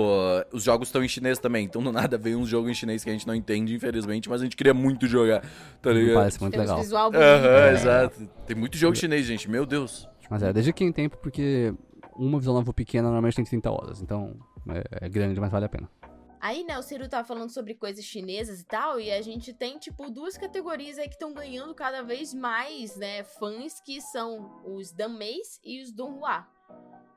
os 0.51 0.61
jogos 0.63 0.89
estão 0.89 1.01
em 1.01 1.07
chinês 1.07 1.39
também. 1.39 1.63
Então 1.63 1.81
do 1.81 1.89
nada 1.89 2.17
vem 2.17 2.35
um 2.35 2.45
jogo 2.45 2.69
em 2.69 2.73
chinês 2.73 3.01
que 3.01 3.09
a 3.09 3.13
gente 3.13 3.25
não 3.25 3.33
entende, 3.33 3.73
infelizmente, 3.73 4.27
mas 4.29 4.41
a 4.41 4.43
gente 4.43 4.57
queria 4.57 4.73
muito 4.73 5.07
jogar, 5.07 5.41
tá 5.81 5.91
ligado? 5.93 6.15
Parece 6.15 6.41
muito 6.41 6.51
Tem 6.51 6.59
legal. 6.61 6.79
visual 6.81 7.09
bonito, 7.09 7.25
Aham, 7.25 7.41
né? 7.47 7.73
exato. 7.73 8.27
Tem 8.45 8.55
muito 8.57 8.77
jogo 8.77 8.93
chinês, 8.97 9.25
gente. 9.25 9.49
Meu 9.49 9.65
Deus. 9.65 10.05
Mas 10.29 10.43
é, 10.43 10.51
dediquem 10.51 10.91
tempo 10.91 11.17
porque 11.17 11.73
uma 12.13 12.39
visual 12.39 12.57
novel 12.57 12.73
pequena 12.73 13.03
normalmente 13.03 13.37
tem 13.37 13.45
30 13.45 13.71
horas. 13.71 14.01
Então, 14.01 14.35
é, 14.69 15.05
é 15.05 15.09
grande, 15.09 15.39
mas 15.39 15.51
vale 15.51 15.65
a 15.65 15.69
pena. 15.69 15.89
Aí, 16.43 16.65
né, 16.65 16.77
o 16.77 16.83
Ciro 16.83 17.07
tava 17.07 17.25
falando 17.25 17.49
sobre 17.49 17.73
coisas 17.73 18.03
chinesas 18.03 18.59
e 18.59 18.65
tal, 18.65 18.99
e 18.99 19.09
a 19.09 19.21
gente 19.21 19.53
tem, 19.53 19.77
tipo, 19.77 20.11
duas 20.11 20.37
categorias 20.37 20.99
aí 20.99 21.07
que 21.07 21.13
estão 21.13 21.33
ganhando 21.33 21.73
cada 21.73 22.03
vez 22.03 22.33
mais, 22.33 22.97
né, 22.97 23.23
fãs, 23.23 23.79
que 23.79 24.01
são 24.01 24.61
os 24.65 24.91
Danmeis 24.91 25.61
e 25.63 25.81
os 25.81 25.89
Donghua. 25.93 26.45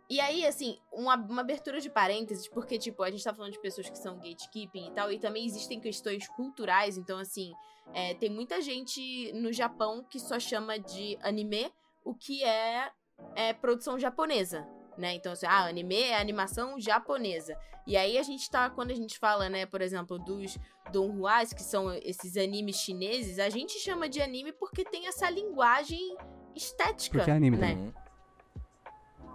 E 0.09 0.21
aí, 0.21 0.47
assim, 0.47 0.79
uma, 0.93 1.17
uma 1.17 1.41
abertura 1.41 1.81
de 1.81 1.91
parênteses, 1.91 2.47
porque, 2.47 2.79
tipo, 2.79 3.03
a 3.03 3.11
gente 3.11 3.25
tá 3.25 3.35
falando 3.35 3.53
de 3.53 3.61
pessoas 3.61 3.91
que 3.91 3.99
são 3.99 4.15
gatekeeping 4.15 4.91
e 4.91 4.93
tal, 4.93 5.11
e 5.11 5.19
também 5.19 5.45
existem 5.45 5.81
questões 5.81 6.29
culturais, 6.29 6.97
então, 6.97 7.19
assim, 7.19 7.53
é, 7.93 8.15
tem 8.15 8.31
muita 8.31 8.61
gente 8.61 9.33
no 9.33 9.53
Japão 9.53 10.05
que 10.09 10.21
só 10.21 10.39
chama 10.39 10.79
de 10.79 11.19
anime 11.21 11.73
o 12.05 12.15
que 12.15 12.45
é, 12.45 12.93
é 13.35 13.53
produção 13.53 13.99
japonesa, 13.99 14.69
né? 14.99 15.15
Então, 15.15 15.33
assim, 15.33 15.47
ah, 15.47 15.67
anime 15.67 15.97
é 16.03 16.19
animação 16.19 16.81
japonesa. 16.81 17.57
E 17.87 17.97
aí 17.97 18.19
a 18.19 18.23
gente 18.23 18.51
tá, 18.51 18.69
quando 18.69 18.91
a 18.91 18.95
gente 18.95 19.19
fala, 19.19 19.49
né, 19.49 19.65
por 19.65 19.81
exemplo, 19.81 20.19
dos 20.19 20.59
donhuas, 20.91 21.53
que 21.53 21.63
são 21.63 21.93
esses 21.95 22.37
animes 22.37 22.77
chineses, 22.77 23.39
a 23.39 23.49
gente 23.49 23.79
chama 23.79 24.09
de 24.09 24.21
anime 24.21 24.53
porque 24.53 24.85
tem 24.85 25.07
essa 25.07 25.31
linguagem 25.31 26.17
estética, 26.55 27.19
Porque 27.19 27.31
é 27.31 27.35
anime 27.35 27.57
né? 27.57 27.69
também. 27.71 27.95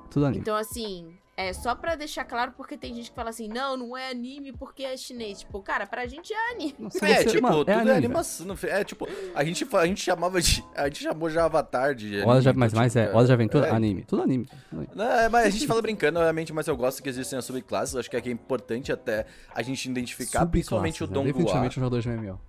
Tudo 0.10 0.26
anime. 0.26 0.42
Então, 0.42 0.56
assim, 0.56 1.18
é 1.48 1.54
só 1.54 1.76
pra 1.76 1.96
deixar 1.96 2.24
claro, 2.26 2.54
porque 2.56 2.78
tem 2.78 2.94
gente 2.94 3.10
que 3.10 3.16
fala 3.16 3.30
assim, 3.30 3.48
não, 3.48 3.76
não 3.76 3.98
é 3.98 4.10
anime 4.12 4.52
porque 4.54 4.84
é 4.84 4.96
chinês. 4.96 5.40
Tipo, 5.40 5.62
cara, 5.62 5.86
pra 5.86 6.06
gente 6.08 6.34
é 6.34 6.52
anime. 6.52 6.76
Nossa, 6.80 7.06
É, 7.12 7.24
tipo, 7.24 7.42
mano, 7.42 7.58
tudo 7.58 7.70
é, 7.70 7.74
anime, 7.74 7.88
velho. 7.88 7.98
animação. 8.06 8.46
não 8.46 8.56
É, 8.64 8.84
tipo, 8.84 9.08
a 9.36 9.44
gente, 9.44 9.68
a 9.76 9.86
gente 9.86 10.02
chamava 10.02 10.42
de. 10.42 10.64
A 10.76 10.86
gente 10.86 11.04
chamou 11.04 11.30
já 11.30 11.46
Avatar 11.46 11.96
de. 11.96 12.22
Hora 12.22 12.42
de, 12.42 12.50
anime, 12.50 12.60
mas, 12.60 12.72
então, 12.72 12.82
mas 12.84 12.94
tipo, 12.94 13.00
é, 13.00 13.06
cara, 13.06 13.18
Hora 13.18 13.28
de 13.28 13.34
Aventura, 13.34 13.68
é, 13.68 13.72
anime. 13.72 14.04
Tudo 14.04 14.22
anime. 14.22 14.46
Tudo 14.46 14.80
anime. 14.80 14.90
Não, 14.96 15.06
é, 15.06 15.30
mas 15.30 15.46
a 15.46 15.50
gente 15.50 15.68
fala 15.68 15.82
brincando, 15.82 16.20
obviamente, 16.20 16.54
mas 16.54 16.68
eu 16.68 16.78
gosto 16.78 17.02
que 17.02 17.10
existem 17.10 17.38
as 17.38 17.46
subclasses. 17.46 17.96
Acho 17.96 18.10
que 18.10 18.18
aqui 18.18 18.30
é 18.30 18.32
importante 18.32 18.92
até 18.92 19.26
a 19.54 19.62
gente 19.62 19.90
identificar, 19.90 20.46
principalmente 20.46 21.04
o 21.04 21.08
né? 21.08 21.14
Donghua. 21.14 21.32
Definitivamente 21.32 21.80
um 21.80 21.84
jogador 21.84 22.02
de 22.02 22.10
MMO. 22.10 22.40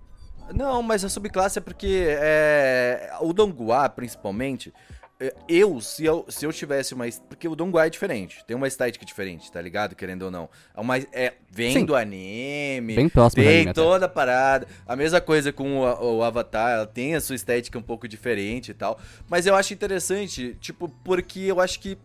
Não, 0.53 0.83
mas 0.83 1.05
a 1.05 1.09
subclasse 1.09 1.59
é 1.59 1.61
porque 1.61 2.05
é, 2.09 3.11
o 3.21 3.31
Donghua, 3.31 3.87
principalmente, 3.89 4.73
é, 5.01 5.02
eu 5.47 5.79
se, 5.81 6.05
eu, 6.05 6.25
se 6.27 6.45
eu 6.45 6.51
tivesse 6.51 6.93
uma... 6.93 7.05
Porque 7.29 7.47
o 7.47 7.55
Donghua 7.55 7.85
é 7.85 7.89
diferente, 7.89 8.43
tem 8.45 8.55
uma 8.55 8.67
estética 8.67 9.05
diferente, 9.05 9.51
tá 9.51 9.61
ligado? 9.61 9.95
Querendo 9.95 10.23
ou 10.23 10.31
não. 10.31 10.49
É 10.75 10.81
uma, 10.81 10.97
é, 10.97 11.33
vem 11.49 11.73
Sim. 11.73 11.85
do 11.85 11.95
anime, 11.95 12.95
Bem 12.95 13.09
próximo 13.09 13.43
tem 13.43 13.51
anime 13.51 13.71
até. 13.71 13.81
toda 13.81 14.05
a 14.05 14.09
parada. 14.09 14.67
A 14.87 14.95
mesma 14.95 15.21
coisa 15.21 15.53
com 15.53 15.79
o, 15.79 16.17
o 16.17 16.23
Avatar, 16.23 16.71
ela 16.73 16.87
tem 16.87 17.15
a 17.15 17.21
sua 17.21 17.35
estética 17.35 17.77
um 17.77 17.83
pouco 17.83 18.07
diferente 18.07 18.71
e 18.71 18.73
tal. 18.73 18.99
Mas 19.29 19.45
eu 19.45 19.55
acho 19.55 19.73
interessante, 19.73 20.57
tipo, 20.59 20.89
porque 21.03 21.39
eu 21.41 21.59
acho 21.59 21.79
que 21.79 21.97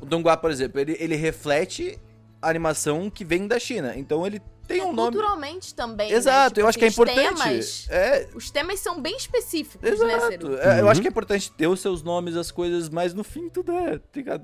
o 0.00 0.06
Donghua, 0.06 0.36
por 0.36 0.50
exemplo, 0.50 0.80
ele, 0.80 0.96
ele 0.98 1.16
reflete 1.16 1.98
a 2.40 2.48
animação 2.48 3.10
que 3.10 3.24
vem 3.24 3.46
da 3.46 3.58
China. 3.58 3.94
Então 3.96 4.26
ele 4.26 4.40
tem 4.66 4.82
um 4.82 4.92
nome... 4.92 5.12
Culturalmente 5.12 5.74
também. 5.74 6.10
né? 6.10 6.16
Exato, 6.16 6.54
Tipo 6.54 6.60
eu 6.60 6.68
acho 6.68 6.78
que 6.78 6.84
é 6.84 6.88
assim, 6.88 7.02
os 7.02 7.08
importante. 7.10 7.38
Temas, 7.44 7.86
É, 7.90 8.28
os 8.34 8.50
temas 8.50 8.80
são 8.80 9.00
bem 9.00 9.16
específicos, 9.16 9.80
né, 10.00 10.14
Exato. 10.14 10.30
Ciro? 10.32 10.56
É, 10.58 10.80
Eu 10.80 10.84
Uhum. 10.84 10.90
acho 10.90 11.00
que 11.00 11.06
é 11.06 11.10
importante 11.10 11.50
ter 11.52 11.66
os 11.66 11.80
seus 11.80 12.02
nomes, 12.02 12.36
as 12.36 12.50
coisas, 12.50 12.88
mas 12.88 13.14
no 13.14 13.22
fim 13.24 13.48
tudo 13.48 13.72
é? 13.72 13.98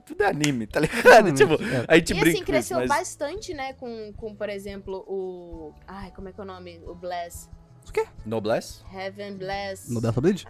Tudo 0.07 0.23
é 0.23 0.27
anime, 0.27 0.67
tá 0.67 0.81
ligado? 0.81 0.99
Exatamente, 1.29 1.37
tipo, 1.45 1.55
é. 1.63 1.85
a 1.89 1.97
gente 1.97 2.11
E 2.13 2.15
brinca 2.15 2.29
assim, 2.31 2.39
com 2.41 2.45
cresceu 2.47 2.79
isso, 2.81 2.89
mas... 2.89 2.99
bastante, 2.99 3.55
né, 3.55 3.73
com, 3.75 4.13
com, 4.15 4.35
por 4.35 4.49
exemplo, 4.49 5.05
o... 5.09 5.75
Ai, 5.87 6.11
como 6.15 6.29
é 6.29 6.33
que 6.33 6.41
é 6.41 6.43
o 6.43 6.47
nome? 6.47 6.81
O 6.87 6.95
Bless. 6.95 7.49
O 7.89 7.93
quê? 7.93 8.07
Noblesse? 8.25 8.81
Heaven 8.95 9.37
Bless. 9.37 9.93
No 9.93 10.01
Delta 10.01 10.21
Bleed? 10.21 10.47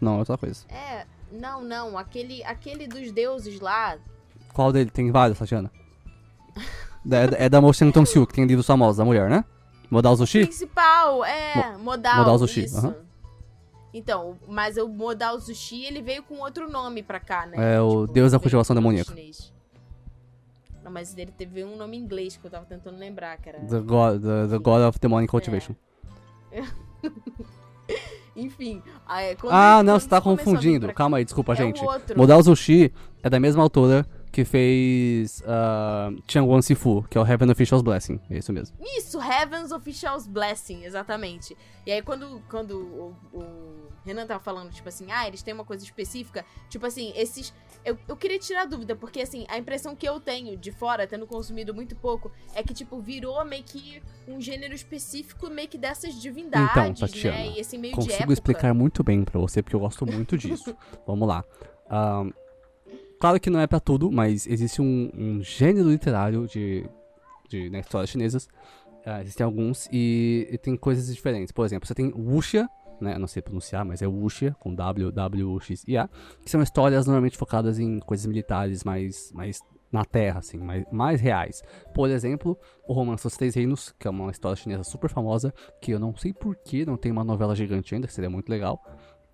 Não, 0.00 0.16
é 0.16 0.18
outra 0.18 0.36
coisa. 0.36 0.66
É, 0.68 1.06
não, 1.32 1.62
não, 1.64 1.96
aquele, 1.96 2.44
aquele 2.44 2.86
dos 2.86 3.10
deuses 3.10 3.58
lá. 3.60 3.98
Qual 4.52 4.70
dele? 4.72 4.90
Tem 4.90 5.10
vários, 5.10 5.38
Tatiana. 5.38 5.70
É, 7.10 7.44
é 7.46 7.48
da 7.48 7.60
Motion 7.60 7.90
Tong 7.90 8.08
Siu, 8.08 8.26
que 8.26 8.34
tem 8.34 8.44
livros 8.46 8.66
famosos 8.66 8.96
da 8.96 9.04
mulher, 9.04 9.28
né? 9.30 9.44
Modal 9.90 10.16
Sushi? 10.16 10.40
Principal, 10.46 11.24
é, 11.24 11.76
modal. 11.78 12.16
Modal 12.18 12.38
Sushi, 12.40 12.64
isso. 12.64 12.78
aham. 12.78 12.94
Então, 13.94 14.36
mas 14.46 14.76
o 14.76 14.86
modal 14.88 15.40
sushi, 15.40 15.84
ele 15.84 16.02
veio 16.02 16.22
com 16.22 16.34
outro 16.40 16.70
nome 16.70 17.02
pra 17.02 17.18
cá, 17.18 17.46
né? 17.46 17.76
É 17.76 17.80
o 17.80 18.06
Deus 18.06 18.32
da 18.32 18.38
Cultivação 18.38 18.76
Demoníaca. 18.76 19.10
chinês. 19.10 19.50
Não, 20.84 20.90
mas 20.92 21.16
ele 21.16 21.32
teve 21.32 21.64
um 21.64 21.76
nome 21.76 21.96
em 21.96 22.00
inglês 22.00 22.36
que 22.36 22.46
eu 22.46 22.50
tava 22.50 22.66
tentando 22.66 22.98
lembrar, 22.98 23.38
que 23.38 23.48
era... 23.48 23.58
The 23.60 23.80
God, 23.80 24.20
the, 24.22 24.48
the 24.50 24.58
God 24.58 24.82
of 24.82 24.98
Demonic 25.00 25.30
Cultivation. 25.30 25.74
Enfim. 28.36 28.82
ah, 29.06 29.22
é, 29.22 29.34
quando 29.34 29.54
Ah, 29.54 29.76
ele- 29.78 29.84
não, 29.84 29.98
você 29.98 30.08
tá 30.08 30.20
confundindo. 30.20 30.92
Calma 30.92 31.16
aí, 31.16 31.24
desculpa, 31.24 31.52
É 31.54 31.56
gente. 31.56 31.80
Modal 32.14 32.42
Sushi 32.42 32.92
é 33.22 33.30
da 33.30 33.40
mesma 33.40 33.62
autora 33.62 34.06
que 34.36 34.44
fez 34.44 35.40
uh, 35.40 36.22
Changwon 36.28 36.60
Sifu, 36.60 37.02
que 37.08 37.16
é 37.16 37.20
o 37.22 37.26
Heaven 37.26 37.50
Official's 37.50 37.80
Blessing. 37.80 38.20
É 38.28 38.36
isso 38.36 38.52
mesmo. 38.52 38.76
Isso, 38.98 39.18
Heaven's 39.18 39.72
Official's 39.72 40.26
Blessing, 40.26 40.84
exatamente. 40.84 41.56
E 41.86 41.90
aí, 41.90 42.02
quando, 42.02 42.42
quando 42.50 42.76
o, 42.76 43.16
o 43.34 43.88
Renan 44.04 44.26
tava 44.26 44.38
falando, 44.38 44.70
tipo 44.70 44.86
assim, 44.90 45.10
ah, 45.10 45.26
eles 45.26 45.42
têm 45.42 45.54
uma 45.54 45.64
coisa 45.64 45.82
específica, 45.82 46.44
tipo 46.68 46.84
assim, 46.84 47.14
esses. 47.16 47.54
Eu, 47.82 47.96
eu 48.06 48.14
queria 48.14 48.38
tirar 48.38 48.62
a 48.62 48.64
dúvida, 48.66 48.94
porque 48.94 49.22
assim, 49.22 49.46
a 49.48 49.56
impressão 49.56 49.96
que 49.96 50.06
eu 50.06 50.20
tenho 50.20 50.54
de 50.54 50.70
fora, 50.70 51.06
tendo 51.06 51.26
consumido 51.26 51.72
muito 51.72 51.96
pouco, 51.96 52.30
é 52.54 52.62
que, 52.62 52.74
tipo, 52.74 53.00
virou 53.00 53.42
meio 53.42 53.64
que 53.64 54.02
um 54.28 54.38
gênero 54.38 54.74
específico, 54.74 55.48
meio 55.48 55.68
que 55.68 55.78
dessas 55.78 56.14
divindades, 56.20 56.72
Então, 56.72 57.08
Tatiana, 57.08 57.38
né? 57.38 57.54
E 57.56 57.60
assim, 57.62 57.78
meio 57.78 57.94
Consigo 57.94 58.30
explicar 58.30 58.74
muito 58.74 59.02
bem 59.02 59.24
pra 59.24 59.40
você, 59.40 59.62
porque 59.62 59.74
eu 59.74 59.80
gosto 59.80 60.04
muito 60.04 60.36
disso. 60.36 60.76
Vamos 61.06 61.26
lá. 61.26 61.42
Ahn, 61.88 62.32
claro 63.18 63.40
que 63.40 63.50
não 63.50 63.60
é 63.60 63.66
pra 63.66 63.80
tudo, 63.80 64.10
mas 64.10 64.46
existe 64.46 64.80
um, 64.80 65.10
um 65.14 65.42
gênero 65.42 65.90
literário 65.90 66.46
de, 66.46 66.88
de 67.48 67.70
né, 67.70 67.80
histórias 67.80 68.10
chinesas. 68.10 68.48
Ah, 69.04 69.20
existem 69.20 69.44
alguns 69.44 69.88
e, 69.92 70.48
e 70.50 70.58
tem 70.58 70.76
coisas 70.76 71.14
diferentes. 71.14 71.52
Por 71.52 71.64
exemplo, 71.64 71.86
você 71.86 71.94
tem 71.94 72.12
wuxia, 72.12 72.68
né? 73.00 73.16
Não 73.18 73.28
sei 73.28 73.40
pronunciar, 73.40 73.84
mas 73.84 74.02
é 74.02 74.06
wuxia, 74.06 74.56
com 74.58 74.74
W, 74.74 75.12
W, 75.12 75.60
X 75.60 75.84
e 75.86 75.96
A. 75.96 76.08
Que 76.42 76.50
são 76.50 76.60
histórias 76.60 77.06
normalmente 77.06 77.36
focadas 77.36 77.78
em 77.78 78.00
coisas 78.00 78.26
militares 78.26 78.82
mais, 78.82 79.30
mais 79.32 79.60
na 79.92 80.04
terra, 80.04 80.40
assim, 80.40 80.58
mais, 80.58 80.84
mais 80.90 81.20
reais. 81.20 81.62
Por 81.94 82.10
exemplo, 82.10 82.58
o 82.86 82.92
Romance 82.92 83.22
dos 83.22 83.36
Três 83.36 83.54
Reinos, 83.54 83.94
que 83.98 84.06
é 84.06 84.10
uma 84.10 84.30
história 84.30 84.56
chinesa 84.56 84.84
super 84.84 85.08
famosa, 85.08 85.54
que 85.80 85.92
eu 85.92 85.98
não 85.98 86.14
sei 86.16 86.32
por 86.32 86.56
que 86.56 86.84
não 86.84 86.96
tem 86.96 87.12
uma 87.12 87.24
novela 87.24 87.54
gigante 87.54 87.94
ainda, 87.94 88.08
seria 88.08 88.30
muito 88.30 88.48
legal. 88.48 88.82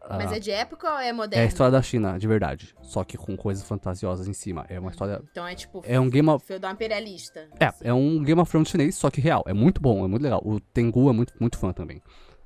Mas 0.09 0.33
Ah, 0.33 0.37
é 0.37 0.39
de 0.41 0.51
época 0.51 0.91
ou 0.91 0.99
é 0.99 1.09
é 1.09 1.13
moderno? 1.13 1.45
a 1.45 1.49
história 1.49 1.71
da 1.73 1.81
China, 1.83 2.19
de 2.19 2.27
verdade. 2.27 2.75
Só 2.83 3.05
que 3.05 3.17
com 3.17 3.37
coisas 3.37 3.63
fantasiosas 3.67 4.27
em 4.27 4.33
cima. 4.33 4.67
É 4.69 4.79
uma 4.81 4.91
história. 4.91 5.23
Então 5.31 5.47
é 5.47 5.55
tipo. 5.55 5.83
É 5.87 5.99
um 5.99 6.11
Game 6.11 6.29
of. 6.29 6.45
Feudal 6.45 6.73
imperialista. 6.73 7.49
É, 7.61 7.73
é 7.89 7.95
um 7.95 8.23
Game 8.23 8.41
of 8.41 8.51
Thrones 8.51 8.69
chinês, 8.69 8.95
só 8.97 9.11
que 9.11 9.21
real. 9.21 9.43
É 9.47 9.53
muito 9.53 9.81
bom, 9.81 10.05
é 10.05 10.09
muito 10.09 10.23
legal. 10.23 10.43
O 10.45 10.59
Tengu 10.61 11.09
é 11.09 11.13
muito, 11.13 11.33
muito 11.41 11.57
fã 11.59 11.73
também. 11.73 12.03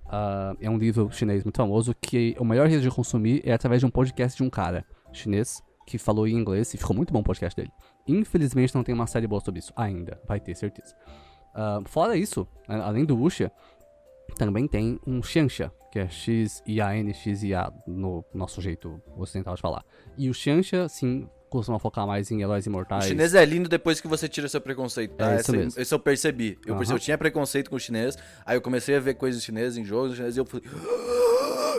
Ah, 0.07 0.55
é 0.61 0.69
um 0.71 0.79
livro 0.79 1.11
chinês 1.11 1.43
muito 1.45 1.57
famoso 1.57 1.95
que 2.01 2.37
o 2.39 2.45
melhor 2.45 2.69
jeito 2.69 2.83
de 2.83 2.91
consumir 2.91 3.43
é 3.45 3.53
através 3.53 3.81
de 3.81 3.87
um 3.87 3.91
podcast 3.91 4.37
de 4.37 4.43
um 4.43 4.51
cara 4.51 4.85
chinês 5.13 5.63
que 5.87 5.99
falou 5.99 6.27
em 6.29 6.35
inglês 6.37 6.73
e 6.75 6.77
ficou 6.77 6.95
muito 6.95 7.13
bom 7.13 7.21
o 7.21 7.25
podcast 7.25 7.57
dele. 7.57 7.73
Infelizmente 8.07 8.75
não 8.75 8.85
tem 8.85 8.95
uma 8.95 9.07
série 9.07 9.27
boa 9.27 9.41
sobre 9.41 9.61
isso 9.61 9.73
ainda. 9.77 10.21
Vai 10.27 10.39
ter, 10.41 10.55
certeza. 10.55 10.95
Ah, 11.55 11.81
fora 11.87 12.17
isso, 12.17 12.47
a- 12.69 12.87
além 12.87 13.05
do 13.05 13.17
Wuxia, 13.17 13.51
também 14.37 14.67
tem 14.69 15.01
um 15.07 15.23
Xianxia, 15.23 15.73
que 15.97 16.01
é 16.01 16.09
X-I-A-N, 16.09 17.15
X-I-A 17.15 17.73
no 17.87 18.23
nosso 18.35 18.61
jeito 18.61 19.01
ocidental 19.17 19.55
de 19.55 19.63
falar. 19.63 19.83
E 20.19 20.29
o 20.29 20.35
Xianxia, 20.35 20.87
sim, 20.91 21.27
costuma 21.49 21.79
focar 21.79 22.07
mais 22.07 22.31
em 22.31 22.43
heróis 22.43 22.67
O 22.67 22.69
imortais. 22.69 23.07
chinês 23.07 23.35
é 23.35 23.43
lindo 23.47 23.67
depois 23.67 23.99
que 23.99 24.07
você 24.07 24.29
tira 24.29 24.47
seu 24.47 24.61
preconceito, 24.61 25.15
tá? 25.17 25.33
É 25.33 25.37
isso 25.37 25.41
Essa- 25.41 25.53
mesmo. 25.53 25.81
Isso 25.81 25.95
eu 25.95 25.99
percebi. 25.99 26.59
Eu, 26.67 26.73
Aham. 26.73 26.79
percebi, 26.79 26.97
eu 26.97 27.01
tinha 27.03 27.17
preconceito 27.17 27.71
com 27.71 27.77
o 27.77 27.81
chinês, 27.81 28.15
aí 28.45 28.57
eu 28.57 28.61
comecei 28.61 28.95
a 28.97 29.01
ver 29.01 29.15
coisas 29.15 29.43
chinesas 29.43 29.79
em 29.79 29.85
jogos 29.85 30.17
chineses 30.17 30.37
e 30.37 30.41
eu 30.41 30.45
falei... 30.45 30.67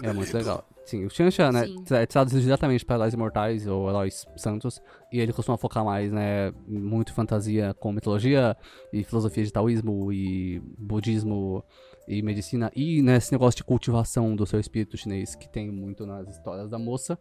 É 0.04 0.14
muito 0.14 0.36
legal. 0.36 0.68
Sim, 0.86 1.06
o 1.06 1.10
Xianxia, 1.10 1.52
né, 1.52 1.66
Sim. 1.66 1.84
é 1.92 2.06
traduzido 2.06 2.42
diretamente 2.42 2.86
para 2.86 2.96
heróis 2.98 3.14
imortais 3.14 3.68
ou 3.68 3.90
heróis 3.90 4.26
santos, 4.36 4.80
e 5.12 5.20
ele 5.20 5.34
costuma 5.34 5.58
focar 5.58 5.84
mais, 5.84 6.12
né, 6.12 6.52
muito 6.68 7.14
fantasia 7.14 7.74
com 7.80 7.92
mitologia 7.92 8.56
e 8.94 9.04
filosofia 9.04 9.44
de 9.44 9.52
taoísmo 9.52 10.12
e 10.14 10.60
budismo 10.78 11.64
e 12.08 12.22
medicina, 12.22 12.72
e 12.76 13.02
nesse 13.02 13.32
negócio 13.32 13.58
de 13.58 13.64
cultivação 13.64 14.36
do 14.36 14.46
seu 14.46 14.60
espírito 14.60 14.96
chinês, 14.98 15.36
que 15.36 15.50
tem 15.50 15.70
muito 15.70 16.06
nas 16.06 16.28
histórias 16.30 16.70
da 16.70 16.80
moça, 16.80 17.20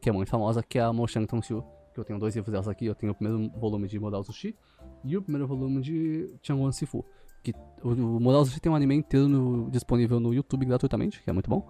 que 0.00 0.08
é 0.08 0.12
muito 0.12 0.28
famosa, 0.28 0.62
que 0.62 0.78
é 0.78 0.82
a 0.82 0.92
Mo 0.92 1.06
Shang 1.06 1.26
Tong 1.26 1.44
Xiu, 1.44 1.62
que 1.94 2.00
eu 2.00 2.04
tenho 2.04 2.18
dois 2.18 2.34
livros 2.34 2.50
delas 2.50 2.66
aqui, 2.68 2.86
eu 2.86 2.94
tenho 2.94 3.12
o 3.12 3.14
primeiro 3.14 3.48
volume 3.58 3.86
de 3.86 3.98
Modal 4.00 4.24
Sushi 4.24 4.56
e 5.04 5.16
o 5.16 5.22
primeiro 5.22 5.46
volume 5.46 5.80
de 5.80 6.34
Changwon 6.42 6.72
Sifu. 6.72 7.04
Que 7.42 7.52
o, 7.82 7.90
o 7.90 8.20
Modal 8.20 8.44
Sushi 8.44 8.60
tem 8.60 8.72
um 8.72 8.74
anime 8.74 8.96
inteiro 8.96 9.28
no- 9.28 9.70
disponível 9.70 10.18
no 10.18 10.34
YouTube 10.34 10.66
gratuitamente, 10.66 11.22
que 11.22 11.30
é 11.30 11.32
muito 11.32 11.48
bom. 11.48 11.66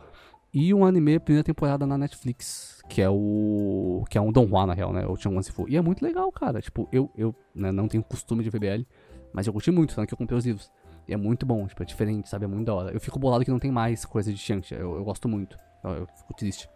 E 0.53 0.73
um 0.73 0.85
anime 0.85 1.19
primeira 1.19 1.45
temporada 1.45 1.85
na 1.85 1.99
Netflix, 1.99 2.81
que 2.89 3.03
é 3.03 3.11
o. 3.11 4.05
que 4.09 4.17
é 4.17 4.21
um 4.21 4.31
Donghua, 4.33 4.65
na 4.67 4.73
real, 4.73 4.93
né? 4.93 5.05
O 5.07 5.17
Changwon 5.17 5.43
Sifu. 5.43 5.69
E 5.69 5.77
é 5.77 5.83
muito 5.83 6.01
legal, 6.03 6.31
cara. 6.33 6.63
Tipo, 6.63 6.89
eu, 6.93 7.11
eu 7.17 7.35
né, 7.55 7.71
não 7.73 7.89
tenho 7.89 8.03
costume 8.05 8.43
de 8.45 8.51
VBL, 8.51 8.87
mas 9.33 9.47
eu 9.49 9.53
curti 9.53 9.71
muito, 9.73 9.95
tanto 9.95 10.07
que 10.07 10.15
eu 10.15 10.19
comprei 10.19 10.39
os 10.39 10.47
livros. 10.47 10.71
E 11.07 11.13
é 11.15 11.17
muito 11.17 11.45
bom, 11.45 11.67
tipo, 11.67 11.83
é 11.83 11.87
diferente, 11.87 12.29
sabe? 12.29 12.45
É 12.45 12.49
muito 12.49 12.67
da 12.67 12.75
hora. 12.75 12.93
Eu 12.93 13.01
fico 13.01 13.19
bolado 13.19 13.45
que 13.45 13.51
não 13.51 13.59
tem 13.59 13.71
mais 13.71 14.05
coisa 14.05 14.33
de 14.33 14.39
Xianxia. 14.39 14.79
Eu, 14.79 14.97
eu 14.97 15.05
gosto 15.05 15.29
muito. 15.29 15.57
Eu, 15.83 15.91
eu 15.91 16.07
fico 16.07 16.35
triste. 16.35 16.69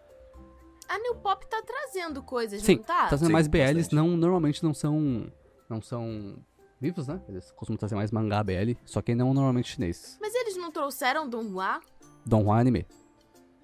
A 0.87 0.97
New 0.99 1.15
Pop 1.15 1.45
tá 1.47 1.61
trazendo 1.65 2.21
coisas, 2.23 2.61
Sim, 2.61 2.77
não 2.77 2.83
tá? 2.83 3.07
trazendo 3.07 3.27
Sim, 3.27 3.33
mais 3.33 3.47
BLs, 3.47 3.75
bastante. 3.75 3.95
não, 3.95 4.17
normalmente 4.17 4.63
não 4.63 4.73
são. 4.73 5.31
Não 5.69 5.81
são 5.81 6.37
vivos, 6.81 7.07
né? 7.07 7.21
Eles 7.27 7.51
costumam 7.51 7.77
trazer 7.77 7.95
mais 7.95 8.09
mangá 8.11 8.43
BL, 8.43 8.71
só 8.85 9.01
que 9.01 9.13
não 9.13 9.33
normalmente 9.33 9.69
chinês. 9.69 10.17
Mas 10.19 10.33
eles 10.33 10.57
não 10.57 10.71
trouxeram 10.71 11.29
Donghua? 11.29 11.79
Donghua 12.25 12.57
anime. 12.57 12.87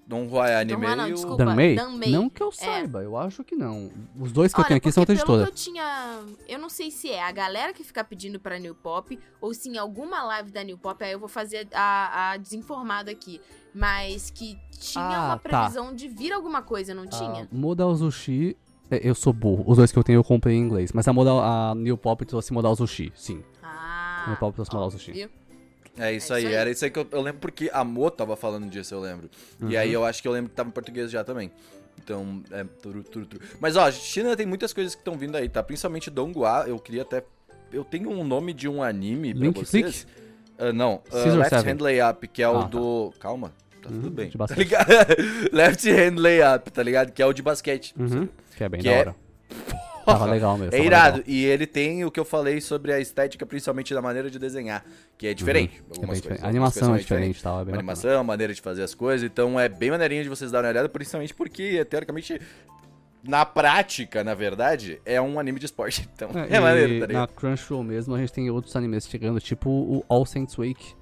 Don't 0.06 0.32
Why 0.32 0.52
Anime 0.52 0.76
Donghua 0.80 0.96
não, 0.96 1.08
e 1.08 1.12
o- 1.12 1.14
desculpa. 1.16 1.44
Danmei? 1.44 1.74
Danmei. 1.74 2.10
Não 2.12 2.30
que 2.30 2.40
eu 2.42 2.48
É. 2.48 2.52
saiba, 2.52 3.02
eu 3.02 3.16
acho 3.16 3.42
que 3.42 3.56
não. 3.56 3.90
Os 4.20 4.30
dois 4.30 4.52
que 4.54 4.60
eu 4.60 4.62
Olha, 4.62 4.68
tenho 4.68 4.78
aqui 4.78 4.92
são 4.92 5.04
pelo 5.04 5.18
editora. 5.18 5.42
que 5.44 5.50
eu 5.50 5.54
tinha... 5.54 6.20
Eu 6.48 6.58
não 6.60 6.68
sei 6.68 6.90
se 6.92 7.10
é 7.10 7.22
a 7.22 7.32
galera 7.32 7.72
que 7.72 7.82
fica 7.82 8.04
pedindo 8.04 8.38
pra 8.38 8.56
New 8.58 8.74
Pop 8.74 9.18
ou 9.40 9.52
se 9.52 9.68
em 9.68 9.76
alguma 9.78 10.22
live 10.22 10.52
da 10.52 10.62
New 10.62 10.78
Pop, 10.78 11.02
aí 11.02 11.10
eu 11.10 11.18
vou 11.18 11.28
fazer 11.28 11.66
a, 11.74 12.30
a 12.32 12.36
desinformada 12.36 13.10
aqui. 13.10 13.40
Mas 13.74 14.30
que 14.30 14.56
tinha 14.70 15.04
Ah, 15.04 15.24
uma 15.26 15.38
tá. 15.38 15.48
previsão 15.58 15.94
de 15.94 16.08
vir 16.08 16.32
alguma 16.32 16.62
coisa, 16.62 16.94
não 16.94 17.02
A 17.02 17.06
tinha? 17.08 17.48
Modal 17.52 17.94
Zushi, 17.94 18.56
é, 18.90 19.00
eu 19.06 19.14
sou 19.14 19.32
burro. 19.32 19.64
Os 19.66 19.76
dois 19.76 19.90
que 19.92 19.98
eu 19.98 20.04
tenho 20.04 20.18
eu 20.18 20.24
comprei 20.24 20.54
em 20.54 20.60
inglês. 20.60 20.92
Mas 20.92 21.06
a 21.08 21.12
Modal, 21.12 21.40
a 21.42 21.74
New 21.74 21.98
Pop 21.98 22.24
trouxe 22.24 22.52
Modal 22.52 22.74
Zushi, 22.74 23.12
sim. 23.14 23.42
Ah. 23.62 24.24
New 24.28 24.36
Pop 24.38 24.54
trouxe 24.54 24.72
Modal 24.72 24.88
Zushi. 24.90 25.12
viu? 25.12 25.28
É 25.98 26.12
isso 26.12 26.32
É 26.32 26.36
aí, 26.36 26.42
isso 26.42 26.48
aí. 26.48 26.54
era 26.54 26.70
isso 26.70 26.84
aí 26.84 26.90
que 26.90 26.98
eu, 26.98 27.06
eu 27.10 27.20
lembro 27.22 27.40
porque 27.40 27.70
a 27.72 27.82
Mo 27.84 28.10
tava 28.10 28.36
falando 28.36 28.68
disso, 28.68 28.94
eu 28.94 29.00
lembro. 29.00 29.30
E 29.68 29.76
aí 29.76 29.92
eu 29.92 30.04
acho 30.04 30.20
que 30.22 30.28
eu 30.28 30.32
lembro 30.32 30.50
que 30.50 30.56
tava 30.56 30.68
em 30.68 30.72
português 30.72 31.10
já 31.10 31.24
também. 31.24 31.50
Então, 31.98 32.42
é 32.50 32.62
turu, 32.82 33.02
turu, 33.02 33.24
turu. 33.26 33.42
Mas 33.58 33.74
ó, 33.76 33.90
China 33.90 34.36
tem 34.36 34.44
muitas 34.46 34.72
coisas 34.72 34.94
que 34.94 35.00
estão 35.00 35.16
vindo 35.16 35.34
aí, 35.36 35.48
tá? 35.48 35.62
Principalmente 35.62 36.10
Donghua, 36.10 36.64
eu 36.66 36.78
queria 36.78 37.02
até. 37.02 37.24
Eu 37.72 37.84
tenho 37.84 38.10
um 38.10 38.22
nome 38.22 38.52
de 38.52 38.68
um 38.68 38.82
anime 38.82 39.32
pra 39.34 39.42
Link 39.46 39.58
vocês. 39.58 40.06
Ah, 40.58 40.72
não, 40.72 41.00
Scissor 41.10 41.36
Left 41.38 41.56
Seven. 41.56 41.72
Hand 41.74 41.80
Layup, 41.80 42.28
que 42.28 42.42
é 42.42 42.48
o 42.48 42.58
Ah, 42.58 42.62
tá. 42.62 42.68
do. 42.68 43.12
Calma, 43.18 43.52
tá 43.82 43.88
tudo 43.88 44.04
Uhum, 44.08 44.10
bem. 44.10 44.26
de 44.26 44.32
Tá 44.32 44.38
basquete. 44.38 44.58
ligado? 44.58 44.88
Left 45.52 45.90
Hand 45.90 46.16
Layup, 46.18 46.70
tá 46.70 46.82
ligado? 46.82 47.12
Que 47.12 47.22
é 47.22 47.26
o 47.26 47.32
de 47.32 47.42
basquete. 47.42 47.94
Uhum, 47.98 48.28
que 48.56 48.62
é 48.62 48.68
bem 48.68 48.80
Que 48.80 48.88
da 48.88 48.94
é- 48.94 48.98
hora. 49.00 49.16
Tava 50.06 50.24
legal 50.30 50.56
mesmo. 50.56 50.74
É 50.74 50.82
irado. 50.82 51.18
legal. 51.18 51.30
E 51.34 51.44
ele 51.44 51.66
tem 51.66 52.04
o 52.04 52.10
que 52.10 52.18
eu 52.18 52.24
falei 52.24 52.60
sobre 52.60 52.92
a 52.92 53.00
estética, 53.00 53.44
principalmente 53.44 53.92
da 53.92 54.00
maneira 54.00 54.30
de 54.30 54.38
desenhar, 54.38 54.84
que 55.18 55.26
é 55.26 55.34
diferente. 55.34 55.74
É 55.76 55.80
algumas 55.90 56.08
bem 56.08 56.20
diferente. 56.20 56.44
A 56.44 56.48
animação 56.48 56.94
é 56.94 56.98
diferente, 56.98 57.42
tá? 57.42 57.50
É 57.50 57.54
bem 57.56 57.64
bacana. 57.64 57.78
animação, 57.78 58.20
a 58.20 58.24
maneira 58.24 58.54
de 58.54 58.60
fazer 58.60 58.82
as 58.82 58.94
coisas. 58.94 59.28
Então 59.28 59.58
é 59.60 59.68
bem 59.68 59.90
maneirinho 59.90 60.22
de 60.22 60.28
vocês 60.28 60.50
darem 60.50 60.66
uma 60.68 60.72
olhada, 60.72 60.88
principalmente 60.88 61.34
porque, 61.34 61.84
teoricamente, 61.84 62.40
na 63.22 63.44
prática, 63.44 64.22
na 64.22 64.34
verdade, 64.34 65.00
é 65.04 65.20
um 65.20 65.38
anime 65.38 65.58
de 65.58 65.66
esporte. 65.66 66.08
Então 66.16 66.30
é, 66.34 66.56
É, 66.56 66.60
maneiro, 66.60 66.94
tá 66.94 67.00
na 67.00 67.06
ligado? 67.06 67.32
Crunchyroll 67.34 67.82
mesmo, 67.82 68.14
a 68.14 68.18
gente 68.18 68.32
tem 68.32 68.48
outros 68.50 68.74
animes 68.76 69.06
chegando, 69.08 69.40
tipo 69.40 69.68
o 69.68 70.04
All 70.08 70.24
Saints 70.24 70.54
Wake, 70.54 70.94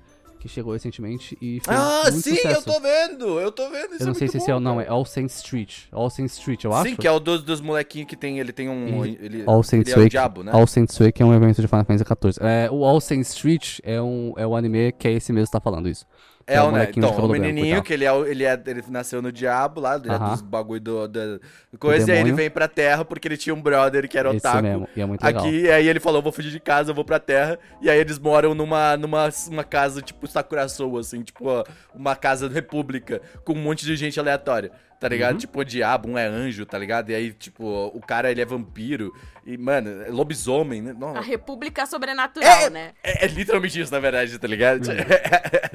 que 0.44 0.48
chegou 0.50 0.74
recentemente 0.74 1.38
e 1.40 1.58
fez 1.58 1.66
Ah, 1.68 2.02
muito 2.12 2.20
sim, 2.22 2.36
sucesso. 2.36 2.68
eu 2.68 2.74
tô 2.74 2.80
vendo, 2.80 3.40
eu 3.40 3.50
tô 3.50 3.70
vendo. 3.70 3.94
Isso 3.94 4.02
Eu 4.02 4.06
não 4.06 4.12
é 4.12 4.14
sei 4.14 4.28
se 4.28 4.36
esse 4.36 4.50
é 4.50 4.54
o 4.54 4.60
não, 4.60 4.78
é. 4.78 4.86
All 4.86 5.04
Saints 5.06 5.36
Street. 5.36 5.84
All 5.90 6.10
Saints 6.10 6.34
Street, 6.38 6.64
eu 6.64 6.72
acho. 6.74 6.90
Sim, 6.90 6.96
que 6.96 7.08
é 7.08 7.10
o 7.10 7.18
dos, 7.18 7.42
dos 7.42 7.62
molequinhos 7.62 8.06
que 8.08 8.14
tem. 8.14 8.38
Ele 8.38 8.52
tem 8.52 8.68
um. 8.68 9.06
E 9.06 9.18
Ele, 9.20 9.42
All 9.46 9.62
Saints 9.62 9.90
ele 9.90 10.02
é 10.02 10.06
o 10.06 10.08
diabo, 10.10 10.42
né? 10.42 10.52
All 10.52 10.66
Saints 10.66 10.98
Wake 10.98 11.22
é 11.22 11.24
um 11.24 11.32
evento 11.34 11.62
de 11.62 11.66
Final 11.66 11.84
Fantasy 11.86 12.04
XIV. 12.04 12.46
É, 12.46 12.68
o 12.70 12.84
All 12.84 13.00
Saints 13.00 13.30
Street 13.30 13.78
é, 13.82 14.00
um, 14.02 14.34
é 14.36 14.46
o 14.46 14.54
anime 14.54 14.92
que 14.92 15.08
é 15.08 15.12
esse 15.12 15.32
mesmo 15.32 15.46
que 15.46 15.52
tá 15.52 15.60
falando 15.60 15.88
isso. 15.88 16.04
É, 16.46 16.56
é 16.56 16.62
o 16.62 16.70
né? 16.70 16.90
Então, 16.94 17.10
o 17.16 17.28
menininho, 17.28 17.82
que 17.82 17.92
ele, 17.92 18.04
é, 18.04 18.14
ele, 18.28 18.44
é, 18.44 18.60
ele 18.66 18.84
nasceu 18.88 19.22
no 19.22 19.32
diabo 19.32 19.80
lá, 19.80 19.96
ele 19.96 20.10
é 20.10 20.14
Aham. 20.14 20.30
dos 20.30 20.42
bagulho 20.42 20.80
do, 20.80 21.08
do 21.08 21.40
coisa, 21.78 22.10
e 22.10 22.14
aí 22.14 22.20
ele 22.20 22.32
vem 22.32 22.50
pra 22.50 22.68
terra 22.68 23.04
porque 23.04 23.26
ele 23.26 23.36
tinha 23.36 23.54
um 23.54 23.60
brother 23.60 24.08
que 24.08 24.18
era 24.18 24.28
Esse 24.28 24.46
otaku. 24.46 24.62
mesmo, 24.62 24.88
e 24.94 25.00
é 25.00 25.06
muito 25.06 25.24
legal. 25.24 25.42
Aqui, 25.42 25.62
e 25.62 25.70
aí 25.70 25.88
ele 25.88 26.00
falou, 26.00 26.20
vou 26.20 26.32
fugir 26.32 26.50
de 26.50 26.60
casa, 26.60 26.90
eu 26.90 26.94
vou 26.94 27.04
pra 27.04 27.18
terra. 27.18 27.58
E 27.80 27.88
aí 27.88 27.98
eles 27.98 28.18
moram 28.18 28.54
numa, 28.54 28.96
numa 28.96 29.28
uma 29.48 29.64
casa, 29.64 30.02
tipo, 30.02 30.26
Sakuraçou, 30.26 30.98
assim, 30.98 31.22
tipo, 31.22 31.46
uma 31.94 32.14
casa 32.14 32.48
república, 32.48 33.22
com 33.44 33.54
um 33.54 33.62
monte 33.62 33.86
de 33.86 33.96
gente 33.96 34.20
aleatória, 34.20 34.70
tá 35.04 35.08
ligado? 35.10 35.32
Uhum. 35.34 35.38
Tipo, 35.38 35.60
o 35.60 35.64
diabo, 35.64 36.08
um 36.08 36.16
é 36.16 36.26
anjo, 36.26 36.64
tá 36.64 36.78
ligado? 36.78 37.10
E 37.10 37.14
aí, 37.14 37.30
tipo, 37.32 37.62
o 37.94 38.00
cara, 38.00 38.30
ele 38.30 38.40
é 38.40 38.44
vampiro. 38.46 39.12
E, 39.46 39.58
mano, 39.58 40.02
é 40.02 40.08
lobisomem, 40.08 40.80
né? 40.80 40.94
Não, 40.98 41.14
A 41.14 41.20
República 41.20 41.84
Sobrenatural, 41.84 42.70
né? 42.70 42.92
é, 43.02 43.26
é 43.26 43.28
literalmente 43.28 43.78
isso, 43.78 43.92
na 43.92 43.98
verdade, 44.00 44.38
tá 44.38 44.48
ligado? 44.48 44.86
Uhum. 44.88 44.94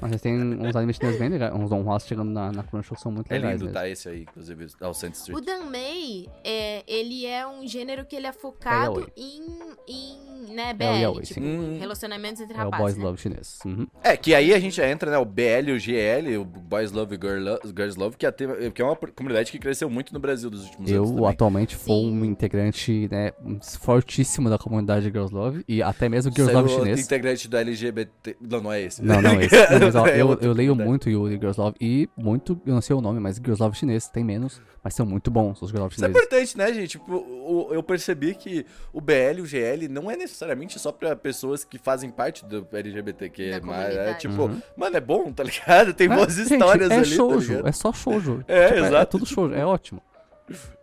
Mas 0.09 0.19
tem 0.21 0.33
uns 0.41 0.75
animes 0.75 0.95
chineses 0.95 1.19
bem 1.19 1.29
legais, 1.29 1.53
uns 1.53 1.69
donhuas 1.69 2.07
chegando 2.07 2.31
na, 2.31 2.51
na 2.51 2.63
Crunchyroll 2.63 2.99
são 2.99 3.11
muito 3.11 3.31
É 3.31 3.35
legais 3.35 3.53
lindo, 3.61 3.65
mesmo. 3.65 3.79
tá? 3.79 3.87
Esse 3.87 4.09
aí, 4.09 4.21
inclusive, 4.23 4.65
ao 4.81 4.93
Saint 4.95 5.13
Street. 5.13 5.37
O 5.37 5.41
Danmei, 5.45 6.27
é, 6.43 6.83
ele 6.87 7.27
é 7.27 7.45
um 7.45 7.67
gênero 7.67 8.05
que 8.05 8.15
ele 8.15 8.25
é 8.25 8.31
focado 8.33 9.01
yaoi. 9.01 9.07
em, 9.15 9.43
em 9.87 10.29
né, 10.55 10.69
É 10.69 10.73
o 10.73 10.75
BL, 10.75 10.83
yaoi, 11.01 11.21
tipo, 11.21 11.39
sim. 11.39 11.45
Hum. 11.59 11.77
relacionamentos 11.79 12.41
entre 12.41 12.55
É 12.57 12.61
o 12.61 12.63
rapazes, 12.65 12.81
Boys 12.85 12.97
né? 12.97 13.03
Love 13.03 13.21
chinês. 13.21 13.59
Uhum. 13.65 13.87
É, 14.03 14.17
que 14.17 14.33
aí 14.33 14.51
a 14.51 14.59
gente 14.59 14.75
já 14.75 14.89
entra, 14.89 15.11
né? 15.11 15.17
O 15.19 15.25
BL, 15.25 15.73
o 15.75 15.79
GL, 15.79 16.37
o 16.39 16.43
Boys 16.45 16.91
Love 16.91 17.15
e 17.15 17.19
Girl 17.21 17.55
Girls 17.65 17.99
Love, 17.99 18.17
que 18.17 18.25
é, 18.25 18.31
tem- 18.31 18.71
que 18.71 18.81
é 18.81 18.85
uma 18.85 18.95
comunidade 19.19 19.51
que 19.51 19.59
cresceu 19.59 19.89
muito 19.89 20.13
no 20.13 20.19
Brasil 20.19 20.49
dos 20.49 20.63
últimos 20.65 20.91
anos. 20.91 21.11
Eu 21.11 21.25
atualmente 21.27 21.77
sou 21.77 22.03
um 22.05 22.25
integrante 22.25 23.07
né, 23.11 23.31
fortíssimo 23.79 24.49
da 24.49 24.57
comunidade 24.57 25.05
Girls 25.05 25.33
Love 25.33 25.63
e 25.67 25.81
até 25.81 26.09
mesmo 26.09 26.31
Girls 26.31 26.51
Saiu 26.53 26.65
Love 26.65 26.79
chinês. 26.81 26.99
integrante 27.05 27.47
do 27.47 27.57
LGBT. 27.57 28.37
Não, 28.41 28.61
não 28.61 28.71
é 28.73 28.81
esse. 28.81 29.03
Não, 29.03 29.21
não 29.21 29.31
é 29.31 29.45
esse. 29.45 29.55
Não, 29.79 29.79
mas, 29.81 29.95
ó, 29.95 30.07
É 30.07 30.21
eu, 30.21 30.33
eu 30.41 30.51
leio 30.53 30.75
muito 30.75 31.09
Yuri 31.09 31.35
Girls 31.35 31.59
Love 31.59 31.75
e 31.79 32.09
muito, 32.17 32.59
eu 32.65 32.73
não 32.73 32.81
sei 32.81 32.95
o 32.95 33.01
nome, 33.01 33.19
mas 33.19 33.35
Girls 33.37 33.61
Love 33.61 33.77
chinês 33.77 34.07
tem 34.07 34.23
menos, 34.23 34.61
mas 34.83 34.93
são 34.93 35.05
muito 35.05 35.29
bons 35.29 35.61
os 35.61 35.69
Girls 35.69 35.79
Love 35.81 35.95
Isso 35.95 36.03
é 36.05 36.07
chineses. 36.07 36.27
importante, 36.27 36.57
né, 36.57 36.73
gente? 36.73 36.89
Tipo, 36.99 37.69
eu 37.71 37.83
percebi 37.83 38.33
que 38.35 38.65
o 38.93 38.99
BL 39.01 39.37
e 39.37 39.41
o 39.41 39.45
GL 39.45 39.87
não 39.89 40.09
é 40.09 40.15
necessariamente 40.17 40.79
só 40.79 40.91
pra 40.91 41.15
pessoas 41.15 41.63
que 41.63 41.77
fazem 41.77 42.09
parte 42.09 42.45
do 42.45 42.65
LGBTQ, 42.71 43.61
mas 43.63 43.95
é 43.95 44.13
tipo, 44.15 44.43
Uhum. 44.43 44.61
mano, 44.77 44.95
é 44.97 45.01
bom, 45.01 45.31
tá 45.31 45.43
ligado? 45.43 45.93
Tem 45.99 46.07
boas 46.07 46.33
gente, 46.35 46.53
histórias 46.53 46.89
é 46.89 46.95
ali. 46.95 47.09
tá 47.09 47.15
shoujo, 47.15 47.49
ligado? 47.53 47.67
é 47.67 47.71
só 47.71 47.91
shoujo. 47.93 48.43
É, 48.47 48.67
Tipo, 48.69 48.85
É, 48.85 48.98
exato. 49.01 49.17
tudo 49.17 49.25
shoujo, 49.25 49.53
é 49.55 49.65
ótimo. 49.65 50.01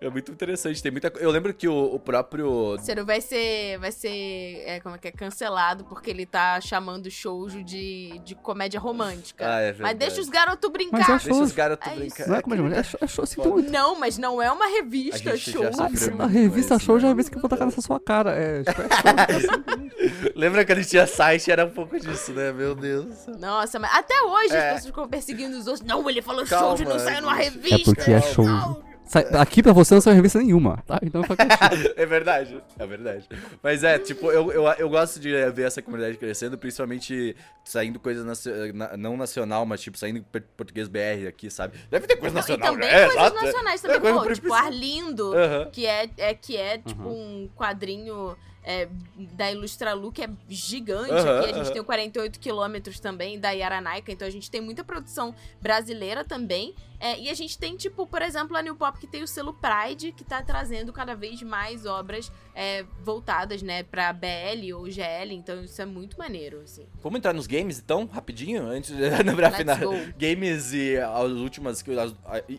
É 0.01 0.09
muito 0.11 0.31
interessante. 0.33 0.83
Tem 0.83 0.91
muita 0.93 1.13
Eu 1.19 1.31
lembro 1.31 1.53
que 1.55 1.69
o, 1.69 1.95
o 1.95 1.99
próprio. 1.99 2.77
Ciro 2.81 3.05
vai 3.05 3.21
ser, 3.21 3.79
vai 3.79 3.93
ser, 3.93 4.63
é, 4.67 4.81
como 4.81 4.95
é 4.95 4.99
que 4.99 5.09
é, 5.09 5.13
cancelado 5.13 5.85
porque 5.85 6.11
ele 6.11 6.27
tá 6.27 6.61
chamando 6.61 7.11
shoujo 7.11 7.63
de, 7.65 8.21
de 8.25 8.35
comédia 8.35 8.79
romântica. 8.79 9.45
Ah, 9.49 9.61
é 9.61 9.67
mas 9.69 9.77
verdade. 9.79 9.99
deixa 9.99 10.21
os 10.21 10.29
garotos 10.29 10.71
brincar. 10.71 10.99
Mas 10.99 11.09
é 11.09 11.29
Deixa 11.29 11.43
os 11.43 11.53
garotos 11.53 11.87
É 11.89 11.91
isso. 11.93 11.99
brincar. 12.01 12.29
Não 12.29 12.37
é 12.37 12.43
como 12.43 12.55
é, 12.75 12.79
é, 12.79 12.83
shou- 12.83 13.01
é 13.01 13.05
assim. 13.05 13.71
Não, 13.71 13.99
mas 13.99 14.19
não 14.19 14.41
é 14.43 14.51
uma 14.51 14.67
revista 14.67 15.31
A 15.31 15.37
já 15.37 15.53
sofreu 15.53 15.71
Ah, 15.79 15.89
muito 15.89 16.23
a 16.23 16.27
revista 16.27 16.75
esse, 16.75 16.85
shoujo 16.85 17.05
é 17.05 17.09
né? 17.09 17.13
a 17.13 17.15
vez 17.15 17.29
que 17.29 17.37
eu 17.37 17.41
vou 17.41 17.49
tacar 17.51 17.67
nessa 17.67 17.81
sua 17.81 17.99
cara. 18.01 18.33
É, 18.33 18.63
tipo, 18.63 18.83
é 18.83 18.89
shoujo, 18.89 19.51
assim. 19.71 19.91
Lembra 20.37 20.65
quando 20.65 20.85
tinha 20.85 21.07
site? 21.07 21.51
Era 21.51 21.65
um 21.65 21.71
pouco 21.71 21.99
disso, 21.99 22.33
né? 22.33 22.53
Meu 22.53 22.75
Deus. 22.75 23.27
Nossa, 23.39 23.79
mas 23.79 23.93
até 23.95 24.21
hoje 24.23 24.55
É. 24.55 24.59
as 24.59 24.65
pessoas 24.75 24.87
ficam 24.87 25.09
perseguindo 25.09 25.57
os 25.59 25.67
outros. 25.67 25.87
Não, 25.87 26.09
ele 26.09 26.23
falou 26.23 26.45
Calma, 26.47 26.77
shoujo, 26.77 26.85
não 26.89 26.99
saiu 26.99 27.23
numa 27.23 27.35
revista. 27.35 27.91
É 27.91 27.95
porque 27.95 28.11
é 28.13 28.21
Calma. 28.21 28.85
Aqui 29.39 29.63
pra 29.63 29.73
você 29.73 29.95
não 29.95 30.01
saiu 30.01 30.17
revista 30.17 30.39
nenhuma, 30.39 30.83
tá? 30.87 30.99
Então. 31.03 31.23
É 31.97 32.05
verdade, 32.07 32.63
é 32.79 32.87
verdade. 32.87 33.29
Mas 33.63 33.83
é, 33.85 33.99
tipo, 33.99 34.31
eu, 34.31 34.53
eu, 34.53 34.65
eu 34.79 34.89
gosto 34.89 35.19
de 35.21 35.31
ver 35.51 35.63
essa 35.67 35.81
comunidade 35.81 36.17
crescendo, 36.19 36.59
principalmente 36.59 37.35
saindo 37.65 37.99
coisas 37.99 38.25
na- 38.75 38.97
não 38.97 39.17
nacional, 39.17 39.65
mas 39.65 39.81
tipo, 39.81 39.97
saindo 39.99 40.25
português 40.57 40.89
BR 40.89 41.27
aqui, 41.29 41.51
sabe? 41.51 41.79
Deve 41.91 42.07
ter 42.07 42.17
coisa 42.17 42.35
Não, 42.35 42.41
nacional, 42.41 42.69
e 42.69 42.73
também 42.73 42.89
né? 42.91 43.05
coisas 43.07 43.33
é. 43.33 43.45
nacionais 43.45 43.85
É 43.85 43.89
também. 43.89 44.01
coisa 44.13 44.29
Pô, 44.29 44.35
tipo. 44.35 44.53
Arlindo, 44.55 45.35
Aham. 45.35 45.71
que 45.71 45.87
é, 45.87 46.09
é, 46.19 46.35
que 46.35 46.57
é 46.57 46.79
tipo 46.79 47.03
Uhum. 47.03 47.43
um 47.45 47.49
quadrinho 47.57 48.37
é, 48.67 48.89
da 49.17 49.51
Ilustralu, 49.51 50.11
que 50.11 50.25
é 50.25 50.29
gigante. 50.49 51.13
Aham, 51.13 51.41
Aqui 51.41 51.51
a 51.51 51.53
gente 51.55 51.73
tem 51.73 51.81
o 51.81 51.85
48 51.85 52.41
quilômetros 52.41 52.99
também 52.99 53.39
da 53.39 53.53
Yaranaica, 53.53 54.11
então 54.11 54.27
a 54.27 54.31
gente 54.31 54.51
tem 54.51 54.61
muita 54.61 54.83
produção 54.83 55.33
brasileira 55.63 56.25
também. 56.25 56.75
É, 56.99 57.19
e 57.21 57.31
a 57.31 57.35
gente 57.35 57.57
tem, 57.57 57.77
tipo, 57.77 58.07
por 58.07 58.23
exemplo, 58.23 58.57
a 58.57 58.63
New 58.63 58.75
Pop 58.75 58.99
que 58.99 59.07
tem 59.07 59.23
o 59.23 59.29
selo 59.29 59.55
Pride, 59.55 60.13
que 60.13 60.25
tá 60.25 60.43
trazendo 60.43 60.93
cada 60.93 61.15
vez 61.15 61.41
mais 61.43 61.87
obras 61.87 62.33
é, 62.59 62.85
voltadas, 63.05 63.61
né, 63.63 63.83
pra 63.83 64.11
BL 64.15 64.73
ou 64.75 64.91
GL, 64.91 65.35
então 65.35 65.63
isso 65.63 65.81
é 65.83 65.85
muito 65.85 66.19
maneiro, 66.19 66.63
assim. 66.63 66.87
Vamos 67.03 67.19
entrar 67.19 67.35
nos 67.35 67.47
games 67.47 67.79
então, 67.79 68.07
rapidinho, 68.07 68.67
antes 68.67 68.97
de 68.97 69.03
Let's 69.37 69.57
final. 69.59 69.77
go. 69.79 69.95
Games 70.19 70.73
e 70.73 70.97
as 70.97 71.31
últimas. 71.33 71.85
as- 71.87 72.15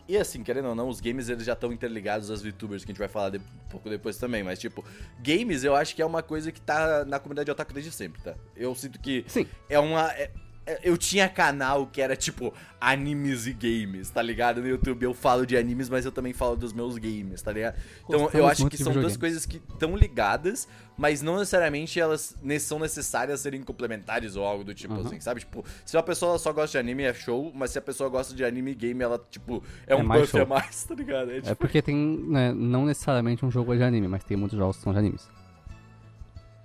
e, 0.08 0.16
assim, 0.16 0.43
querendo 0.43 0.68
ou 0.70 0.76
não, 0.76 0.88
os 0.88 1.02
games 1.02 1.30
eles 1.30 1.43
já 1.45 1.54
estão 1.54 1.74
interligados 1.74 2.30
aos 2.30 2.43
VTubers, 2.43 2.86
que 2.86 2.91
a 2.91 2.93
gente 2.93 3.00
vai 3.00 3.08
falar 3.08 3.32
de- 3.32 3.38
um 3.39 3.70
pouco 3.70 3.89
depois 3.89 4.18
também. 4.18 4.43
Mas, 4.43 4.60
tipo, 4.60 4.86
games 5.20 5.64
eu 5.64 5.76
acho 5.76 5.95
que 5.95 6.02
é 6.02 6.06
uma 6.06 6.22
coisa 6.22 6.52
que 6.52 6.62
tá 6.62 7.04
na 7.04 7.20
comunidade 7.20 7.50
otaku 7.50 7.74
desde 7.74 7.91
sempre, 7.91 8.22
tá? 8.22 8.36
Eu 8.56 8.76
sinto 8.76 9.00
que 9.00 9.26
Sim. 9.28 9.48
é 9.68 9.80
uma. 9.80 10.12
é- 10.14 10.30
eu 10.84 10.97
tinha 10.97 11.28
canal 11.30 11.88
que 11.88 12.01
era 12.01 12.15
tipo 12.15 12.53
animes 12.80 13.47
e 13.47 13.53
games, 13.53 14.09
tá 14.09 14.22
ligado? 14.22 14.61
No 14.61 14.68
YouTube 14.68 15.03
eu 15.03 15.13
falo 15.13 15.45
de 15.45 15.55
animes, 15.57 15.89
mas 15.89 16.05
eu 16.05 16.11
também 16.11 16.34
falo 16.34 16.55
dos 16.55 16.74
meus 16.74 16.97
games, 16.97 17.41
tá 17.41 17.51
ligado? 17.51 17.76
Então 18.03 18.20
eu 18.20 18.24
Gostamos 18.26 18.51
acho 18.51 18.61
muito 18.61 18.72
que 18.72 18.78
de 18.78 18.84
são 18.84 18.93
duas 18.93 19.18
coisas 19.18 19.45
que 19.45 19.57
estão 19.57 19.95
ligadas, 19.95 20.68
mas 20.97 21.22
não 21.22 21.38
necessariamente 21.38 21.99
elas 21.99 22.36
são 22.59 22.80
necessárias 22.80 23.39
serem 23.39 23.63
complementares 23.63 24.36
ou 24.36 24.45
algo 24.45 24.63
do 24.63 24.74
tipo 24.74 24.93
Uhum. 24.93 25.05
assim, 25.07 25.20
sabe? 25.20 25.39
Tipo, 25.39 25.63
se 25.86 25.95
uma 25.95 26.03
pessoa 26.03 26.38
só 26.38 26.51
gosta 26.53 26.72
de 26.72 26.78
anime 26.78 27.03
é 27.03 27.13
show, 27.13 27.51
mas 27.55 27.72
se 27.72 27.80
a 27.80 27.82
pessoa 27.82 28.09
gosta 28.09 28.36
de 28.36 28.43
anime 28.43 28.72
e 28.72 28.76
game, 28.76 29.01
ela, 29.01 29.18
tipo, 29.32 29.63
é 29.88 29.95
um 29.95 30.03
mais 30.03 30.22
buff 30.22 30.32
show. 30.32 30.41
a 30.41 30.45
mais, 30.45 30.84
tá 30.86 30.93
ligado? 30.95 31.32
É, 31.32 31.38
É 31.38 31.41
tipo, 31.41 31.55
porque 31.55 31.82
tem, 31.82 31.95
né, 31.95 32.51
não 32.53 32.86
necessariamente 32.86 33.45
um 33.45 33.49
jogo 33.51 33.74
é 33.74 33.78
de 33.78 33.84
anime, 33.84 34.07
mas 34.07 34.24
tem 34.24 34.36
muitos 34.38 34.57
jogos 34.57 34.78
que 34.78 34.84
são 34.84 34.93
de 34.93 34.99
animes. 34.99 35.30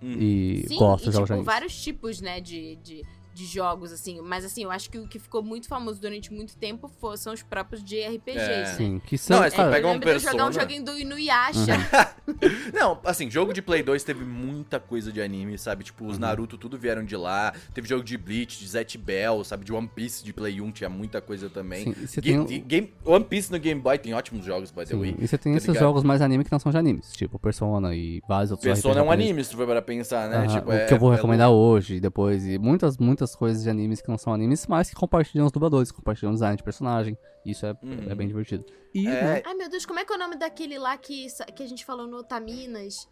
Hum. 0.02 0.16
E 0.18 0.64
Sim, 0.66 0.76
gosto 0.76 1.04
e, 1.04 1.08
de 1.08 1.12
jogos 1.12 1.28
de 1.28 1.32
tipo, 1.32 1.32
animes. 1.34 1.46
vários 1.46 1.80
tipos, 1.82 2.20
né, 2.20 2.40
de, 2.40 2.76
de, 2.76 3.02
de 3.34 3.46
jogos, 3.46 3.92
assim. 3.92 4.20
Mas, 4.20 4.44
assim, 4.44 4.62
eu 4.64 4.70
acho 4.70 4.90
que 4.90 4.98
o 4.98 5.06
que 5.08 5.18
ficou 5.18 5.42
muito 5.42 5.66
famoso 5.68 6.00
durante 6.00 6.32
muito 6.32 6.56
tempo 6.56 6.90
foi- 7.00 7.16
são 7.16 7.32
os 7.32 7.42
próprios 7.42 7.82
de 7.82 7.96
RPGs, 8.02 8.38
É. 8.44 8.56
né? 8.62 8.64
Sim, 8.76 9.00
que 9.06 9.16
são. 9.16 9.38
Não, 9.38 9.44
é 9.44 9.50
cara, 9.50 9.70
pega 9.70 9.86
eu 9.86 9.90
um 9.90 9.92
lembro 9.94 10.08
de 10.10 10.14
eu 10.14 10.18
jogar 10.20 10.32
um 10.44 10.46
Persona. 10.46 10.60
joguinho 10.62 10.84
do 10.84 10.98
Inuyasha. 10.98 11.72
Não, 12.72 12.98
assim, 13.04 13.30
jogo 13.30 13.52
de 13.52 13.62
Play 13.62 13.82
2 13.82 14.04
teve 14.04 14.24
muita 14.24 14.78
coisa 14.80 15.12
de 15.12 15.20
anime, 15.20 15.58
sabe? 15.58 15.84
Tipo, 15.84 16.04
Uhum. 16.04 16.10
os 16.10 16.18
Naruto 16.18 16.56
tudo 16.58 16.78
vieram 16.78 17.04
de 17.04 17.16
lá. 17.16 17.52
Teve 17.74 17.88
jogo 17.88 18.04
de 18.04 18.16
Bleach, 18.16 18.58
de 18.58 18.66
Zet 18.68 18.96
Bell, 18.98 19.42
sabe? 19.44 19.64
De 19.64 19.72
One 19.72 19.88
Piece 19.88 20.24
de 20.24 20.32
Play 20.32 20.60
1 20.60 20.70
tinha 20.72 20.88
muita 20.90 21.20
coisa 21.20 21.48
também. 21.48 21.84
Sim, 21.84 21.94
e 22.02 22.06
você 22.06 22.20
Ga- 22.20 22.44
tem 22.44 22.60
Game- 22.62 22.92
One 23.04 23.24
Piece 23.24 23.50
no 23.52 23.58
Game 23.58 23.80
Boy 23.80 23.98
tem 23.98 24.14
ótimos 24.14 24.44
jogos, 24.44 24.70
by 24.70 24.80
the 24.80 24.86
sim, 24.86 24.98
way. 24.98 25.16
e 25.18 25.26
você 25.26 25.38
tem 25.38 25.52
tá 25.52 25.56
esses 25.58 25.68
ligado? 25.68 25.82
jogos 25.82 26.02
mais 26.02 26.20
anime 26.20 26.44
que 26.44 26.52
não 26.52 26.58
são 26.58 26.70
de 26.72 26.78
animes, 26.78 27.12
tipo 27.12 27.38
Persona 27.38 27.94
e 27.94 28.22
vários 28.28 28.50
outros 28.50 28.64
Persona 28.66 28.94
RPG 28.94 29.06
é 29.06 29.08
um 29.08 29.12
anime, 29.12 29.44
se 29.44 29.50
tu 29.50 29.56
for 29.56 29.66
para 29.66 29.82
pensar, 29.82 30.28
né? 30.28 30.36
Aham, 30.38 30.46
Tipo, 30.48 30.70
o 30.70 30.72
é- 30.72 30.86
que 30.86 30.94
eu 30.94 30.98
vou 30.98 31.12
é 31.12 31.16
recomendar 31.16 31.50
hoje, 31.50 32.00
depois, 32.00 32.44
e 32.46 32.58
muitas, 32.58 32.98
muitas 32.98 33.21
coisas 33.34 33.62
de 33.62 33.70
animes 33.70 34.00
que 34.00 34.08
não 34.08 34.18
são 34.18 34.32
animes, 34.34 34.66
mas 34.66 34.90
que 34.90 34.96
compartilham 34.96 35.46
os 35.46 35.52
dubladores, 35.52 35.90
compartilham 35.92 36.30
o 36.30 36.34
design 36.34 36.56
de 36.56 36.62
personagem. 36.62 37.16
Isso 37.46 37.64
é, 37.66 37.76
Uhum. 37.82 38.06
é 38.10 38.14
bem 38.14 38.26
divertido. 38.26 38.64
E, 38.94 39.06
É, 39.06 39.22
né, 39.22 39.42
Ai, 39.44 39.54
meu 39.54 39.68
Deus, 39.68 39.86
como 39.86 39.98
é 40.00 40.04
que 40.04 40.12
é 40.12 40.16
o 40.16 40.18
nome 40.18 40.36
daquele 40.36 40.78
lá 40.78 40.96
que, 40.96 41.26
que 41.54 41.62
a 41.62 41.66
gente 41.68 41.84
falou 41.84 42.06
no 42.06 42.18
Otaminas? 42.18 43.08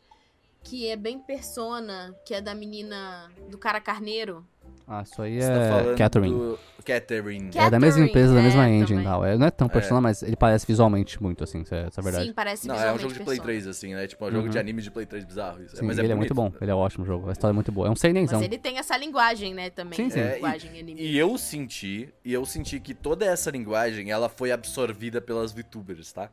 Que 0.62 0.88
é 0.88 0.96
bem 0.96 1.18
persona, 1.18 2.14
que 2.24 2.34
é 2.34 2.40
da 2.40 2.54
menina 2.54 3.30
do 3.50 3.56
cara 3.58 3.80
carneiro. 3.80 4.44
ah, 4.86 5.02
isso 5.02 5.20
aí 5.22 5.40
Você 5.40 5.46
tá 5.48 5.54
é 5.54 5.68
falando 5.68 5.96
Catherine. 5.96 6.34
do 6.34 6.58
Catherine. 6.84 7.50
Cat- 7.50 7.66
É 7.66 7.70
da 7.70 7.80
mesma 7.80 8.04
empresa, 8.04 8.34
da 8.34 8.42
mesma 8.42 8.68
é, 8.68 8.72
engine 8.74 9.00
e 9.00 9.04
tal. 9.04 9.24
É, 9.24 9.38
não 9.38 9.46
é 9.46 9.50
tão 9.50 9.68
persona, 9.68 10.00
mas 10.00 10.22
ele 10.22 10.36
parece 10.36 10.66
visualmente 10.66 11.20
muito, 11.22 11.42
assim, 11.44 11.62
essa 11.62 11.74
é 11.76 11.88
a 11.96 12.02
verdade. 12.02 12.26
Sim, 12.26 12.32
parece 12.34 12.68
Não, 12.68 12.74
é 12.74 12.78
um 12.78 12.80
visualmente 12.96 13.02
jogo 13.02 13.12
de 13.14 13.18
Play 13.24 13.36
persona. 13.38 13.44
3, 13.44 13.66
assim, 13.66 13.94
né? 13.94 14.06
Tipo, 14.06 14.24
é 14.24 14.28
um 14.28 14.30
jogo 14.32 14.44
Uhum. 14.44 14.50
de 14.50 14.58
anime 14.58 14.82
de 14.82 14.90
Play 14.90 15.06
3 15.06 15.24
bizarro. 15.24 15.62
Isso. 15.62 15.76
Sim, 15.76 15.86
Mas 15.86 15.98
é 15.98 16.02
ele 16.02 16.12
é 16.12 16.16
bonito. 16.16 16.34
muito 16.34 16.52
bom, 16.52 16.58
ele 16.60 16.70
é 16.70 16.74
um 16.74 16.78
ótimo 16.78 17.04
jogo, 17.06 17.28
a 17.28 17.32
história 17.32 17.52
é 17.52 17.54
muito 17.54 17.72
boa. 17.72 17.86
É 17.88 17.90
um 17.90 17.96
seinenzão. 17.96 18.38
Mas 18.38 18.46
ele 18.46 18.58
tem 18.58 18.78
essa 18.78 18.96
linguagem, 18.96 19.54
né, 19.54 19.70
também. 19.70 19.96
Sim, 19.96 20.10
sim. 20.10 20.20
É, 20.20 20.34
linguagem 20.34 20.78
anime. 20.78 21.00
E 21.00 21.16
eu 21.18 21.36
senti, 21.38 22.12
e 22.24 22.32
eu 22.32 22.44
senti 22.44 22.78
que 22.80 22.92
toda 22.94 23.24
essa 23.24 23.50
linguagem, 23.50 24.10
ela 24.10 24.28
foi 24.28 24.52
absorvida 24.52 25.20
pelas 25.20 25.52
VTubers, 25.52 26.12
tá? 26.12 26.30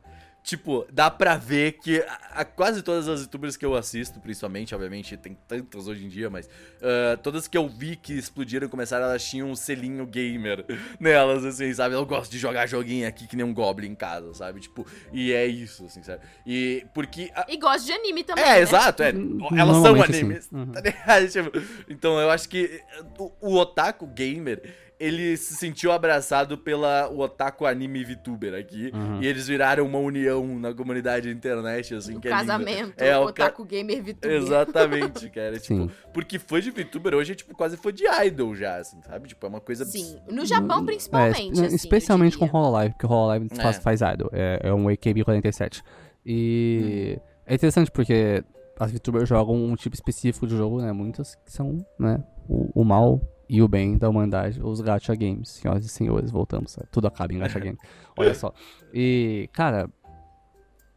Tipo, 0.48 0.86
dá 0.90 1.10
pra 1.10 1.36
ver 1.36 1.72
que 1.72 2.00
a, 2.00 2.40
a- 2.40 2.44
quase 2.46 2.80
todas 2.82 3.06
as 3.06 3.20
VTubers 3.26 3.54
que 3.54 3.66
eu 3.66 3.74
assisto, 3.74 4.18
principalmente, 4.18 4.74
obviamente, 4.74 5.14
tem 5.14 5.36
tantas 5.46 5.86
hoje 5.86 6.06
em 6.06 6.08
dia, 6.08 6.30
mas 6.30 6.48
ah, 6.80 7.18
todas 7.22 7.46
que 7.46 7.58
eu 7.58 7.68
vi 7.68 7.96
que 7.96 8.14
explodiram 8.14 8.66
e 8.66 8.70
começaram, 8.70 9.04
elas 9.04 9.22
tinham 9.22 9.50
um 9.50 9.54
selinho 9.54 10.06
gamer 10.06 10.64
nelas, 10.98 11.44
assim, 11.44 11.70
sabe? 11.74 11.94
Eu 11.96 12.06
gosto 12.06 12.30
de 12.32 12.38
jogar 12.38 12.66
joguinho 12.66 13.06
aqui 13.06 13.26
que 13.26 13.36
nem 13.36 13.44
um 13.44 13.52
Goblin 13.52 13.88
em 13.90 13.94
casa, 13.94 14.32
sabe? 14.32 14.60
Tipo, 14.60 14.86
e 15.12 15.34
é 15.34 15.46
isso, 15.46 15.84
assim, 15.84 16.02
sabe? 16.02 16.22
E 16.46 16.86
porque... 16.94 17.30
a- 17.34 17.44
E 17.46 17.58
gosta 17.58 17.84
de 17.84 17.92
anime 17.92 18.24
também, 18.24 18.42
é, 18.42 18.54
né? 18.54 18.60
exato, 18.60 19.02
é. 19.02 19.12
Hum, 19.12 19.38
Elas 19.54 19.76
são 19.76 19.82
normalmente, 19.82 20.14
sim. 20.14 20.20
animes. 20.24 20.48
Uhum. 20.50 20.72
Tá 20.72 20.80
ligado? 20.80 21.28
Tipo, 21.28 21.50
então 21.90 22.18
eu 22.18 22.30
acho 22.30 22.48
que 22.48 22.80
o, 23.18 23.30
o 23.42 23.56
otaku 23.58 24.06
gamer, 24.06 24.62
ele 25.00 25.36
se 25.36 25.54
sentiu 25.54 25.92
abraçado 25.92 26.58
pela 26.58 27.08
o 27.08 27.20
otaku 27.20 27.64
anime 27.66 28.02
VTuber 28.04 28.54
aqui. 28.54 28.90
Uhum. 28.92 29.22
E 29.22 29.26
eles 29.26 29.46
viraram 29.46 29.86
uma 29.86 29.98
união 29.98 30.58
na 30.58 30.74
comunidade 30.74 31.30
internet, 31.30 31.94
assim, 31.94 32.16
O 32.16 32.20
que 32.20 32.26
é 32.28 32.30
casamento, 32.30 33.00
É, 33.00 33.16
o 33.16 33.22
o 33.22 33.32
ca- 33.32 33.44
Otaku 33.44 33.64
Gamer 33.64 34.02
VTuber. 34.02 34.32
Exatamente, 34.32 35.30
cara. 35.30 35.58
Tipo, 35.58 35.90
porque 36.12 36.38
fã 36.38 36.60
de 36.60 36.70
VTuber 36.70 37.14
hoje 37.14 37.32
é 37.32 37.34
tipo 37.36 37.54
quase 37.56 37.76
fã 37.76 37.92
de 37.92 38.04
idol 38.26 38.54
já, 38.56 38.76
assim, 38.76 39.00
sabe? 39.02 39.28
Tipo, 39.28 39.46
é 39.46 39.48
uma 39.48 39.60
coisa 39.60 39.84
Sim, 39.84 40.18
no 40.28 40.44
Japão 40.44 40.82
É, 40.82 40.86
principalmente, 40.86 41.52
espe- 41.52 41.66
assim, 41.66 41.74
especialmente 41.76 42.36
com. 42.36 42.46
Hololive, 42.46 42.94
porque 42.94 43.06
o 43.06 43.10
Hololive 43.10 43.48
faz, 43.54 43.76
É. 43.76 43.80
faz 43.80 44.00
idol. 44.00 44.30
É, 44.32 44.60
é 44.64 44.74
um 44.74 44.86
AKB47. 44.88 45.82
E 46.26 47.14
Uhum. 47.16 47.22
é 47.46 47.54
interessante 47.54 47.90
porque 47.90 48.42
as 48.80 48.90
VTubers 48.92 49.28
jogam 49.28 49.54
um 49.54 49.74
tipo 49.76 49.94
específico 49.94 50.46
de 50.46 50.56
jogo, 50.56 50.80
né? 50.80 50.92
Muitas 50.92 51.34
que 51.36 51.52
são, 51.52 51.84
né? 51.98 52.22
O, 52.48 52.80
o 52.82 52.84
mal 52.84 53.20
e 53.48 53.62
o 53.62 53.68
bem 53.68 53.96
da 53.96 54.08
humanidade, 54.08 54.60
os 54.62 54.80
gacha 54.80 55.14
games. 55.14 55.48
Senhoras 55.50 55.84
e 55.84 55.88
senhores, 55.88 56.30
voltamos. 56.30 56.72
sabe? 56.72 56.88
Tudo 56.90 57.06
acaba 57.06 57.32
em 57.32 57.38
gacha 57.38 57.58
game. 57.58 57.78
Olha 58.16 58.34
só. 58.34 58.52
E, 58.92 59.48
cara, 59.52 59.88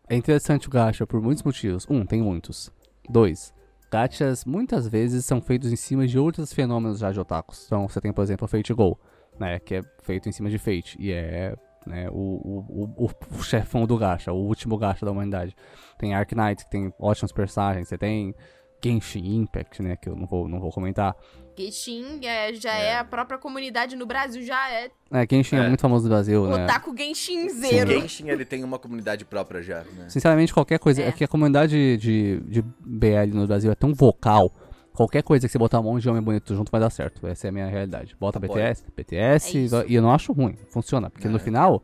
é 0.09 0.15
interessante 0.15 0.67
o 0.67 0.71
gacha 0.71 1.07
por 1.07 1.21
muitos 1.21 1.43
motivos. 1.43 1.87
Um, 1.89 2.05
tem 2.05 2.21
muitos. 2.21 2.71
Dois, 3.09 3.53
gachas 3.89 4.45
muitas 4.45 4.87
vezes 4.87 5.25
são 5.25 5.41
feitos 5.41 5.71
em 5.71 5.75
cima 5.75 6.05
de 6.05 6.19
outros 6.19 6.51
fenômenos 6.51 6.99
já 6.99 7.11
de 7.11 7.19
otakus. 7.19 7.65
Então, 7.65 7.87
você 7.87 8.01
tem, 8.01 8.11
por 8.11 8.21
exemplo, 8.21 8.45
o 8.45 8.47
Fate 8.47 8.73
Go, 8.73 8.99
né? 9.39 9.59
Que 9.59 9.75
é 9.75 9.81
feito 10.03 10.27
em 10.27 10.31
cima 10.31 10.49
de 10.49 10.57
Fate. 10.57 10.97
E 10.99 11.11
é 11.11 11.55
né, 11.85 12.09
o, 12.09 12.13
o, 12.13 13.05
o, 13.05 13.11
o 13.37 13.41
chefão 13.43 13.85
do 13.87 13.97
gacha, 13.97 14.31
o 14.31 14.45
último 14.45 14.77
gacha 14.77 15.05
da 15.05 15.11
humanidade. 15.11 15.55
Tem 15.97 16.13
Ark 16.13 16.35
Knight, 16.35 16.65
que 16.65 16.71
tem 16.71 16.93
ótimos 16.99 17.31
personagens. 17.31 17.87
Você 17.87 17.97
tem 17.97 18.35
Genshin 18.83 19.35
Impact, 19.35 19.81
né? 19.81 19.95
Que 19.95 20.09
eu 20.09 20.15
não 20.15 20.25
vou, 20.25 20.47
não 20.47 20.59
vou 20.59 20.71
comentar. 20.71 21.15
Genshin 21.57 22.19
é, 22.23 22.53
já 22.53 22.73
é. 22.75 22.85
É. 22.87 22.97
a 22.97 23.03
própria 23.03 23.37
comunidade 23.37 23.95
no 23.95 24.05
Brasil, 24.05 24.41
já 24.43 24.69
é 24.71 24.89
É, 25.11 25.27
Genshin 25.29 25.55
é, 25.57 25.59
É. 25.65 25.67
muito 25.67 25.81
famoso 25.81 26.03
no 26.05 26.09
Brasil, 26.09 26.47
né? 26.47 26.63
Otaku 26.63 26.95
Genshinzeiro. 26.97 27.89
O 27.97 28.01
Genshin, 28.01 28.29
ele 28.29 28.45
tem 28.45 28.63
uma 28.63 28.79
comunidade 28.79 29.25
própria 29.25 29.61
já, 29.61 29.83
né? 29.95 30.09
Sinceramente, 30.09 30.53
qualquer 30.53 30.79
coisa. 30.79 31.01
É. 31.01 31.07
É, 31.07 31.11
que 31.11 31.23
a 31.23 31.27
comunidade 31.27 31.97
de, 31.97 32.39
de 32.41 32.61
BL 32.79 33.33
no 33.33 33.47
Brasil 33.47 33.71
é 33.71 33.75
tão 33.75 33.93
vocal. 33.93 34.51
Qualquer 34.93 35.23
coisa 35.23 35.47
que 35.47 35.51
você 35.51 35.57
botar 35.57 35.79
um 35.79 35.83
monte 35.83 36.01
de 36.01 36.09
homem 36.09 36.21
bonito 36.21 36.53
junto 36.53 36.69
vai 36.71 36.81
dar 36.81 36.89
certo. 36.89 37.25
Essa 37.25 37.47
é 37.47 37.49
a 37.49 37.51
minha 37.51 37.67
realidade. 37.67 38.15
Bota 38.19 38.37
Apoio. 38.39 38.53
BTS, 38.53 38.83
BTS, 38.95 39.57
É 39.57 39.85
e 39.87 39.95
eu 39.95 40.01
não 40.01 40.11
acho 40.11 40.33
ruim. 40.33 40.57
Funciona. 40.69 41.09
Porque 41.09 41.27
no 41.29 41.37
É. 41.37 41.39
final, 41.39 41.81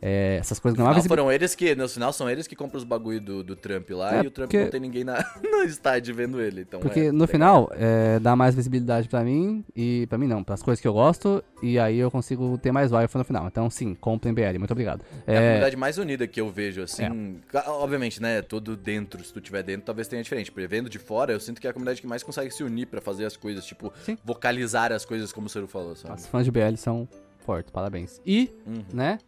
é, 0.00 0.36
essas 0.40 0.58
coisas 0.60 0.78
não 0.78 1.02
foram 1.02 1.30
eles 1.32 1.54
que, 1.54 1.74
no 1.74 1.88
final, 1.88 2.12
são 2.12 2.30
eles 2.30 2.46
que 2.46 2.54
compram 2.54 2.78
os 2.78 2.84
bagulho 2.84 3.20
do, 3.20 3.42
do 3.42 3.56
Trump 3.56 3.90
lá 3.90 4.16
É, 4.18 4.24
e 4.24 4.26
o 4.28 4.30
Trump 4.30 4.48
porque- 4.48 4.62
não 4.64 4.70
tem 4.70 4.80
ninguém 4.80 5.02
na, 5.04 5.18
no 5.42 5.62
estádio 5.64 6.14
vendo 6.14 6.40
ele. 6.40 6.60
Então, 6.60 6.78
Porque 6.80 7.00
é, 7.00 7.12
no 7.12 7.24
é- 7.24 7.26
final, 7.26 7.68
é, 7.74 8.18
dá 8.20 8.36
mais 8.36 8.54
visibilidade 8.54 9.08
pra 9.08 9.24
mim, 9.24 9.64
e 9.74 10.06
pra 10.08 10.16
mim 10.16 10.26
não, 10.28 10.44
pras 10.44 10.62
coisas 10.62 10.80
que 10.80 10.86
eu 10.86 10.92
gosto, 10.92 11.42
e 11.62 11.78
aí 11.78 11.98
eu 11.98 12.10
consigo 12.10 12.56
ter 12.58 12.70
mais 12.70 12.92
wife 12.92 13.16
no 13.18 13.24
final. 13.24 13.46
Então, 13.48 13.68
sim, 13.68 13.94
comprem 13.94 14.32
BL, 14.32 14.56
muito 14.58 14.70
obrigado. 14.70 15.04
É 15.26 15.36
a 15.36 15.40
É, 15.40 15.46
comunidade 15.46 15.76
mais 15.76 15.98
unida 15.98 16.26
que 16.28 16.40
eu 16.40 16.48
vejo, 16.50 16.82
assim. 16.82 17.40
ca- 17.48 17.64
Obviamente, 17.68 18.22
né? 18.22 18.40
Todo 18.42 18.76
dentro, 18.76 19.22
se 19.24 19.32
tu 19.32 19.40
tiver 19.40 19.62
dentro, 19.64 19.86
talvez 19.86 20.06
tenha 20.06 20.22
diferente. 20.22 20.52
Porque 20.52 20.66
vendo 20.68 20.88
de 20.88 20.98
fora, 20.98 21.32
eu 21.32 21.40
sinto 21.40 21.60
que 21.60 21.66
é 21.66 21.70
a 21.70 21.72
comunidade 21.72 22.00
que 22.00 22.06
mais 22.06 22.22
consegue 22.22 22.50
se 22.52 22.62
unir 22.62 22.86
pra 22.86 23.00
fazer 23.00 23.24
as 23.24 23.36
coisas, 23.36 23.64
tipo, 23.66 23.92
Sim. 24.04 24.16
vocalizar 24.24 24.92
as 24.92 25.04
coisas 25.04 25.32
como 25.32 25.46
o 25.48 25.50
Ciro 25.50 25.66
falou, 25.66 25.96
sabe? 25.96 26.14
Os 26.20 26.26
fãs 26.26 26.44
de 26.44 26.50
BL 26.52 26.76
são 26.76 27.08
fortes, 27.44 27.70
parabéns. 27.72 28.20
E, 28.26 28.52
Uhum. 28.66 28.84
né, 28.92 29.18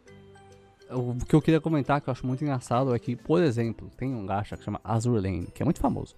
o 0.93 1.15
que 1.25 1.35
eu 1.35 1.41
queria 1.41 1.61
comentar, 1.61 2.01
que 2.01 2.09
eu 2.09 2.11
acho 2.11 2.25
muito 2.25 2.43
engraçado, 2.43 2.93
é 2.93 2.99
que, 2.99 3.15
por 3.15 3.41
exemplo, 3.41 3.89
tem 3.97 4.13
um 4.13 4.25
gacha 4.25 4.57
que 4.57 4.63
chama 4.63 4.79
Azur 4.83 5.15
Lane, 5.15 5.47
que 5.53 5.61
é 5.61 5.65
muito 5.65 5.79
famoso. 5.79 6.15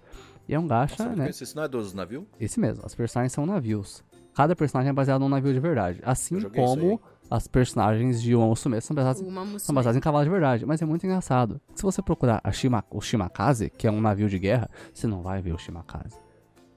E 0.48 0.54
é 0.54 0.58
um 0.58 0.66
gacha, 0.66 1.02
Nossa, 1.02 1.16
né, 1.16 1.30
isso, 1.30 1.56
não 1.56 1.62
é 1.64 1.68
dos 1.68 1.94
navios? 1.94 2.24
esse 2.38 2.60
mesmo, 2.60 2.84
as 2.84 2.94
personagens 2.94 3.32
são 3.32 3.46
navios. 3.46 4.04
Cada 4.34 4.54
personagem 4.54 4.90
é 4.90 4.92
baseado 4.92 5.20
num 5.20 5.28
navio 5.28 5.52
de 5.52 5.60
verdade. 5.60 6.00
Assim 6.02 6.40
como 6.50 7.00
as 7.30 7.46
personagens 7.46 8.20
de 8.20 8.34
One 8.34 8.48
Musume 8.48 8.80
são 8.80 8.94
baseadas 8.94 9.20
Uma 9.22 9.58
são 9.58 9.74
baseadas 9.74 9.96
em 9.96 10.00
cavalos 10.00 10.26
de 10.26 10.30
verdade, 10.30 10.66
mas 10.66 10.82
é 10.82 10.84
muito 10.84 11.06
engraçado. 11.06 11.60
Se 11.74 11.82
você 11.82 12.02
procurar 12.02 12.40
a 12.42 12.50
Shima, 12.50 12.84
o 12.90 13.00
Shimakaze, 13.00 13.70
que 13.70 13.86
é 13.86 13.90
um 13.90 14.00
navio 14.00 14.28
de 14.28 14.38
guerra, 14.38 14.68
você 14.92 15.06
não 15.06 15.22
vai 15.22 15.40
ver 15.40 15.54
o 15.54 15.58
Shimakaze. 15.58 16.18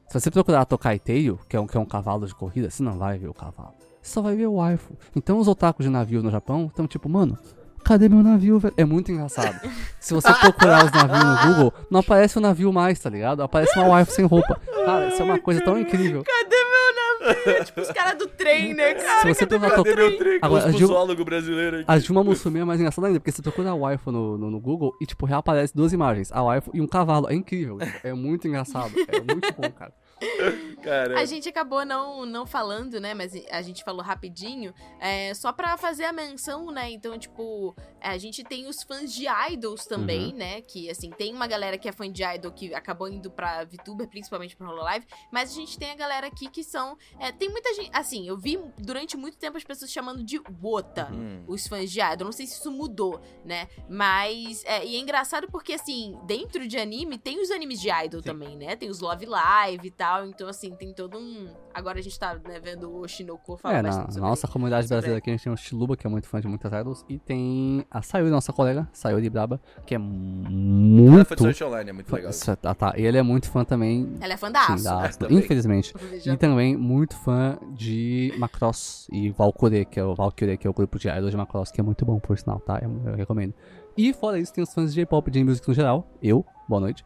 Se 0.08 0.14
você 0.14 0.32
procurar 0.32 0.62
a 0.62 0.66
Tokaiteio, 0.66 1.38
que 1.50 1.58
é 1.58 1.60
um, 1.60 1.68
que 1.68 1.76
é 1.76 1.80
um 1.80 1.86
cavalo 1.86 2.26
de 2.26 2.34
corrida, 2.34 2.70
você 2.70 2.82
não 2.82 2.98
vai 2.98 3.18
ver 3.18 3.28
o 3.28 3.34
cavalo. 3.34 3.74
Você 4.02 4.14
só 4.14 4.22
vai 4.22 4.38
ver 4.38 4.48
o 4.48 4.54
waifu. 4.54 4.96
Então 5.14 5.38
os 5.38 5.50
otakus 5.50 5.86
de 5.86 5.92
navio 5.92 6.24
no 6.24 6.32
Japão 6.32 6.68
estão 6.68 6.88
tipo, 6.88 7.10
mano, 7.10 7.38
cadê 7.84 8.10
meu 8.10 8.22
navio, 8.24 8.60
velho? 8.60 8.74
É 8.78 8.86
muito 8.86 9.12
engraçado. 9.12 9.60
Se 10.00 10.14
você 10.14 10.32
procurar 10.40 10.86
os 10.86 10.92
navios 10.92 11.24
no 11.24 11.54
Google, 11.54 11.74
não 11.90 12.00
aparece 12.00 12.38
o 12.38 12.42
navio 12.42 12.72
mais, 12.74 13.00
tá 13.00 13.10
ligado? 13.10 13.42
Aparece 13.44 13.78
uma 13.78 13.88
waifu 13.90 14.12
sem 14.12 14.26
roupa. 14.26 14.60
Cara, 14.86 15.08
isso 15.10 15.22
é 15.22 15.26
uma 15.26 15.40
coisa 15.40 15.62
tão 15.62 15.78
incrível. 15.80 16.24
Cadê 16.24 16.56
meu 16.56 17.28
navio? 17.28 17.66
tipo 17.66 17.82
os 17.82 17.92
caras 17.92 18.18
do 18.18 18.28
trem, 18.28 18.74
né, 18.74 18.94
cara? 18.94 19.22
Se 19.22 19.28
você 19.34 19.46
procurar 19.48 19.76
Cadê 19.76 19.96
meu 19.96 20.18
trem? 20.18 20.40
Agora, 20.42 20.72
Gil- 20.72 20.88
zoólogo 20.88 21.26
brasileiro 21.26 21.78
aqui. 21.78 21.86
A 21.88 21.98
de 21.98 22.12
uma 22.12 22.24
Musume 22.24 22.60
é 22.60 22.64
mais 22.66 22.80
engraçada 22.80 23.08
ainda, 23.08 23.20
porque 23.20 23.32
você 23.32 23.42
procura 23.42 23.72
a 23.72 23.76
waifu 23.76 24.12
no, 24.12 24.38
no, 24.38 24.52
no 24.52 24.60
Google 24.60 24.94
e, 25.02 25.06
tipo, 25.06 25.26
reaparece 25.26 25.76
duas 25.76 25.92
imagens. 25.94 26.32
A 26.32 26.42
waifu 26.44 26.72
e 26.74 26.82
um 26.82 26.88
cavalo. 26.88 27.30
É 27.30 27.34
incrível. 27.36 27.78
tipo, 27.80 28.08
é 28.08 28.14
muito 28.14 28.48
engraçado. 28.48 28.92
É 29.08 29.20
muito 29.20 29.54
bom, 29.54 29.70
cara. 29.72 29.92
Cara, 30.82 31.20
A 31.20 31.26
gente 31.26 31.48
acabou 31.50 31.86
não, 31.86 32.26
não 32.26 32.46
falando, 32.46 33.00
né? 33.00 33.14
Mas 33.14 33.34
a 33.52 33.62
gente 33.62 33.84
falou 33.84 34.02
rapidinho. 34.02 34.74
É, 35.00 35.34
só 35.34 35.52
pra 35.52 35.78
fazer 35.78 36.06
a 36.06 36.14
menção, 36.14 36.72
né? 36.72 36.90
Então, 36.92 37.18
tipo, 37.18 37.76
a 38.02 38.18
gente 38.18 38.44
tem 38.44 38.68
os 38.68 38.84
fãs 38.84 39.14
de 39.14 39.26
idols 39.52 39.86
também, 39.86 40.32
Uhum. 40.32 40.38
né? 40.38 40.62
Que, 40.62 40.90
assim, 40.90 41.10
tem 41.12 41.34
uma 41.34 41.48
galera 41.48 41.78
que 41.78 41.88
é 41.88 41.92
fã 41.92 42.10
de 42.12 42.24
idol 42.24 42.52
que 42.52 42.74
acabou 42.74 43.08
indo 43.10 43.30
pra 43.30 43.64
VTuber, 43.66 44.08
principalmente 44.08 44.56
pra 44.56 44.70
Hololive. 44.70 45.06
Mas 45.32 45.52
a 45.52 45.54
gente 45.56 45.78
tem 45.78 45.92
a 45.92 45.96
galera 45.96 46.28
aqui 46.28 46.50
que 46.50 46.64
são. 46.64 46.98
é, 47.20 47.32
tem 47.32 47.50
muita 47.50 47.74
gente. 47.74 47.90
Assim, 47.94 48.28
eu 48.28 48.38
vi 48.38 48.60
durante 48.78 49.16
muito 49.18 49.38
tempo 49.38 49.58
as 49.58 49.64
pessoas 49.64 49.92
chamando 49.92 50.24
de 50.24 50.40
Wota. 50.62 51.10
Hum. 51.12 51.44
Os 51.48 51.68
fãs 51.68 51.92
de 51.92 52.00
idol, 52.02 52.26
não 52.26 52.32
sei 52.32 52.46
se 52.46 52.60
isso 52.60 52.72
mudou, 52.72 53.20
né? 53.46 53.68
Mas. 53.90 54.64
É, 54.66 54.86
e 54.86 54.96
é 54.96 55.00
engraçado 55.00 55.48
porque, 55.52 55.74
assim, 55.74 56.18
dentro 56.26 56.68
de 56.68 56.78
anime, 56.78 57.18
tem 57.18 57.42
os 57.42 57.52
animes 57.52 57.80
de 57.80 57.90
idol 57.90 58.22
Sim. 58.22 58.28
também, 58.28 58.56
né? 58.58 58.76
Tem 58.76 58.90
os 58.90 59.00
Love 59.00 59.26
Live 59.26 59.88
e 59.88 59.92
tal. 59.92 60.07
Tal. 60.08 60.26
Então, 60.26 60.48
assim, 60.48 60.72
tem 60.72 60.94
todo 60.94 61.18
um. 61.18 61.48
Agora 61.74 62.00
a 62.00 62.02
gente 62.02 62.18
tá 62.20 62.34
né, 62.36 62.60
vendo 62.64 62.90
o 62.96 63.08
Shinoko 63.08 63.58
falar 63.58 63.76
É, 63.76 63.82
na, 63.82 63.90
bastante 63.90 64.08
na 64.08 64.14
sobre 64.14 64.30
nossa 64.30 64.48
comunidade 64.48 64.84
sobre- 64.88 64.96
brasileira 64.96 65.18
aqui 65.20 65.30
a 65.30 65.34
gente 65.34 65.44
tem 65.44 65.54
o 65.54 65.58
Shiluba, 65.58 65.98
que 65.98 66.08
é 66.08 66.10
muito 66.10 66.28
fã 66.28 66.40
de 66.40 66.48
muitas 66.48 66.72
idols, 66.72 67.06
e 67.10 67.20
tem 67.20 67.86
a 67.92 68.02
Sayuri, 68.02 68.32
nossa 68.32 68.54
colega, 68.54 68.88
Sayuri 68.94 69.30
Braba, 69.30 69.60
que 69.86 69.94
é 69.94 69.98
Ela 69.98 70.06
muito... 70.06 71.26
foi 71.26 71.38
do 71.38 71.44
Sword 71.44 71.64
Online, 71.64 71.90
é 71.90 71.94
muito 71.94 72.14
legal. 72.16 72.32
Ah, 72.64 72.76
tá. 72.76 72.94
E 72.98 73.06
ele 73.06 73.18
é 73.18 73.22
muito 73.24 73.50
fã 73.50 73.64
também, 73.64 74.16
Ela 74.20 74.34
é 74.34 74.38
fã 74.38 74.52
da 74.52 74.62
sim, 74.66 74.88
Aço. 74.88 75.20
da 75.20 75.28
infelizmente. 75.30 75.94
E 76.26 76.38
também 76.38 76.76
muito 76.78 77.16
fã 77.18 77.58
de 77.74 78.34
Macross 78.38 79.08
e 79.12 79.30
Valkyrie, 79.32 79.86
que 79.86 80.00
é 80.00 80.04
o 80.04 80.16
Valkyrie, 80.16 80.58
que 80.58 80.66
é 80.68 80.70
o 80.70 80.74
grupo 80.74 80.98
de 80.98 81.08
idols 81.10 81.32
de 81.32 81.38
Macross, 81.38 81.72
que 81.72 81.80
é 81.82 81.84
muito 81.84 82.06
bom, 82.06 82.20
por 82.20 82.38
sinal, 82.38 82.60
tá? 82.60 82.80
Eu, 82.82 83.02
eu 83.06 83.16
recomendo. 83.16 83.54
E 83.98 84.14
fora 84.14 84.40
isso, 84.40 84.54
tem 84.54 84.64
os 84.64 84.74
fãs 84.74 84.94
de 84.94 84.96
J-pop 85.02 85.28
e 85.30 85.34
J-Music 85.34 85.68
no 85.68 85.74
geral. 85.74 86.08
Eu, 86.22 86.46
boa 86.68 86.80
noite. 86.80 87.04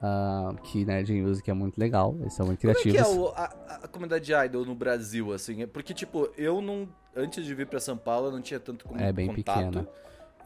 Ah, 0.00 0.54
que, 0.62 0.84
né, 0.84 1.02
J-Music 1.02 1.50
é 1.50 1.54
muito 1.54 1.76
legal, 1.78 2.16
eles 2.20 2.32
são 2.32 2.46
muito 2.46 2.60
Como 2.60 2.70
é 2.70 2.74
que 2.76 2.82
criativos. 2.90 3.16
é 3.16 3.18
o- 3.20 3.28
a, 3.30 3.44
a 3.82 3.88
comunidade 3.88 4.24
de 4.24 4.32
idol 4.32 4.64
no 4.64 4.74
Brasil, 4.74 5.32
assim? 5.32 5.62
É 5.62 5.66
Porque, 5.66 5.92
tipo, 5.92 6.28
eu 6.36 6.60
não. 6.60 6.88
Antes 7.16 7.44
de 7.44 7.52
vir 7.52 7.66
pra 7.66 7.80
São 7.80 7.96
Paulo, 7.96 8.28
eu 8.28 8.32
não 8.32 8.40
tinha 8.40 8.60
tanto 8.60 8.84
como 8.84 9.00
É 9.00 9.12
bem 9.12 9.26
contato. 9.26 9.56
pequena. 9.64 9.88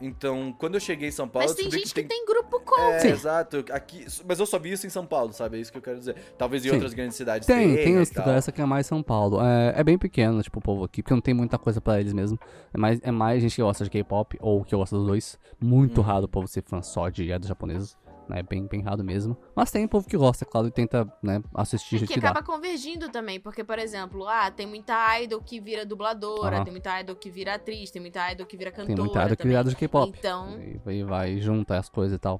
Então, 0.01 0.53
quando 0.57 0.73
eu 0.73 0.79
cheguei 0.81 1.07
em 1.09 1.11
São 1.11 1.27
Paulo, 1.29 1.47
Mas 1.47 1.55
tem 1.55 1.69
gente 1.69 1.93
que 1.93 2.01
que 2.01 2.07
tem. 2.07 2.07
tem 2.07 2.25
grupo 2.25 2.59
com. 2.61 2.75
É, 2.81 2.99
Sim. 2.99 3.09
exato. 3.09 3.63
Aqui, 3.71 4.05
mas 4.27 4.39
eu 4.39 4.45
só 4.45 4.57
vi 4.57 4.71
isso 4.71 4.85
em 4.87 4.89
São 4.89 5.05
Paulo, 5.05 5.31
sabe? 5.31 5.57
É 5.57 5.61
isso 5.61 5.71
que 5.71 5.77
eu 5.77 5.81
quero 5.81 5.99
dizer. 5.99 6.15
Talvez 6.37 6.65
em 6.65 6.69
Sim. 6.69 6.73
outras 6.75 6.93
grandes 6.93 7.15
cidades 7.15 7.45
Tem, 7.45 7.75
tem 7.75 8.03
tal. 8.05 8.27
essa 8.29 8.51
que 8.51 8.59
é 8.59 8.65
mais 8.65 8.87
São 8.87 9.01
Paulo. 9.03 9.39
É, 9.41 9.75
é 9.77 9.83
bem 9.83 9.97
pequeno, 9.97 10.41
tipo, 10.41 10.59
o 10.59 10.61
povo 10.61 10.83
aqui, 10.83 11.01
porque 11.03 11.13
não 11.13 11.21
tem 11.21 11.33
muita 11.33 11.57
coisa 11.59 11.79
pra 11.79 12.01
eles 12.01 12.11
mesmo. 12.11 12.37
É 12.73 12.77
mais, 12.77 12.99
é 13.03 13.11
mais 13.11 13.41
gente 13.41 13.55
que 13.55 13.61
gosta 13.61 13.83
de 13.83 13.89
K-pop, 13.91 14.35
ou 14.41 14.63
que 14.65 14.75
gosta 14.75 14.97
dos 14.97 15.05
dois. 15.05 15.39
Muito 15.61 15.99
Uhum. 15.99 16.03
raro 16.07 16.25
o 16.25 16.27
povo 16.27 16.47
ser 16.47 16.63
fã 16.63 16.81
só 16.81 17.07
de 17.09 17.23
idols 17.23 17.47
japoneses. 17.47 17.95
Né? 18.29 18.41
Bem, 18.43 18.65
bem 18.65 18.81
raro 18.81 19.03
mesmo. 19.03 19.35
Mas 19.55 19.69
tem 19.69 19.87
povo 19.87 20.07
que 20.07 20.15
gosta, 20.17 20.45
é 20.45 20.47
claro, 20.47 20.67
e 20.67 20.71
tenta, 20.71 21.05
né, 21.21 21.41
assistir 21.53 21.95
É 21.95 21.97
o 21.97 21.99
jeito 21.99 22.07
que 22.09 22.13
que 22.15 22.21
dá. 22.21 22.29
acaba 22.29 22.45
convergindo 22.45 23.09
também, 23.09 23.39
porque, 23.39 23.63
por 23.63 23.77
exemplo, 23.77 24.27
ah, 24.27 24.49
tem 24.49 24.65
muita 24.65 25.19
idol 25.21 25.41
que 25.41 25.59
vira 25.59 25.85
dubladora, 25.85 26.63
tem 26.63 26.71
muita 26.71 26.99
idol 27.01 27.15
que 27.15 27.29
vira 27.29 27.55
atriz, 27.55 27.91
tem 27.91 28.01
muita 28.01 28.31
idol 28.31 28.45
que 28.45 28.55
vira 28.55 28.71
cantora. 28.71 28.87
Tem 28.95 29.03
muita 29.05 29.19
área 29.21 29.35
que 29.35 29.45
virada 29.47 29.69
de 29.69 29.75
K-pop. 29.75 30.15
Então, 30.17 30.59
E 30.61 30.77
vai, 30.85 31.03
vai 31.03 31.37
junta 31.39 31.77
as 31.77 31.89
coisas 31.89 32.15
e 32.15 32.19
tal. 32.19 32.39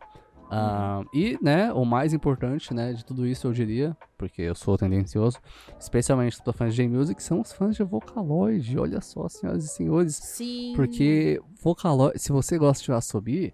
Ah, 0.55 1.01
e, 1.13 1.37
né, 1.41 1.73
o 1.73 1.83
mais 1.83 2.13
importante, 2.13 2.73
né, 2.73 2.93
de 2.93 3.03
tudo 3.03 3.25
isso 3.25 3.47
eu 3.47 3.51
diria, 3.53 3.97
porque 4.17 4.41
eu 4.43 4.53
sou 4.53 4.77
tendencioso, 4.77 5.39
especialmente 5.79 6.41
para 6.43 6.53
fãs 6.53 6.75
de 6.75 6.83
J-Music, 6.83 7.21
são 7.23 7.41
os 7.41 7.51
fãs 7.51 7.75
de 7.75 7.83
Vocaloid. 7.83 8.77
Olha 8.77 9.01
só, 9.01 9.27
senhoras 9.27 9.65
e 9.65 9.67
senhores. 9.67 10.15
sim. 10.15 10.73
Porque 10.75 11.41
Vocaloid, 11.61 12.19
se 12.19 12.31
você 12.31 12.57
gosta 12.57 12.83
de 12.83 12.91
Wasobi, 12.91 13.53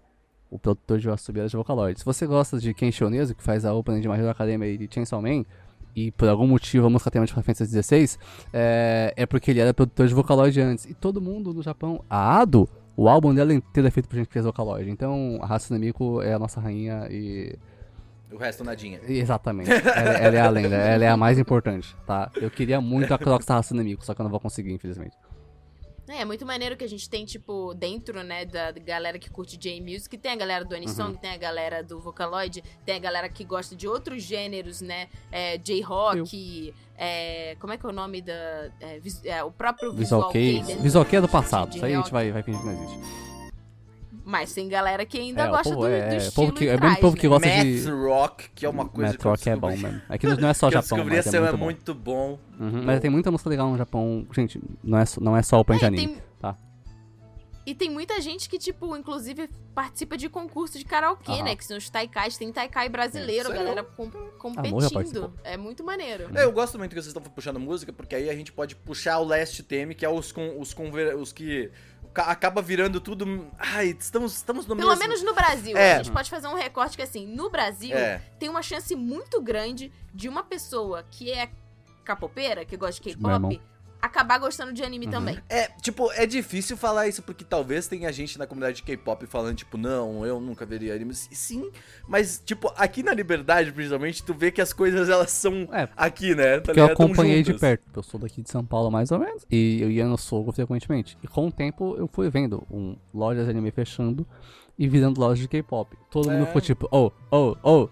o 0.49 0.57
produtor 0.57 0.99
de 0.99 1.07
Wasobi 1.07 1.39
era 1.39 1.49
de 1.49 1.55
Vocaloid. 1.55 1.99
Se 1.99 2.05
você 2.05 2.26
gosta 2.26 2.57
de 2.59 2.73
Ken 2.73 2.91
Shionezu, 2.91 3.35
que 3.35 3.43
faz 3.43 3.65
a 3.65 3.73
opening 3.73 4.01
de 4.01 4.07
My 4.07 4.15
Hero 4.15 4.30
Academia 4.30 4.67
e 4.67 4.77
de 4.77 4.89
Chainsaw 4.93 5.21
Man, 5.21 5.45
e 5.95 6.11
por 6.11 6.27
algum 6.30 6.47
motivo 6.47 6.88
a 6.88 6.89
música 6.89 7.11
tema 7.11 7.26
de 7.26 7.31
Final 7.31 7.43
Fantasy 7.43 7.81
XVI, 7.81 8.17
é, 8.53 9.13
é 9.15 9.26
porque 9.26 9.51
ele 9.51 9.59
era 9.59 9.73
produtor 9.73 10.07
de 10.07 10.13
Vocaloid 10.13 10.59
antes. 10.61 10.85
E 10.85 10.93
todo 10.93 11.21
mundo 11.21 11.53
no 11.53 11.61
Japão, 11.61 12.03
a 12.09 12.39
Ado, 12.39 12.69
o 12.95 13.07
álbum 13.07 13.34
dela 13.34 13.53
inteiro 13.53 13.88
é 13.88 13.91
feito 13.91 14.07
por 14.07 14.15
gente 14.15 14.27
que 14.27 14.34
fez 14.34 14.45
Vocaloid. 14.45 14.89
Então 14.89 15.39
a 15.41 15.53
Hatsune 15.53 15.80
Miku 15.80 16.21
é 16.21 16.34
a 16.34 16.39
nossa 16.39 16.59
rainha 16.59 17.07
e... 17.09 17.57
O 18.31 18.38
resto 18.38 18.63
nadinha. 18.63 18.99
Exatamente. 19.07 19.71
ela, 19.71 20.11
ela 20.11 20.35
é 20.38 20.41
a 20.41 20.49
lenda, 20.49 20.76
ela 20.76 21.03
é 21.03 21.07
a 21.09 21.17
mais 21.17 21.39
importante, 21.39 21.95
tá? 22.05 22.30
Eu 22.35 22.51
queria 22.51 22.80
muito 22.80 23.11
a 23.11 23.17
Crocs 23.17 23.45
da 23.45 23.57
Hatsune 23.57 23.84
Miku, 23.84 24.05
só 24.05 24.13
que 24.13 24.21
eu 24.21 24.23
não 24.23 24.30
vou 24.30 24.39
conseguir, 24.39 24.71
infelizmente. 24.71 25.17
É, 26.10 26.22
é 26.22 26.26
muito 26.26 26.45
maneiro 26.45 26.76
que 26.76 26.84
a 26.84 26.90
gente 26.90 27.10
tem, 27.10 27.23
tipo, 27.26 27.73
dentro, 27.76 28.23
né, 28.23 28.45
da 28.45 28.72
galera 28.72 29.19
que 29.19 29.30
curte 29.30 29.56
J-Music, 29.57 30.18
tem 30.18 30.31
a 30.31 30.36
galera 30.36 30.65
do 30.65 30.76
Anisong, 30.76 31.11
Uhum. 31.11 31.18
tem 31.18 31.31
a 31.31 31.38
galera 31.38 31.84
do 31.84 31.99
Vocaloid, 31.99 32.64
tem 32.86 32.95
a 32.95 32.99
galera 32.99 33.30
que 33.30 33.44
gosta 33.44 33.76
de 33.76 33.88
outros 33.88 34.23
gêneros, 34.23 34.81
né, 34.81 35.07
é, 35.31 35.57
J-Rock, 35.57 36.73
é, 36.98 37.56
como 37.60 37.73
é 37.73 37.77
que 37.77 37.86
é 37.86 37.90
o 37.90 37.94
nome 37.94 38.22
da... 38.22 38.34
é, 38.81 38.99
é, 39.26 39.44
o 39.44 39.52
próprio 39.52 39.94
Visual 39.94 40.22
Visual 40.22 40.31
Kei. 40.31 40.61
dentro 40.64 40.84
Visual 40.84 41.06
Kei 41.06 41.19
é 41.19 41.22
do 41.22 41.30
passado. 41.30 41.76
Isso 41.76 41.86
aí 41.86 41.94
a 41.94 41.98
gente 41.98 42.11
vai, 42.11 42.31
vai 42.31 42.44
fingir 42.44 42.60
que 42.60 42.68
não 42.68 42.73
existe. 42.73 43.39
Mas 44.30 44.53
tem 44.53 44.69
galera 44.69 45.03
que 45.07 45.18
ainda 45.18 45.41
É, 45.41 45.47
o 45.47 45.49
gosta 45.49 45.69
povo 45.73 45.81
do, 45.81 45.88
é- 45.88 46.07
do 46.10 46.14
é, 46.14 46.18
estilo 46.18 46.34
povo 46.35 46.51
que- 46.53 46.65
e 46.65 46.68
é 46.68 46.77
bem 46.77 46.95
povo 46.97 47.18
que 47.18 47.23
né? 47.27 47.30
gosta 47.30 47.47
Math 47.49 47.65
de- 47.65 47.89
Rock, 47.89 48.49
que 48.53 48.64
é 48.64 48.69
uma 48.69 48.85
coisa 48.88 49.11
Math 49.14 49.23
Rock 49.23 49.49
é 49.49 49.56
bom 49.56 49.69
mesmo. 49.76 50.01
É 50.07 50.18
que 50.19 50.27
não 50.27 50.49
é 50.49 50.53
só 50.53 50.69
Japão, 50.72 50.97
descobri 50.99 51.15
mas 51.15 51.26
é 51.26 51.39
muito 51.39 51.47
é 51.47 51.51
bom. 51.57 51.64
muito 51.65 51.93
bom. 51.95 52.39
Uhum, 52.60 52.84
Mas 52.85 52.99
tem 52.99 53.10
muita 53.10 53.31
música 53.31 53.49
legal 53.49 53.72
no 53.72 53.77
Japão. 53.77 54.27
Gente, 54.31 54.61
não 54.84 54.99
é, 54.99 55.06
só- 55.07 55.19
não 55.19 55.35
é 55.35 55.41
só 55.41 55.57
É, 55.81 55.85
anime. 55.88 56.07
tem- 56.10 56.23
tá. 56.39 56.56
E 57.65 57.73
tem 57.76 57.89
muita 57.89 58.19
gente 58.22 58.47
que, 58.49 58.57
tipo, 58.60 58.95
inclusive 58.95 59.49
participa 59.76 60.18
de 60.18 60.27
concurso 60.30 60.77
de 60.77 60.85
karaokê, 60.85 61.43
né? 61.43 61.56
Que 61.56 61.64
são 61.65 61.77
os 61.77 61.89
taikais. 61.89 62.35
Tem 62.38 62.51
taikai 62.51 62.88
brasileiro, 62.89 63.51
É, 63.51 63.56
galera 63.56 63.84
com, 63.84 64.03
Amor 64.06 64.81
já 64.81 64.89
competindo. 64.89 65.34
É 65.43 65.56
muito 65.57 65.84
maneiro. 65.84 66.30
É, 66.35 66.43
eu 66.45 66.51
gosto 66.51 66.77
muito 66.77 66.89
que 66.89 66.95
vocês 67.01 67.07
estão 67.15 67.22
puxando 67.22 67.60
música, 67.60 67.91
porque 67.93 68.15
aí 68.15 68.30
a 68.30 68.34
gente 68.35 68.51
pode 68.51 68.76
puxar 68.76 69.19
o 69.19 69.23
last 69.23 69.61
theme, 69.64 69.93
que 69.95 70.06
é 70.06 70.10
os, 70.10 70.31
com, 70.31 70.60
os, 70.60 70.73
conver, 70.73 71.15
os 71.15 71.31
que 71.31 71.72
acaba 72.24 72.62
virando 72.62 73.00
tudo. 73.00 73.48
Ai, 73.58 73.96
estamos, 74.00 74.36
estamos 74.36 74.66
no 74.66 74.76
Pelo 74.76 74.90
mesmo. 74.90 75.04
menos 75.04 75.24
no 75.24 75.34
Brasil. 75.34 75.78
É. 75.78 75.94
A 75.94 75.98
gente 75.98 76.12
pode 76.12 76.30
fazer 76.30 76.48
um 76.48 76.56
recorte 76.56 76.96
que, 76.98 77.04
assim, 77.04 77.26
no 77.28 77.50
Brasil, 77.50 77.96
É, 77.96 78.22
tem 78.40 78.50
uma 78.50 78.62
chance 78.62 78.96
muito 78.96 79.41
grande 79.41 79.91
de 80.14 80.28
uma 80.30 80.44
pessoa 80.44 81.04
que 81.10 81.32
é 81.32 81.50
capopeira, 82.04 82.66
que 82.66 82.76
gosta 82.78 83.02
de. 83.04 83.16
K-pop, 83.16 83.62
acabar 84.01 84.38
gostando 84.38 84.71
de 84.73 84.84
anime 84.84 85.05
Uhum. 85.05 85.11
também. 85.11 85.38
é, 85.49 85.67
tipo, 85.81 86.11
é 86.13 86.26
difícil 86.26 86.77
falar 86.77 87.07
isso, 87.07 87.21
porque 87.21 87.43
talvez 87.43 87.88
tenha 87.88 88.11
gente 88.13 88.38
na 88.38 88.47
comunidade 88.47 88.77
de 88.77 88.84
K-pop 88.84 89.26
falando, 89.27 89.55
tipo, 89.57 89.77
não, 89.77 90.26
eu 90.26 90.39
nunca 90.39 90.65
veria 90.65 90.93
animes. 90.95 91.27
Sim, 91.31 91.69
mas, 92.07 92.41
tipo, 92.45 92.71
aqui 92.77 93.03
na 93.03 93.13
Liberdade, 93.13 93.71
principalmente, 93.71 94.23
tu 94.23 94.34
vê 94.34 94.51
que 94.51 94.61
as 94.61 94.71
coisas, 94.73 95.09
elas 95.09 95.31
são 95.31 95.67
É, 95.73 95.88
aqui, 95.97 96.34
né? 96.35 96.55
Tá 96.57 96.61
porque 96.65 96.80
eu 96.80 96.85
acompanhei 96.85 97.43
de 97.43 97.53
perto. 97.53 97.84
Eu 97.95 98.03
sou 98.03 98.19
daqui 98.19 98.41
de 98.41 98.49
São 98.49 98.65
Paulo, 98.65 98.89
mais 98.89 99.11
ou 99.11 99.19
menos. 99.19 99.45
E 99.51 99.81
eu 99.81 99.91
ia 99.91 100.05
no 100.05 100.17
Sogo 100.17 100.51
frequentemente. 100.51 101.17
E 101.23 101.27
com 101.27 101.47
o 101.47 101.51
tempo 101.51 101.95
eu 101.97 102.07
fui 102.11 102.30
vendo 102.30 102.65
um 102.71 102.95
lojas 103.13 103.45
de 103.45 103.51
anime 103.51 103.71
fechando 103.71 104.26
e 104.77 104.88
virando 104.88 105.19
lojas 105.19 105.39
de 105.39 105.47
K-pop. 105.47 105.97
Todo 106.09 106.31
mundo 106.31 106.43
É. 106.43 106.45
ficou 106.45 106.61
tipo, 106.61 106.88
oh, 106.91 107.11
oh, 107.31 107.55
oh. 107.63 107.89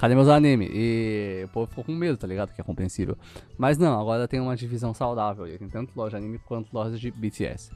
Cadê 0.00 0.14
meus 0.14 0.28
anime? 0.28 0.66
E 0.72 1.42
o 1.44 1.48
povo 1.48 1.66
ficou 1.66 1.84
com 1.84 1.92
medo, 1.94 2.16
tá 2.16 2.26
ligado? 2.26 2.54
Que 2.54 2.60
é 2.62 2.64
compreensível. 2.64 3.18
Mas 3.58 3.76
não, 3.76 4.00
agora 4.00 4.26
tem 4.26 4.40
uma 4.40 4.56
divisão 4.56 4.94
saudável. 4.94 5.44
Tem 5.58 5.68
tanto 5.68 5.92
loja 5.94 6.18
de 6.18 6.24
anime 6.24 6.38
quanto 6.38 6.72
lojas 6.72 6.98
de 6.98 7.10
BTS. 7.10 7.70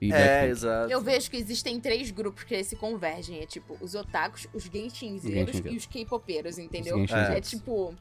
E 0.00 0.06
É, 0.12 0.16
Blackpink. 0.16 0.50
exato. 0.50 0.90
Eu 0.92 1.00
vejo 1.00 1.30
que 1.30 1.36
existem 1.36 1.78
três 1.78 2.10
grupos 2.10 2.42
que 2.42 2.64
se 2.64 2.74
convergem. 2.74 3.40
É 3.40 3.46
tipo, 3.46 3.76
os 3.80 3.94
otakus, 3.94 4.48
os 4.52 4.64
genshinzeiros 4.64 5.62
e 5.64 5.76
os 5.76 5.86
K-popeiros, 5.86 6.58
entendeu? 6.58 6.96
Os 6.96 7.02
Genshinzeiros. 7.02 7.36
É 7.36 7.40
tipo, 7.40 7.94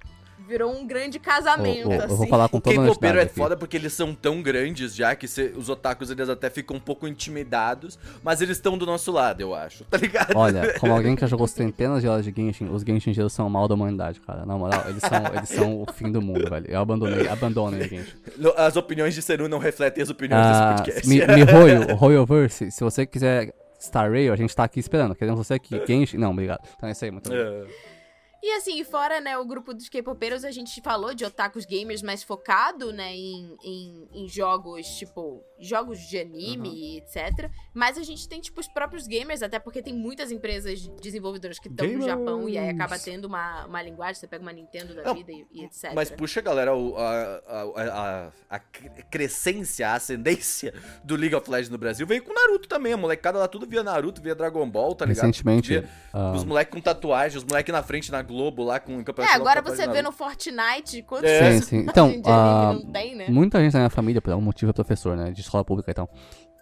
virou 0.47 0.73
um 0.73 0.85
grande 0.87 1.19
casamento, 1.19 1.91
eu 1.91 1.99
assim. 2.03 2.15
vou 2.15 2.27
falar 2.27 2.49
com 2.49 2.57
O 2.57 2.61
toda 2.61 2.75
K-popeiro 2.75 2.81
honestidade 2.83 3.17
é 3.19 3.21
aqui. 3.23 3.35
foda 3.35 3.55
porque 3.57 3.77
eles 3.77 3.93
são 3.93 4.13
tão 4.15 4.41
grandes 4.41 4.95
já 4.95 5.15
que 5.15 5.27
cê- 5.27 5.53
os 5.55 5.69
otakus 5.69 6.09
eles 6.09 6.27
até 6.29 6.49
ficam 6.49 6.77
um 6.77 6.79
pouco 6.79 7.07
intimidados, 7.07 7.99
mas 8.23 8.41
eles 8.41 8.57
estão 8.57 8.77
do 8.77 8.85
nosso 8.85 9.11
lado, 9.11 9.41
eu 9.41 9.53
acho. 9.53 9.83
Tá 9.85 9.97
ligado? 9.97 10.35
Olha, 10.35 10.79
como 10.79 10.93
alguém 10.93 11.15
que 11.15 11.21
já 11.21 11.27
jogou 11.27 11.47
centenas 11.47 12.01
de 12.01 12.07
horas 12.07 12.25
de 12.25 12.33
Genshin, 12.35 12.65
os 12.69 12.81
Genshinzeiros 12.83 13.31
são 13.33 13.45
o 13.47 13.49
mal 13.49 13.67
da 13.67 13.75
humanidade, 13.75 14.19
cara. 14.21 14.45
Na 14.45 14.57
moral, 14.57 14.83
eles 14.89 15.01
são, 15.01 15.35
eles 15.35 15.49
são 15.49 15.81
o 15.81 15.93
fim 15.93 16.11
do 16.11 16.21
mundo, 16.21 16.49
velho. 16.49 16.65
Eu 16.67 16.79
abandonei, 16.81 17.27
abandonei 17.27 17.81
o 17.81 17.87
Genshin. 17.89 18.13
As 18.57 18.75
opiniões 18.75 19.13
de 19.13 19.21
Seru 19.21 19.47
não 19.47 19.59
refletem 19.59 20.01
as 20.01 20.09
opiniões 20.09 20.43
Ah, 20.45 20.73
desse 20.73 20.83
podcast. 20.83 21.09
Mi- 21.09 21.19
Mihoyo, 21.45 21.95
Royoverse, 21.95 22.71
se 22.71 22.83
você 22.83 23.05
quiser 23.05 23.53
Star 23.79 24.11
Rail, 24.11 24.33
a 24.33 24.35
gente 24.35 24.55
tá 24.55 24.63
aqui 24.63 24.79
esperando. 24.79 25.13
Queremos 25.15 25.39
você 25.45 25.53
aqui. 25.53 25.79
Genshin... 25.87 26.17
Não, 26.17 26.31
obrigado. 26.31 26.61
Então 26.75 26.89
é 26.89 26.91
isso 26.91 27.05
aí, 27.05 27.11
muito 27.11 27.27
obrigado. 27.27 27.65
É. 27.65 27.98
E 28.41 28.51
assim, 28.55 28.83
fora, 28.83 29.19
né, 29.19 29.37
o 29.37 29.45
grupo 29.45 29.73
dos 29.73 29.89
K-popeiros, 29.89 30.43
a 30.45 30.51
gente 30.51 30.81
falou 30.81 31.13
de 31.13 31.25
otakus 31.25 31.65
gamers 31.65 32.01
mais 32.01 32.23
focado, 32.23 32.93
né, 32.93 33.13
em, 33.13 33.57
em, 33.63 34.07
em 34.13 34.27
jogos, 34.29 34.87
tipo, 34.87 35.43
jogos 35.59 35.99
de 35.99 36.17
anime 36.17 36.69
Uhum. 36.69 36.75
e 36.75 36.97
etc. 36.99 37.49
Mas 37.73 37.97
a 37.97 38.03
gente 38.03 38.27
tem, 38.29 38.39
tipo, 38.39 38.59
os 38.61 38.67
próprios 38.67 39.07
gamers, 39.07 39.43
até 39.43 39.59
porque 39.59 39.81
tem 39.81 39.93
muitas 39.93 40.31
empresas 40.31 40.87
desenvolvedoras 41.01 41.59
que 41.59 41.67
estão 41.67 41.85
no. 41.87 42.01
Japão 42.01 42.47
e 42.47 42.57
aí 42.57 42.69
acaba 42.69 42.97
tendo 42.97 43.25
uma, 43.25 43.65
uma 43.65 43.81
linguagem, 43.81 44.15
você 44.15 44.27
pega 44.27 44.41
uma 44.41 44.53
Nintendo 44.53 44.95
da 44.95 45.03
Não, 45.03 45.15
vida 45.15 45.31
e, 45.31 45.45
e 45.51 45.65
etc. 45.65 45.91
Mas 45.93 46.09
puxa, 46.09 46.39
galera, 46.41 46.73
o- 46.75 46.95
a, 46.97 47.41
a, 47.45 47.61
a, 47.75 48.31
a 48.49 48.59
cre- 48.59 48.89
crescência, 49.11 49.89
a 49.89 49.95
ascendência 49.95 50.73
do 51.03 51.15
League 51.15 51.35
of 51.35 51.49
Legends 51.49 51.69
no 51.69 51.77
Brasil 51.77 52.07
veio 52.07 52.23
com 52.23 52.33
Naruto 52.33 52.67
também. 52.69 52.93
A 52.93 52.97
molecada 52.97 53.37
lá 53.37 53.47
tudo 53.47 53.67
via 53.67 53.83
Naruto, 53.83 54.21
via 54.21 54.33
Dragon 54.33 54.67
Ball, 54.69 54.95
tá 54.95 55.05
ligado? 55.05 55.25
Recentemente, 55.25 55.69
Via 55.69 55.89
ah, 56.13 56.31
Os 56.33 56.43
moleques 56.45 56.73
com 56.73 56.81
tatuagem, 56.81 57.37
os 57.37 57.43
moleques 57.43 57.71
na 57.73 57.83
frente 57.83 58.09
na 58.11 58.21
Globo 58.29 58.63
lá 58.63 58.79
com 58.79 58.95
o 58.97 59.01
É, 59.01 59.03
campeonato. 59.03 59.35
agora 59.35 59.55
Naruto, 59.61 59.75
você 59.75 59.87
vê 59.87 60.01
no. 60.01 60.11
Fortnite 60.11 61.01
quantos 61.03 61.29
É. 61.29 61.53
sim, 61.53 61.61
sim. 61.61 61.77
Então, 61.79 62.09
de 62.11 62.21
ah, 62.25 62.73
não 62.73 62.91
tem, 62.91 63.15
né? 63.15 63.25
muita 63.29 63.59
gente 63.59 63.73
da 63.73 63.79
minha 63.79 63.89
família, 63.89 64.21
por 64.21 64.31
algum 64.31 64.43
motivo, 64.45 64.69
é 64.69 64.73
professor, 64.73 65.17
né? 65.17 65.31
De 65.31 65.41
escola 65.41 65.65
pública 65.65 65.89
e 65.89 65.93
tal. 65.93 66.09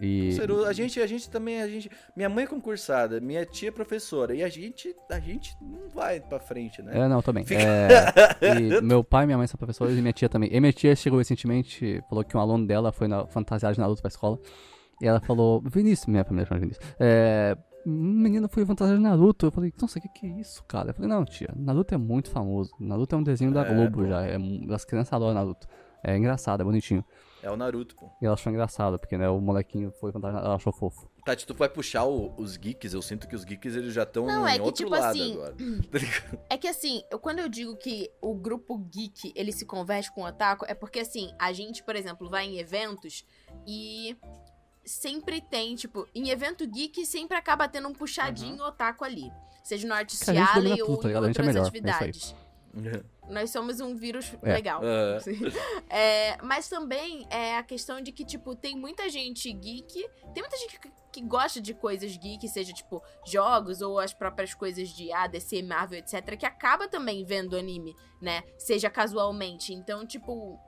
E... 0.00 0.32
Seru, 0.32 0.64
a 0.64 0.72
gente, 0.72 1.00
a 1.00 1.06
gente 1.06 1.28
também, 1.28 1.60
a 1.60 1.66
gente. 1.68 1.90
Minha 2.16 2.28
mãe 2.28 2.44
é 2.44 2.46
concursada, 2.46 3.20
minha 3.20 3.44
tia 3.44 3.68
é 3.68 3.72
professora, 3.72 4.32
e 4.34 4.44
a 4.44 4.48
gente, 4.48 4.94
a 5.10 5.18
gente 5.18 5.52
não 5.60 5.88
vai 5.92 6.20
pra 6.20 6.38
frente, 6.38 6.80
né? 6.82 6.92
É, 7.00 7.08
não, 7.08 7.20
também. 7.20 7.44
Fica- 7.44 7.60
É, 7.60 8.58
e 8.60 8.80
meu 8.82 9.02
pai 9.02 9.24
e 9.24 9.26
minha 9.26 9.36
mãe 9.38 9.46
são 9.48 9.58
professores 9.58 9.96
e 9.98 10.00
minha 10.00 10.12
tia 10.12 10.28
também. 10.28 10.48
E 10.52 10.60
minha 10.60 10.72
tia 10.72 10.94
chegou 10.94 11.18
recentemente, 11.18 12.00
falou 12.08 12.22
que 12.24 12.36
um 12.36 12.40
aluno 12.40 12.64
dela 12.66 12.92
foi 12.92 13.08
na 13.08 13.26
fantasiar 13.26 13.72
de 13.72 13.80
Naruto 13.80 14.00
pra 14.00 14.08
escola. 14.08 14.38
E 15.02 15.06
ela 15.06 15.20
falou, 15.20 15.62
Vinícius, 15.64 16.06
minha 16.06 16.24
família 16.24 16.46
chama 16.46 16.60
Vinícius. 16.60 16.84
É, 17.00 17.56
um 17.86 17.90
menino 17.92 18.48
foi 18.48 18.64
fantasia 18.66 18.96
de 18.96 19.02
Naruto. 19.02 19.46
Eu 19.46 19.50
falei, 19.50 19.72
nossa, 19.80 19.98
o 19.98 20.02
que, 20.02 20.08
que 20.08 20.26
é 20.26 20.30
isso, 20.40 20.62
cara? 20.64 20.90
Eu 20.90 20.94
falei, 20.94 21.08
não, 21.10 21.24
tia, 21.24 21.48
Naruto 21.56 21.94
é 21.94 21.98
muito 21.98 22.30
famoso. 22.30 22.70
Naruto 22.78 23.14
é 23.14 23.18
um 23.18 23.22
desenho 23.22 23.52
da 23.52 23.66
É, 23.66 23.74
Globo 23.74 24.02
pô. 24.02 24.06
já. 24.06 24.26
É, 24.26 24.36
as 24.72 24.84
crianças 24.84 25.12
adoram 25.12 25.34
Naruto. 25.34 25.66
É 26.02 26.16
engraçado, 26.16 26.60
é 26.60 26.64
bonitinho. 26.64 27.04
É 27.42 27.50
o 27.50 27.56
Naruto, 27.56 27.94
pô. 27.96 28.10
E 28.20 28.26
ela 28.26 28.34
achou 28.34 28.50
engraçado, 28.52 28.98
porque 28.98 29.16
né, 29.16 29.28
o 29.28 29.40
molequinho 29.40 29.92
foi 30.00 30.10
fantasia, 30.12 30.40
ela 30.40 30.56
achou 30.56 30.72
fofo. 30.72 31.08
Tati, 31.24 31.46
tu 31.46 31.54
vai 31.54 31.68
puxar 31.68 32.04
o- 32.04 32.34
os 32.36 32.56
geeks, 32.56 32.94
eu 32.94 33.02
sinto 33.02 33.28
que 33.28 33.36
os 33.36 33.44
geeks 33.44 33.76
eles 33.76 33.92
já 33.94 34.02
estão 34.02 34.26
Não, 34.26 34.46
em 34.48 34.52
é 34.52 34.54
que, 34.56 34.60
outro 34.60 34.84
tipo 34.86 34.90
lado 34.90 35.04
assim, 35.04 35.34
agora. 35.34 35.54
Tá? 35.90 36.38
É 36.50 36.56
que 36.56 36.66
assim, 36.66 37.02
eu, 37.10 37.18
quando 37.18 37.38
eu 37.40 37.48
digo 37.48 37.76
que 37.76 38.10
o 38.20 38.34
grupo 38.34 38.76
geek 38.78 39.32
ele 39.36 39.52
se 39.52 39.64
converte 39.66 40.12
com 40.12 40.22
o 40.22 40.26
otaku, 40.26 40.64
é 40.68 40.74
porque 40.74 40.98
assim, 41.00 41.30
a 41.38 41.52
gente, 41.52 41.82
por 41.84 41.94
exemplo, 41.94 42.28
vai 42.28 42.46
em 42.46 42.58
eventos 42.58 43.24
e 43.66 44.16
sempre 44.88 45.40
tem, 45.40 45.74
tipo, 45.76 46.08
em 46.14 46.30
evento 46.30 46.66
geek 46.66 47.04
sempre 47.06 47.36
acaba 47.36 47.68
tendo 47.68 47.88
um 47.88 47.92
puxadinho 47.92 48.62
otaku 48.64 49.04
ali. 49.04 49.30
Seja 49.62 49.86
no 49.86 49.94
Artist 49.94 50.24
Que 50.24 50.30
a 50.30 50.34
gente 50.34 50.54
domina 50.54 50.74
Alley 50.74 50.78
tudo, 50.78 50.90
ou 50.90 50.96
tá 50.96 51.04
em 51.04 51.08
ligado? 51.08 51.24
A 51.24 51.26
gente 51.26 51.40
é 51.40 51.42
outras 51.42 51.56
é 51.56 51.58
aí. 51.60 51.66
atividades. 51.66 52.34
Nós 53.28 53.50
somos 53.50 53.80
um 53.80 53.94
vírus 53.94 54.34
É. 54.42 54.54
legal. 54.54 54.80
É. 54.82 55.18
É, 55.90 56.38
mas 56.42 56.68
também 56.68 57.26
é 57.30 57.56
a 57.56 57.62
questão 57.62 58.00
de 58.00 58.12
que, 58.12 58.24
tipo, 58.24 58.54
tem 58.54 58.76
muita 58.76 59.08
gente 59.08 59.50
geek, 59.52 60.08
tem 60.34 60.42
muita 60.42 60.56
gente 60.56 60.78
que, 60.80 60.90
que 61.12 61.22
gosta 61.22 61.60
de 61.60 61.74
coisas 61.74 62.16
geek, 62.16 62.46
seja, 62.48 62.72
tipo, 62.72 63.02
jogos 63.26 63.80
ou 63.80 63.98
as 63.98 64.12
próprias 64.14 64.54
coisas 64.54 64.88
de 64.90 65.12
ADC, 65.12 65.62
Marvel, 65.62 65.98
etc., 65.98 66.36
que 66.38 66.46
acaba 66.46 66.88
também 66.88 67.24
vendo 67.24 67.56
anime, 67.56 67.94
né? 68.20 68.42
Seja 68.58 68.88
casualmente. 68.90 69.72
Então, 69.74 70.06
tipo. 70.06 70.58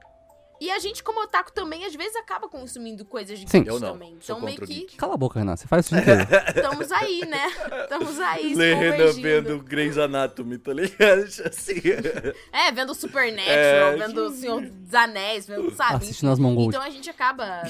E 0.61 0.71
a 0.71 0.79
gente, 0.79 1.03
como 1.03 1.23
otaku, 1.23 1.51
também, 1.53 1.85
às 1.87 1.95
vezes, 1.95 2.15
acaba 2.17 2.49
consumindo 2.49 3.05
coisas 3.05 3.39
Sim. 3.39 3.45
geeks 3.63 3.67
Eu 3.67 3.81
não, 3.81 3.93
também. 3.93 4.17
sou 4.21 4.37
Então, 4.37 4.45
meio 4.47 4.59
que 4.61 4.67
geek. 4.67 4.97
Cala 4.97 5.15
a 5.15 5.17
boca, 5.17 5.39
Renan. 5.39 5.57
Você 5.57 5.67
faz 5.67 5.87
isso 5.87 5.95
dia 5.95 6.03
inteiro. 6.03 6.29
estamos 6.55 6.93
aí, 6.93 7.25
né? 7.27 7.47
Estamos 7.83 8.21
aí, 8.21 8.55
Lê 8.55 8.75
Renan 8.75 9.13
vendo 9.13 9.59
Grey's 9.63 9.97
Anatomy, 9.97 10.59
tá 10.59 10.73
ligado? 10.75 11.23
Assim. 11.47 11.81
É, 12.53 12.71
vendo 12.73 12.95
Supernatural, 12.95 13.57
É, 13.57 13.97
vendo 13.97 14.27
o 14.27 14.31
Senhor 14.31 14.61
dos 14.61 14.95
Anéis, 14.95 15.47
vendo, 15.47 15.75
sabe? 15.75 15.97
Assistindo 16.05 16.31
as 16.31 16.39
Mongols. 16.39 16.69
Então 16.75 16.83
a 16.83 16.91
gente 16.91 17.09
acaba. 17.09 17.63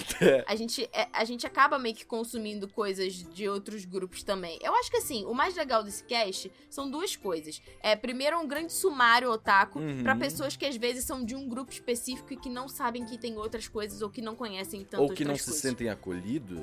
A 0.46 0.56
gente, 0.56 0.88
é, 0.92 1.06
a 1.12 1.24
gente 1.24 1.46
acaba 1.46 1.78
meio 1.78 1.94
que 1.94 2.04
consumindo 2.04 2.66
coisas 2.66 3.12
de 3.14 3.48
outros 3.48 3.84
grupos 3.84 4.22
também. 4.22 4.58
Eu 4.62 4.74
acho 4.74 4.90
que 4.90 4.96
assim, 4.96 5.24
o 5.26 5.34
mais 5.34 5.54
legal 5.54 5.82
desse 5.84 6.02
cast 6.04 6.50
são 6.68 6.90
duas 6.90 7.14
coisas. 7.14 7.62
É, 7.82 7.94
primeiro, 7.94 8.38
um 8.40 8.46
grande 8.48 8.72
sumário 8.72 9.30
otaku 9.30 9.78
Uhum. 9.78 10.02
pra 10.02 10.16
pessoas 10.16 10.56
que 10.56 10.66
às 10.66 10.76
vezes 10.76 11.04
são 11.04 11.24
de 11.24 11.34
um 11.36 11.48
grupo 11.48 11.70
específico 11.70 12.32
e 12.32 12.36
que 12.36 12.48
não 12.48 12.68
sabem 12.68 12.79
que 13.06 13.18
tem 13.18 13.36
outras 13.36 13.68
coisas 13.68 14.00
ou 14.02 14.08
que 14.10 14.22
não 14.22 14.34
conhecem 14.34 14.84
tanto 14.84 15.02
Ou 15.02 15.10
que 15.12 15.24
não 15.24 15.36
se 15.36 15.44
coisas. 15.44 15.60
sentem 15.60 15.88
acolhidos, 15.90 16.60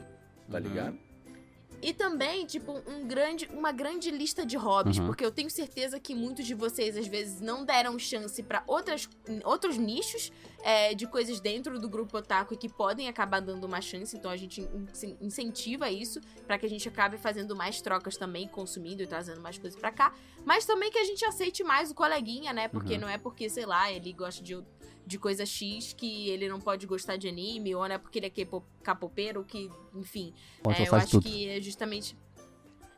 tá 0.49 0.57
Uhum. 0.57 0.64
ligado? 0.64 1.07
E 1.80 1.94
também, 1.94 2.44
tipo, 2.44 2.72
um 2.88 3.07
grande, 3.07 3.48
uma 3.53 3.72
grande 3.72 4.10
lista 4.10 4.44
de 4.44 4.57
hobbies, 4.57 4.98
Uhum. 4.98 5.06
porque 5.06 5.23
eu 5.23 5.30
tenho 5.30 5.48
certeza 5.52 5.99
que 5.99 6.15
muitos 6.15 6.48
de 6.48 6.56
vocês, 6.56 6.98
às 6.98 7.06
vezes, 7.06 7.39
não 7.39 7.64
deram 7.64 7.99
chance 7.99 8.41
pra 8.41 8.64
outras, 8.65 9.07
outros 9.45 9.77
nichos 9.77 10.31
é, 10.64 10.95
de 10.95 11.06
coisas 11.06 11.39
dentro 11.39 11.80
do 11.80 11.88
grupo 11.88 12.18
otaku 12.18 12.56
e 12.56 12.57
que 12.57 12.68
podem 12.68 13.07
acabar 13.07 13.39
dando 13.39 13.64
uma 13.65 13.80
chance. 13.80 14.18
Então 14.18 14.30
a 14.31 14.35
gente 14.35 14.60
in- 14.61 15.18
incentiva 15.22 15.88
isso 15.89 16.19
pra 16.48 16.57
que 16.57 16.65
a 16.65 16.69
gente 16.69 16.89
acabe 16.89 17.15
fazendo 17.19 17.56
mais 17.56 17.80
trocas 17.80 18.18
também, 18.18 18.48
consumindo 18.48 19.03
e 19.03 19.07
trazendo 19.07 19.39
mais 19.39 19.60
coisas 19.60 19.80
pra 19.80 19.91
cá. 19.91 20.11
Mas 20.44 20.65
também 20.65 20.89
que 20.89 20.98
a 20.98 21.03
gente 21.06 21.23
aceite 21.26 21.64
mais 21.64 21.91
o 21.91 21.94
coleguinha, 21.95 22.52
né? 22.53 22.68
Porque 22.68 22.95
Uhum. 22.95 23.02
não 23.02 23.07
é 23.07 23.19
porque, 23.19 23.48
sei 23.52 23.68
lá, 23.68 23.91
ele 23.91 24.11
gosta 24.14 24.44
de 24.44 24.56
de 25.07 25.17
coisa 25.17 25.45
X 25.45 25.93
que 25.93 26.29
ele 26.29 26.49
não 26.49 26.59
pode 26.59 26.85
gostar 26.85 27.15
de 27.15 27.27
anime, 27.29 27.73
ou 27.73 27.88
não 27.88 27.95
é 27.95 27.97
porque 27.97 28.19
ele 28.19 28.27
é 28.27 28.31
capopeiro, 28.84 29.43
que, 29.45 29.69
enfim, 29.95 30.34
Pode 30.61 30.81
é, 30.84 30.88
eu 30.89 30.93
acho 30.95 31.11
tudo. 31.11 31.23
que 31.23 31.47
é 31.47 31.61
justamente. 31.61 32.15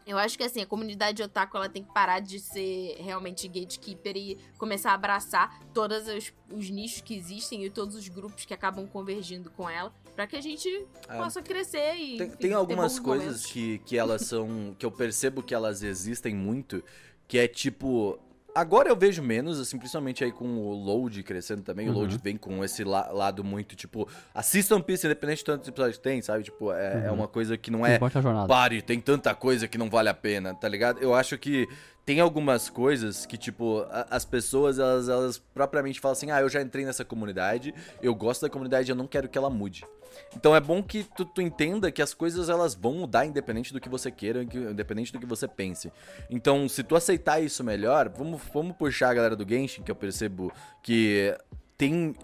Eu 0.08 0.18
acho 0.18 0.36
que 0.36 0.44
assim, 0.44 0.60
a 0.60 0.66
comunidade 0.66 1.22
otaku 1.22 1.56
ela 1.56 1.70
tem 1.70 1.84
que 1.84 1.94
parar 1.94 2.20
de 2.20 2.40
ser 2.40 2.96
realmente 3.00 3.48
gatekeeper 3.48 4.18
e 4.18 4.40
começar 4.58 4.90
a 4.90 4.94
abraçar 4.96 5.60
todos 5.72 6.08
os, 6.08 6.34
os 6.52 6.68
nichos 6.72 7.02
que 7.02 7.14
existem 7.16 7.64
e 7.64 7.70
todos 7.70 7.96
os 7.96 8.08
grupos 8.08 8.44
que 8.44 8.52
acabam 8.54 8.88
convergindo 8.88 9.52
com 9.52 9.70
ela, 9.70 9.94
pra 10.16 10.26
que 10.26 10.36
a 10.36 10.42
gente 10.42 10.68
Ah, 11.08 11.18
possa 11.18 11.44
crescer 11.44 11.94
e. 11.96 12.18
Tem, 12.18 12.28
enfim, 12.28 12.38
tem 12.38 12.54
algumas 12.54 12.98
coisas 12.98 13.26
momentos. 13.28 13.46
que, 13.46 13.78
que 13.86 13.96
elas 14.00 14.24
são. 14.24 14.76
que 14.80 14.84
eu 14.86 14.92
percebo 14.92 15.44
que 15.44 15.54
elas 15.54 15.84
existem 15.84 16.34
muito, 16.34 16.84
que 17.28 17.38
é 17.38 17.48
tipo. 17.48 18.18
Agora 18.56 18.90
eu 18.90 18.96
vejo 18.96 19.22
menos, 19.22 19.60
assim, 19.60 19.78
principalmente 19.78 20.24
aí 20.24 20.32
com 20.32 20.46
o 20.46 20.74
load 20.74 21.22
crescendo 21.24 21.62
também. 21.62 21.88
O 21.90 21.94
load 21.94 22.16
Uhum. 22.16 22.22
vem 22.24 22.38
com 22.38 22.64
esse 22.64 22.84
la- 22.84 23.12
lado 23.12 23.44
muito, 23.44 23.76
tipo, 23.76 24.08
assista 24.34 24.76
One 24.76 24.84
Piece, 24.84 25.06
independente 25.06 25.40
de 25.40 25.46
tantos 25.46 25.68
episódios 25.68 25.98
que 25.98 26.04
tem, 26.04 26.22
sabe? 26.22 26.44
Tipo, 26.44 26.72
é, 26.74 27.06
é 27.06 27.10
Uhum. 27.10 27.18
uma 27.20 27.28
coisa 27.28 27.58
que 27.58 27.70
não 27.72 27.86
é. 27.86 27.98
Pare, 28.48 28.82
tem 28.82 29.00
tanta 29.00 29.34
coisa 29.36 29.68
que 29.68 29.78
não 29.78 29.90
vale 29.90 30.10
a 30.10 30.14
pena, 30.14 30.54
tá 30.54 30.68
ligado? 30.68 31.00
Eu 31.00 31.14
acho 31.14 31.38
que 31.38 31.68
tem 32.10 32.20
algumas 32.20 32.72
coisas 32.72 33.24
que, 33.28 33.38
tipo, 33.38 33.86
a- 33.92 34.08
as 34.10 34.26
pessoas, 34.26 34.80
elas, 34.80 35.08
elas 35.08 35.38
propriamente 35.38 36.00
falam 36.00 36.14
assim: 36.14 36.32
ah, 36.32 36.42
eu 36.42 36.50
já 36.50 36.60
entrei 36.60 36.84
nessa 36.84 37.06
comunidade, 37.06 37.72
eu 38.02 38.16
gosto 38.16 38.42
da 38.42 38.50
comunidade, 38.50 38.90
eu 38.90 38.96
não 38.96 39.06
quero 39.06 39.30
que 39.30 39.38
ela 39.38 39.48
mude. 39.48 39.86
Então 40.36 40.56
é 40.56 40.60
bom 40.60 40.82
que 40.82 41.04
tu, 41.16 41.24
tu 41.24 41.40
entenda 41.40 41.92
que 41.92 42.02
as 42.02 42.16
coisas 42.16 42.50
elas 42.50 42.74
vão 42.74 42.94
mudar 42.94 43.28
independente 43.28 43.72
do 43.72 43.80
que 43.80 43.88
você 43.88 44.10
queira, 44.10 44.44
que- 44.44 44.58
independente 44.58 45.14
do 45.14 45.20
que 45.20 45.26
você 45.28 45.48
pense. 45.48 45.94
Então, 46.32 46.68
se 46.68 46.82
tu 46.82 46.96
aceitar 46.96 47.44
isso 47.44 47.64
melhor, 47.64 48.10
vamos, 48.10 48.42
vamos 48.52 48.76
puxar 48.76 49.12
a 49.12 49.14
galera 49.14 49.36
do 49.36 49.48
Genshin, 49.48 49.84
que 49.84 49.92
eu 49.92 49.96
percebo 49.96 50.52
que 50.82 51.38
tem 51.78 52.16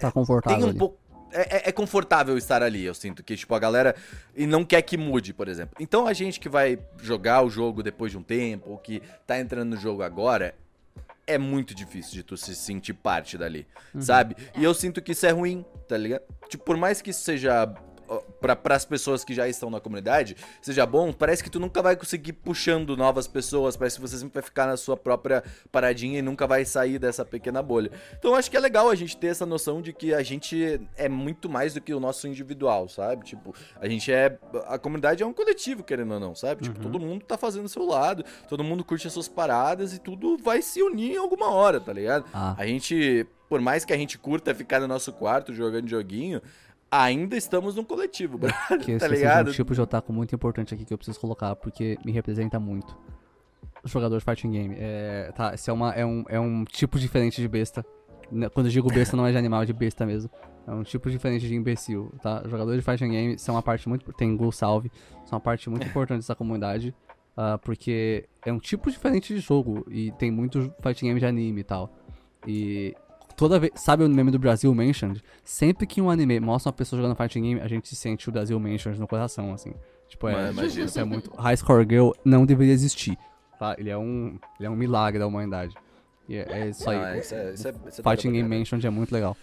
Tá 0.00 0.10
confortável 0.10 0.60
tem 0.60 0.74
um 0.74 0.78
pouco. 0.78 0.96
É, 1.36 1.56
é- 1.56 1.68
é 1.68 1.72
confortável 1.72 2.36
estar 2.38 2.62
ali, 2.62 2.84
eu 2.84 2.94
sinto 2.94 3.22
que, 3.22 3.36
tipo, 3.36 3.54
a 3.54 3.58
galera. 3.58 3.94
E 4.34 4.46
não 4.46 4.64
quer 4.64 4.80
que 4.82 4.96
mude, 4.96 5.32
por 5.34 5.48
exemplo. 5.48 5.76
Então 5.80 6.06
a 6.06 6.12
gente 6.12 6.40
que 6.40 6.48
vai 6.48 6.78
jogar 7.02 7.42
o 7.42 7.50
jogo 7.50 7.82
depois 7.82 8.10
de 8.12 8.18
um 8.18 8.22
tempo, 8.22 8.70
ou 8.70 8.78
que 8.78 9.02
tá 9.26 9.38
entrando 9.38 9.70
no 9.74 9.76
jogo 9.80 10.02
agora, 10.02 10.54
é 11.26 11.36
muito 11.38 11.74
difícil 11.74 12.12
de 12.14 12.22
tu 12.22 12.36
se 12.36 12.54
sentir 12.54 12.94
parte 12.94 13.36
dali, 13.36 13.66
Uhum. 13.94 14.00
sabe? 14.00 14.36
E 14.56 14.62
eu 14.64 14.72
sinto 14.72 15.02
que 15.02 15.12
isso 15.12 15.26
é 15.26 15.30
ruim, 15.30 15.64
tá 15.88 15.96
ligado? 15.98 16.22
Tipo, 16.48 16.64
por 16.64 16.76
mais 16.76 17.02
que 17.02 17.10
isso 17.10 17.22
seja. 17.22 17.68
Pra, 18.40 18.54
pras 18.54 18.84
pessoas 18.84 19.24
que 19.24 19.34
já 19.34 19.48
estão 19.48 19.68
na 19.70 19.80
comunidade, 19.80 20.36
seja 20.62 20.86
bom, 20.86 21.12
parece 21.12 21.42
que 21.42 21.50
tu 21.50 21.58
nunca 21.58 21.82
vai 21.82 21.96
conseguir 21.96 22.32
puxando 22.34 22.96
novas 22.96 23.26
pessoas, 23.26 23.76
parece 23.76 23.96
que 23.96 24.02
você 24.02 24.16
sempre 24.18 24.34
vai 24.34 24.42
ficar 24.42 24.66
na 24.66 24.76
sua 24.76 24.96
própria 24.96 25.42
paradinha 25.72 26.18
e 26.18 26.22
nunca 26.22 26.46
vai 26.46 26.64
sair 26.64 26.98
dessa 26.98 27.24
pequena 27.24 27.62
bolha. 27.62 27.90
Então 28.18 28.32
eu 28.32 28.36
acho 28.36 28.50
que 28.50 28.56
é 28.56 28.60
legal 28.60 28.88
a 28.88 28.94
gente 28.94 29.16
ter 29.16 29.28
essa 29.28 29.44
noção 29.44 29.82
de 29.82 29.92
que 29.92 30.14
a 30.14 30.22
gente 30.22 30.80
é 30.96 31.08
muito 31.08 31.48
mais 31.48 31.74
do 31.74 31.80
que 31.80 31.92
o 31.92 31.98
nosso 32.00 32.28
individual, 32.28 32.88
sabe? 32.88 33.24
Tipo, 33.24 33.54
a 33.80 33.88
gente 33.88 34.12
é. 34.12 34.38
A 34.66 34.78
comunidade 34.78 35.22
é 35.22 35.26
um 35.26 35.32
coletivo, 35.32 35.82
querendo 35.82 36.14
ou 36.14 36.20
não, 36.20 36.34
sabe? 36.34 36.62
Tipo, 36.62 36.76
Uhum. 36.76 36.82
todo 36.92 37.00
mundo 37.00 37.24
tá 37.24 37.36
fazendo 37.36 37.64
o 37.64 37.68
seu 37.68 37.84
lado, 37.84 38.24
todo 38.48 38.62
mundo 38.62 38.84
curte 38.84 39.06
as 39.06 39.12
suas 39.12 39.28
paradas 39.28 39.92
e 39.94 39.98
tudo 39.98 40.36
vai 40.38 40.62
se 40.62 40.82
unir 40.82 41.12
em 41.14 41.16
alguma 41.16 41.50
hora, 41.50 41.80
tá 41.80 41.92
ligado? 41.92 42.24
Ah, 42.32 42.54
A 42.58 42.66
gente, 42.66 43.26
por 43.48 43.60
mais 43.60 43.84
que 43.84 43.92
a 43.92 43.96
gente 43.96 44.18
curta 44.18 44.54
ficar 44.54 44.78
no 44.80 44.86
nosso 44.86 45.12
quarto 45.12 45.52
jogando 45.54 45.88
joguinho, 45.88 46.40
ainda 47.02 47.36
estamos 47.36 47.74
num 47.76 47.84
coletivo, 47.84 48.38
brother, 48.38 48.78
que 48.80 48.96
tá 48.98 49.06
esse 49.06 49.08
ligado? 49.08 49.48
é 49.48 49.50
um 49.50 49.54
tipo 49.54 49.74
de 49.74 49.80
otaku 49.80 50.12
muito 50.12 50.34
importante 50.34 50.74
aqui 50.74 50.84
que 50.84 50.92
eu 50.92 50.98
preciso 50.98 51.18
colocar, 51.20 51.54
porque 51.56 51.98
me 52.04 52.12
representa 52.12 52.58
muito. 52.60 52.96
Jogador 53.84 54.18
de 54.18 54.24
fighting 54.24 54.50
game. 54.50 54.76
É, 54.78 55.30
tá, 55.34 55.54
esse 55.54 55.70
é, 55.70 55.72
uma, 55.72 55.92
é, 55.92 56.04
um, 56.04 56.24
é 56.28 56.40
um 56.40 56.64
tipo 56.64 56.98
diferente 56.98 57.40
de 57.40 57.46
besta. 57.48 57.84
Quando 58.52 58.66
eu 58.66 58.72
digo 58.72 58.88
besta, 58.88 59.16
não 59.16 59.24
é 59.24 59.30
de 59.30 59.38
animal, 59.38 59.62
é 59.62 59.66
de 59.66 59.72
besta 59.72 60.04
mesmo. 60.04 60.28
É 60.66 60.72
um 60.72 60.82
tipo 60.82 61.08
diferente 61.08 61.46
de 61.46 61.54
imbecil, 61.54 62.12
tá? 62.20 62.42
Jogadores 62.48 62.82
de 62.82 62.90
fighting 62.90 63.08
game 63.08 63.38
são 63.38 63.54
uma 63.54 63.62
parte 63.62 63.88
muito... 63.88 64.12
Tem 64.12 64.36
Gol 64.36 64.50
Salve, 64.50 64.90
são 65.24 65.36
uma 65.36 65.40
parte 65.40 65.70
muito 65.70 65.86
importante 65.86 66.18
dessa 66.18 66.34
comunidade. 66.34 66.92
ah, 67.36 67.58
porque 67.58 68.28
é 68.44 68.52
um 68.52 68.58
tipo 68.58 68.90
diferente 68.90 69.32
de 69.32 69.38
jogo 69.40 69.86
e 69.88 70.10
tem 70.12 70.30
muito 70.32 70.74
fighting 70.82 71.06
game 71.06 71.20
de 71.20 71.26
anime 71.26 71.60
e 71.60 71.64
tal. 71.64 71.94
E 72.44 72.96
toda 73.36 73.58
vez. 73.58 73.72
Sabe 73.76 74.02
o 74.04 74.08
meme 74.08 74.30
do 74.30 74.38
Brasil 74.38 74.74
Mentioned? 74.74 75.22
Sempre 75.44 75.86
que 75.86 76.00
um 76.00 76.10
anime 76.10 76.40
mostra 76.40 76.70
uma 76.70 76.72
pessoa 76.76 77.00
jogando 77.00 77.16
fighting 77.16 77.42
game, 77.42 77.60
a 77.60 77.68
gente 77.68 77.94
sente 77.94 78.28
o 78.28 78.32
Brasil 78.32 78.58
Mentioned 78.58 78.98
no 78.98 79.06
coração, 79.06 79.52
assim. 79.52 79.72
Tipo, 80.08 80.28
é. 80.28 80.50
Mas. 80.52 80.76
Isso 80.76 80.98
é 80.98 81.04
muito. 81.04 81.30
High 81.36 81.56
Score 81.56 81.86
Girl 81.88 82.10
não 82.24 82.46
deveria 82.46 82.72
existir. 82.72 83.16
Tá? 83.58 83.74
Ele 83.78 83.90
é 83.90 83.98
um. 83.98 84.38
Ele 84.58 84.66
é 84.66 84.70
um 84.70 84.76
milagre 84.76 85.18
da 85.18 85.26
humanidade. 85.26 85.74
E 86.28 86.36
é, 86.36 86.46
é 86.50 86.68
isso 86.68 86.88
aí. 86.90 86.96
Ah, 86.96 87.16
isso 87.18 87.34
é- 87.34 87.52
isso 87.54 87.68
é- 87.68 87.74
isso 87.88 88.00
é 88.00 88.10
fighting 88.10 88.32
Game. 88.32 88.48
Mentioned 88.48 88.84
é 88.86 88.90
muito 88.90 89.12
legal. 89.12 89.36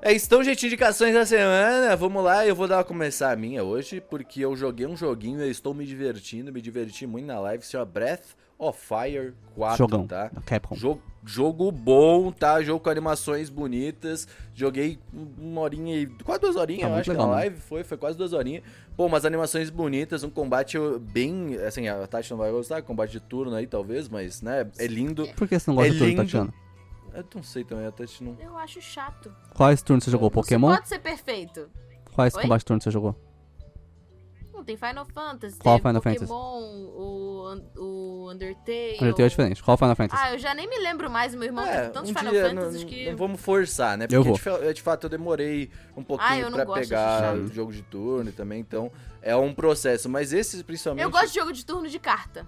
É 0.00 0.12
isso, 0.12 0.26
então, 0.26 0.44
gente, 0.44 0.64
indicações 0.64 1.12
da 1.12 1.26
semana. 1.26 1.94
Vamos 1.96 2.22
lá, 2.22 2.46
eu 2.46 2.54
vou 2.54 2.68
dar 2.68 2.84
começar 2.84 3.32
a 3.32 3.36
minha 3.36 3.64
hoje, 3.64 4.00
porque 4.00 4.40
eu 4.40 4.54
joguei 4.56 4.86
um 4.86 4.96
joguinho, 4.96 5.40
eu 5.40 5.50
estou 5.50 5.74
me 5.74 5.84
divertindo, 5.84 6.52
me 6.52 6.60
diverti 6.62 7.04
muito 7.06 7.26
na 7.26 7.40
live, 7.40 7.64
se 7.64 7.72
chama 7.72 7.84
Breath 7.84 8.24
of 8.56 8.78
Fire 8.80 9.34
4, 9.56 9.76
Jogão. 9.76 10.06
tá? 10.06 10.30
Capcom. 10.46 10.76
Jogo, 10.76 11.02
jogo 11.24 11.72
bom, 11.72 12.30
tá? 12.30 12.62
Jogo 12.62 12.78
com 12.78 12.90
animações 12.90 13.50
bonitas. 13.50 14.28
Joguei 14.54 15.00
uma 15.36 15.60
horinha 15.62 15.96
e. 15.96 16.06
Quase 16.06 16.40
duas 16.42 16.54
horinhas, 16.56 16.82
Tá 16.82 16.88
eu 16.88 16.94
acho 17.00 17.10
legal, 17.10 17.26
que 17.26 17.30
na 17.30 17.36
né? 17.36 17.40
live 17.42 17.56
foi, 17.60 17.82
foi 17.82 17.96
quase 17.96 18.16
duas 18.16 18.32
horinhas. 18.32 18.62
Pô, 18.96 19.06
umas 19.06 19.24
animações 19.24 19.68
bonitas, 19.68 20.22
um 20.22 20.30
combate 20.30 20.78
bem. 21.12 21.56
Assim, 21.66 21.88
a 21.88 22.06
Tati 22.06 22.30
não 22.30 22.38
vai 22.38 22.52
gostar, 22.52 22.82
combate 22.82 23.10
de 23.12 23.20
turno 23.20 23.54
aí, 23.54 23.66
talvez, 23.66 24.08
mas, 24.08 24.42
né? 24.42 24.64
É 24.78 24.86
lindo. 24.86 25.26
Por 25.36 25.48
que 25.48 25.58
você 25.58 25.68
não 25.70 25.74
gosta 25.76 25.88
É 25.88 25.92
de 25.92 25.98
turno, 25.98 26.10
lindo. 26.12 26.22
Tatiana? 26.22 26.54
Eu 27.18 27.24
não 27.34 27.42
sei 27.42 27.64
também, 27.64 27.84
a 27.86 27.90
Tati 27.92 28.22
não. 28.22 28.36
Eu 28.40 28.56
acho 28.56 28.80
chato. 28.80 29.34
Quais 29.54 29.82
turnos 29.82 30.04
você 30.04 30.10
jogou? 30.10 30.30
Pokémon? 30.30 30.74
pode 30.74 30.88
ser 30.88 31.00
perfeito. 31.00 31.68
Quais 32.14 32.34
Oi? 32.34 32.42
combate 32.42 32.64
turnos 32.64 32.84
você 32.84 32.90
jogou? 32.90 33.16
Não, 34.52 34.64
tem 34.64 34.76
Final 34.76 35.04
Fantasy, 35.04 35.56
Qual 35.58 35.78
tem 35.78 35.88
Final 35.88 36.02
Fantasy? 36.02 36.26
Pokémon, 36.26 36.60
o, 36.96 37.52
Un- 37.52 37.64
o 37.76 38.30
Undertale. 38.32 38.94
Undertale 39.00 39.22
é 39.26 39.28
diferente. 39.28 39.62
Qual 39.62 39.76
Final 39.76 39.94
Fantasy? 39.96 40.22
Ah, 40.22 40.32
eu 40.32 40.38
já 40.38 40.52
nem 40.54 40.68
me 40.68 40.78
lembro 40.78 41.08
mais, 41.08 41.32
meu 41.34 41.44
irmão 41.44 41.64
É, 41.64 41.82
tem 41.82 41.92
tantos 41.92 42.10
um 42.10 42.14
Final 42.14 42.32
dia, 42.32 42.48
Fantasies 42.48 42.82
não, 42.82 42.88
que... 42.88 43.10
não 43.10 43.16
vamos 43.16 43.40
forçar, 43.40 43.96
né? 43.96 44.06
Porque 44.06 44.16
Eu 44.16 44.24
vou. 44.24 44.36
De, 44.60 44.74
de 44.74 44.82
fato 44.82 45.04
eu 45.04 45.10
demorei 45.10 45.70
um 45.96 46.00
Ah, 46.00 46.04
pouquinho 46.04 46.50
não 46.50 46.64
pra 46.64 46.74
pegar 46.74 47.34
o 47.36 47.46
jogo 47.52 47.72
de 47.72 47.82
turno 47.82 48.32
também, 48.32 48.60
então 48.60 48.90
é 49.22 49.34
um 49.36 49.54
processo. 49.54 50.08
Mas 50.08 50.32
esses 50.32 50.60
principalmente. 50.62 51.04
Eu 51.04 51.10
gosto 51.10 51.28
de 51.28 51.34
jogo 51.34 51.52
de 51.52 51.64
turno 51.64 51.88
de 51.88 51.98
carta. 51.98 52.44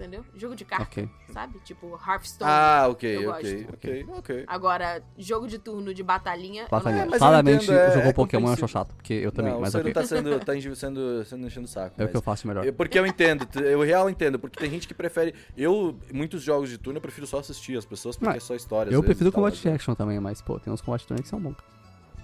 Entendeu? 0.00 0.24
Jogo 0.34 0.56
de 0.56 0.64
carta, 0.64 0.84
Ok. 0.84 1.10
sabe? 1.30 1.58
Tipo 1.62 1.88
Hearthstone. 1.94 2.50
Ah, 2.50 2.86
ok, 2.88 3.16
Eu 3.22 3.30
ok, 3.32 3.64
gosto. 3.64 3.74
ok, 3.74 4.06
ok. 4.16 4.44
Agora, 4.46 5.02
jogo 5.18 5.46
de 5.46 5.58
turno 5.58 5.92
de 5.92 6.02
batalhinha. 6.02 6.62
eu 6.62 6.64
não 6.64 6.70
Batalhinha. 6.70 7.02
É, 7.02 7.04
mas 7.04 7.12
eu 7.12 7.18
Claramente, 7.18 7.64
entendo, 7.64 7.76
é- 7.78 7.92
jogou 7.92 8.08
é 8.08 8.12
Pokémon 8.14 8.46
eu 8.48 8.52
acho 8.54 8.60
compreensível. 8.62 8.68
chato, 8.68 8.94
porque 8.94 9.12
eu 9.12 9.30
também, 9.30 9.52
não, 9.52 9.60
mas 9.60 9.72
você 9.72 9.76
ok. 9.78 9.92
não 9.92 9.92
tá 10.00 10.00
sendo, 10.08 10.40
tá 10.42 10.56
enche- 10.56 10.74
sendo, 10.74 11.22
sendo 11.26 11.46
enchendo 11.46 11.66
o 11.66 11.68
saco. 11.68 12.00
É 12.00 12.04
o 12.06 12.08
que 12.08 12.16
eu 12.16 12.22
faço 12.22 12.48
melhor. 12.48 12.64
eu- 12.64 12.72
Porque 12.72 12.98
eu 12.98 13.04
entendo, 13.06 13.46
eu 13.60 13.82
real 13.82 14.08
entendo, 14.08 14.38
porque 14.38 14.58
tem 14.58 14.70
gente 14.70 14.88
que 14.88 14.94
prefere. 14.94 15.34
Eu, 15.54 15.94
muitos 16.14 16.42
jogos 16.42 16.70
de 16.70 16.78
turno, 16.78 16.96
eu 16.96 17.02
prefiro 17.02 17.26
só 17.26 17.38
assistir 17.40 17.76
as 17.76 17.84
pessoas, 17.84 18.16
porque 18.16 18.30
Não, 18.30 18.36
é 18.36 18.40
só 18.40 18.54
história. 18.54 18.88
às 18.88 18.94
Eu 18.94 19.02
prefiro 19.02 19.30
combate 19.30 19.60
mas- 19.66 19.74
action 19.74 19.94
também, 19.94 20.18
mas, 20.18 20.40
pô, 20.40 20.58
tem 20.58 20.72
uns 20.72 20.80
combate 20.80 21.06
também 21.06 21.22
que 21.22 21.28
são 21.28 21.38
bons. 21.38 21.56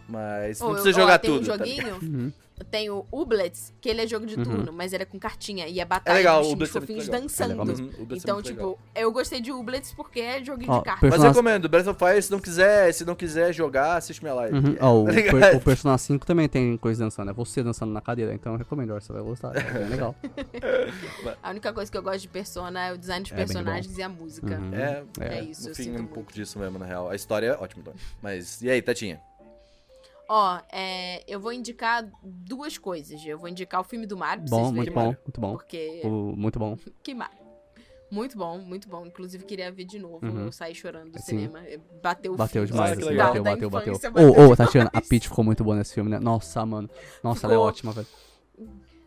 Mas 0.08 0.60
não 0.60 0.68
eu- 0.68 0.74
precisa 0.76 0.96
ó, 0.98 1.00
jogar 1.02 1.18
tem 1.18 1.30
tudo. 1.30 1.42
um 1.42 1.46
tá 1.46 1.58
joguinho, 1.58 1.94
Uhum. 2.02 2.32
Tem 2.64 2.88
o 2.90 3.06
Ublets, 3.12 3.72
que 3.80 3.88
ele 3.88 4.02
é 4.02 4.06
jogo 4.06 4.24
de 4.26 4.36
Uhum. 4.36 4.42
turno, 4.44 4.72
mas 4.72 4.92
ele 4.92 5.02
é 5.02 5.06
com 5.06 5.18
cartinha. 5.18 5.66
E 5.68 5.78
é 5.80 5.84
batalha 5.84 6.16
legal, 6.16 6.42
de 6.42 6.62
é 6.62 6.66
fofinhos 6.66 7.06
legal. 7.06 7.20
dançando. 7.20 7.52
É 7.52 7.54
legal. 7.64 7.66
Uhum, 7.66 7.84
o 7.98 8.02
Ublets 8.02 8.10
é 8.10 8.16
Então, 8.24 8.34
muito 8.36 8.46
tipo, 8.46 8.60
legal. 8.60 8.78
eu 8.94 9.12
gostei 9.12 9.40
de 9.40 9.52
Ublets 9.52 9.92
porque 9.92 10.20
é 10.20 10.42
joguinho 10.42 10.72
Ó, 10.72 10.78
de 10.78 10.84
carta. 10.84 11.00
Mas 11.02 11.10
Persona- 11.10 11.28
recomendo, 11.30 11.68
Breath 11.68 11.86
of 11.86 11.98
Fire, 11.98 12.22
se 12.22 12.30
não 12.30 12.38
quiser, 12.40 12.92
se 12.92 13.04
não 13.04 13.14
quiser 13.14 13.52
jogar, 13.52 13.96
assiste 13.96 14.22
minha 14.22 14.34
live. 14.34 14.56
Uhum. 14.56 14.76
Ó, 14.80 15.02
o, 15.02 15.06
Tá 15.06 15.12
per- 15.12 15.56
o 15.56 15.60
Persona 15.60 15.98
5 15.98 16.24
também 16.26 16.48
tem 16.48 16.76
coisa 16.76 17.04
dançando, 17.04 17.30
é 17.30 17.34
você 17.34 17.62
dançando 17.62 17.92
na 17.92 18.00
cadeira, 18.00 18.32
então 18.34 18.52
eu 18.52 18.58
recomendo, 18.58 18.94
você 18.94 19.12
vai 19.12 19.22
gostar, 19.22 19.54
é 19.56 19.60
bem 19.62 19.88
legal. 19.88 20.14
A 21.42 21.50
única 21.50 21.72
coisa 21.72 21.90
que 21.90 21.96
eu 21.98 22.02
gosto 22.02 22.20
de 22.22 22.28
Persona 22.28 22.86
é 22.88 22.92
o 22.92 22.98
design 22.98 23.22
dos 23.22 23.32
É 23.32 23.36
personagens 23.36 23.98
e 23.98 24.02
a 24.02 24.08
música. 24.08 24.56
Uhum. 24.58 24.74
É, 24.74 25.04
É 25.20 25.38
É. 25.38 25.42
isso, 25.44 25.64
no 25.64 25.68
eu 25.70 25.74
fim, 25.74 25.82
sinto 25.84 25.94
um 25.94 25.98
muito. 25.98 26.14
pouco 26.14 26.32
disso 26.32 26.58
mesmo, 26.58 26.78
na 26.78 26.86
real. 26.86 27.08
A 27.10 27.14
história 27.14 27.46
é 27.48 27.52
ótima, 27.52 27.82
então. 27.82 27.94
Mas, 28.22 28.60
e 28.62 28.70
aí, 28.70 28.80
Tatinha? 28.82 29.20
Ó, 30.28 30.60
é, 30.72 31.22
eu 31.26 31.38
vou 31.38 31.52
indicar 31.52 32.08
duas 32.22 32.76
coisas. 32.78 33.24
Eu 33.24 33.38
vou 33.38 33.48
indicar 33.48 33.80
o 33.80 33.84
filme 33.84 34.06
do 34.06 34.16
Mario, 34.16 34.44
pra 34.44 34.50
Bom, 34.58 34.72
muito 34.72 34.92
bom, 34.92 35.04
muito 35.24 35.40
bom. 35.40 35.52
Porque. 35.52 36.00
O- 36.04 36.34
muito 36.36 36.58
bom. 36.58 36.76
Que 37.02 37.14
Mario. 37.14 37.46
Muito 38.10 38.38
bom, 38.38 38.58
muito 38.58 38.88
bom. 38.88 39.04
Inclusive, 39.04 39.44
queria 39.44 39.70
ver 39.70 39.84
de 39.84 39.98
novo. 39.98 40.24
Uhum. 40.24 40.46
Eu 40.46 40.52
saí 40.52 40.74
chorando 40.74 41.10
do 41.12 41.18
Sim. 41.18 41.24
cinema. 41.24 41.60
Bateu 42.02 42.34
o 42.34 42.36
Bateu 42.36 42.62
fim, 42.64 42.72
demais, 42.72 42.92
assim, 42.92 43.16
bateu, 43.16 43.42
da 43.42 43.50
bateu, 43.50 43.70
bateu. 43.70 43.92
infância, 43.94 44.10
Ô, 44.10 44.12
bateu 44.12 44.50
ô, 44.50 44.56
Tatiana, 44.56 44.90
a. 44.92 45.00
Peach 45.00 45.28
ficou 45.28 45.44
muito 45.44 45.64
boa 45.64 45.76
nesse 45.76 45.92
filme, 45.94 46.10
né? 46.10 46.18
Nossa, 46.20 46.64
mano. 46.64 46.88
Nossa, 47.22 47.46
ela 47.46 47.54
é 47.54 47.56
Ficou. 47.56 47.68
ótima, 47.68 47.92
velho. 47.92 48.06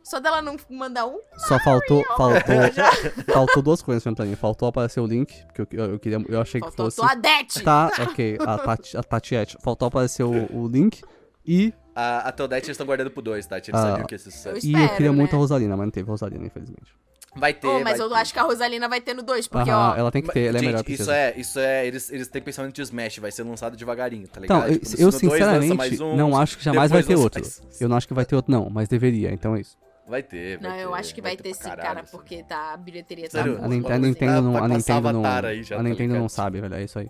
Só 0.09 0.19
dela 0.19 0.41
não 0.41 0.57
mandar 0.69 1.05
um. 1.05 1.19
Só 1.47 1.59
faltou, 1.59 2.03
faltou, 2.17 2.55
faltou 3.33 3.61
duas 3.63 3.81
coisas 3.81 4.01
mim. 4.25 4.35
Faltou 4.35 4.67
aparecer 4.67 4.99
o 4.99 5.05
Link, 5.05 5.45
porque 5.53 5.75
eu, 5.75 5.85
eu, 5.85 5.91
eu 5.93 5.99
queria, 5.99 6.17
eu 6.27 6.41
achei 6.41 6.59
que 6.59 6.67
Faltou 6.67 6.85
fosse... 6.89 7.01
a 7.01 7.11
Adete! 7.11 7.61
Tá, 7.63 7.91
ok, 7.99 8.37
a, 8.41 8.57
Tati, 8.57 8.97
a 8.97 9.03
Tatiette. 9.03 9.57
Faltou 9.61 9.87
aparecer 9.87 10.23
o, 10.23 10.31
o 10.55 10.67
Link 10.67 11.01
e, 11.45 11.73
A, 11.95 12.29
a 12.29 12.31
Teodete 12.31 12.65
eles 12.67 12.75
estão 12.75 12.85
guardando 12.87 13.11
pro 13.11 13.21
dois, 13.21 13.45
Tati. 13.45 13.71
Eles 13.71 13.79
Ah. 13.81 13.89
sabiam 13.89 14.07
que 14.07 14.15
esse 14.15 14.31
sucesso. 14.31 14.47
Eu 14.49 14.53
e 14.69 14.73
eu 14.73 14.79
Espero, 14.79 14.95
queria 14.97 15.13
muito 15.13 15.31
né? 15.31 15.37
a 15.37 15.39
Rosalina, 15.39 15.77
mas 15.77 15.85
não 15.85 15.91
teve 15.91 16.09
Rosalina, 16.09 16.45
infelizmente. 16.45 16.93
Vai 17.35 17.53
ter. 17.53 17.67
Oh, 17.67 17.73
mas 17.83 17.99
vai 17.99 17.99
eu 17.99 18.09
ter. 18.09 18.15
acho 18.15 18.33
que 18.33 18.39
a 18.39 18.43
Rosalina 18.43 18.89
vai 18.89 18.99
ter 19.01 19.13
no 19.13 19.21
2, 19.21 19.47
porque, 19.47 19.69
Aham, 19.69 19.93
ó. 19.93 19.95
ela 19.95 20.11
tem 20.11 20.23
que 20.23 20.31
ter, 20.31 20.45
ela 20.45 20.57
é 20.57 20.59
Gente, 20.61 20.65
melhor 20.65 20.79
isso 20.79 20.85
princesa. 20.87 21.15
é, 21.15 21.33
isso 21.39 21.59
é, 21.59 21.85
eles, 21.85 22.11
eles 22.11 22.27
têm 22.27 22.41
pensamento 22.41 22.73
de 22.73 22.81
Smash, 22.81 23.19
vai 23.19 23.31
ser 23.31 23.43
lançado 23.43 23.77
devagarinho, 23.77 24.27
tá 24.27 24.39
ligado? 24.39 24.57
Então, 24.61 24.73
eu, 24.73 24.79
Tipo, 24.79 24.93
eu 25.01 25.05
no 25.05 25.11
dois 25.11 25.21
sinceramente 25.21 26.03
um, 26.03 26.15
não 26.17 26.35
acho 26.39 26.57
que 26.57 26.63
jamais 26.63 26.89
vai 26.89 27.03
ter 27.03 27.15
outro. 27.15 27.39
mais- 27.39 27.61
Eu 27.79 27.87
não 27.87 27.95
acho 27.97 28.07
que 28.07 28.13
vai 28.15 28.25
ter 28.25 28.35
outro, 28.35 28.51
não, 28.51 28.67
mas 28.71 28.87
deveria, 28.87 29.31
então 29.31 29.55
é 29.55 29.61
isso. 29.61 29.77
Vai 30.09 30.23
ter, 30.23 30.57
vai 30.57 30.71
Não, 30.71 30.77
eu 30.77 30.89
ter, 30.89 30.95
acho 30.97 31.13
que 31.15 31.21
vai, 31.21 31.37
ter, 31.37 31.49
pra 31.51 31.53
sim, 31.53 31.63
caralho, 31.69 31.81
cara, 31.87 31.99
assim. 32.01 32.11
porque 32.17 32.43
tá, 32.43 32.73
a 32.73 32.77
bilheteria 32.77 33.25
tá 33.29 33.37
Sério? 33.37 33.57
A, 33.57 33.59
muito 33.59 33.69
Nin- 33.69 33.81
boa, 33.81 33.93
a 33.93 33.97
assim. 33.97 34.05
Nintendo 34.07 34.41
não, 34.41 34.57
a 34.57 34.67
Nintendo 34.67 35.11
não, 35.13 35.19
Avatar 35.25 35.45
aí 35.45 35.63
já, 35.63 35.75
a 35.75 35.77
tá 35.77 35.83
Nintendo 35.83 36.13
não 36.15 36.27
sabe, 36.29 36.59
velho, 36.61 36.73
é 36.73 36.83
isso 36.83 36.97
aí. 36.97 37.09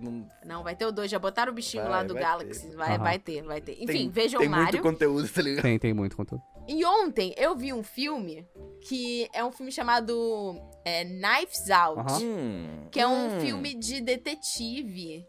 Não- 0.00 0.26
Não, 0.42 0.62
vai 0.62 0.74
ter 0.74 0.86
o 0.86 0.90
2, 0.92 1.10
já 1.10 1.18
botaram 1.18 1.52
o 1.52 1.54
bichinho 1.54 1.82
Vai, 1.82 1.92
lá 1.92 2.02
do 2.02 2.14
vai 2.14 2.22
Galaxy. 2.22 2.70
ter. 2.70 2.76
Vai, 2.76 2.98
vai 2.98 3.18
ter, 3.18 3.42
vai 3.42 3.60
ter. 3.60 3.72
Enfim, 3.72 3.86
tem, 3.86 4.08
vejam 4.08 4.40
tem 4.40 4.48
Mario. 4.48 4.64
muito 4.64 4.80
conteúdo, 4.82 5.28
tá 5.28 5.42
ligado? 5.42 5.62
Tem, 5.62 5.78
tem 5.78 5.92
muito 5.92 6.16
conteúdo. 6.16 6.42
E 6.66 6.82
ontem 6.86 7.34
eu 7.36 7.54
vi 7.54 7.74
um 7.74 7.82
filme 7.82 8.46
que 8.88 9.28
é 9.34 9.44
um 9.44 9.52
filme 9.52 9.70
chamado 9.70 10.56
é, 10.84 11.04
Knives 11.04 11.68
Out. 11.70 12.24
Hum, 12.24 12.86
Que 12.90 13.00
é 13.00 13.06
um 13.06 13.36
hum. 13.36 13.40
filme 13.40 13.74
de 13.74 14.00
detetive. 14.00 15.26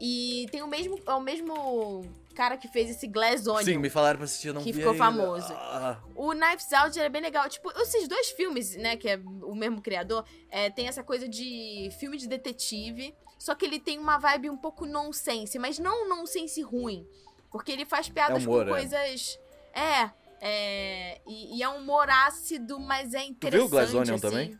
E 0.00 0.46
tem 0.52 0.62
o 0.62 0.68
mesmo, 0.68 0.96
é 1.06 1.12
o 1.14 1.20
mesmo 1.20 2.02
cara 2.34 2.56
que 2.58 2.68
fez 2.68 2.90
esse 2.90 3.06
Glass 3.06 3.46
Onion. 3.46 3.64
Sim, 3.64 3.78
me 3.78 3.88
falaram 3.88 4.18
pra 4.18 4.24
assistir, 4.24 4.48
eu 4.48 4.54
não 4.54 4.62
Que 4.62 4.72
vi 4.72 4.78
ficou 4.78 4.92
ainda. 4.92 5.04
famoso. 5.04 5.52
Ah, 5.54 5.98
O 6.14 6.32
Knives 6.32 6.72
Out 6.72 6.98
é 7.00 7.08
bem 7.08 7.22
legal. 7.22 7.48
Tipo, 7.48 7.70
esses 7.80 8.06
dois 8.08 8.30
filmes, 8.30 8.74
né, 8.76 8.96
que 8.96 9.08
é 9.08 9.16
o 9.16 9.54
mesmo 9.54 9.80
criador, 9.80 10.24
é, 10.50 10.68
tem 10.70 10.88
essa 10.88 11.02
coisa 11.02 11.28
de 11.28 11.90
filme 11.98 12.16
de 12.18 12.26
detetive. 12.28 13.14
Só 13.38 13.54
que 13.54 13.64
ele 13.64 13.78
tem 13.78 13.98
uma 13.98 14.18
vibe 14.18 14.50
um 14.50 14.56
pouco 14.56 14.86
nonsense, 14.86 15.58
mas 15.58 15.78
não 15.78 16.08
nonsense 16.08 16.60
ruim. 16.62 17.06
Porque 17.50 17.70
ele 17.70 17.84
faz 17.84 18.08
piadas 18.08 18.42
É 18.44 18.46
humor, 18.48 18.64
com 18.66 18.70
é. 18.74 18.80
coisas. 18.80 19.38
É. 19.72 20.10
é 20.40 21.20
e, 21.26 21.58
e 21.58 21.62
é 21.62 21.68
um 21.68 21.76
humor 21.78 22.08
ácido, 22.10 22.78
mas 22.80 23.14
é 23.14 23.22
interessante. 23.24 23.60
viu 23.60 23.66
o 23.66 23.68
Glass 23.68 23.94
Onion 23.94 24.14
assim. 24.14 24.20
também? 24.20 24.58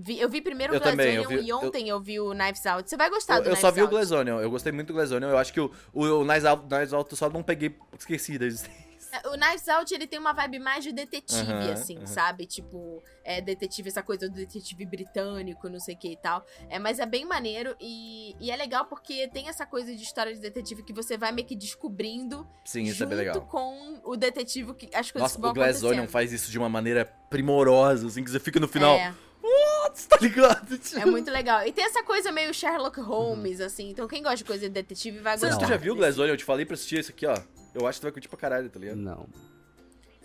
Vi- 0.00 0.20
eu 0.20 0.28
vi 0.28 0.40
primeiro 0.40 0.72
Eu 0.74 0.78
o 0.78 0.80
Glass 0.80 0.92
também, 0.92 1.14
eu 1.16 1.22
Onion 1.24 1.38
vi- 1.40 1.46
e 1.48 1.52
ontem 1.52 1.88
eu... 1.88 2.00
vi 2.00 2.20
o 2.20 2.30
Knives 2.32 2.64
Out. 2.66 2.88
Você 2.88 2.96
vai 2.96 3.10
gostar 3.10 3.34
eu, 3.36 3.40
do 3.42 3.46
eu 3.48 3.50
Knives 3.52 3.60
só 3.60 3.70
vi 3.72 3.80
o 3.80 3.84
Out. 3.84 3.94
Glass 3.94 4.10
Onion, 4.12 4.40
eu 4.40 4.50
gostei 4.50 4.70
muito 4.72 4.88
do 4.88 4.92
Glass 4.94 5.10
Onion, 5.10 5.28
eu 5.30 5.38
acho 5.38 5.52
que 5.52 5.60
o, 5.60 5.70
o, 5.92 6.04
o 6.04 6.24
Knives 6.24 6.44
Out, 6.44 6.62
Knives 6.68 6.92
Out 6.92 7.10
eu 7.10 7.16
só 7.16 7.28
não 7.28 7.42
peguei, 7.42 7.74
esqueci 7.98 8.38
da 8.38 8.46
existência. 8.46 8.88
É, 9.10 9.26
O 9.28 9.32
Knives 9.32 9.66
Out, 9.68 9.94
ele 9.94 10.06
tem 10.06 10.18
uma 10.18 10.34
vibe 10.34 10.58
mais 10.58 10.84
de 10.84 10.92
detetive, 10.92 11.70
assim, 11.72 12.04
sabe? 12.04 12.44
Tipo, 12.44 13.02
é 13.24 13.40
detetive, 13.40 13.88
essa 13.88 14.02
coisa 14.02 14.28
do 14.28 14.34
detetive 14.34 14.84
britânico, 14.84 15.66
não 15.68 15.80
sei 15.80 15.94
o 15.94 15.98
que 15.98 16.08
e 16.12 16.16
tal. 16.16 16.44
É, 16.68 16.78
mas 16.78 16.98
é 16.98 17.06
bem 17.06 17.24
maneiro 17.24 17.74
e, 17.80 18.36
e 18.38 18.50
é 18.50 18.56
legal 18.56 18.84
porque 18.84 19.26
tem 19.28 19.48
essa 19.48 19.64
coisa 19.64 19.94
de 19.96 20.02
história 20.02 20.34
de 20.34 20.38
detetive 20.40 20.82
que 20.82 20.92
você 20.92 21.16
vai 21.16 21.32
meio 21.32 21.46
que 21.46 21.56
descobrindo 21.56 22.46
Sim, 22.66 22.82
isso 22.82 23.02
é 23.02 23.06
bem 23.06 23.16
legal. 23.16 23.40
com 23.42 23.98
o 24.04 24.14
detetive, 24.14 24.74
que 24.74 24.86
as 24.94 25.10
coisas 25.10 25.22
Nossa, 25.22 25.34
que 25.36 25.40
vão 25.40 25.50
o 25.52 25.54
Glass 25.54 25.68
acontecendo. 25.78 25.90
Onion 26.00 26.06
faz 26.06 26.30
isso 26.32 26.50
de 26.50 26.58
uma 26.58 26.68
maneira 26.68 27.06
primorosa, 27.30 28.06
assim, 28.08 28.22
que 28.22 28.30
você 28.30 28.38
fica 28.38 28.60
no 28.60 28.68
final, 28.68 28.94
É, 28.94 29.14
tá 30.08 30.18
ligado? 30.20 30.78
é 30.96 31.06
muito 31.06 31.30
legal. 31.30 31.66
E 31.66 31.72
tem 31.72 31.84
essa 31.84 32.02
coisa 32.02 32.30
meio 32.32 32.52
Sherlock 32.54 33.00
Holmes, 33.00 33.60
assim. 33.60 33.90
Então 33.90 34.06
quem 34.08 34.22
gosta 34.22 34.36
de 34.38 34.44
coisa 34.44 34.62
de 34.66 34.68
detetive 34.70 35.18
vai 35.20 35.36
Você, 35.38 35.46
gostar. 35.46 35.64
tu 35.66 35.68
já 35.68 35.76
viu 35.76 35.92
o 35.92 35.96
desse. 35.96 36.06
Glass 36.06 36.18
Onion? 36.18 36.32
Eu 36.34 36.36
te 36.36 36.44
falei 36.44 36.64
pra 36.66 36.74
assistir 36.74 36.98
esse 37.00 37.10
aqui, 37.10 37.26
ó. 37.26 37.36
Eu 37.74 37.86
acho 37.86 37.98
que 37.98 38.00
tu 38.00 38.04
vai 38.04 38.12
curtir 38.12 38.28
pra 38.28 38.38
caralho, 38.38 38.68
tá 38.70 38.78
ligado? 38.78 38.96
Não. 38.96 39.26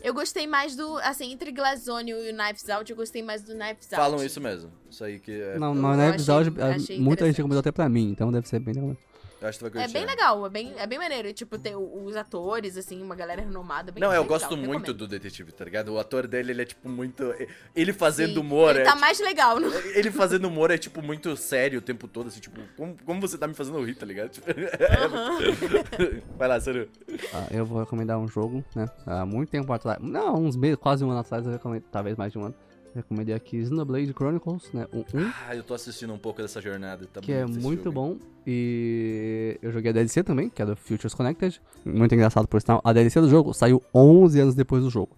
Eu 0.03 0.13
gostei 0.13 0.45
mais 0.45 0.75
do, 0.75 0.97
assim, 0.97 1.31
entre 1.31 1.49
Glass 1.51 1.87
Onion 1.87 2.17
e 2.17 2.31
o 2.31 2.35
Knives 2.35 2.69
Out, 2.69 2.91
eu 2.91 2.95
gostei 2.97 3.23
mais 3.23 3.41
do 3.41 3.53
Knives 3.53 3.85
Out. 3.85 3.95
Falam 3.95 4.23
isso 4.23 4.41
mesmo. 4.41 4.69
Isso 4.89 5.01
aí 5.03 5.17
que 5.19 5.31
é, 5.31 5.57
Não, 5.57 5.73
mas 5.73 5.97
achei- 5.99 6.09
episódio, 6.13 6.53
achei 6.61 6.99
muita 6.99 7.25
gente 7.25 7.37
recomendou 7.37 7.61
até 7.61 7.71
pra 7.71 7.87
mim, 7.87 8.09
então 8.09 8.29
deve 8.29 8.47
ser 8.47 8.59
bem 8.59 8.73
legal. 8.73 8.97
Eu 9.43 9.49
acho 9.49 9.59
que 9.59 9.65
tu 9.65 9.71
vai 9.71 9.81
É 9.83 9.85
curtir. 9.85 9.99
bem 9.99 10.05
legal, 10.07 10.45
é 10.45 10.49
bem, 10.49 10.73
é 10.77 10.87
bem 10.87 10.97
maneiro. 10.97 11.27
E, 11.27 11.33
Tipo, 11.33 11.57
tem 11.57 11.75
os 11.75 12.15
atores, 12.15 12.77
assim, 12.77 13.01
uma 13.01 13.15
galera 13.15 13.41
renomada. 13.41 13.91
Bem, 13.91 14.01
Não, 14.01 14.13
eu 14.13 14.21
bem 14.21 14.27
gosto 14.29 14.49
legal, 14.51 14.57
muito 14.65 14.79
recomendo. 14.87 14.97
do 14.97 15.07
detetive, 15.07 15.51
tá 15.51 15.65
ligado? 15.65 15.89
O 15.93 15.99
ator 15.99 16.25
dele, 16.27 16.51
ele 16.51 16.61
é 16.61 16.65
tipo 16.65 16.87
muito. 16.89 17.33
Ele 17.75 17.91
fazendo 17.93 18.33
Sim, 18.35 18.39
humor 18.39 18.71
Ele 18.71 18.79
é. 18.79 18.83
tá 18.83 18.95
mais 18.95 19.19
legal, 19.19 19.59
não? 19.59 19.69
tipo- 19.71 19.87
Ele 19.89 20.11
fazendo 20.11 20.45
humor 20.47 20.71
é, 20.71 20.77
tipo, 20.77 21.01
muito 21.01 21.35
sério 21.35 21.79
o 21.79 21.81
tempo 21.81 22.07
todo, 22.07 22.27
assim, 22.27 22.39
tipo, 22.39 22.59
como, 22.77 22.95
como 23.05 23.21
você 23.21 23.37
tá 23.37 23.47
me 23.47 23.53
fazendo 23.53 23.83
rir, 23.83 23.95
tá 23.95 24.05
ligado? 24.05 24.29
Tipo, 24.29 24.47
Vai 26.37 26.47
lá, 26.47 26.59
Saru. 26.59 26.87
Ah, 27.33 27.47
eu 27.51 27.65
vou 27.65 27.79
recomendar 27.79 28.17
um 28.17 28.27
jogo, 28.27 28.63
né? 28.75 28.85
Há 29.05 29.25
muito 29.25 29.49
tempo 29.49 29.71
atrás. 29.73 29.99
Não, 30.01 30.35
uns 30.35 30.55
meses, 30.55 30.77
quase 30.77 31.03
um 31.03 31.09
ano 31.11 31.19
atrás, 31.19 31.45
eu 31.45 31.51
recomendei, 31.51 31.85
talvez 31.91 32.15
mais 32.17 32.31
de 32.31 32.37
um 32.37 32.45
ano. 32.45 32.55
Recomendei 32.95 33.33
aqui 33.33 33.63
Xenoblade 33.65 34.13
Chronicles, 34.13 34.71
né? 34.71 34.87
O 34.93 34.99
1, 34.99 35.03
Ah, 35.47 35.55
eu 35.55 35.63
tô 35.63 35.73
assistindo 35.73 36.13
um 36.13 36.17
pouco 36.17 36.41
dessa 36.41 36.61
jornada. 36.61 37.07
Tá 37.11 37.21
que 37.21 37.31
é 37.31 37.45
muito 37.45 37.83
filme. 37.83 37.95
bom. 37.95 38.17
E 38.45 39.57
eu 39.61 39.71
joguei 39.71 39.89
a 39.89 39.93
DLC 39.93 40.21
também, 40.23 40.49
que 40.49 40.61
é 40.61 40.65
do 40.65 40.75
Futures 40.75 41.13
Connected. 41.13 41.59
Muito 41.83 42.13
engraçado 42.13 42.47
por 42.47 42.61
sinal. 42.61 42.81
A 42.83 42.93
DLC 42.93 43.19
do 43.19 43.29
jogo 43.29 43.53
saiu 43.53 43.81
11 43.95 44.39
anos 44.39 44.55
depois 44.55 44.83
do 44.83 44.89
jogo. 44.89 45.15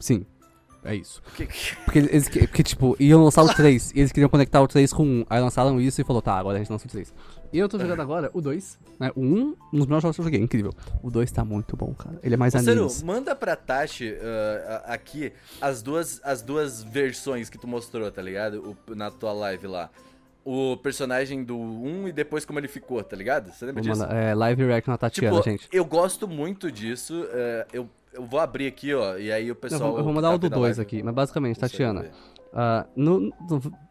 Sim, 0.00 0.26
é 0.86 0.94
isso. 0.96 1.22
Que- 1.36 1.46
que- 1.46 1.76
Porque 1.84 1.98
eles, 1.98 2.28
que- 2.28 2.46
porque, 2.46 2.62
tipo, 2.62 2.96
iam 3.00 3.22
lançar 3.24 3.42
o 3.42 3.48
3, 3.52 3.92
e 3.94 4.00
eles 4.00 4.12
queriam 4.12 4.28
conectar 4.30 4.60
o 4.62 4.68
3 4.68 4.92
com 4.92 5.02
o 5.02 5.06
1. 5.06 5.26
Aí 5.28 5.40
lançaram 5.40 5.80
isso 5.80 6.00
e 6.00 6.04
falou, 6.04 6.22
tá, 6.22 6.34
agora 6.38 6.56
a 6.56 6.58
gente 6.60 6.70
lança 6.70 6.86
o 6.86 6.90
3. 6.90 7.12
E 7.52 7.58
eu 7.58 7.68
tô 7.68 7.78
jogando 7.78 8.00
agora 8.00 8.30
o 8.34 8.40
2, 8.40 8.78
né? 8.98 9.10
O 9.14 9.20
1, 9.20 9.24
um 9.72 9.78
dos 9.78 9.86
melhores 9.86 10.02
jogos 10.02 10.16
que 10.16 10.20
eu 10.20 10.24
joguei, 10.24 10.40
incrível. 10.40 10.72
O 11.02 11.10
2 11.10 11.30
tá 11.30 11.44
muito 11.44 11.76
bom, 11.76 11.94
cara. 11.94 12.18
Ele 12.22 12.34
é 12.34 12.36
mais 12.36 12.52
Saru, 12.52 12.70
animes. 12.70 13.02
manda 13.02 13.34
pra 13.36 13.54
Tati 13.56 14.14
a- 14.20 14.94
aqui 14.94 15.32
as 15.60 15.80
duas, 15.82 16.20
as 16.24 16.42
duas 16.42 16.82
versões 16.82 17.48
que 17.48 17.56
tu 17.58 17.66
mostrou, 17.68 18.10
tá 18.10 18.20
ligado? 18.20 18.76
O- 18.88 18.94
na 18.94 19.10
tua 19.10 19.32
live 19.32 19.66
lá. 19.66 19.90
O 20.44 20.76
personagem 20.76 21.42
do 21.42 21.58
1 21.58 22.06
e 22.08 22.12
depois 22.12 22.44
como 22.44 22.58
ele 22.60 22.68
ficou, 22.68 23.02
tá 23.02 23.16
ligado? 23.16 23.50
Você 23.52 23.64
lembra 23.66 23.82
Vou 23.82 23.92
disso? 23.92 24.02
mandar- 24.06 24.16
é, 24.16 24.32
live 24.34 24.64
react 24.64 24.88
na 24.88 24.96
Tatiana, 24.96 25.36
tipo, 25.36 25.50
gente. 25.50 25.68
eu 25.72 25.84
gosto 25.84 26.28
muito 26.28 26.70
disso. 26.70 27.26
é, 27.32 27.66
eu, 27.72 27.88
eu 28.16 28.26
vou 28.26 28.40
abrir 28.40 28.66
aqui, 28.66 28.92
ó, 28.94 29.16
e 29.16 29.30
aí 29.30 29.48
o 29.48 29.52
Eu 29.52 29.56
pessoal. 29.56 29.90
vou, 29.90 29.98
eu 29.98 30.04
vou 30.04 30.12
mandar 30.12 30.28
tá 30.30 30.34
o 30.34 30.38
do 30.38 30.42
vendo 30.48 30.52
a 30.54 30.56
2 30.56 30.76
live 30.78 30.80
aqui, 30.80 31.02
mas 31.02 31.14
basicamente, 31.14 31.60
Tatiana, 31.60 32.02
ver. 32.02 32.12
ah, 32.52 32.86
no, 32.96 33.20
no- 33.20 33.32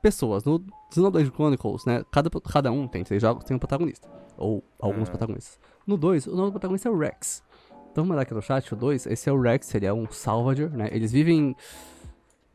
pessoas, 0.01 0.43
no 0.43 0.63
Xenoblade 0.93 1.29
Chronicles, 1.31 1.85
né, 1.85 2.03
cada, 2.11 2.29
cada 2.29 2.71
um 2.71 2.87
tem 2.87 3.03
três 3.03 3.21
jogos, 3.21 3.43
tem 3.43 3.55
um 3.55 3.59
protagonista, 3.59 4.07
ou 4.37 4.63
alguns 4.79 5.03
Aham. 5.03 5.11
protagonistas. 5.11 5.59
No 5.87 5.97
2, 5.97 6.27
o 6.27 6.35
nome 6.35 6.49
do 6.49 6.51
protagonista 6.53 6.89
é 6.89 6.91
o 6.91 6.97
Rex. 6.97 7.43
Vamos 7.95 8.09
mandar 8.09 8.23
aqui 8.23 8.33
no 8.33 8.41
chat 8.41 8.73
o 8.73 8.75
2. 8.75 9.05
Esse 9.05 9.29
é 9.29 9.31
o 9.31 9.39
Rex, 9.39 9.73
ele 9.73 9.85
é 9.85 9.93
um 9.93 10.05
Salvador, 10.11 10.69
né? 10.71 10.89
Eles 10.91 11.13
vivem. 11.13 11.55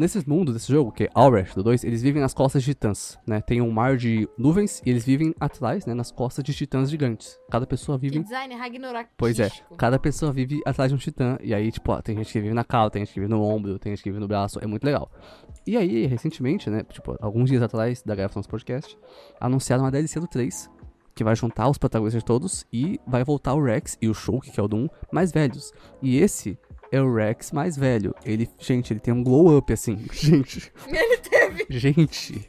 Nesses 0.01 0.25
mundos 0.25 0.55
desse 0.55 0.73
jogo, 0.73 0.91
que 0.91 1.05
é 1.05 1.11
Aurash 1.15 1.55
do 1.55 1.63
2, 1.63 1.85
eles 1.85 2.01
vivem 2.01 2.23
nas 2.23 2.33
costas 2.33 2.63
de 2.63 2.73
titãs, 2.73 3.19
né? 3.27 3.43
Tem 3.43 3.61
um 3.61 3.71
mar 3.71 3.99
de 3.99 4.27
nuvens 4.39 4.81
e 4.87 4.89
eles 4.89 5.05
vivem 5.05 5.35
atrás, 5.39 5.85
né? 5.85 5.93
Nas 5.93 6.11
costas 6.11 6.43
de 6.43 6.55
titãs 6.55 6.89
gigantes. 6.91 7.39
Cada 7.51 7.67
pessoa 7.67 7.99
Que 7.99 8.09
vive. 8.09 8.23
design 8.23 8.55
Ragnarok. 8.55 9.11
Pois 9.19 9.39
é, 9.39 9.51
cada 9.77 9.99
pessoa 9.99 10.33
vive 10.33 10.63
atrás 10.65 10.91
de 10.91 10.95
um 10.95 10.99
titã. 10.99 11.37
E 11.43 11.53
aí, 11.53 11.71
tipo, 11.71 11.93
ó, 11.93 12.01
tem 12.01 12.17
gente 12.17 12.33
que 12.33 12.41
vive 12.41 12.55
na 12.55 12.65
cauda, 12.65 12.93
tem 12.93 13.05
gente 13.05 13.13
que 13.13 13.21
vive 13.21 13.31
no 13.31 13.43
ombro, 13.43 13.79
tem 13.79 13.95
gente 13.95 14.03
que 14.03 14.09
vive 14.09 14.19
no 14.21 14.27
braço. 14.27 14.59
É 14.63 14.67
muito 14.67 14.85
legal. 14.85 15.11
E 15.67 15.77
aí, 15.77 16.07
recentemente, 16.07 16.71
né? 16.71 16.83
Tipo, 16.85 17.19
alguns 17.21 17.51
dias 17.51 17.63
atrás 17.63 18.03
da 18.03 18.15
Grafons 18.15 18.47
Podcast, 18.47 18.97
anunciaram 19.39 19.85
uma 19.85 19.91
DLC 19.91 20.19
do 20.19 20.27
3. 20.27 20.71
Que 21.15 21.23
vai 21.23 21.37
juntar 21.37 21.69
os 21.69 21.77
protagonistas 21.77 22.23
todos 22.23 22.65
e 22.73 22.99
vai 23.07 23.23
voltar 23.23 23.53
o 23.53 23.63
Rex 23.63 23.99
e 24.01 24.09
o 24.09 24.15
Shulk, 24.15 24.51
que 24.51 24.59
é 24.59 24.63
o 24.63 24.69
Doom, 24.69 24.87
mais 25.13 25.31
velhos. 25.31 25.71
E 26.01 26.17
esse 26.17 26.59
é 26.93 27.01
o 27.01 27.13
Rex 27.15 27.53
mais 27.53 27.77
velho. 27.77 28.15
Ele, 28.25 28.49
gente, 28.59 28.93
ele 28.93 29.01
tem 29.01 29.13
um 29.15 29.23
glow 29.23 29.57
up 29.57 29.73
assim. 29.73 29.97
Gente, 30.13 30.73
Ele 30.87 31.17
teve. 31.19 31.67
gente. 31.71 32.49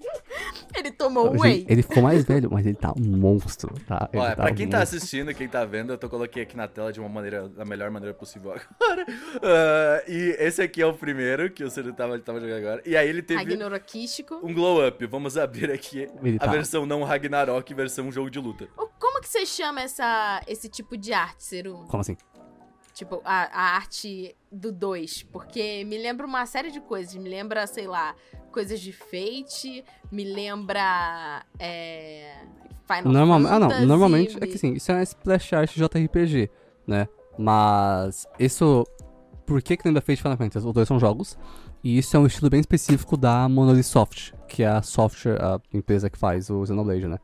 Ele 0.73 0.89
tomou 0.91 1.31
Gente, 1.34 1.41
whey. 1.41 1.65
Ele 1.68 1.81
ficou 1.84 2.01
mais 2.01 2.23
velho, 2.23 2.49
mas 2.51 2.65
ele 2.65 2.76
tá 2.76 2.93
um 2.97 3.18
monstro, 3.18 3.73
tá? 3.85 4.09
Ele 4.13 4.22
Olha, 4.22 4.35
tá 4.35 4.43
pra 4.43 4.53
quem 4.53 4.65
um 4.68 4.69
tá 4.69 4.80
monstro. 4.80 4.97
assistindo, 4.97 5.34
quem 5.34 5.47
tá 5.47 5.65
vendo, 5.65 5.91
eu 5.93 5.97
tô 5.97 6.07
coloquei 6.09 6.43
aqui 6.43 6.55
na 6.55 6.68
tela 6.68 6.93
de 6.93 6.99
uma 6.99 7.09
maneira, 7.09 7.49
da 7.49 7.65
melhor 7.65 7.91
maneira 7.91 8.13
possível 8.15 8.51
agora. 8.53 9.05
Ah, 9.43 10.03
e 10.07 10.35
esse 10.39 10.61
aqui 10.61 10.81
é 10.81 10.85
o 10.85 10.93
primeiro 10.93 11.49
que 11.51 11.63
você 11.63 11.84
tava, 11.91 12.18
tava 12.19 12.39
jogando 12.39 12.57
agora. 12.57 12.81
E 12.85 12.95
aí 12.95 13.07
ele 13.09 13.22
teve 13.22 13.41
Ragnarokístico. 13.43 14.39
um 14.43 14.53
glow 14.53 14.85
up. 14.88 15.05
Vamos 15.07 15.38
abrir 15.38 15.72
aqui 15.72 16.07
Ele 16.23 16.38
a 16.38 16.45
tá- 16.45 16.51
versão 16.51 16.85
não 16.85 17.03
Ragnarok, 17.03 17.73
versão 17.73 18.11
jogo 18.11 18.30
de 18.30 18.39
luta. 18.39 18.68
Como 18.99 19.19
que 19.22 19.27
você 19.27 19.45
chama 19.45 19.81
essa, 19.81 20.41
esse 20.47 20.69
tipo 20.69 20.95
de 20.97 21.11
arte, 21.13 21.43
Seru? 21.43 21.85
Como 21.89 22.01
assim? 22.01 22.15
Tipo, 23.02 23.19
a, 23.26 23.49
a 23.52 23.76
arte 23.78 24.36
do 24.52 24.72
2. 24.72 25.23
Porque 25.23 25.84
me 25.86 25.98
lembra 25.98 26.23
uma 26.23 26.45
série 26.45 26.69
de 26.69 26.80
coisas. 26.80 27.15
Me 27.15 27.28
lembra, 27.28 27.65
sei 27.65 27.88
lá, 27.88 28.14
coisas 28.52 28.80
de 28.80 28.94
Fate. 28.94 29.84
Me 30.11 30.23
lembra. 30.23 31.44
É, 31.57 32.44
Final 32.86 33.11
Normal... 33.11 33.38
Ah, 33.48 33.60
não. 33.60 33.69
Fantasy, 33.69 33.86
Normalmente 33.88 34.38
é 34.40 34.45
que 34.45 34.56
sim, 34.56 34.73
isso 34.73 34.91
é 34.91 34.95
uma 34.95 35.02
splash 35.02 35.52
art 35.52 35.76
JRPG, 35.76 36.52
né? 36.86 37.07
Mas 37.40 38.28
isso. 38.38 38.86
Por 39.48 39.64
que 39.64 39.76
que 39.76 39.88
lembra 39.88 39.99
Fate 39.99 40.22
Final 40.22 40.38
Fantasy? 40.38 40.68
Os 40.68 40.73
dois 40.73 40.88
são 40.88 40.99
jogos. 40.99 41.36
E 41.84 41.98
isso 41.98 42.15
é 42.15 42.19
um 42.19 42.28
estilo 42.28 42.52
bem 42.52 42.60
específico 42.60 43.18
da 43.18 43.49
Monolith 43.49 43.82
Soft, 43.82 44.34
que 44.48 44.61
é 44.61 44.68
a 44.68 44.84
software, 44.84 45.41
a 45.41 45.60
empresa 45.73 46.07
que 46.07 46.19
faz 46.19 46.52
o 46.52 46.64
Xenoblade, 46.64 47.07
né? 47.07 47.18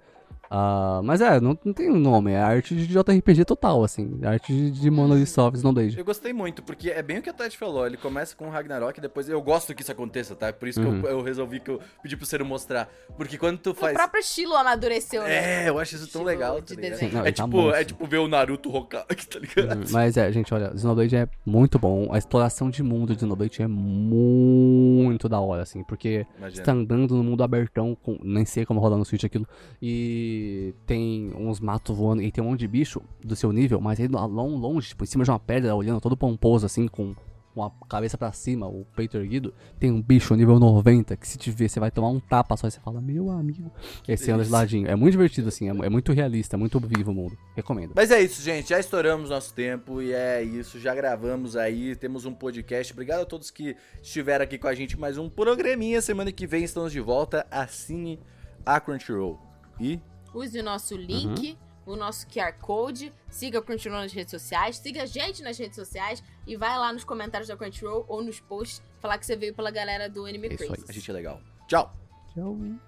Ah, 0.49 1.01
mas 1.03 1.21
é, 1.21 1.39
não, 1.39 1.57
não 1.63 1.73
tem 1.73 1.89
um 1.91 1.97
nome, 1.99 2.31
é 2.31 2.41
arte 2.41 2.75
de 2.75 2.87
JRPG 2.87 3.43
total, 3.45 3.83
assim. 3.83 4.19
Arte 4.23 4.53
de, 4.53 4.71
de 4.71 4.89
Monolith 4.89 5.25
Soft 5.27 5.57
Xenoblade. 5.57 5.97
Eu 5.97 6.05
gostei 6.05 6.31
muito, 6.33 6.63
porque 6.63 6.89
é 6.89 7.01
bem 7.03 7.19
o 7.19 7.21
que 7.21 7.29
a 7.29 7.33
Tati 7.33 7.57
falou. 7.57 7.85
Ele 7.85 7.97
começa 7.97 8.35
com 8.35 8.47
o 8.47 8.49
Ragnarok 8.49 8.97
e 8.97 9.01
depois. 9.01 9.27
Eu 9.27 9.41
gosto 9.41 9.75
que 9.75 9.81
isso 9.81 9.91
aconteça, 9.91 10.35
tá? 10.35 10.51
Por 10.53 10.67
isso 10.67 10.81
Uhum. 10.81 11.01
que 11.01 11.07
eu, 11.07 11.11
eu 11.11 11.21
resolvi 11.21 11.59
que 11.59 11.69
eu 11.71 11.79
pedi 12.01 12.15
pro 12.15 12.25
Ciro 12.25 12.45
mostrar. 12.45 12.89
Porque 13.17 13.37
quando 13.37 13.57
tu 13.57 13.71
O 13.71 13.73
faz. 13.75 13.93
próprio 13.93 14.19
estilo 14.21 14.55
amadureceu, 14.55 15.23
né? 15.23 15.65
É, 15.65 15.69
eu 15.69 15.77
acho 15.79 15.95
isso 15.95 16.07
tão 16.11 16.23
legal. 16.23 16.61
de 16.61 16.75
Tá 16.75 16.81
desenho. 16.81 17.11
Sim, 17.11 17.15
não, 17.17 17.25
é, 17.25 17.31
tá 17.31 17.43
tipo, 17.43 17.71
é 17.71 17.83
tipo 17.83 18.05
ver 18.07 18.17
o 18.19 18.27
Naruto 18.27 18.73
Hokage, 18.73 19.27
tá 19.27 19.39
ligado? 19.39 19.79
Uhum, 19.79 19.85
Mas 19.91 20.15
é, 20.17 20.31
gente, 20.31 20.53
olha, 20.53 20.71
Xenoblade 20.77 21.15
é 21.15 21.27
muito 21.45 21.77
bom. 21.79 22.07
A 22.13 22.17
exploração 22.17 22.69
de 22.69 22.81
mundo 22.83 23.13
de 23.13 23.19
Xenoblade 23.19 23.61
é 23.61 23.67
muito 23.67 25.27
da 25.29 25.39
hora, 25.39 25.61
assim, 25.63 25.83
porque 25.83 26.25
Imagina. 26.37 26.55
você 26.55 26.61
tá 26.63 26.71
andando 26.71 27.15
no 27.15 27.23
mundo 27.23 27.43
abertão, 27.43 27.95
com, 28.01 28.17
nem 28.23 28.45
sei 28.45 28.65
como 28.65 28.79
rolar 28.79 28.97
no 28.97 29.05
Switch 29.05 29.23
aquilo, 29.23 29.47
e 29.81 30.36
tem 30.85 31.31
uns 31.35 31.59
matos 31.59 31.95
voando, 31.95 32.21
e 32.21 32.31
tem 32.31 32.43
um 32.43 32.49
monte 32.49 32.61
de 32.61 32.67
bicho 32.67 33.01
do 33.23 33.35
seu 33.35 33.51
nível, 33.51 33.79
mas 33.79 33.99
aí 33.99 34.07
lá 34.07 34.25
longe, 34.25 34.89
tipo, 34.89 35.03
em 35.03 35.07
cima 35.07 35.23
de 35.23 35.31
uma 35.31 35.39
pedra, 35.39 35.75
olhando 35.75 36.01
todo 36.01 36.17
pomposo, 36.17 36.65
assim, 36.65 36.87
com 36.87 37.15
com 37.57 37.63
a 37.63 37.71
cabeça 37.89 38.15
pra 38.19 38.31
cima, 38.31 38.67
o 38.67 38.85
peito 38.95 39.17
erguido, 39.17 39.51
tem 39.79 39.91
um 39.91 39.99
bicho 39.99 40.35
nível 40.35 40.59
90, 40.59 41.17
que 41.17 41.27
se 41.27 41.39
te 41.39 41.49
ver, 41.49 41.67
você 41.67 41.79
vai 41.79 41.89
tomar 41.89 42.09
um 42.09 42.19
tapa 42.19 42.55
só, 42.55 42.67
e 42.67 42.71
você 42.71 42.79
fala, 42.79 43.01
meu 43.01 43.31
amigo, 43.31 43.71
e 44.07 44.11
aí 44.11 44.17
você 44.17 44.31
anda 44.31 44.43
de 44.43 44.51
ladinho. 44.51 44.87
É 44.87 44.95
muito 44.95 45.13
divertido, 45.13 45.47
assim, 45.47 45.67
é, 45.67 45.71
é 45.71 45.89
muito 45.89 46.13
realista, 46.13 46.55
é 46.55 46.57
muito 46.57 46.79
vivo 46.79 47.09
o 47.09 47.15
mundo. 47.15 47.35
Recomendo. 47.55 47.93
Mas 47.95 48.11
é 48.11 48.21
isso, 48.21 48.43
gente. 48.43 48.69
Já 48.69 48.79
estouramos 48.79 49.31
nosso 49.31 49.55
tempo 49.55 50.03
e 50.03 50.13
é 50.13 50.43
isso. 50.43 50.79
Já 50.79 50.93
gravamos 50.93 51.55
aí. 51.55 51.95
Temos 51.95 52.25
um 52.25 52.33
podcast. 52.33 52.93
Obrigado 52.93 53.21
a 53.21 53.25
todos 53.25 53.49
que 53.49 53.75
estiveram 54.03 54.43
aqui 54.43 54.59
com 54.59 54.67
a 54.67 54.75
gente. 54.75 54.99
Mais 54.99 55.17
um 55.17 55.27
programinha. 55.27 55.99
Semana 55.99 56.31
que 56.31 56.45
vem 56.45 56.63
estamos 56.63 56.91
de 56.91 56.99
volta. 56.99 57.47
Assine 57.49 58.19
a 58.63 58.79
Crunchyroll. 58.79 59.39
E 59.79 59.99
Use 60.37 60.59
o 60.59 60.63
nosso 60.63 60.95
link, 60.95 61.57
Uhum. 61.85 61.93
o 61.93 61.95
nosso 61.95 62.27
QR 62.27 62.53
Code, 62.59 63.13
siga 63.29 63.59
o 63.59 63.61
Crunchyroll 63.61 64.01
nas 64.01 64.11
redes 64.13 64.31
sociais, 64.31 64.77
siga 64.77 65.03
a 65.03 65.05
gente 65.05 65.41
nas 65.41 65.57
redes 65.57 65.75
sociais 65.75 66.23
e 66.45 66.55
vai 66.55 66.77
lá 66.77 66.91
nos 66.93 67.03
comentários 67.03 67.47
da 67.47 67.55
Crunchyroll 67.57 68.05
ou 68.07 68.21
nos 68.23 68.39
posts 68.39 68.81
falar 68.99 69.17
que 69.17 69.25
você 69.25 69.35
veio 69.35 69.53
pela 69.53 69.71
galera 69.71 70.09
do 70.09 70.25
Anime 70.25 70.47
É 70.47 70.53
isso 70.53 70.63
aí. 70.63 70.69
Crazy. 70.69 70.85
a 70.89 70.93
gente 70.93 71.09
é 71.09 71.13
legal. 71.13 71.41
Tchau. 71.67 71.93
Tchau. 72.33 72.86